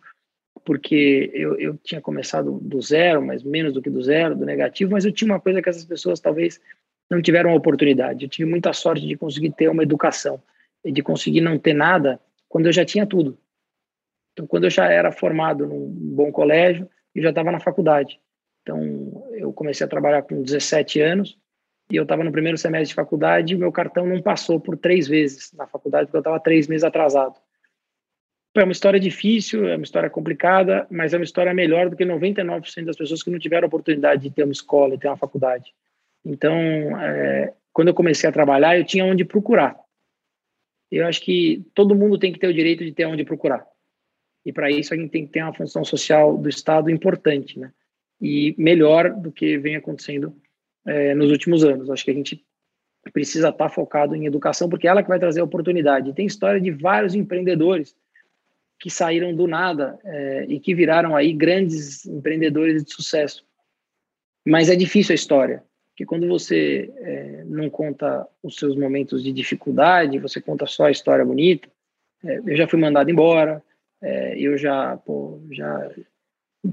porque 0.66 1.32
eu, 1.34 1.58
eu 1.58 1.80
tinha 1.82 2.02
começado 2.02 2.60
do 2.62 2.82
zero, 2.82 3.26
mas 3.26 3.42
menos 3.42 3.72
do 3.72 3.82
que 3.82 3.90
do 3.90 4.04
zero, 4.04 4.36
do 4.36 4.46
negativo, 4.46 4.92
mas 4.92 5.06
eu 5.06 5.14
tinha 5.14 5.32
uma 5.32 5.40
coisa 5.40 5.62
que 5.62 5.70
essas 5.70 5.86
pessoas 5.86 6.20
talvez 6.20 6.60
não 7.10 7.22
tiveram 7.22 7.52
a 7.52 7.56
oportunidade. 7.56 8.26
Eu 8.26 8.30
tive 8.30 8.50
muita 8.50 8.74
sorte 8.74 9.08
de 9.08 9.16
conseguir 9.16 9.52
ter 9.52 9.70
uma 9.70 9.84
educação 9.84 10.44
e 10.84 10.92
de 10.92 11.02
conseguir 11.02 11.40
não 11.40 11.58
ter 11.58 11.74
nada 11.74 12.20
quando 12.50 12.66
eu 12.66 12.74
já 12.74 12.84
tinha 12.84 13.06
tudo. 13.06 13.38
Então, 14.36 14.46
quando 14.46 14.66
eu 14.66 14.70
já 14.70 14.92
era 14.92 15.14
formado 15.14 15.66
num 15.66 15.88
bom 15.88 16.30
colégio, 16.30 16.90
eu 17.16 17.24
já 17.24 17.30
estava 17.30 17.54
na 17.54 17.60
faculdade. 17.62 18.20
Então, 18.62 19.30
eu 19.32 19.54
comecei 19.54 19.86
a 19.86 19.90
trabalhar 19.90 20.24
com 20.24 20.44
17 20.44 21.00
anos 21.00 21.38
e 21.90 21.96
eu 21.96 22.04
estava 22.04 22.22
no 22.22 22.34
primeiro 22.34 22.58
semestre 22.58 22.90
de 22.90 22.96
faculdade 22.96 23.54
e 23.54 23.58
meu 23.58 23.72
cartão 23.72 24.06
não 24.06 24.22
passou 24.22 24.60
por 24.60 24.78
três 24.78 25.08
vezes 25.08 25.54
na 25.54 25.66
faculdade, 25.66 26.08
porque 26.08 26.18
eu 26.18 26.22
estava 26.22 26.40
três 26.40 26.68
meses 26.68 26.84
atrasado. 26.84 27.36
É 28.54 28.64
uma 28.64 28.74
história 28.74 29.00
difícil, 29.00 29.68
é 29.68 29.76
uma 29.76 29.84
história 29.84 30.10
complicada, 30.10 30.86
mas 30.90 31.14
é 31.14 31.18
uma 31.18 31.24
história 31.24 31.54
melhor 31.54 31.90
do 31.90 31.96
que 31.96 32.04
99% 32.04 32.86
das 32.86 32.98
pessoas 32.98 33.24
que 33.24 33.30
não 33.30 33.40
tiveram 33.40 33.66
a 33.66 33.68
oportunidade 33.68 34.24
de 34.24 34.32
ter 34.32 34.44
uma 34.44 34.52
escola 34.52 34.96
e 34.96 34.98
ter 34.98 35.08
uma 35.08 35.18
faculdade. 35.18 35.74
Então, 36.26 36.58
é, 37.00 37.54
quando 37.72 37.90
eu 37.90 37.94
comecei 37.94 38.30
a 38.30 38.34
trabalhar, 38.34 38.78
eu 38.78 38.86
tinha 38.86 39.06
onde 39.06 39.24
procurar. 39.24 39.78
Eu 40.92 41.08
acho 41.08 41.22
que 41.22 41.66
todo 41.74 41.96
mundo 41.96 42.18
tem 42.18 42.34
que 42.34 42.40
ter 42.40 42.48
o 42.48 42.54
direito 42.54 42.84
de 42.84 42.92
ter 42.92 43.06
onde 43.06 43.24
procurar. 43.24 43.66
E 44.46 44.54
para 44.54 44.70
isso 44.70 44.94
a 44.94 44.98
gente 44.98 45.10
tem 45.10 45.26
que 45.26 45.34
ter 45.34 45.42
uma 45.42 45.54
função 45.54 45.84
social 45.84 46.38
do 46.38 46.48
Estado 46.48 46.90
importante, 46.90 47.60
né? 47.60 47.72
E 48.22 48.56
melhor 48.58 49.10
do 49.10 49.32
que 49.32 49.58
vem 49.58 49.76
acontecendo 49.76 50.36
é, 50.86 51.16
nos 51.16 51.32
últimos 51.32 51.64
anos. 51.64 51.90
Acho 51.90 52.06
que 52.06 52.12
a 52.12 52.14
gente 52.14 52.46
precisa 53.12 53.50
estar 53.50 53.66
tá 53.66 53.70
focado 53.70 54.16
em 54.16 54.26
educação, 54.26 54.70
porque 54.70 54.88
é 54.88 54.92
ela 54.92 55.04
que 55.04 55.10
vai 55.10 55.20
trazer 55.20 55.42
oportunidade. 55.42 56.10
E 56.10 56.14
tem 56.14 56.26
história 56.26 56.62
de 56.62 56.72
vários 56.72 57.16
empreendedores 57.16 57.96
que 58.80 58.90
saíram 58.90 59.34
do 59.34 59.48
nada 59.48 59.98
é, 60.04 60.46
e 60.48 60.60
que 60.60 60.76
viraram 60.76 61.16
aí 61.16 61.34
grandes 61.34 62.06
empreendedores 62.06 62.84
de 62.84 62.94
sucesso. 62.94 63.46
Mas 64.46 64.70
é 64.70 64.76
difícil 64.76 65.14
a 65.14 65.16
história, 65.16 65.64
porque 65.90 66.06
quando 66.06 66.28
você 66.28 66.94
é, 66.98 67.44
não 67.46 67.70
conta 67.70 68.28
os 68.44 68.58
seus 68.58 68.76
momentos 68.76 69.24
de 69.24 69.32
dificuldade, 69.32 70.20
você 70.20 70.40
conta 70.40 70.66
só 70.66 70.86
a 70.86 70.92
história 70.92 71.26
bonita. 71.26 71.68
É, 72.24 72.38
eu 72.46 72.56
já 72.56 72.68
fui 72.68 72.80
mandado 72.80 73.10
embora, 73.10 73.64
é, 74.06 74.38
eu 74.38 74.56
já, 74.56 74.96
pô, 74.98 75.42
já 75.50 75.92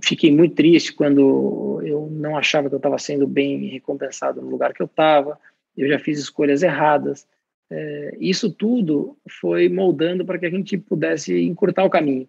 fiquei 0.04 0.30
muito 0.30 0.54
triste 0.54 0.92
quando 0.92 1.80
eu 1.82 2.06
não 2.10 2.36
achava 2.36 2.68
que 2.68 2.74
eu 2.74 2.78
estava 2.78 2.98
sendo 2.98 3.26
bem 3.26 3.68
recompensado 3.68 4.42
no 4.42 4.50
lugar 4.50 4.74
que 4.74 4.82
eu 4.82 4.86
estava. 4.86 5.40
Eu 5.74 5.88
já 5.88 5.98
fiz 5.98 6.18
escolhas 6.18 6.62
erradas. 6.62 7.26
É, 7.70 8.14
isso 8.20 8.52
tudo 8.52 9.16
foi 9.40 9.70
moldando 9.70 10.26
para 10.26 10.38
que 10.38 10.44
a 10.44 10.50
gente 10.50 10.76
pudesse 10.76 11.40
encurtar 11.40 11.84
o 11.84 11.90
caminho. 11.90 12.28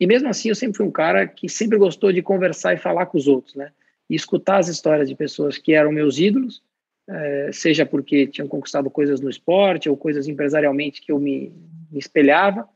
E 0.00 0.06
mesmo 0.06 0.28
assim, 0.28 0.48
eu 0.48 0.56
sempre 0.56 0.78
fui 0.78 0.86
um 0.86 0.90
cara 0.90 1.28
que 1.28 1.48
sempre 1.48 1.78
gostou 1.78 2.12
de 2.12 2.20
conversar 2.20 2.74
e 2.74 2.78
falar 2.78 3.06
com 3.06 3.16
os 3.16 3.28
outros, 3.28 3.54
né? 3.54 3.70
E 4.10 4.16
escutar 4.16 4.58
as 4.58 4.66
histórias 4.66 5.08
de 5.08 5.14
pessoas 5.14 5.58
que 5.58 5.74
eram 5.74 5.92
meus 5.92 6.18
ídolos, 6.18 6.60
é, 7.08 7.50
seja 7.52 7.86
porque 7.86 8.26
tinham 8.26 8.48
conquistado 8.48 8.90
coisas 8.90 9.20
no 9.20 9.30
esporte 9.30 9.88
ou 9.88 9.96
coisas 9.96 10.26
empresarialmente 10.26 11.00
que 11.00 11.12
eu 11.12 11.20
me, 11.20 11.52
me 11.88 12.00
espelhava, 12.00 12.68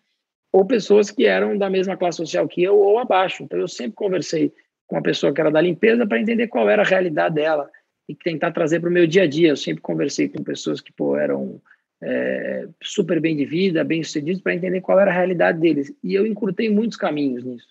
ou 0.58 0.66
pessoas 0.66 1.08
que 1.08 1.24
eram 1.24 1.56
da 1.56 1.70
mesma 1.70 1.96
classe 1.96 2.16
social 2.16 2.48
que 2.48 2.60
eu 2.60 2.76
ou 2.76 2.98
abaixo. 2.98 3.44
Então, 3.44 3.60
eu 3.60 3.68
sempre 3.68 3.92
conversei 3.92 4.52
com 4.88 4.96
uma 4.96 5.02
pessoa 5.02 5.32
que 5.32 5.40
era 5.40 5.52
da 5.52 5.60
limpeza 5.60 6.04
para 6.04 6.20
entender 6.20 6.48
qual 6.48 6.68
era 6.68 6.82
a 6.82 6.84
realidade 6.84 7.36
dela 7.36 7.70
e 8.08 8.14
tentar 8.14 8.50
trazer 8.50 8.80
para 8.80 8.88
o 8.88 8.92
meu 8.92 9.06
dia 9.06 9.22
a 9.22 9.26
dia. 9.28 9.50
Eu 9.50 9.56
sempre 9.56 9.80
conversei 9.80 10.28
com 10.28 10.42
pessoas 10.42 10.80
que 10.80 10.92
pô, 10.92 11.16
eram 11.16 11.62
é, 12.02 12.66
super 12.82 13.20
bem 13.20 13.36
de 13.36 13.44
vida, 13.44 13.84
bem 13.84 14.02
sucedidos, 14.02 14.42
para 14.42 14.52
entender 14.52 14.80
qual 14.80 14.98
era 14.98 15.12
a 15.12 15.14
realidade 15.14 15.60
deles. 15.60 15.94
E 16.02 16.12
eu 16.12 16.26
encurtei 16.26 16.68
muitos 16.68 16.98
caminhos 16.98 17.44
nisso. 17.44 17.68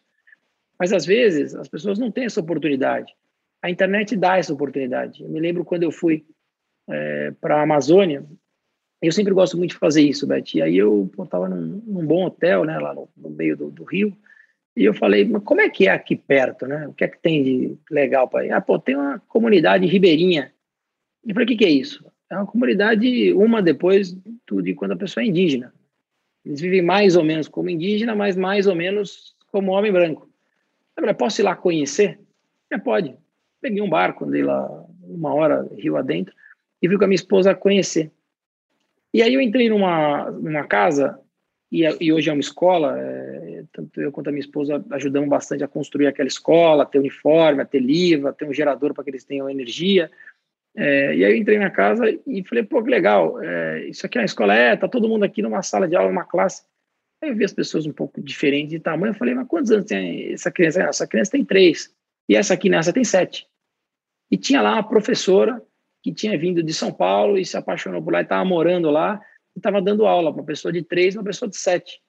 Mas 0.79 0.93
às 0.93 1.05
vezes 1.05 1.55
as 1.55 1.67
pessoas 1.67 1.99
não 1.99 2.09
têm 2.09 2.23
essa 2.23 2.39
oportunidade. 2.39 3.13
A 3.61 3.69
internet 3.69 4.15
dá 4.15 4.38
essa 4.38 4.53
oportunidade. 4.53 5.21
Eu 5.21 5.29
me 5.29 5.41
lembro 5.41 5.65
quando 5.65 5.83
eu 5.83 5.91
fui 5.91 6.25
é, 6.89 7.31
para 7.41 7.57
a 7.57 7.63
Amazônia, 7.63 8.23
eu 9.01 9.11
sempre 9.11 9.33
gosto 9.33 9.57
muito 9.57 9.71
de 9.71 9.77
fazer 9.77 10.01
isso, 10.01 10.25
Beth. 10.27 10.55
E 10.55 10.61
aí 10.61 10.77
eu 10.77 11.09
estava 11.19 11.47
num, 11.47 11.81
num, 11.85 12.05
bom 12.05 12.25
hotel, 12.25 12.65
né, 12.65 12.77
lá 12.79 12.93
no, 12.93 13.09
no 13.15 13.29
meio 13.29 13.55
do, 13.55 13.69
do, 13.69 13.83
Rio, 13.83 14.15
e 14.75 14.83
eu 14.83 14.93
falei, 14.93 15.25
mas 15.25 15.43
como 15.43 15.61
é 15.61 15.69
que 15.69 15.87
é 15.87 15.91
aqui 15.91 16.15
perto, 16.15 16.67
né? 16.67 16.87
O 16.87 16.93
que 16.93 17.03
é 17.03 17.07
que 17.07 17.19
tem 17.19 17.43
de 17.43 17.77
legal 17.89 18.27
para 18.27 18.45
ir? 18.45 18.51
Ah, 18.51 18.61
pô, 18.61 18.77
tem 18.77 18.95
uma 18.95 19.19
comunidade 19.27 19.85
ribeirinha. 19.85 20.51
Falei, 21.27 21.45
o 21.45 21.47
que, 21.47 21.57
que 21.57 21.65
é 21.65 21.69
isso? 21.69 22.05
é 22.29 22.35
uma 22.35 22.45
comunidade, 22.45 23.33
uma 23.33 23.61
depois 23.61 24.11
do, 24.45 24.61
de 24.61 24.73
quando 24.73 24.91
a 24.91 24.97
pessoa 24.97 25.23
é 25.23 25.27
indígena. 25.27 25.73
Eles 26.45 26.61
vivem 26.61 26.81
mais 26.81 27.15
ou 27.15 27.23
menos 27.23 27.47
como 27.47 27.69
indígena, 27.69 28.15
mas 28.15 28.35
mais 28.35 28.67
ou 28.67 28.75
menos 28.75 29.35
como 29.51 29.71
homem 29.71 29.91
branco. 29.91 30.29
Eu 30.95 31.01
falei, 31.01 31.13
posso 31.13 31.41
ir 31.41 31.43
lá 31.43 31.55
conhecer? 31.55 32.19
É, 32.69 32.77
pode. 32.77 33.15
Peguei 33.61 33.81
um 33.81 33.89
barco, 33.89 34.25
andei 34.25 34.43
lá 34.43 34.85
uma 35.03 35.33
hora 35.33 35.69
rio 35.77 35.97
adentro 35.97 36.33
e 36.81 36.87
fui 36.87 36.97
com 36.97 37.05
a 37.05 37.07
minha 37.07 37.15
esposa 37.15 37.55
conhecer. 37.55 38.11
E 39.14 39.22
aí 39.22 39.34
eu 39.34 39.41
entrei 39.41 39.70
numa, 39.70 40.30
numa 40.32 40.66
casa, 40.66 41.20
e, 41.72 41.84
e 41.99 42.14
hoje 42.14 42.30
é 42.30 42.34
uma 42.34 42.39
escola, 42.39 42.97
é, 42.99 43.64
tanto 43.74 44.01
eu 44.01 44.12
quanto 44.12 44.28
a 44.28 44.32
minha 44.32 44.41
esposa 44.41 44.84
ajudamos 44.91 45.30
bastante 45.30 45.64
a 45.64 45.68
construir 45.68 46.08
aquela 46.08 46.28
escola, 46.28 46.86
ter 46.86 46.99
uniforme, 46.99 47.62
a 47.62 47.66
ter 47.66 47.80
liva, 47.80 48.34
ter 48.34 48.45
um 48.45 48.53
gerador 48.53 48.93
para 48.93 49.03
que 49.03 49.10
eles 49.10 49.24
tenham 49.24 49.49
energia. 49.49 50.10
É, 50.76 51.16
e 51.16 51.26
aí 51.26 51.32
eu 51.32 51.36
entrei 51.36 51.58
na 51.58 51.70
casa 51.70 52.05
e 52.26 52.43
falei, 52.43 52.64
pô, 52.64 52.84
que 52.84 52.89
legal, 52.89 53.41
é, 53.41 53.86
isso 53.88 54.05
aqui 54.05 54.18
é 54.18 54.22
uma 54.22 54.26
escola, 54.26 54.53
é, 54.53 54.76
tá 54.76 54.88
todo 54.88 55.10
mundo 55.10 55.24
aqui 55.24 55.41
numa 55.41 55.62
sala 55.62 55.88
de 55.88 55.95
aula, 55.95 56.10
numa 56.10 56.24
classe. 56.24 56.64
Aí 57.22 57.30
eu 57.30 57.36
vi 57.36 57.43
as 57.43 57.53
pessoas 57.53 57.86
um 57.86 57.91
pouco 57.91 58.22
diferentes 58.22 58.70
de 58.70 58.80
tamanho, 58.80 59.12
eu 59.12 59.18
falei, 59.18 59.34
mas 59.34 59.47
quantos 59.47 59.72
anos 59.72 59.86
tem 59.86 60.32
essa 60.32 60.51
criança? 60.51 60.84
Ah, 60.84 60.89
essa 60.89 61.08
criança 61.08 61.32
tem 61.32 61.43
três, 61.43 61.91
e 62.30 62.36
essa 62.36 62.53
aqui 62.53 62.70
nessa 62.70 62.93
tem 62.93 63.03
sete. 63.03 63.47
E 64.30 64.38
tinha 64.38 64.62
lá 64.62 64.74
uma 64.74 64.88
professora 64.88 65.62
que 66.01 66.13
tinha 66.13 66.37
vindo 66.37 66.63
de 66.63 66.73
São 66.73 66.91
Paulo 66.91 67.37
e 67.37 67.45
se 67.45 67.57
apaixonou 67.57 68.01
por 68.01 68.13
lá 68.13 68.19
e 68.19 68.23
estava 68.23 68.45
morando 68.45 68.89
lá, 68.89 69.19
e 69.55 69.59
estava 69.59 69.81
dando 69.81 70.05
aula 70.05 70.31
para 70.31 70.41
uma 70.41 70.45
pessoa 70.45 70.71
de 70.71 70.83
três 70.83 71.15
uma 71.15 71.23
pessoa 71.23 71.49
de 71.49 71.57
sete. 71.57 72.01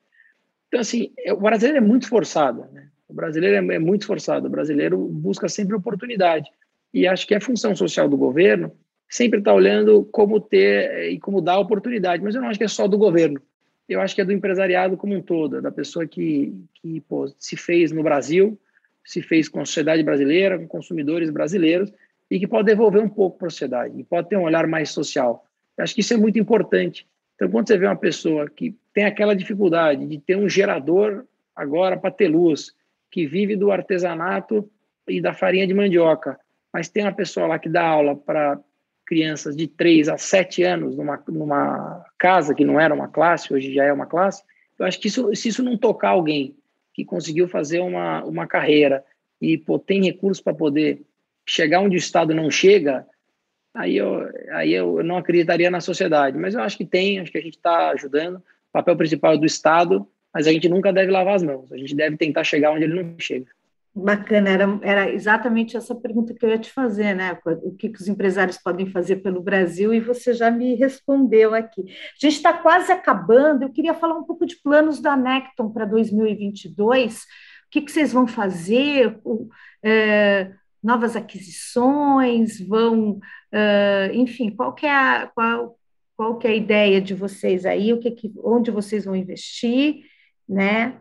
Então, 0.68 0.80
assim, 0.80 1.12
é, 1.18 1.32
o 1.32 1.40
brasileiro 1.40 1.78
é 1.78 1.86
muito 1.86 2.02
esforçado, 2.02 2.66
né? 2.72 2.88
O 3.08 3.14
brasileiro 3.14 3.56
é, 3.56 3.76
é 3.76 3.78
muito 3.78 4.02
esforçado, 4.02 4.46
o 4.46 4.50
brasileiro 4.50 4.98
busca 4.98 5.48
sempre 5.48 5.74
oportunidade 5.74 6.48
e 6.92 7.06
acho 7.06 7.26
que 7.26 7.34
a 7.34 7.40
função 7.40 7.74
social 7.74 8.08
do 8.08 8.16
governo 8.16 8.72
sempre 9.08 9.38
está 9.38 9.52
olhando 9.52 10.04
como 10.12 10.40
ter 10.40 10.90
eh, 10.90 11.10
e 11.12 11.18
como 11.18 11.40
dar 11.40 11.58
oportunidade, 11.58 12.22
mas 12.22 12.34
eu 12.34 12.42
não 12.42 12.48
acho 12.48 12.58
que 12.58 12.64
é 12.64 12.68
só 12.68 12.86
do 12.86 12.98
governo. 12.98 13.40
Eu 13.88 14.02
acho 14.02 14.14
que 14.14 14.20
é 14.20 14.24
do 14.24 14.32
empresariado 14.32 14.98
como 14.98 15.14
um 15.14 15.22
todo, 15.22 15.56
é 15.56 15.60
da 15.62 15.72
pessoa 15.72 16.06
que, 16.06 16.54
que 16.74 17.00
pô, 17.00 17.26
se 17.38 17.56
fez 17.56 17.90
no 17.90 18.02
Brasil, 18.02 18.58
se 19.02 19.22
fez 19.22 19.48
com 19.48 19.60
a 19.60 19.64
sociedade 19.64 20.02
brasileira, 20.02 20.58
com 20.58 20.68
consumidores 20.68 21.30
brasileiros, 21.30 21.90
e 22.30 22.38
que 22.38 22.46
pode 22.46 22.66
devolver 22.66 23.02
um 23.02 23.08
pouco 23.08 23.38
para 23.38 23.48
a 23.48 23.50
sociedade, 23.50 23.98
e 23.98 24.04
pode 24.04 24.28
ter 24.28 24.36
um 24.36 24.42
olhar 24.42 24.66
mais 24.66 24.90
social. 24.90 25.44
Eu 25.76 25.84
acho 25.84 25.94
que 25.94 26.00
isso 26.00 26.14
é 26.14 26.16
muito 26.16 26.38
importante. 26.38 27.06
Então, 27.34 27.48
quando 27.48 27.68
você 27.68 27.78
vê 27.78 27.86
uma 27.86 27.96
pessoa 27.96 28.48
que 28.50 28.76
tem 28.92 29.04
aquela 29.04 29.34
dificuldade 29.34 30.06
de 30.06 30.18
ter 30.18 30.36
um 30.36 30.48
gerador 30.48 31.24
agora 31.54 31.96
para 31.96 32.10
ter 32.10 32.28
luz, 32.28 32.72
que 33.10 33.26
vive 33.26 33.56
do 33.56 33.70
artesanato 33.70 34.68
e 35.08 35.20
da 35.20 35.32
farinha 35.32 35.66
de 35.66 35.72
mandioca, 35.72 36.38
mas 36.72 36.88
tem 36.88 37.04
uma 37.04 37.12
pessoa 37.12 37.46
lá 37.46 37.58
que 37.58 37.68
dá 37.68 37.86
aula 37.86 38.14
para 38.14 38.60
crianças 39.06 39.56
de 39.56 39.66
3 39.66 40.08
a 40.10 40.18
7 40.18 40.62
anos 40.64 40.96
numa, 40.96 41.22
numa 41.28 42.04
casa 42.18 42.54
que 42.54 42.64
não 42.64 42.78
era 42.78 42.94
uma 42.94 43.08
classe, 43.08 43.54
hoje 43.54 43.72
já 43.72 43.84
é 43.84 43.92
uma 43.92 44.04
classe, 44.04 44.42
eu 44.78 44.84
acho 44.84 45.00
que 45.00 45.08
isso, 45.08 45.34
se 45.34 45.48
isso 45.48 45.62
não 45.62 45.78
tocar 45.78 46.10
alguém 46.10 46.54
que 46.92 47.04
conseguiu 47.04 47.48
fazer 47.48 47.80
uma, 47.80 48.22
uma 48.24 48.46
carreira 48.46 49.02
e 49.40 49.56
pô, 49.56 49.78
tem 49.78 50.04
recursos 50.04 50.42
para 50.42 50.52
poder 50.52 51.02
chegar 51.48 51.80
onde 51.80 51.96
o 51.96 51.98
Estado 51.98 52.34
não 52.34 52.50
chega, 52.50 53.06
aí 53.74 53.96
eu, 53.96 54.28
aí 54.52 54.72
eu 54.72 55.02
não 55.02 55.16
acreditaria 55.16 55.70
na 55.70 55.80
sociedade. 55.80 56.36
Mas 56.36 56.54
eu 56.54 56.60
acho 56.60 56.76
que 56.76 56.84
tem, 56.84 57.18
acho 57.18 57.32
que 57.32 57.38
a 57.38 57.42
gente 57.42 57.56
está 57.56 57.90
ajudando. 57.90 58.36
O 58.36 58.72
papel 58.72 58.96
principal 58.96 59.32
é 59.32 59.38
do 59.38 59.46
Estado, 59.46 60.06
mas 60.32 60.46
a 60.46 60.52
gente 60.52 60.68
nunca 60.68 60.92
deve 60.92 61.10
lavar 61.10 61.34
as 61.34 61.42
mãos. 61.42 61.72
A 61.72 61.76
gente 61.76 61.96
deve 61.96 62.16
tentar 62.16 62.44
chegar 62.44 62.70
onde 62.70 62.84
ele 62.84 63.02
não 63.02 63.18
chega. 63.18 63.46
Bacana, 63.94 64.50
era, 64.50 64.78
era 64.82 65.10
exatamente 65.10 65.76
essa 65.76 65.94
pergunta 65.94 66.32
que 66.32 66.44
eu 66.44 66.50
ia 66.50 66.58
te 66.58 66.70
fazer, 66.70 67.14
né? 67.14 67.36
O 67.44 67.74
que, 67.74 67.88
que 67.88 68.00
os 68.00 68.06
empresários 68.06 68.58
podem 68.58 68.86
fazer 68.86 69.16
pelo 69.16 69.42
Brasil 69.42 69.92
e 69.92 69.98
você 69.98 70.34
já 70.34 70.50
me 70.50 70.74
respondeu 70.74 71.54
aqui. 71.54 71.80
A 71.80 72.18
gente 72.20 72.36
está 72.36 72.52
quase 72.52 72.92
acabando, 72.92 73.64
eu 73.64 73.70
queria 73.70 73.94
falar 73.94 74.16
um 74.16 74.22
pouco 74.22 74.46
de 74.46 74.56
planos 74.56 75.00
da 75.00 75.16
Necton 75.16 75.70
para 75.70 75.84
2022. 75.84 77.22
O 77.22 77.70
que, 77.70 77.80
que 77.80 77.90
vocês 77.90 78.12
vão 78.12 78.26
fazer? 78.26 79.18
É, 79.82 80.52
novas 80.82 81.16
aquisições? 81.16 82.60
Vão, 82.60 83.18
é, 83.52 84.10
enfim, 84.14 84.50
qual 84.50 84.74
que 84.74 84.86
é 84.86 84.90
a, 84.90 85.30
qual, 85.34 85.78
qual 86.16 86.38
que 86.38 86.46
é 86.46 86.50
a 86.50 86.56
ideia 86.56 87.00
de 87.00 87.14
vocês 87.14 87.64
aí? 87.64 87.92
O 87.92 88.00
que, 88.00 88.10
que 88.10 88.32
onde 88.42 88.70
vocês 88.70 89.04
vão 89.04 89.16
investir, 89.16 90.04
né? 90.48 91.00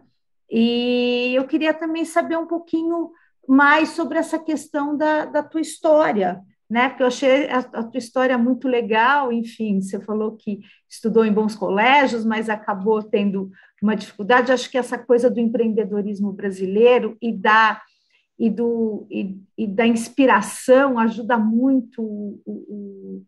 E 0.49 1.33
eu 1.35 1.45
queria 1.45 1.73
também 1.73 2.05
saber 2.05 2.37
um 2.37 2.47
pouquinho 2.47 3.11
mais 3.47 3.89
sobre 3.89 4.17
essa 4.17 4.37
questão 4.37 4.95
da, 4.95 5.25
da 5.25 5.43
tua 5.43 5.61
história, 5.61 6.41
né? 6.69 6.89
Porque 6.89 7.03
eu 7.03 7.07
achei 7.07 7.49
a, 7.49 7.59
a, 7.59 7.83
tua 7.83 7.97
história 7.97 8.37
muito 8.37 8.67
legal. 8.67 9.31
Enfim, 9.31 9.81
você 9.81 9.99
falou 9.99 10.35
que 10.35 10.59
estudou 10.89 11.25
em 11.25 11.31
bons 11.31 11.55
colégios, 11.55 12.25
mas 12.25 12.49
acabou 12.49 13.01
tendo 13.01 13.49
uma 13.81 13.95
dificuldade. 13.95 14.51
Acho 14.51 14.69
que 14.69 14.77
essa 14.77 14.97
coisa 14.97 15.29
do 15.29 15.39
empreendedorismo 15.39 16.31
brasileiro 16.31 17.17
e 17.21 17.31
da 17.31 17.81
e, 18.39 18.49
do, 18.49 19.07
e, 19.09 19.37
e 19.57 19.67
da 19.67 19.85
inspiração 19.85 20.99
ajuda 20.99 21.37
muito 21.37 22.01
o, 22.01 22.41
o, 22.45 23.25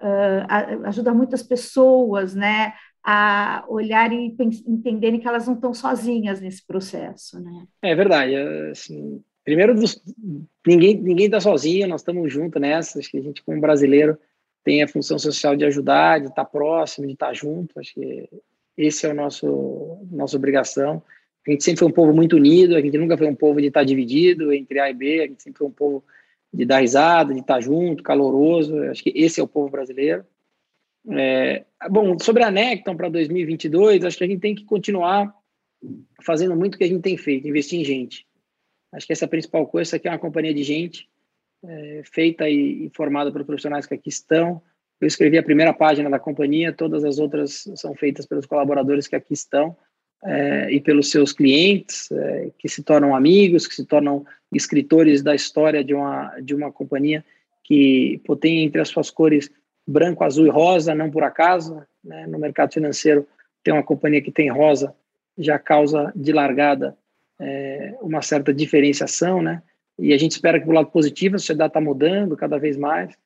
uh, 0.00 0.86
ajuda 0.86 1.12
muitas 1.12 1.42
pessoas, 1.42 2.34
né, 2.34 2.72
a 3.04 3.64
olharem 3.68 4.34
e 4.38 4.44
entenderem 4.66 5.20
que 5.20 5.28
elas 5.28 5.46
não 5.46 5.54
estão 5.54 5.74
sozinhas 5.74 6.40
nesse 6.40 6.66
processo, 6.66 7.38
né? 7.38 7.66
É 7.82 7.94
verdade. 7.94 8.34
Assim, 8.70 9.22
primeiro, 9.44 9.74
ninguém 10.66 11.02
ninguém 11.02 11.26
está 11.26 11.38
sozinho. 11.38 11.86
Nós 11.86 12.00
estamos 12.00 12.32
juntos 12.32 12.58
nessa. 12.58 12.98
Acho 12.98 13.10
que 13.10 13.18
a 13.18 13.20
gente, 13.20 13.42
como 13.42 13.60
brasileiro, 13.60 14.18
tem 14.64 14.82
a 14.82 14.88
função 14.88 15.18
social 15.18 15.54
de 15.54 15.66
ajudar, 15.66 16.20
de 16.20 16.28
estar 16.28 16.46
próximo, 16.46 17.06
de 17.06 17.12
estar 17.12 17.34
junto. 17.34 17.78
Acho 17.78 17.92
que 17.92 18.26
esse 18.74 19.06
é 19.06 19.10
o 19.10 19.14
nosso 19.14 19.98
nossa 20.10 20.38
obrigação. 20.38 21.02
A 21.46 21.50
gente 21.50 21.62
sempre 21.62 21.80
foi 21.80 21.88
um 21.88 21.92
povo 21.92 22.12
muito 22.12 22.36
unido. 22.36 22.74
A 22.74 22.80
gente 22.80 22.96
nunca 22.96 23.16
foi 23.16 23.26
um 23.26 23.34
povo 23.34 23.60
de 23.60 23.66
estar 23.66 23.84
dividido 23.84 24.52
entre 24.52 24.80
A 24.80 24.90
e 24.90 24.94
B. 24.94 25.20
A 25.20 25.26
gente 25.26 25.42
sempre 25.42 25.58
foi 25.58 25.66
um 25.66 25.72
povo 25.72 26.04
de 26.52 26.64
dar 26.64 26.80
risada, 26.80 27.34
de 27.34 27.40
estar 27.40 27.60
junto, 27.60 28.02
caloroso. 28.02 28.78
Acho 28.84 29.02
que 29.02 29.12
esse 29.14 29.40
é 29.40 29.42
o 29.42 29.48
povo 29.48 29.68
brasileiro. 29.68 30.24
É, 31.10 31.64
bom, 31.90 32.18
sobre 32.18 32.42
a 32.42 32.50
Necton 32.50 32.96
para 32.96 33.10
2022, 33.10 34.04
acho 34.04 34.16
que 34.16 34.24
a 34.24 34.26
gente 34.26 34.40
tem 34.40 34.54
que 34.54 34.64
continuar 34.64 35.34
fazendo 36.22 36.56
muito 36.56 36.76
o 36.76 36.78
que 36.78 36.84
a 36.84 36.88
gente 36.88 37.02
tem 37.02 37.16
feito, 37.16 37.46
investir 37.46 37.78
em 37.78 37.84
gente. 37.84 38.26
Acho 38.90 39.06
que 39.06 39.12
essa 39.12 39.24
é 39.24 39.26
a 39.26 39.28
principal 39.28 39.66
coisa. 39.66 39.88
Isso 39.88 39.96
aqui 39.96 40.08
é 40.08 40.10
uma 40.10 40.18
companhia 40.18 40.54
de 40.54 40.62
gente 40.62 41.06
é, 41.62 42.02
feita 42.04 42.48
e, 42.48 42.86
e, 42.86 42.90
formada 42.94 43.30
por 43.30 43.44
profissionais 43.44 43.86
que 43.86 43.94
aqui 43.94 44.08
estão. 44.08 44.62
Eu 44.98 45.06
escrevi 45.06 45.36
a 45.36 45.42
primeira 45.42 45.74
página 45.74 46.08
da 46.08 46.18
companhia, 46.18 46.72
todas 46.72 47.04
as 47.04 47.18
outras 47.18 47.64
são 47.74 47.94
feitas 47.94 48.24
pelos 48.24 48.46
colaboradores 48.46 49.06
que 49.06 49.16
aqui 49.16 49.34
estão 49.34 49.76
é, 50.24 50.72
e 50.72 50.80
pelos 50.80 51.10
seus 51.10 51.32
clientes, 51.32 52.10
é, 52.10 52.50
que 52.58 52.68
se 52.68 52.82
tornam 52.82 53.14
amigos, 53.14 53.66
que 53.66 53.74
se 53.74 53.84
tornam 53.84 54.24
escritores 54.50 55.22
da 55.22 55.34
história 55.34 55.84
de 55.84 55.92
uma, 55.92 56.40
de 56.40 56.54
uma 56.54 56.72
companhia 56.72 57.24
que 57.62 58.20
pô, 58.26 58.34
tem 58.34 58.64
entre 58.64 58.80
as 58.80 58.88
suas 58.88 59.10
cores 59.10 59.50
branco, 59.86 60.24
azul 60.24 60.46
e 60.46 60.50
rosa, 60.50 60.94
não 60.94 61.10
por 61.10 61.22
acaso. 61.22 61.82
Né? 62.02 62.26
No 62.26 62.38
mercado 62.38 62.72
financeiro, 62.72 63.26
tem 63.62 63.74
uma 63.74 63.82
companhia 63.82 64.22
que 64.22 64.32
tem 64.32 64.50
rosa, 64.50 64.94
já 65.36 65.58
causa 65.58 66.12
de 66.16 66.32
largada 66.32 66.96
é, 67.38 67.94
uma 68.00 68.22
certa 68.22 68.54
diferenciação, 68.54 69.42
né? 69.42 69.62
E 69.98 70.12
a 70.12 70.18
gente 70.18 70.32
espera 70.32 70.58
que, 70.58 70.66
do 70.66 70.72
lado 70.72 70.90
positivo, 70.90 71.36
a 71.36 71.38
sociedade 71.38 71.70
está 71.70 71.80
mudando 71.80 72.36
cada 72.36 72.58
vez 72.58 72.76
mais. 72.76 73.16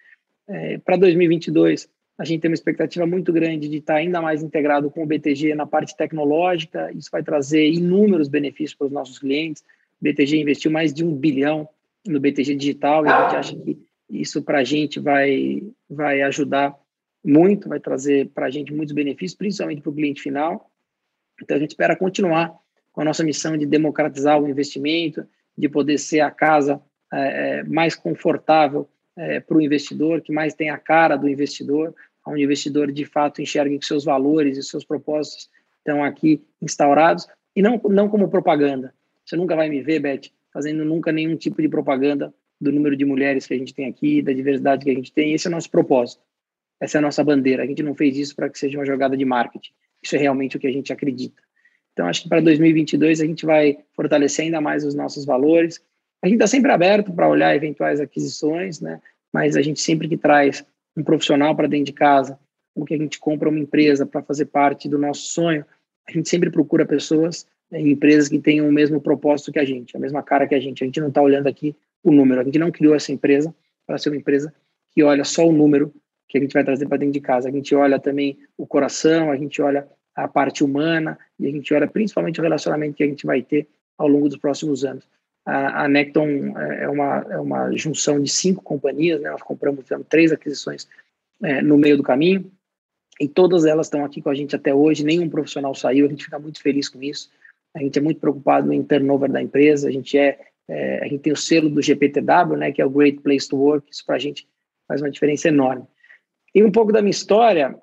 Para 0.85 0.97
2022, 0.97 1.89
a 2.19 2.25
gente 2.25 2.41
tem 2.41 2.51
uma 2.51 2.55
expectativa 2.55 3.07
muito 3.07 3.33
grande 3.33 3.69
de 3.69 3.77
estar 3.77 3.95
ainda 3.95 4.21
mais 4.21 4.43
integrado 4.43 4.91
com 4.91 5.05
o 5.05 5.07
BTG 5.07 5.55
na 5.55 5.65
parte 5.65 5.97
tecnológica. 5.97 6.91
Isso 6.93 7.09
vai 7.13 7.23
trazer 7.23 7.71
inúmeros 7.71 8.29
benefícios 8.29 8.75
para 8.75 8.89
os 8.89 8.93
nossos 8.93 9.21
clientes. 9.21 9.63
O 10.01 10.05
BTG 10.05 10.41
investiu 10.41 10.71
mais 10.71 10.93
de 10.93 11.05
um 11.05 11.15
bilhão 11.15 11.69
no 12.05 12.19
BTG 12.19 12.57
Digital 12.57 13.07
e 13.07 13.09
a 13.09 13.23
gente 13.23 13.37
acha 13.37 13.57
que 13.57 13.79
isso 14.11 14.43
para 14.43 14.59
a 14.59 14.65
gente 14.65 14.99
vai, 14.99 15.63
vai 15.89 16.23
ajudar 16.23 16.75
muito, 17.25 17.69
vai 17.69 17.79
trazer 17.79 18.29
para 18.31 18.47
a 18.47 18.51
gente 18.51 18.73
muitos 18.73 18.95
benefícios, 18.95 19.39
principalmente 19.39 19.81
para 19.81 19.91
o 19.91 19.95
cliente 19.95 20.21
final. 20.21 20.71
Então, 21.41 21.57
a 21.57 21.61
gente 21.61 21.71
espera 21.71 21.95
continuar 21.95 22.53
com 22.91 23.01
a 23.01 23.05
nossa 23.05 23.23
missão 23.23 23.57
de 23.57 23.65
democratizar 23.65 24.43
o 24.43 24.49
investimento, 24.49 25.25
de 25.57 25.69
poder 25.69 25.99
ser 25.99 26.21
a 26.21 26.33
casa 26.33 26.81
é, 27.13 27.59
é 27.59 27.63
mais 27.63 27.95
confortável 27.95 28.89
é, 29.19 29.41
para 29.41 29.57
o 29.57 29.61
investidor, 29.61 30.21
que 30.23 30.33
mais 30.33 30.55
tem 30.55 30.71
a 30.71 30.79
cara 30.79 31.17
do 31.17 31.29
investidor, 31.29 31.95
onde 32.27 32.43
o 32.43 32.45
investidor 32.45 32.93
de 32.93 33.05
fato 33.05 33.43
enxergue 33.43 33.79
que 33.79 33.87
seus 33.87 34.05
valores 34.05 34.57
e 34.57 34.63
seus 34.63 34.85
propósitos 34.85 35.51
estão 35.79 36.05
aqui 36.05 36.43
instaurados, 36.63 37.27
e 37.57 37.63
não, 37.63 37.81
não 37.89 38.09
como 38.09 38.29
propaganda. 38.29 38.95
Você 39.25 39.37
nunca 39.37 39.57
vai 39.57 39.69
me 39.69 39.83
ver, 39.83 40.01
Beth, 40.01 40.31
fazendo 40.53 40.85
nunca 40.85 41.11
nenhum 41.11 41.37
tipo 41.37 41.61
de 41.61 41.69
propaganda 41.69 42.33
do 42.61 42.73
número 42.73 42.97
de 42.97 43.05
mulheres 43.05 43.47
que 43.47 43.55
a 43.55 43.59
gente 43.59 43.75
tem 43.75 43.87
aqui, 43.87 44.23
da 44.23 44.33
diversidade 44.33 44.85
que 44.85 44.91
a 44.91 44.95
gente 44.95 45.13
tem. 45.13 45.33
Esse 45.33 45.47
é 45.47 45.51
o 45.51 45.53
nosso 45.53 45.71
propósito. 45.71 46.23
Essa 46.81 46.99
é 46.99 47.01
a 47.01 47.03
nossa 47.03 47.23
bandeira. 47.25 47.63
A 47.63 47.67
gente 47.67 47.83
não 47.83 47.95
fez 47.95 48.17
isso 48.17 48.35
para 48.35 48.49
que 48.49 48.59
seja 48.59 48.79
uma 48.79 48.87
jogada 48.87 49.17
de 49.17 49.25
marketing. 49.25 49.73
Isso 50.03 50.17
é 50.17 50.19
realmente 50.19 50.57
o 50.57 50.61
que 50.61 50.67
a 50.67 50.73
gente 50.73 50.93
acredita. 50.93 51.43
Então, 51.93 52.07
acho 52.07 52.23
que 52.23 52.29
para 52.29 52.41
2022 52.41 53.21
a 53.21 53.25
gente 53.25 53.45
vai 53.45 53.79
fortalecer 53.95 54.45
ainda 54.45 54.61
mais 54.61 54.85
os 54.85 54.95
nossos 54.95 55.25
valores. 55.25 55.81
A 56.23 56.27
gente 56.27 56.37
está 56.37 56.47
sempre 56.47 56.71
aberto 56.73 57.13
para 57.13 57.29
olhar 57.29 57.55
eventuais 57.55 58.01
aquisições, 58.01 58.81
né? 58.81 59.01
mas 59.33 59.57
a 59.57 59.63
gente 59.63 59.81
sempre 59.81 60.09
que 60.09 60.17
traz 60.17 60.65
um 60.97 61.03
profissional 61.03 61.55
para 61.55 61.69
dentro 61.69 61.87
de 61.87 61.93
casa, 61.93 62.39
ou 62.75 62.85
que 62.85 62.95
a 62.95 62.99
gente 62.99 63.19
compra 63.19 63.49
uma 63.49 63.59
empresa 63.59 64.07
para 64.07 64.23
fazer 64.23 64.47
parte 64.47 64.89
do 64.89 64.99
nosso 64.99 65.23
sonho, 65.29 65.65
a 66.09 66.13
gente 66.13 66.29
sempre 66.29 66.51
procura 66.51 66.87
pessoas 66.87 67.47
né, 67.71 67.81
em 67.81 67.91
empresas 67.91 68.29
que 68.29 68.39
tenham 68.39 68.69
o 68.69 68.73
mesmo 68.73 69.01
propósito 69.01 69.53
que 69.53 69.59
a 69.59 69.65
gente, 69.65 69.97
a 69.97 70.01
mesma 70.01 70.23
cara 70.23 70.47
que 70.47 70.55
a 70.55 70.61
gente. 70.61 70.83
A 70.83 70.87
gente 70.87 71.01
não 71.01 71.09
está 71.09 71.21
olhando 71.21 71.47
aqui 71.47 71.77
o 72.03 72.11
número. 72.11 72.41
A 72.41 72.45
gente 72.45 72.59
não 72.59 72.71
criou 72.71 72.95
essa 72.95 73.13
empresa 73.13 73.55
para 73.87 73.99
ser 73.99 74.11
uma 74.11 74.17
empresa 74.17 74.53
que 74.93 75.03
olha 75.03 75.25
só 75.25 75.47
o 75.47 75.53
número 75.53 75.93
que 76.29 76.39
a 76.39 76.41
gente 76.41 76.53
vai 76.53 76.65
trazer 76.65 76.87
para 76.87 76.99
dentro 76.99 77.15
de 77.15 77.21
casa. 77.21 77.49
A 77.49 77.53
gente 77.53 77.75
olha 77.75 77.99
também 77.99 78.39
o 78.57 78.67
coração, 78.67 79.31
a 79.31 79.37
gente 79.37 79.61
olha 79.61 79.87
a 80.15 80.27
parte 80.27 80.65
humana 80.65 81.19
e 81.39 81.47
a 81.47 81.51
gente 81.51 81.73
olha 81.73 81.87
principalmente 81.87 82.41
o 82.41 82.43
relacionamento 82.43 82.97
que 82.97 83.05
a 83.05 83.07
gente 83.07 83.27
vai 83.27 83.43
ter 83.43 83.69
ao 83.97 84.09
longo 84.09 84.29
dos 84.29 84.39
próximos 84.39 84.85
anos. 84.85 85.05
A, 85.51 85.89
Necton 85.89 86.59
é 86.59 86.89
uma, 86.89 87.27
é 87.31 87.39
uma 87.39 87.73
junção 87.73 88.23
de 88.23 88.31
cinco 88.31 88.63
companhias, 88.63 89.21
né? 89.21 89.31
nós 89.31 89.43
compramos 89.43 89.83
fizemos 89.83 90.07
três 90.09 90.31
aquisições 90.31 90.87
é, 91.43 91.63
no 91.63 91.79
meio 91.79 91.97
do 91.97 92.03
caminho 92.03 92.51
e 93.21 93.27
todas 93.27 93.65
elas 93.65 93.87
estão 93.87 94.05
aqui 94.05 94.21
com 94.21 94.29
a 94.29 94.35
gente 94.35 94.55
até 94.55 94.75
hoje, 94.75 95.05
nenhum 95.05 95.29
profissional 95.29 95.75
saiu, 95.75 96.07
a 96.07 96.09
gente 96.09 96.25
fica 96.25 96.39
muito 96.39 96.61
feliz 96.61 96.89
com 96.89 97.03
isso. 97.03 97.31
A 97.75 97.81
gente 97.81 97.99
é 97.99 98.03
muito 98.03 98.21
preocupado 98.21 98.73
em 98.73 98.83
turnover 98.83 99.31
da 99.31 99.43
empresa, 99.43 99.89
a 99.89 99.91
gente 99.91 100.19
é 100.19 100.39
é, 100.69 100.99
a 101.03 101.09
gente 101.09 101.21
tem 101.21 101.33
o 101.33 101.37
selo 101.37 101.71
do 101.71 101.81
GPTW, 101.81 102.57
né, 102.57 102.71
que 102.71 102.83
é 102.83 102.85
o 102.85 102.91
Great 102.91 103.21
Place 103.21 103.49
to 103.49 103.57
Work, 103.57 103.91
isso 103.91 104.05
para 104.05 104.17
a 104.17 104.19
gente 104.19 104.47
faz 104.87 105.01
uma 105.01 105.11
diferença 105.11 105.49
enorme. 105.49 105.85
E 106.55 106.63
um 106.63 106.71
pouco 106.71 106.93
da 106.93 107.01
minha 107.01 107.11
história, 107.11 107.75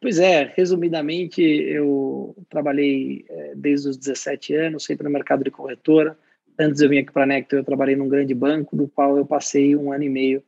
pois 0.00 0.18
é, 0.18 0.52
resumidamente, 0.56 1.42
eu 1.42 2.34
trabalhei 2.48 3.24
é, 3.28 3.52
desde 3.54 3.90
os 3.90 3.96
17 3.96 4.54
anos, 4.54 4.84
sempre 4.84 5.04
no 5.04 5.10
mercado 5.10 5.44
de 5.44 5.50
corretora. 5.50 6.16
Antes 6.60 6.82
eu 6.82 6.90
vim 6.90 6.98
aqui 6.98 7.10
para 7.10 7.22
a 7.22 7.26
Nectar, 7.26 7.58
eu 7.58 7.64
trabalhei 7.64 7.96
num 7.96 8.06
grande 8.06 8.34
banco, 8.34 8.76
do 8.76 8.86
qual 8.86 9.16
eu 9.16 9.24
passei 9.24 9.74
um 9.74 9.90
ano 9.90 10.04
e 10.04 10.10
meio 10.10 10.42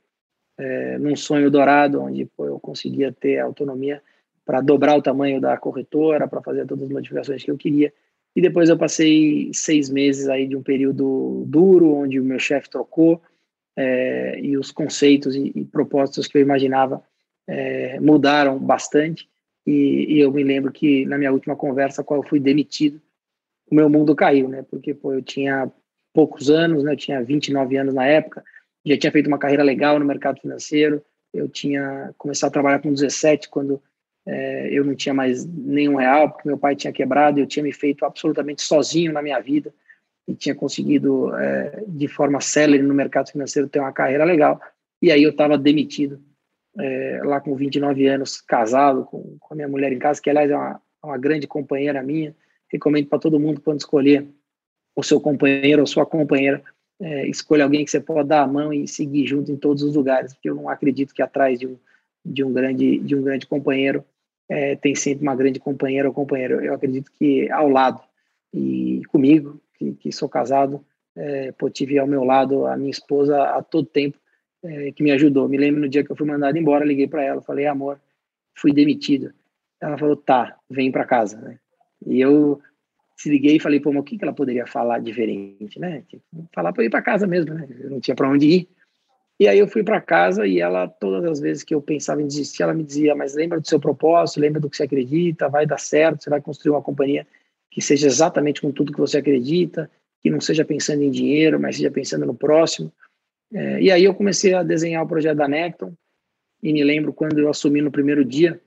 é, 0.59 0.98
num 0.98 1.16
sonho 1.16 1.51
dourado, 1.51 2.02
onde 2.02 2.26
pô, 2.26 2.44
eu 2.44 2.60
conseguia 2.60 3.10
ter 3.10 3.39
autonomia 3.39 4.02
para 4.44 4.60
dobrar 4.60 4.94
o 4.94 5.01
tamanho 5.01 5.40
da 5.40 5.56
corretora, 5.56 6.28
para 6.28 6.43
fazer 6.43 6.66
todas 6.66 6.84
as 6.84 6.90
modificações 6.90 7.43
que 7.43 7.51
eu 7.51 7.56
queria. 7.56 7.90
E 8.36 8.43
depois 8.43 8.68
eu 8.68 8.76
passei 8.76 9.51
seis 9.55 9.89
meses 9.89 10.28
aí 10.28 10.47
de 10.47 10.55
um 10.55 10.62
período 10.62 11.44
duro, 11.47 11.94
onde 11.94 12.20
o 12.20 12.24
meu 12.24 12.39
chefe 12.39 12.68
trocou 12.68 13.22
é, 13.74 14.39
e 14.39 14.59
os 14.59 14.70
conceitos 14.70 15.34
e, 15.34 15.51
e, 15.55 15.64
propósitos 15.64 16.26
que 16.26 16.36
eu 16.36 16.43
imaginava 16.43 17.02
é, 17.47 17.98
mudaram 18.01 18.59
bastante. 18.59 19.26
E, 19.66 20.16
e, 20.16 20.20
eu 20.20 20.30
me 20.30 20.44
lembro 20.44 20.70
que 20.70 21.06
na 21.06 21.16
minha 21.16 21.32
última 21.32 21.56
conversa, 21.56 22.05
qual 22.05 22.20
eu 22.20 22.28
fui 22.28 22.39
demitido, 22.39 23.01
o 23.70 23.74
meu 23.74 23.89
mundo 23.89 24.14
caiu, 24.14 24.47
né? 24.47 24.62
Porque 24.68 24.93
pô, 24.93 25.14
eu 25.14 25.22
tinha 25.22 25.72
poucos 26.12 26.51
anos, 26.51 26.84
né? 26.84 26.93
Eu 26.93 26.97
tinha 26.97 27.22
29 27.22 27.76
anos 27.76 27.94
na 27.94 28.06
época, 28.06 28.44
já 28.84 28.97
tinha 28.97 29.12
feito 29.12 29.28
uma 29.28 29.39
carreira 29.39 29.62
legal 29.62 29.98
no 29.98 30.05
mercado 30.05 30.40
financeiro. 30.40 31.02
Eu 31.32 31.48
tinha 31.48 32.12
começado 32.18 32.51
a 32.51 32.52
trabalhar 32.52 32.80
com 32.80 32.93
17 32.93 33.48
quando 33.48 33.80
É, 34.24 34.68
eu 34.70 34.84
não 34.84 34.94
tinha 34.94 35.12
mais 35.12 35.44
nenhum 35.44 35.97
real, 35.97 36.30
porque 36.30 36.47
meu 36.47 36.56
pai 36.56 36.76
tinha 36.76 36.93
quebrado, 36.93 37.40
eu 37.40 37.47
tinha 37.47 37.62
me 37.64 37.72
feito 37.72 38.05
absolutamente 38.05 38.62
sozinho 38.62 39.12
na 39.12 39.20
minha 39.20 39.40
vida 39.40 39.74
e 40.28 40.34
tinha 40.34 40.55
conseguido, 40.55 41.34
é, 41.34 41.82
de 41.89 42.06
forma 42.06 42.40
célere 42.40 42.84
no 42.84 42.94
mercado 42.94 43.32
financeiro, 43.32 43.68
ter 43.68 43.80
uma 43.80 43.93
carreira 43.93 44.24
legal. 44.24 44.60
E 45.01 45.10
aí 45.10 45.24
eu 45.24 45.30
estava 45.30 45.59
demitido, 45.59 46.20
é, 46.78 47.20
lá 47.24 47.40
com 47.40 47.56
29 47.56 48.06
anos, 48.06 48.40
casado 48.40 49.05
com, 49.06 49.36
com 49.40 49.55
a 49.55 49.56
minha 49.56 49.68
mulher 49.68 49.93
em 49.93 49.98
casa, 49.98 50.22
que 50.22 50.30
aliás 50.30 50.48
é 50.51 50.56
uma, 50.56 50.80
uma 51.02 51.18
grande 51.18 51.48
companheira 51.48 52.01
minha. 52.01 52.32
Recomendo 52.70 53.09
para 53.09 53.18
todo 53.18 53.40
mundo, 53.40 53.60
quando 53.60 53.80
escolher 53.80 54.24
o 54.94 55.02
seu 55.02 55.20
companheiro 55.20 55.81
ou 55.81 55.86
sua 55.86 56.05
companheira, 56.05 56.62
é, 57.01 57.27
escolha 57.27 57.64
alguém 57.64 57.85
que 57.85 57.90
você 57.90 58.01
pode 58.01 58.28
dar 58.28 58.43
a 58.43 58.47
mão 58.47 58.73
e 58.73 58.86
seguir 58.86 59.27
junto 59.27 59.51
em 59.51 59.56
todos 59.56 59.82
os 59.82 59.97
lugares, 59.97 60.32
porque 60.32 60.48
eu 60.48 60.55
não 60.55 60.69
acredito 60.69 61.14
que 61.14 61.23
atrás 61.23 61.59
de 61.59 61.66
um, 61.66 61.77
de 62.24 62.44
um, 62.44 62.52
grande, 62.52 62.98
de 62.98 63.16
um 63.16 63.23
grande 63.23 63.47
companheiro 63.47 64.05
é, 64.48 64.77
tem 64.77 64.94
sempre 64.94 65.23
uma 65.23 65.35
grande 65.35 65.59
companheira 65.59 66.09
ou 66.09 66.14
companheiro. 66.14 66.60
Eu 66.60 66.74
acredito 66.74 67.10
que 67.12 67.51
ao 67.51 67.69
lado 67.69 68.01
e 68.52 69.02
comigo, 69.09 69.60
que, 69.74 69.94
que 69.94 70.12
sou 70.12 70.28
casado, 70.28 70.85
é, 71.16 71.52
pô, 71.52 71.69
tive 71.70 71.98
ao 71.98 72.06
meu 72.06 72.23
lado 72.23 72.66
a 72.66 72.77
minha 72.77 72.90
esposa 72.90 73.43
a 73.43 73.62
todo 73.62 73.86
tempo, 73.86 74.19
é, 74.62 74.93
que 74.93 75.02
me 75.02 75.10
ajudou. 75.10 75.48
Me 75.48 75.56
lembro 75.56 75.81
no 75.81 75.89
dia 75.89 76.05
que 76.05 76.12
eu 76.12 76.16
fui 76.16 76.27
mandado 76.27 76.56
embora, 76.56 76.85
liguei 76.85 77.09
para 77.09 77.23
ela, 77.24 77.43
falei, 77.43 77.66
amor, 77.66 78.01
fui 78.56 78.73
demitido. 78.73 79.32
Ela 79.81 79.98
falou, 79.98 80.16
tá, 80.16 80.56
vem 80.70 80.93
para 80.93 81.05
casa, 81.05 81.40
né? 81.40 81.59
E 82.06 82.20
eu 82.20 82.60
se 83.16 83.30
liguei 83.30 83.56
e 83.56 83.60
falei, 83.60 83.80
pô, 83.80 83.93
mas 83.93 84.01
o 84.01 84.05
que, 84.05 84.18
que 84.18 84.24
ela 84.24 84.32
poderia 84.32 84.66
falar 84.66 84.98
diferente, 84.98 85.78
né? 85.78 86.02
Tipo, 86.09 86.24
falar 86.55 86.72
para 86.72 86.84
ir 86.84 86.90
para 86.90 87.02
casa 87.02 87.26
mesmo, 87.26 87.55
né? 87.55 87.68
Eu 87.80 87.90
não 87.90 88.01
tinha 88.01 88.14
para 88.14 88.28
onde 88.28 88.47
ir. 88.47 88.68
E 89.39 89.48
aí 89.48 89.59
eu 89.59 89.66
fui 89.66 89.82
para 89.82 90.01
casa 90.01 90.47
e 90.47 90.60
ela, 90.60 90.86
todas 90.86 91.24
as 91.24 91.40
vezes 91.40 91.64
que 91.64 91.74
eu 91.74 91.82
pensava 91.82 92.22
em 92.22 92.26
desistir, 92.26 92.62
ela 92.62 92.74
me 92.74 92.84
dizia, 92.84 93.14
mas 93.14 93.34
lembra 93.34 93.60
do 93.60 93.66
seu 93.66 93.80
propósito, 93.80 94.40
lembra 94.40 94.60
do 94.60 94.70
que 94.70 94.76
você 94.76 94.84
acredita, 94.84 95.48
vai 95.48 95.66
dar 95.66 95.78
certo, 95.78 96.22
você 96.22 96.30
vai 96.30 96.40
construir 96.40 96.72
uma 96.72 96.82
companhia 96.82 97.26
que 97.70 97.80
seja 97.80 98.06
exatamente 98.06 98.60
com 98.60 98.70
tudo 98.70 98.93
que 98.93 99.01
você 99.01 99.18
acredita, 99.18 99.90
que 100.22 100.30
não 100.30 100.40
seja 100.40 100.64
pensando 100.64 101.02
em 101.02 101.10
dinheiro, 101.10 101.59
mas 101.59 101.76
seja 101.76 101.90
pensando 101.90 102.26
no 102.26 102.34
próximo. 102.34 102.93
É, 103.52 103.82
e 103.82 103.90
aí 103.90 104.05
eu 104.05 104.14
comecei 104.14 104.55
a 104.55 104.62
desenhar 104.62 105.02
o 105.02 105.09
projeto 105.09 105.39
da 105.39 105.48
Necton, 105.48 105.93
e 106.62 106.72
me 106.72 106.84
lembro 106.84 107.12
quando 107.12 107.39
eu 107.39 107.48
assumi 107.48 107.80
no 107.80 107.90
primeiro 107.90 108.24
dia 108.24 108.60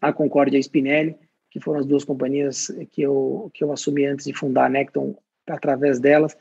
a 0.00 0.12
Concórdia 0.12 0.58
Spinelli, 0.58 1.16
que 1.50 1.60
foram 1.60 1.80
as 1.80 1.86
duas 1.86 2.04
companhias 2.04 2.68
que 2.92 3.02
eu, 3.02 3.50
que 3.52 3.64
eu 3.64 3.72
assumi 3.72 4.06
antes 4.06 4.24
de 4.24 4.32
fundar 4.32 4.66
a 4.66 4.68
Necton 4.68 5.16
através 5.48 5.98
delas. 5.98 6.36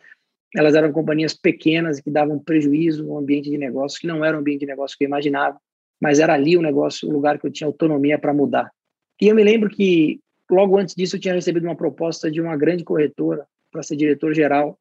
Elas 0.55 0.75
eram 0.75 0.91
companhias 0.91 1.33
pequenas 1.33 1.99
que 1.99 2.11
davam 2.11 2.37
prejuízo 2.37 3.03
no 3.03 3.17
ambiente 3.17 3.49
de 3.49 3.57
negócio, 3.57 3.99
que 3.99 4.07
não 4.07 4.23
era 4.23 4.37
o 4.37 4.39
ambiente 4.39 4.61
de 4.61 4.65
negócio 4.67 4.97
que 4.97 5.03
eu 5.03 5.07
imaginava, 5.07 5.59
mas 5.99 6.19
era 6.19 6.33
ali 6.33 6.55
o 6.55 6.61
negócio, 6.61 7.09
o 7.09 7.11
lugar 7.11 7.39
que 7.39 7.47
eu 7.47 7.51
tinha 7.51 7.67
autonomia 7.67 8.19
para 8.19 8.33
mudar. 8.33 8.71
E 9.19 9.27
eu 9.27 9.35
me 9.35 9.43
lembro 9.43 9.69
que 9.69 10.19
logo 10.49 10.77
antes 10.77 10.95
disso 10.95 11.15
eu 11.15 11.19
tinha 11.19 11.33
recebido 11.33 11.65
uma 11.65 11.75
proposta 11.75 12.31
de 12.31 12.39
uma 12.39 12.55
grande 12.55 12.83
corretora 12.83 13.45
para 13.71 13.83
ser 13.83 13.95
diretor 13.95 14.33
geral 14.33 14.79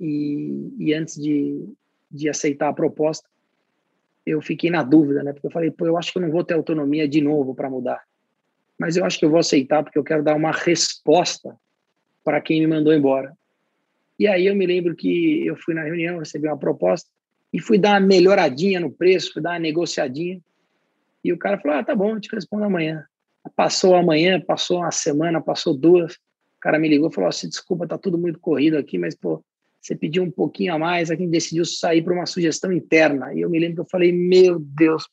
e, 0.00 0.72
e 0.78 0.94
antes 0.94 1.20
de, 1.20 1.68
de 2.10 2.28
aceitar 2.28 2.68
a 2.68 2.72
proposta 2.72 3.28
eu 4.24 4.42
fiquei 4.42 4.70
na 4.70 4.82
dúvida, 4.82 5.22
né? 5.22 5.32
Porque 5.32 5.46
eu 5.46 5.52
falei, 5.52 5.70
pô, 5.70 5.86
eu 5.86 5.96
acho 5.96 6.10
que 6.10 6.18
eu 6.18 6.22
não 6.22 6.32
vou 6.32 6.42
ter 6.42 6.54
autonomia 6.54 7.06
de 7.06 7.20
novo 7.20 7.54
para 7.54 7.70
mudar 7.70 8.02
mas 8.78 8.96
eu 8.96 9.04
acho 9.04 9.18
que 9.18 9.24
eu 9.24 9.30
vou 9.30 9.38
aceitar 9.38 9.82
porque 9.82 9.98
eu 9.98 10.04
quero 10.04 10.22
dar 10.22 10.34
uma 10.34 10.52
resposta 10.52 11.56
para 12.24 12.40
quem 12.40 12.60
me 12.60 12.66
mandou 12.66 12.92
embora. 12.92 13.36
E 14.18 14.26
aí 14.26 14.46
eu 14.46 14.56
me 14.56 14.66
lembro 14.66 14.96
que 14.96 15.46
eu 15.46 15.56
fui 15.56 15.74
na 15.74 15.82
reunião, 15.82 16.18
recebi 16.18 16.46
uma 16.46 16.58
proposta 16.58 17.08
e 17.52 17.60
fui 17.60 17.78
dar 17.78 18.00
uma 18.00 18.06
melhoradinha 18.06 18.80
no 18.80 18.90
preço, 18.90 19.32
fui 19.32 19.42
dar 19.42 19.52
uma 19.52 19.58
negociadinha. 19.58 20.40
E 21.22 21.32
o 21.32 21.38
cara 21.38 21.58
falou: 21.58 21.78
"Ah, 21.78 21.84
tá 21.84 21.94
bom, 21.94 22.10
eu 22.10 22.20
te 22.20 22.34
respondo 22.34 22.64
amanhã". 22.64 23.04
Passou 23.54 23.94
amanhã, 23.94 24.40
passou 24.40 24.78
uma 24.78 24.90
semana, 24.90 25.40
passou 25.40 25.76
duas. 25.76 26.14
O 26.14 26.60
cara 26.60 26.78
me 26.78 26.88
ligou 26.88 27.08
e 27.08 27.14
falou: 27.14 27.30
oh, 27.30 27.46
"Desculpa, 27.46 27.86
tá 27.86 27.96
tudo 27.96 28.18
muito 28.18 28.40
corrido 28.40 28.76
aqui, 28.76 28.98
mas 28.98 29.14
pô, 29.14 29.44
você 29.80 29.94
pediu 29.94 30.22
um 30.22 30.30
pouquinho 30.30 30.74
a 30.74 30.78
mais, 30.78 31.10
a 31.10 31.14
gente 31.14 31.30
decidiu 31.30 31.64
sair 31.64 32.02
para 32.02 32.14
uma 32.14 32.26
sugestão 32.26 32.72
interna". 32.72 33.32
E 33.34 33.42
eu 33.42 33.50
me 33.50 33.58
lembro 33.58 33.76
que 33.76 33.80
eu 33.82 33.90
falei: 33.90 34.12
"Meu 34.12 34.58
Deus, 34.58 35.08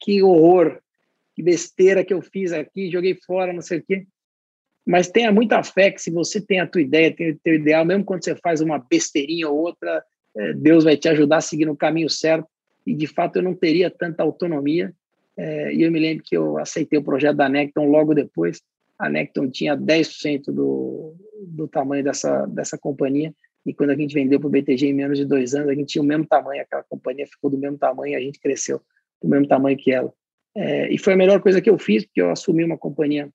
que 0.00 0.22
horror! 0.22 0.81
Que 1.34 1.42
besteira 1.42 2.04
que 2.04 2.12
eu 2.12 2.20
fiz 2.20 2.52
aqui, 2.52 2.90
joguei 2.90 3.16
fora, 3.26 3.52
não 3.52 3.62
sei 3.62 3.78
o 3.78 3.84
quê. 3.84 4.06
Mas 4.86 5.08
tenha 5.08 5.30
muita 5.30 5.62
fé 5.62 5.90
que 5.90 6.00
se 6.00 6.10
você 6.10 6.40
tem 6.40 6.60
a 6.60 6.66
tua 6.66 6.82
ideia, 6.82 7.14
tem 7.14 7.30
o 7.30 7.38
teu 7.42 7.54
ideal, 7.54 7.84
mesmo 7.84 8.04
quando 8.04 8.24
você 8.24 8.34
faz 8.36 8.60
uma 8.60 8.78
besteirinha 8.78 9.48
ou 9.48 9.56
outra, 9.56 10.04
é, 10.36 10.52
Deus 10.52 10.84
vai 10.84 10.96
te 10.96 11.08
ajudar 11.08 11.38
a 11.38 11.40
seguir 11.40 11.66
no 11.66 11.76
caminho 11.76 12.10
certo. 12.10 12.48
E, 12.86 12.94
de 12.94 13.06
fato, 13.06 13.36
eu 13.36 13.42
não 13.42 13.54
teria 13.54 13.90
tanta 13.90 14.22
autonomia. 14.22 14.92
É, 15.36 15.72
e 15.72 15.82
eu 15.82 15.92
me 15.92 16.00
lembro 16.00 16.24
que 16.24 16.36
eu 16.36 16.58
aceitei 16.58 16.98
o 16.98 17.04
projeto 17.04 17.36
da 17.36 17.48
Necton 17.48 17.86
logo 17.86 18.12
depois. 18.14 18.60
A 18.98 19.08
Necton 19.08 19.48
tinha 19.50 19.76
10% 19.76 20.46
do, 20.46 21.14
do 21.46 21.68
tamanho 21.68 22.02
dessa, 22.02 22.44
dessa 22.46 22.76
companhia. 22.76 23.32
E 23.64 23.72
quando 23.72 23.90
a 23.90 23.96
gente 23.96 24.12
vendeu 24.12 24.40
para 24.40 24.48
o 24.48 24.50
BTG 24.50 24.88
em 24.88 24.94
menos 24.94 25.18
de 25.18 25.24
dois 25.24 25.54
anos, 25.54 25.68
a 25.68 25.74
gente 25.74 25.92
tinha 25.92 26.02
o 26.02 26.06
mesmo 26.06 26.26
tamanho, 26.26 26.62
aquela 26.62 26.82
companhia 26.82 27.26
ficou 27.26 27.48
do 27.48 27.56
mesmo 27.56 27.78
tamanho, 27.78 28.16
a 28.16 28.20
gente 28.20 28.40
cresceu 28.40 28.80
do 29.22 29.28
mesmo 29.28 29.46
tamanho 29.46 29.76
que 29.76 29.92
ela. 29.92 30.12
É, 30.54 30.92
e 30.92 30.98
foi 30.98 31.14
a 31.14 31.16
melhor 31.16 31.40
coisa 31.40 31.60
que 31.60 31.70
eu 31.70 31.78
fiz, 31.78 32.04
porque 32.04 32.20
eu 32.20 32.30
assumi 32.30 32.62
uma 32.62 32.76
companhia 32.76 33.30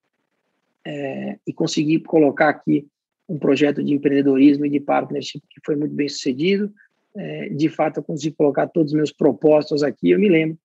é, 0.85 1.37
e 1.45 1.51
consegui 1.51 1.99
colocar 1.99 2.49
aqui 2.49 2.87
um 3.27 3.37
projeto 3.37 3.83
de 3.83 3.93
empreendedorismo 3.93 4.65
e 4.65 4.69
de 4.69 4.79
partnership 4.79 5.41
que 5.49 5.59
foi 5.65 5.75
muito 5.75 5.93
bem 5.93 6.07
sucedido. 6.07 6.71
É, 7.15 7.49
de 7.49 7.67
fato, 7.67 7.97
eu 7.97 8.03
consegui 8.03 8.35
colocar 8.35 8.67
todos 8.67 8.93
os 8.93 8.97
meus 8.97 9.11
propósitos 9.11 9.83
aqui. 9.83 10.11
Eu 10.11 10.19
me 10.19 10.29
lembro 10.29 10.57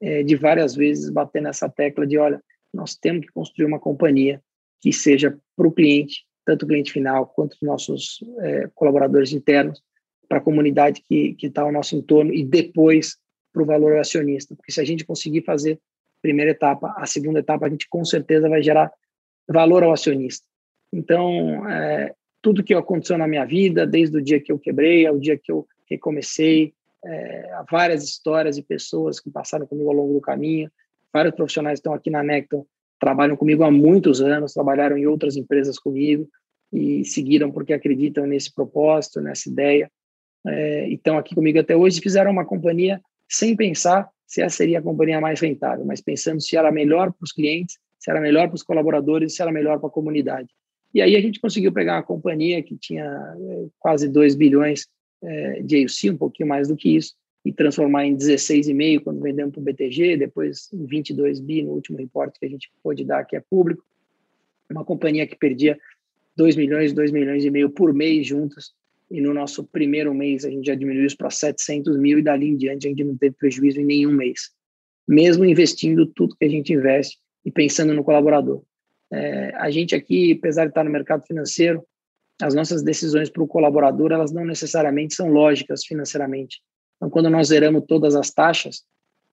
é, 0.00 0.22
de 0.22 0.34
várias 0.34 0.74
vezes 0.74 1.10
bater 1.10 1.42
nessa 1.42 1.68
tecla 1.68 2.06
de: 2.06 2.18
olha, 2.18 2.42
nós 2.72 2.96
temos 2.96 3.26
que 3.26 3.32
construir 3.32 3.66
uma 3.66 3.78
companhia 3.78 4.42
que 4.80 4.92
seja 4.92 5.38
para 5.56 5.68
o 5.68 5.72
cliente, 5.72 6.24
tanto 6.44 6.64
o 6.64 6.68
cliente 6.68 6.92
final 6.92 7.26
quanto 7.26 7.52
os 7.52 7.62
nossos 7.62 8.24
é, 8.40 8.68
colaboradores 8.74 9.32
internos, 9.32 9.82
para 10.28 10.38
a 10.38 10.42
comunidade 10.42 11.02
que 11.02 11.36
está 11.40 11.62
ao 11.62 11.72
nosso 11.72 11.96
entorno 11.96 12.32
e 12.34 12.44
depois 12.44 13.16
para 13.52 13.62
o 13.62 13.66
valor 13.66 13.96
acionista. 13.96 14.54
Porque 14.54 14.72
se 14.72 14.80
a 14.80 14.84
gente 14.84 15.04
conseguir 15.04 15.42
fazer 15.42 15.80
primeira 16.20 16.50
etapa. 16.50 16.94
A 16.96 17.06
segunda 17.06 17.40
etapa, 17.40 17.66
a 17.66 17.68
gente 17.68 17.88
com 17.88 18.04
certeza 18.04 18.48
vai 18.48 18.62
gerar 18.62 18.90
valor 19.48 19.82
ao 19.82 19.92
acionista. 19.92 20.46
Então, 20.92 21.68
é, 21.68 22.14
tudo 22.42 22.62
que 22.62 22.74
aconteceu 22.74 23.18
na 23.18 23.26
minha 23.26 23.44
vida, 23.44 23.86
desde 23.86 24.16
o 24.16 24.22
dia 24.22 24.40
que 24.40 24.52
eu 24.52 24.58
quebrei 24.58 25.06
ao 25.06 25.18
dia 25.18 25.38
que 25.38 25.50
eu 25.50 25.66
recomecei, 25.88 26.72
é, 27.04 27.62
várias 27.70 28.04
histórias 28.04 28.56
de 28.56 28.62
pessoas 28.62 29.20
que 29.20 29.30
passaram 29.30 29.66
comigo 29.66 29.88
ao 29.88 29.96
longo 29.96 30.14
do 30.14 30.20
caminho, 30.20 30.70
vários 31.12 31.34
profissionais 31.34 31.78
estão 31.78 31.94
aqui 31.94 32.10
na 32.10 32.22
Necton, 32.22 32.66
trabalham 33.00 33.36
comigo 33.36 33.62
há 33.62 33.70
muitos 33.70 34.20
anos, 34.20 34.52
trabalharam 34.52 34.96
em 34.96 35.06
outras 35.06 35.36
empresas 35.36 35.78
comigo 35.78 36.28
e 36.72 37.04
seguiram 37.04 37.50
porque 37.50 37.72
acreditam 37.72 38.26
nesse 38.26 38.52
propósito, 38.52 39.20
nessa 39.20 39.48
ideia. 39.48 39.90
É, 40.46 40.88
estão 40.88 41.18
aqui 41.18 41.34
comigo 41.34 41.58
até 41.58 41.76
hoje, 41.76 42.00
fizeram 42.00 42.30
uma 42.30 42.44
companhia 42.44 43.00
sem 43.28 43.54
pensar 43.54 44.08
se 44.26 44.42
essa 44.42 44.56
seria 44.56 44.78
a 44.78 44.82
companhia 44.82 45.20
mais 45.20 45.40
rentável, 45.40 45.84
mas 45.84 46.00
pensando 46.00 46.40
se 46.40 46.56
era 46.56 46.70
melhor 46.70 47.12
para 47.12 47.24
os 47.24 47.32
clientes, 47.32 47.78
se 47.98 48.10
era 48.10 48.20
melhor 48.20 48.48
para 48.48 48.56
os 48.56 48.62
colaboradores, 48.62 49.34
se 49.34 49.42
era 49.42 49.50
melhor 49.50 49.78
para 49.78 49.88
a 49.88 49.92
comunidade. 49.92 50.48
E 50.92 51.02
aí 51.02 51.16
a 51.16 51.20
gente 51.20 51.40
conseguiu 51.40 51.72
pegar 51.72 51.96
uma 51.96 52.02
companhia 52.02 52.62
que 52.62 52.76
tinha 52.76 53.04
eh, 53.04 53.66
quase 53.78 54.08
2 54.08 54.34
bilhões 54.34 54.86
é, 55.22 55.62
de 55.62 55.82
AUC, 55.82 56.10
um 56.10 56.16
pouquinho 56.16 56.48
mais 56.48 56.68
do 56.68 56.76
que 56.76 56.96
isso, 56.96 57.14
e 57.44 57.52
transformar 57.52 58.04
em 58.04 58.16
16,5 58.16 59.02
quando 59.02 59.20
vendemos 59.20 59.52
para 59.52 59.60
o 59.60 59.64
BTG, 59.64 60.16
depois 60.16 60.68
em 60.72 60.86
22 60.86 61.40
bi 61.40 61.62
no 61.62 61.72
último 61.72 61.98
reporte 61.98 62.38
que 62.38 62.46
a 62.46 62.48
gente 62.48 62.70
pôde 62.82 63.04
dar, 63.04 63.24
que 63.24 63.36
é 63.36 63.40
público. 63.40 63.84
Uma 64.70 64.84
companhia 64.84 65.26
que 65.26 65.36
perdia 65.36 65.78
2 66.36 66.56
milhões, 66.56 66.92
2 66.92 67.10
milhões 67.10 67.44
e 67.44 67.50
meio 67.50 67.70
por 67.70 67.92
mês 67.92 68.26
juntos, 68.26 68.74
e 69.10 69.20
no 69.20 69.32
nosso 69.32 69.64
primeiro 69.64 70.14
mês 70.14 70.44
a 70.44 70.50
gente 70.50 70.66
já 70.66 70.74
diminuiu 70.74 71.06
isso 71.06 71.16
para 71.16 71.30
700 71.30 71.96
mil 71.98 72.18
e 72.18 72.22
dali 72.22 72.48
em 72.48 72.56
diante 72.56 72.86
a 72.86 72.90
gente 72.90 73.04
não 73.04 73.16
teve 73.16 73.34
prejuízo 73.36 73.80
em 73.80 73.84
nenhum 73.84 74.12
mês, 74.12 74.50
mesmo 75.06 75.44
investindo 75.44 76.06
tudo 76.06 76.36
que 76.36 76.44
a 76.44 76.48
gente 76.48 76.72
investe 76.72 77.18
e 77.44 77.50
pensando 77.50 77.94
no 77.94 78.04
colaborador. 78.04 78.62
É, 79.10 79.54
a 79.56 79.70
gente 79.70 79.94
aqui, 79.94 80.32
apesar 80.32 80.64
de 80.64 80.70
estar 80.70 80.84
no 80.84 80.90
mercado 80.90 81.26
financeiro, 81.26 81.82
as 82.40 82.54
nossas 82.54 82.82
decisões 82.82 83.30
para 83.30 83.42
o 83.42 83.48
colaborador, 83.48 84.12
elas 84.12 84.30
não 84.30 84.44
necessariamente 84.44 85.14
são 85.14 85.28
lógicas 85.28 85.84
financeiramente. 85.84 86.60
Então, 86.96 87.10
quando 87.10 87.30
nós 87.30 87.48
zeramos 87.48 87.84
todas 87.86 88.14
as 88.14 88.30
taxas, 88.30 88.82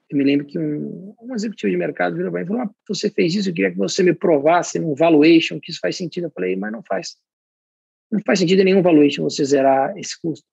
eu 0.09 0.17
me 0.17 0.23
lembro 0.23 0.45
que 0.45 0.57
um, 0.57 1.13
um 1.21 1.35
executivo 1.35 1.71
de 1.71 1.77
mercado 1.77 2.15
virou 2.15 2.31
para 2.31 2.39
mim 2.39 2.45
e 2.45 2.47
falou, 2.47 2.63
ah, 2.63 2.69
você 2.87 3.09
fez 3.09 3.35
isso, 3.35 3.49
eu 3.49 3.53
queria 3.53 3.71
que 3.71 3.77
você 3.77 4.01
me 4.01 4.13
provasse 4.13 4.79
num 4.79 4.95
valuation 4.95 5.59
que 5.59 5.71
isso 5.71 5.79
faz 5.79 5.97
sentido. 5.97 6.25
Eu 6.25 6.31
falei, 6.31 6.55
mas 6.55 6.71
não 6.71 6.83
faz. 6.83 7.17
Não 8.15 8.21
faz 8.25 8.39
sentido 8.39 8.63
nenhum 8.63 8.81
valuation 8.81 9.23
você 9.23 9.43
zerar 9.43 9.93
esse 9.97 10.17
custo. 10.21 10.45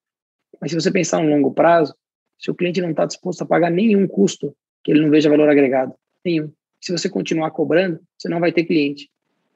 Mas 0.59 0.71
se 0.71 0.75
você 0.75 0.91
pensar 0.91 1.23
no 1.23 1.29
longo 1.29 1.53
prazo, 1.53 1.95
se 2.37 2.51
o 2.51 2.53
cliente 2.53 2.81
não 2.81 2.91
está 2.91 3.05
disposto 3.05 3.41
a 3.41 3.45
pagar 3.45 3.69
nenhum 3.69 4.05
custo 4.05 4.53
que 4.83 4.91
ele 4.91 4.99
não 4.99 5.09
veja 5.09 5.29
valor 5.29 5.47
agregado, 5.47 5.93
nenhum. 6.25 6.51
Se 6.81 6.91
você 6.91 7.07
continuar 7.09 7.51
cobrando, 7.51 8.01
você 8.17 8.27
não 8.27 8.41
vai 8.41 8.51
ter 8.51 8.65
cliente. 8.65 9.09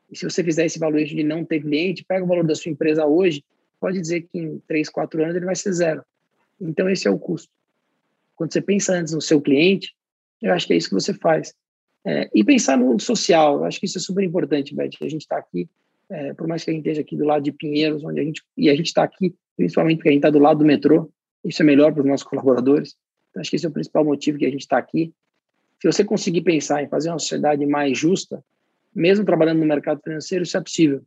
E 0.10 0.18
se 0.18 0.24
você 0.24 0.42
fizer 0.42 0.66
esse 0.66 0.80
valuation 0.80 1.18
de 1.18 1.24
não 1.24 1.44
ter 1.44 1.60
cliente, 1.60 2.06
pega 2.06 2.24
o 2.24 2.28
valor 2.28 2.48
da 2.48 2.56
sua 2.56 2.72
empresa 2.72 3.06
hoje, 3.06 3.44
pode 3.78 4.00
dizer 4.00 4.22
que 4.22 4.40
em 4.40 4.58
3, 4.66 4.88
4 4.88 5.24
anos 5.24 5.36
ele 5.36 5.46
vai 5.46 5.56
ser 5.58 5.74
zero. 5.74 6.02
Então 6.62 6.90
esse 6.90 7.10
é 7.10 7.12
o 7.12 7.20
custo. 7.20 7.52
Quando 8.38 8.54
você 8.54 8.62
pensa 8.62 8.94
antes 8.94 9.14
no 9.14 9.22
seu 9.22 9.42
cliente, 9.42 9.94
eu 10.42 10.54
acho 10.54 10.66
que 10.66 10.72
é 10.72 10.78
isso 10.78 10.88
que 10.88 10.96
você 10.96 11.14
faz. 11.14 11.54
É, 12.06 12.30
e 12.34 12.42
pensar 12.42 12.78
no 12.78 12.98
social, 13.02 13.66
acho 13.66 13.82
que 13.82 13.86
isso 13.86 13.98
é 13.98 14.02
super 14.02 14.24
importante, 14.24 14.74
Beth. 14.74 14.92
A 15.02 15.10
gente 15.10 15.24
está 15.24 15.38
aqui, 15.38 15.68
é, 16.10 16.34
por 16.34 16.48
mais 16.48 16.64
que 16.64 16.72
a 16.72 16.74
gente 16.74 16.84
esteja 16.84 17.02
aqui 17.02 17.16
do 17.16 17.26
lado 17.26 17.44
de 17.44 17.52
Pinheiros, 17.52 18.04
onde 18.04 18.20
a 18.20 18.24
gente 18.24 18.42
e 18.56 18.70
a 18.70 18.76
gente 18.76 18.88
está 18.88 19.04
aqui 19.04 19.36
principalmente 19.58 19.98
porque 19.98 20.10
a 20.10 20.12
gente 20.12 20.20
está 20.20 20.30
do 20.30 20.40
lado 20.40 20.60
do 20.60 20.66
metrô. 20.66 21.12
Isso 21.44 21.62
é 21.62 21.66
melhor 21.66 21.92
para 21.92 22.02
os 22.02 22.08
nossos 22.08 22.26
colaboradores. 22.26 22.96
Então, 23.30 23.42
acho 23.42 23.50
que 23.50 23.56
esse 23.56 23.66
é 23.66 23.70
o 23.70 23.72
principal 23.72 24.06
motivo 24.06 24.38
que 24.38 24.46
a 24.46 24.50
gente 24.50 24.62
está 24.62 24.78
aqui. 24.78 25.12
Se 25.82 25.88
você 25.88 26.06
conseguir 26.06 26.42
pensar 26.42 26.84
em 26.84 26.88
fazer 26.88 27.10
uma 27.10 27.20
sociedade 27.20 27.66
mais 27.66 27.98
justa, 27.98 28.44
mesmo 28.94 29.26
trabalhando 29.26 29.60
no 29.60 29.66
mercado 29.66 30.00
financeiro, 30.02 30.44
isso 30.44 30.58
é 30.58 30.62
possível. 30.62 31.02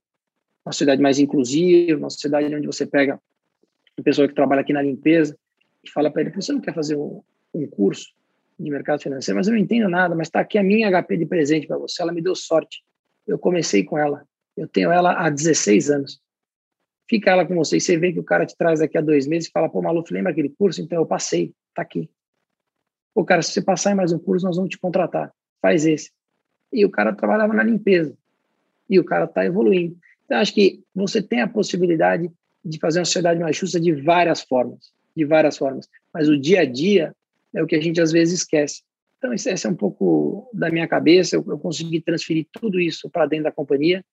Uma 0.65 0.73
sociedade 0.73 1.01
mais 1.01 1.19
inclusiva, 1.19 1.99
uma 1.99 2.11
sociedade 2.11 2.55
onde 2.55 2.67
você 2.67 2.87
pega 2.87 3.21
uma 3.97 4.05
pessoa 4.05 4.29
que 4.29 4.35
trabalha 4.35 4.61
aqui 4.61 4.73
na 4.73 4.83
limpeza 4.83 5.37
e 5.83 5.91
fala 5.91 6.11
para 6.11 6.23
ele: 6.23 6.31
você 6.31 6.53
não 6.53 6.61
quer 6.61 6.75
fazer 6.75 6.97
um, 6.97 7.23
um 7.55 7.67
curso 7.67 8.13
de 8.59 8.71
mercado 8.71 9.03
financeiro? 9.03 9.39
Mas 9.39 9.49
eu 9.49 9.55
não 9.55 9.61
entendo 9.61 9.89
nada, 9.89 10.15
mas 10.15 10.29
está 10.29 10.41
aqui 10.41 10.59
a 10.59 10.63
minha 10.63 10.91
HP 10.91 11.17
de 11.17 11.27
presente 11.27 11.67
para 11.67 11.79
você. 11.79 12.03
Ela 12.03 12.13
me 12.13 12.23
deu 12.23 12.35
sorte. 12.35 12.83
Eu 13.27 13.39
comecei 13.39 13.85
com 13.85 13.99
ela. 13.99 14.25
Eu 14.57 14.69
tenho 14.69 14.91
ela 14.91 15.13
há 15.13 15.31
16 15.31 15.91
anos. 15.91 16.21
Fica 17.09 17.31
ela 17.31 17.45
com 17.45 17.57
você 17.57 17.77
e 17.77 17.81
você 17.81 17.99
vê 17.99 18.13
que 18.13 18.21
o 18.21 18.25
cara 18.25 18.47
te 18.47 18.57
traz 18.57 18.81
daqui 18.81 18.97
a 18.97 19.01
dois 19.01 19.27
meses 19.27 19.49
e 19.49 19.53
fala: 19.53 19.69
pô, 19.69 19.83
Maluf, 19.83 20.13
lembra 20.13 20.31
aquele 20.31 20.51
curso? 20.51 20.81
Então 20.81 20.99
eu 20.99 21.07
passei, 21.07 21.53
tá 21.75 21.83
aqui. 21.83 22.09
Pô, 23.15 23.25
cara, 23.25 23.43
se 23.43 23.53
você 23.53 23.63
passar 23.63 23.93
em 23.93 23.97
mais 23.97 24.13
um 24.13 24.19
curso, 24.19 24.47
nós 24.47 24.57
vamos 24.57 24.71
te 24.71 24.79
contratar. 24.79 25.33
Faz 25.61 25.85
esse. 25.85 26.11
E 26.73 26.85
o 26.85 26.91
cara 26.91 27.13
trabalhava 27.13 27.53
na 27.53 27.65
limpeza. 27.65 28.17
E 28.89 28.99
o 28.99 29.05
cara 29.05 29.25
está 29.25 29.45
evoluindo. 29.45 29.97
Então, 30.25 30.39
acho 30.39 30.55
que 30.55 30.85
você 30.95 31.21
tem 31.21 31.41
a 31.41 31.49
possibilidade 31.49 32.31
de 32.65 32.79
fazer 32.79 33.01
uma 33.01 33.05
sociedade 33.05 33.41
mais 33.41 33.57
justa 33.57 33.81
de 33.81 33.93
várias 33.93 34.43
formas. 34.43 34.93
De 35.17 35.25
várias 35.25 35.59
formas. 35.59 35.89
Mas 36.15 36.29
o 36.29 36.39
dia 36.39 36.61
a 36.61 36.65
dia 36.65 37.13
é 37.53 37.63
o 37.63 37.67
que 37.67 37.75
a 37.75 37.81
gente 37.81 38.01
às 38.01 38.13
vezes 38.13 38.41
esquece. 38.41 38.83
Então, 39.19 39.35
esse, 39.35 39.67
é 39.67 39.69
um 39.69 39.75
pouco 39.75 40.49
da 40.55 40.71
minha 40.71 40.87
cabeça. 40.87 41.35
Eu, 41.35 41.45
eu 41.49 41.59
consegui 41.59 42.01
transferir 42.01 42.47
tudo 42.53 42.79
isso 42.79 43.11
para 43.11 43.27
dentro 43.27 43.45
da 43.45 43.53
companhia. 43.53 44.05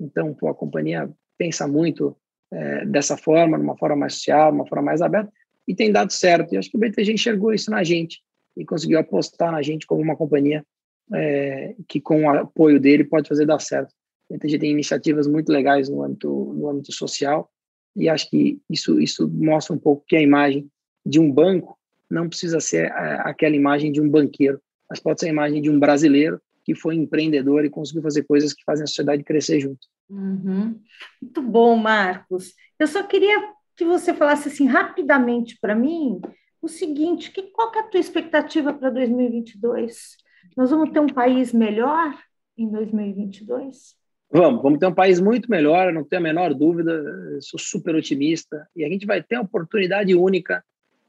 Então, 0.00 0.32
pô, 0.34 0.48
a 0.48 0.54
companhia 0.54 1.10
pensa 1.36 1.68
muito 1.68 2.16
é, 2.50 2.84
dessa 2.86 3.16
forma, 3.16 3.58
de 3.58 3.64
uma 3.64 3.76
forma 3.76 3.96
mais 3.96 4.14
social, 4.14 4.52
uma 4.52 4.66
forma 4.66 4.86
mais 4.86 5.02
aberta, 5.02 5.30
e 5.68 5.74
tem 5.74 5.92
dado 5.92 6.12
certo. 6.12 6.54
E 6.54 6.58
acho 6.58 6.70
que 6.70 6.76
o 6.76 6.80
BTG 6.80 7.12
enxergou 7.12 7.52
isso 7.52 7.70
na 7.70 7.84
gente 7.84 8.20
e 8.56 8.64
conseguiu 8.64 8.98
apostar 8.98 9.52
na 9.52 9.62
gente 9.62 9.86
como 9.86 10.02
uma 10.02 10.16
companhia 10.16 10.64
é, 11.12 11.74
que, 11.86 12.00
com 12.00 12.24
o 12.24 12.30
apoio 12.30 12.80
dele, 12.80 13.04
pode 13.04 13.28
fazer 13.28 13.46
dar 13.46 13.60
certo. 13.60 13.92
O 14.28 14.34
BTG 14.34 14.58
tem 14.58 14.70
iniciativas 14.70 15.26
muito 15.26 15.50
legais 15.50 15.88
no 15.88 16.02
âmbito, 16.02 16.28
no 16.28 16.68
âmbito 16.68 16.92
social, 16.92 17.50
e 17.96 18.08
acho 18.08 18.30
que 18.30 18.60
isso, 18.68 19.00
isso 19.00 19.28
mostra 19.28 19.74
um 19.74 19.78
pouco 19.78 20.04
que 20.06 20.16
a 20.16 20.22
imagem 20.22 20.68
de 21.04 21.18
um 21.18 21.30
banco 21.30 21.76
não 22.08 22.28
precisa 22.28 22.60
ser 22.60 22.86
é, 22.86 23.20
aquela 23.24 23.54
imagem 23.54 23.92
de 23.92 24.00
um 24.00 24.08
banqueiro, 24.08 24.60
mas 24.88 25.00
pode 25.00 25.20
ser 25.20 25.26
a 25.26 25.30
imagem 25.30 25.62
de 25.62 25.70
um 25.70 25.78
brasileiro 25.78 26.40
que 26.64 26.74
foi 26.74 26.94
empreendedor 26.94 27.64
e 27.64 27.70
conseguiu 27.70 28.02
fazer 28.02 28.24
coisas 28.24 28.52
que 28.52 28.64
fazem 28.64 28.84
a 28.84 28.86
sociedade 28.86 29.24
crescer 29.24 29.60
junto. 29.60 29.86
Uhum. 30.10 30.80
Muito 31.22 31.40
bom, 31.40 31.76
Marcos. 31.76 32.54
Eu 32.78 32.86
só 32.86 33.02
queria 33.02 33.52
que 33.76 33.84
você 33.84 34.12
falasse 34.12 34.48
assim 34.48 34.66
rapidamente 34.66 35.56
para 35.60 35.74
mim 35.74 36.20
o 36.60 36.68
seguinte: 36.68 37.30
que, 37.30 37.42
qual 37.44 37.70
que 37.70 37.78
é 37.78 37.82
a 37.82 37.88
tua 37.88 38.00
expectativa 38.00 38.72
para 38.72 38.90
2022? 38.90 40.16
Nós 40.56 40.70
vamos 40.70 40.90
ter 40.90 41.00
um 41.00 41.06
país 41.06 41.52
melhor 41.52 42.12
em 42.58 42.68
2022? 42.68 43.94
Vamos, 44.32 44.62
vamos 44.62 44.78
ter 44.78 44.86
um 44.86 44.94
país 44.94 45.20
muito 45.20 45.50
melhor, 45.50 45.92
não 45.92 46.04
tenho 46.04 46.20
a 46.20 46.22
menor 46.22 46.54
dúvida, 46.54 47.02
sou 47.40 47.58
super 47.58 47.94
otimista, 47.96 48.68
e 48.76 48.84
a 48.84 48.88
gente 48.88 49.04
vai 49.04 49.20
ter 49.22 49.36
a 49.36 49.40
oportunidade 49.40 50.14
única 50.14 50.62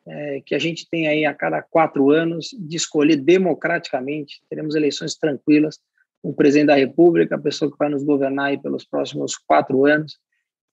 é, 0.07 0.41
que 0.43 0.55
a 0.55 0.59
gente 0.59 0.89
tem 0.89 1.07
aí 1.07 1.23
a 1.23 1.33
cada 1.33 1.61
quatro 1.61 2.09
anos 2.09 2.49
de 2.57 2.75
escolher 2.75 3.17
democraticamente, 3.17 4.41
teremos 4.49 4.73
eleições 4.73 5.15
tranquilas, 5.15 5.79
o 6.23 6.33
presidente 6.33 6.67
da 6.67 6.75
República, 6.75 7.35
a 7.35 7.39
pessoa 7.39 7.71
que 7.71 7.77
vai 7.77 7.89
nos 7.89 8.03
governar 8.03 8.57
pelos 8.61 8.85
próximos 8.85 9.35
quatro 9.35 9.85
anos, 9.85 10.19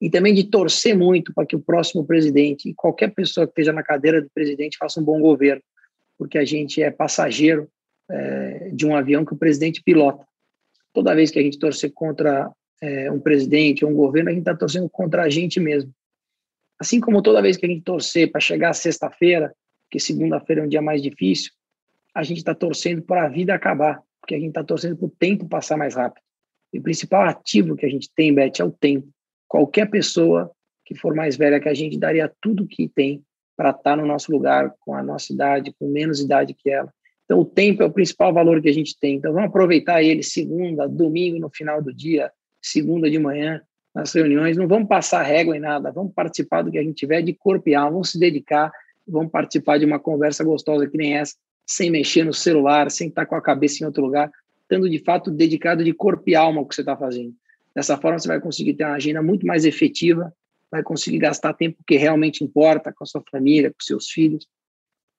e 0.01 0.09
também 0.09 0.33
de 0.33 0.45
torcer 0.45 0.97
muito 0.97 1.33
para 1.35 1.47
que 1.47 1.57
o 1.57 1.61
próximo 1.61 2.07
presidente 2.07 2.69
e 2.69 2.75
qualquer 2.75 3.13
pessoa 3.13 3.47
que 3.47 3.53
esteja 3.53 3.73
na 3.73 3.83
cadeira 3.83 4.23
do 4.23 4.31
presidente 4.31 4.77
faça 4.79 5.01
um 5.01 5.05
bom 5.05 5.21
governo, 5.21 5.63
porque 6.17 6.39
a 6.39 6.45
gente 6.45 6.83
é 6.83 6.91
passageiro 6.91 7.69
é, 8.11 8.71
de 8.73 8.87
um 8.87 8.95
avião 8.95 9.25
que 9.25 9.33
o 9.33 9.37
presidente 9.37 9.83
pilota. 9.83 10.25
Toda 10.93 11.15
vez 11.15 11.31
que 11.31 11.39
a 11.39 11.43
gente 11.43 11.59
torcer 11.59 11.93
contra 11.93 12.51
é, 12.81 13.11
um 13.11 13.19
presidente 13.19 13.85
ou 13.85 13.91
um 13.91 13.95
governo, 13.95 14.31
a 14.31 14.33
gente 14.33 14.43
está 14.43 14.57
torcendo 14.57 14.89
contra 14.89 15.23
a 15.23 15.29
gente 15.29 15.59
mesmo. 15.59 15.93
Assim 16.79 17.01
como 17.01 17.23
toda 17.23 17.43
vez 17.43 17.57
que 17.57 17.67
a 17.67 17.69
gente 17.69 17.83
torcer 17.83 18.31
para 18.31 18.41
chegar 18.41 18.73
sexta-feira, 18.73 19.53
que 19.91 19.99
segunda-feira 19.99 20.63
é 20.63 20.65
um 20.65 20.69
dia 20.69 20.83
mais 20.83 21.03
difícil, 21.03 21.51
a 22.15 22.23
gente 22.23 22.39
está 22.39 22.55
torcendo 22.55 23.03
para 23.03 23.25
a 23.25 23.29
vida 23.29 23.55
acabar 23.55 24.01
porque 24.29 24.35
a 24.35 24.39
gente 24.39 24.49
está 24.49 24.63
torcendo 24.63 24.95
para 24.95 25.07
o 25.07 25.11
tempo 25.19 25.49
passar 25.49 25.79
mais 25.79 25.95
rápido. 25.95 26.23
E 26.71 26.79
o 26.79 26.83
principal 26.83 27.23
ativo 27.23 27.75
que 27.75 27.87
a 27.87 27.89
gente 27.89 28.11
tem, 28.15 28.35
Beth, 28.35 28.61
é 28.61 28.65
o 28.65 28.71
tempo. 28.71 29.09
Qualquer 29.49 29.89
pessoa 29.89 30.51
que 30.85 30.95
for 30.95 31.15
mais 31.15 31.35
velha 31.35 31.59
que 31.59 31.69
a 31.69 31.73
gente 31.73 31.99
daria 31.99 32.31
tudo 32.43 32.67
que 32.67 32.87
tem 32.87 33.23
para 33.57 33.71
estar 33.71 33.83
tá 33.83 33.97
no 33.97 34.05
nosso 34.05 34.31
lugar, 34.31 34.75
com 34.81 34.95
a 34.95 35.03
nossa 35.03 35.33
idade, 35.33 35.75
com 35.81 35.89
menos 35.89 36.21
idade 36.21 36.53
que 36.53 36.69
ela. 36.69 36.93
Então, 37.25 37.41
o 37.41 37.45
tempo 37.45 37.83
é 37.83 37.87
o 37.87 37.91
principal 37.91 38.33
valor 38.33 38.61
que 38.61 38.69
a 38.69 38.73
gente 38.73 38.99
tem. 39.01 39.17
Então, 39.17 39.33
vamos 39.33 39.49
aproveitar 39.49 40.03
ele 40.03 40.23
segunda, 40.23 40.87
domingo 40.87 41.39
no 41.39 41.49
final 41.49 41.83
do 41.83 41.93
dia, 41.93 42.31
segunda 42.61 43.11
de 43.11 43.19
manhã, 43.19 43.63
nas 43.95 44.13
reuniões. 44.13 44.59
Não 44.59 44.69
vamos 44.69 44.89
passar 44.89 45.23
régua 45.23 45.57
em 45.57 45.61
nada, 45.61 45.91
vamos 45.91 46.13
participar 46.13 46.61
do 46.61 46.71
que 46.71 46.79
a 46.79 46.83
gente 46.83 46.97
tiver 46.97 47.23
de 47.23 47.33
corpo 47.33 47.67
e 47.71 47.75
alma, 47.75 47.93
vamos 47.93 48.11
se 48.11 48.21
dedicar, 48.21 48.71
vamos 49.07 49.31
participar 49.31 49.79
de 49.79 49.87
uma 49.87 49.99
conversa 49.99 50.45
gostosa 50.45 50.87
que 50.87 50.99
nem 50.99 51.17
essa, 51.17 51.35
sem 51.69 51.91
mexer 51.91 52.25
no 52.25 52.33
celular, 52.33 52.91
sem 52.91 53.09
estar 53.09 53.27
com 53.27 53.35
a 53.35 53.43
cabeça 53.43 53.83
em 53.83 53.87
outro 53.87 54.03
lugar, 54.03 54.33
estando 54.63 54.89
de 54.89 54.99
fato 55.01 55.31
dedicado 55.31 55.85
de 55.85 55.93
corpo 55.93 56.23
e 56.27 56.35
alma 56.35 56.61
ao 56.61 56.67
que 56.67 56.75
você 56.75 56.81
está 56.81 56.97
fazendo. 56.97 57.35
Dessa 57.75 57.99
forma, 57.99 58.19
você 58.19 58.27
vai 58.27 58.41
conseguir 58.41 58.73
ter 58.73 58.85
uma 58.85 58.95
agenda 58.95 59.23
muito 59.23 59.47
mais 59.47 59.67
efetiva, 59.67 60.33
vai 60.71 60.83
conseguir 60.83 61.19
gastar 61.19 61.53
tempo 61.53 61.77
que 61.87 61.97
realmente 61.97 62.43
importa 62.43 62.91
com 62.91 63.05
a 63.05 63.07
sua 63.07 63.23
família, 63.31 63.71
com 63.71 63.81
seus 63.81 64.09
filhos, 64.09 64.49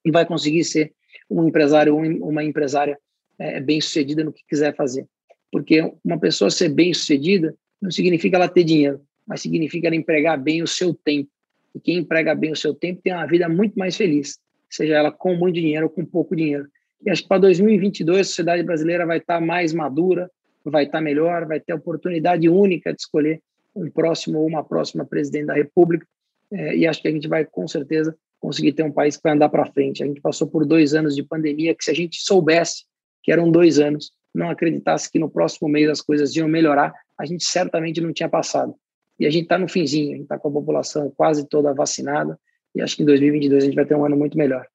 e 0.03 0.09
vai 0.09 0.25
conseguir 0.25 0.63
ser 0.63 0.91
um 1.29 1.47
empresário 1.47 1.95
ou 1.95 2.01
uma 2.29 2.43
empresária 2.43 2.97
é, 3.37 3.59
bem 3.59 3.79
sucedida 3.79 4.23
no 4.23 4.33
que 4.33 4.41
quiser 4.47 4.75
fazer. 4.75 5.05
Porque 5.51 5.81
uma 6.03 6.19
pessoa 6.19 6.49
ser 6.49 6.69
bem 6.69 6.93
sucedida 6.95 7.55
não 7.79 7.91
significa 7.91 8.37
ela 8.37 8.49
ter 8.49 8.63
dinheiro, 8.63 9.01
mas 9.25 9.41
significa 9.41 9.87
ela 9.87 9.95
empregar 9.95 10.41
bem 10.41 10.63
o 10.63 10.67
seu 10.67 10.95
tempo. 10.95 11.29
E 11.75 11.79
quem 11.79 11.97
emprega 11.97 12.33
bem 12.33 12.51
o 12.51 12.55
seu 12.55 12.73
tempo 12.73 13.01
tem 13.03 13.13
uma 13.13 13.27
vida 13.27 13.47
muito 13.47 13.77
mais 13.77 13.95
feliz 13.95 14.39
seja 14.69 14.95
ela 14.95 15.11
com 15.11 15.35
muito 15.35 15.55
dinheiro 15.55 15.85
ou 15.85 15.89
com 15.89 16.05
pouco 16.05 16.35
dinheiro. 16.35 16.67
E 17.05 17.09
acho 17.09 17.23
que 17.23 17.29
para 17.29 17.39
2022 17.39 18.19
a 18.19 18.23
sociedade 18.23 18.63
brasileira 18.63 19.05
vai 19.05 19.17
estar 19.17 19.39
mais 19.39 19.73
madura, 19.73 20.29
vai 20.63 20.85
estar 20.85 21.01
melhor, 21.01 21.45
vai 21.45 21.59
ter 21.59 21.73
a 21.73 21.75
oportunidade 21.75 22.49
única 22.49 22.93
de 22.93 22.99
escolher 22.99 23.41
um 23.75 23.89
próximo 23.89 24.39
ou 24.39 24.47
uma 24.47 24.63
próxima 24.63 25.05
presidente 25.05 25.45
da 25.45 25.53
República. 25.53 26.05
É, 26.51 26.75
e 26.75 26.87
acho 26.87 27.01
que 27.01 27.07
a 27.07 27.11
gente 27.11 27.27
vai, 27.27 27.45
com 27.45 27.67
certeza, 27.67 28.15
conseguir 28.39 28.73
ter 28.73 28.83
um 28.83 28.91
país 28.91 29.15
que 29.15 29.23
vai 29.23 29.33
andar 29.33 29.49
para 29.49 29.71
frente. 29.71 30.03
A 30.03 30.07
gente 30.07 30.21
passou 30.21 30.47
por 30.47 30.65
dois 30.65 30.93
anos 30.93 31.15
de 31.15 31.23
pandemia 31.23 31.75
que, 31.75 31.83
se 31.83 31.91
a 31.91 31.93
gente 31.93 32.21
soubesse 32.21 32.83
que 33.23 33.31
eram 33.31 33.51
dois 33.51 33.79
anos, 33.79 34.11
não 34.33 34.49
acreditasse 34.49 35.11
que 35.11 35.19
no 35.19 35.29
próximo 35.29 35.67
mês 35.67 35.89
as 35.89 36.01
coisas 36.01 36.35
iam 36.35 36.47
melhorar, 36.47 36.93
a 37.17 37.25
gente 37.25 37.43
certamente 37.43 38.01
não 38.01 38.13
tinha 38.13 38.29
passado. 38.29 38.73
E 39.19 39.25
a 39.25 39.29
gente 39.29 39.43
está 39.43 39.57
no 39.57 39.67
finzinho, 39.67 40.09
a 40.09 40.13
gente 40.13 40.23
está 40.23 40.39
com 40.39 40.47
a 40.47 40.51
população 40.51 41.11
quase 41.15 41.47
toda 41.47 41.73
vacinada, 41.73 42.39
e 42.75 42.81
acho 42.81 42.95
que 42.95 43.03
em 43.03 43.05
2022 43.05 43.63
a 43.63 43.65
gente 43.65 43.75
vai 43.75 43.85
ter 43.85 43.95
um 43.95 44.05
ano 44.05 44.15
muito 44.15 44.37
melhor. 44.37 44.65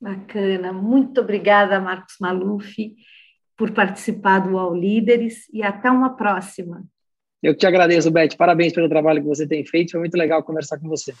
Bacana. 0.00 0.72
Muito 0.72 1.20
obrigada, 1.20 1.80
Marcos 1.80 2.16
Maluf, 2.20 2.94
por 3.56 3.70
participar 3.70 4.40
do 4.40 4.58
All 4.58 4.74
Líderes 4.74 5.48
e 5.52 5.62
até 5.62 5.90
uma 5.90 6.16
próxima. 6.16 6.84
Eu 7.42 7.52
que 7.52 7.60
te 7.60 7.66
agradeço, 7.66 8.10
Beth. 8.10 8.36
Parabéns 8.36 8.72
pelo 8.72 8.88
trabalho 8.88 9.22
que 9.22 9.28
você 9.28 9.46
tem 9.46 9.64
feito. 9.64 9.92
Foi 9.92 10.00
muito 10.00 10.16
legal 10.16 10.42
conversar 10.42 10.78
com 10.78 10.88
você. 10.88 11.14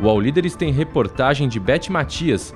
O 0.00 0.08
All 0.08 0.20
Líderes 0.20 0.54
tem 0.54 0.72
reportagem 0.72 1.48
de 1.48 1.58
Beth 1.58 1.88
Matias 1.90 2.54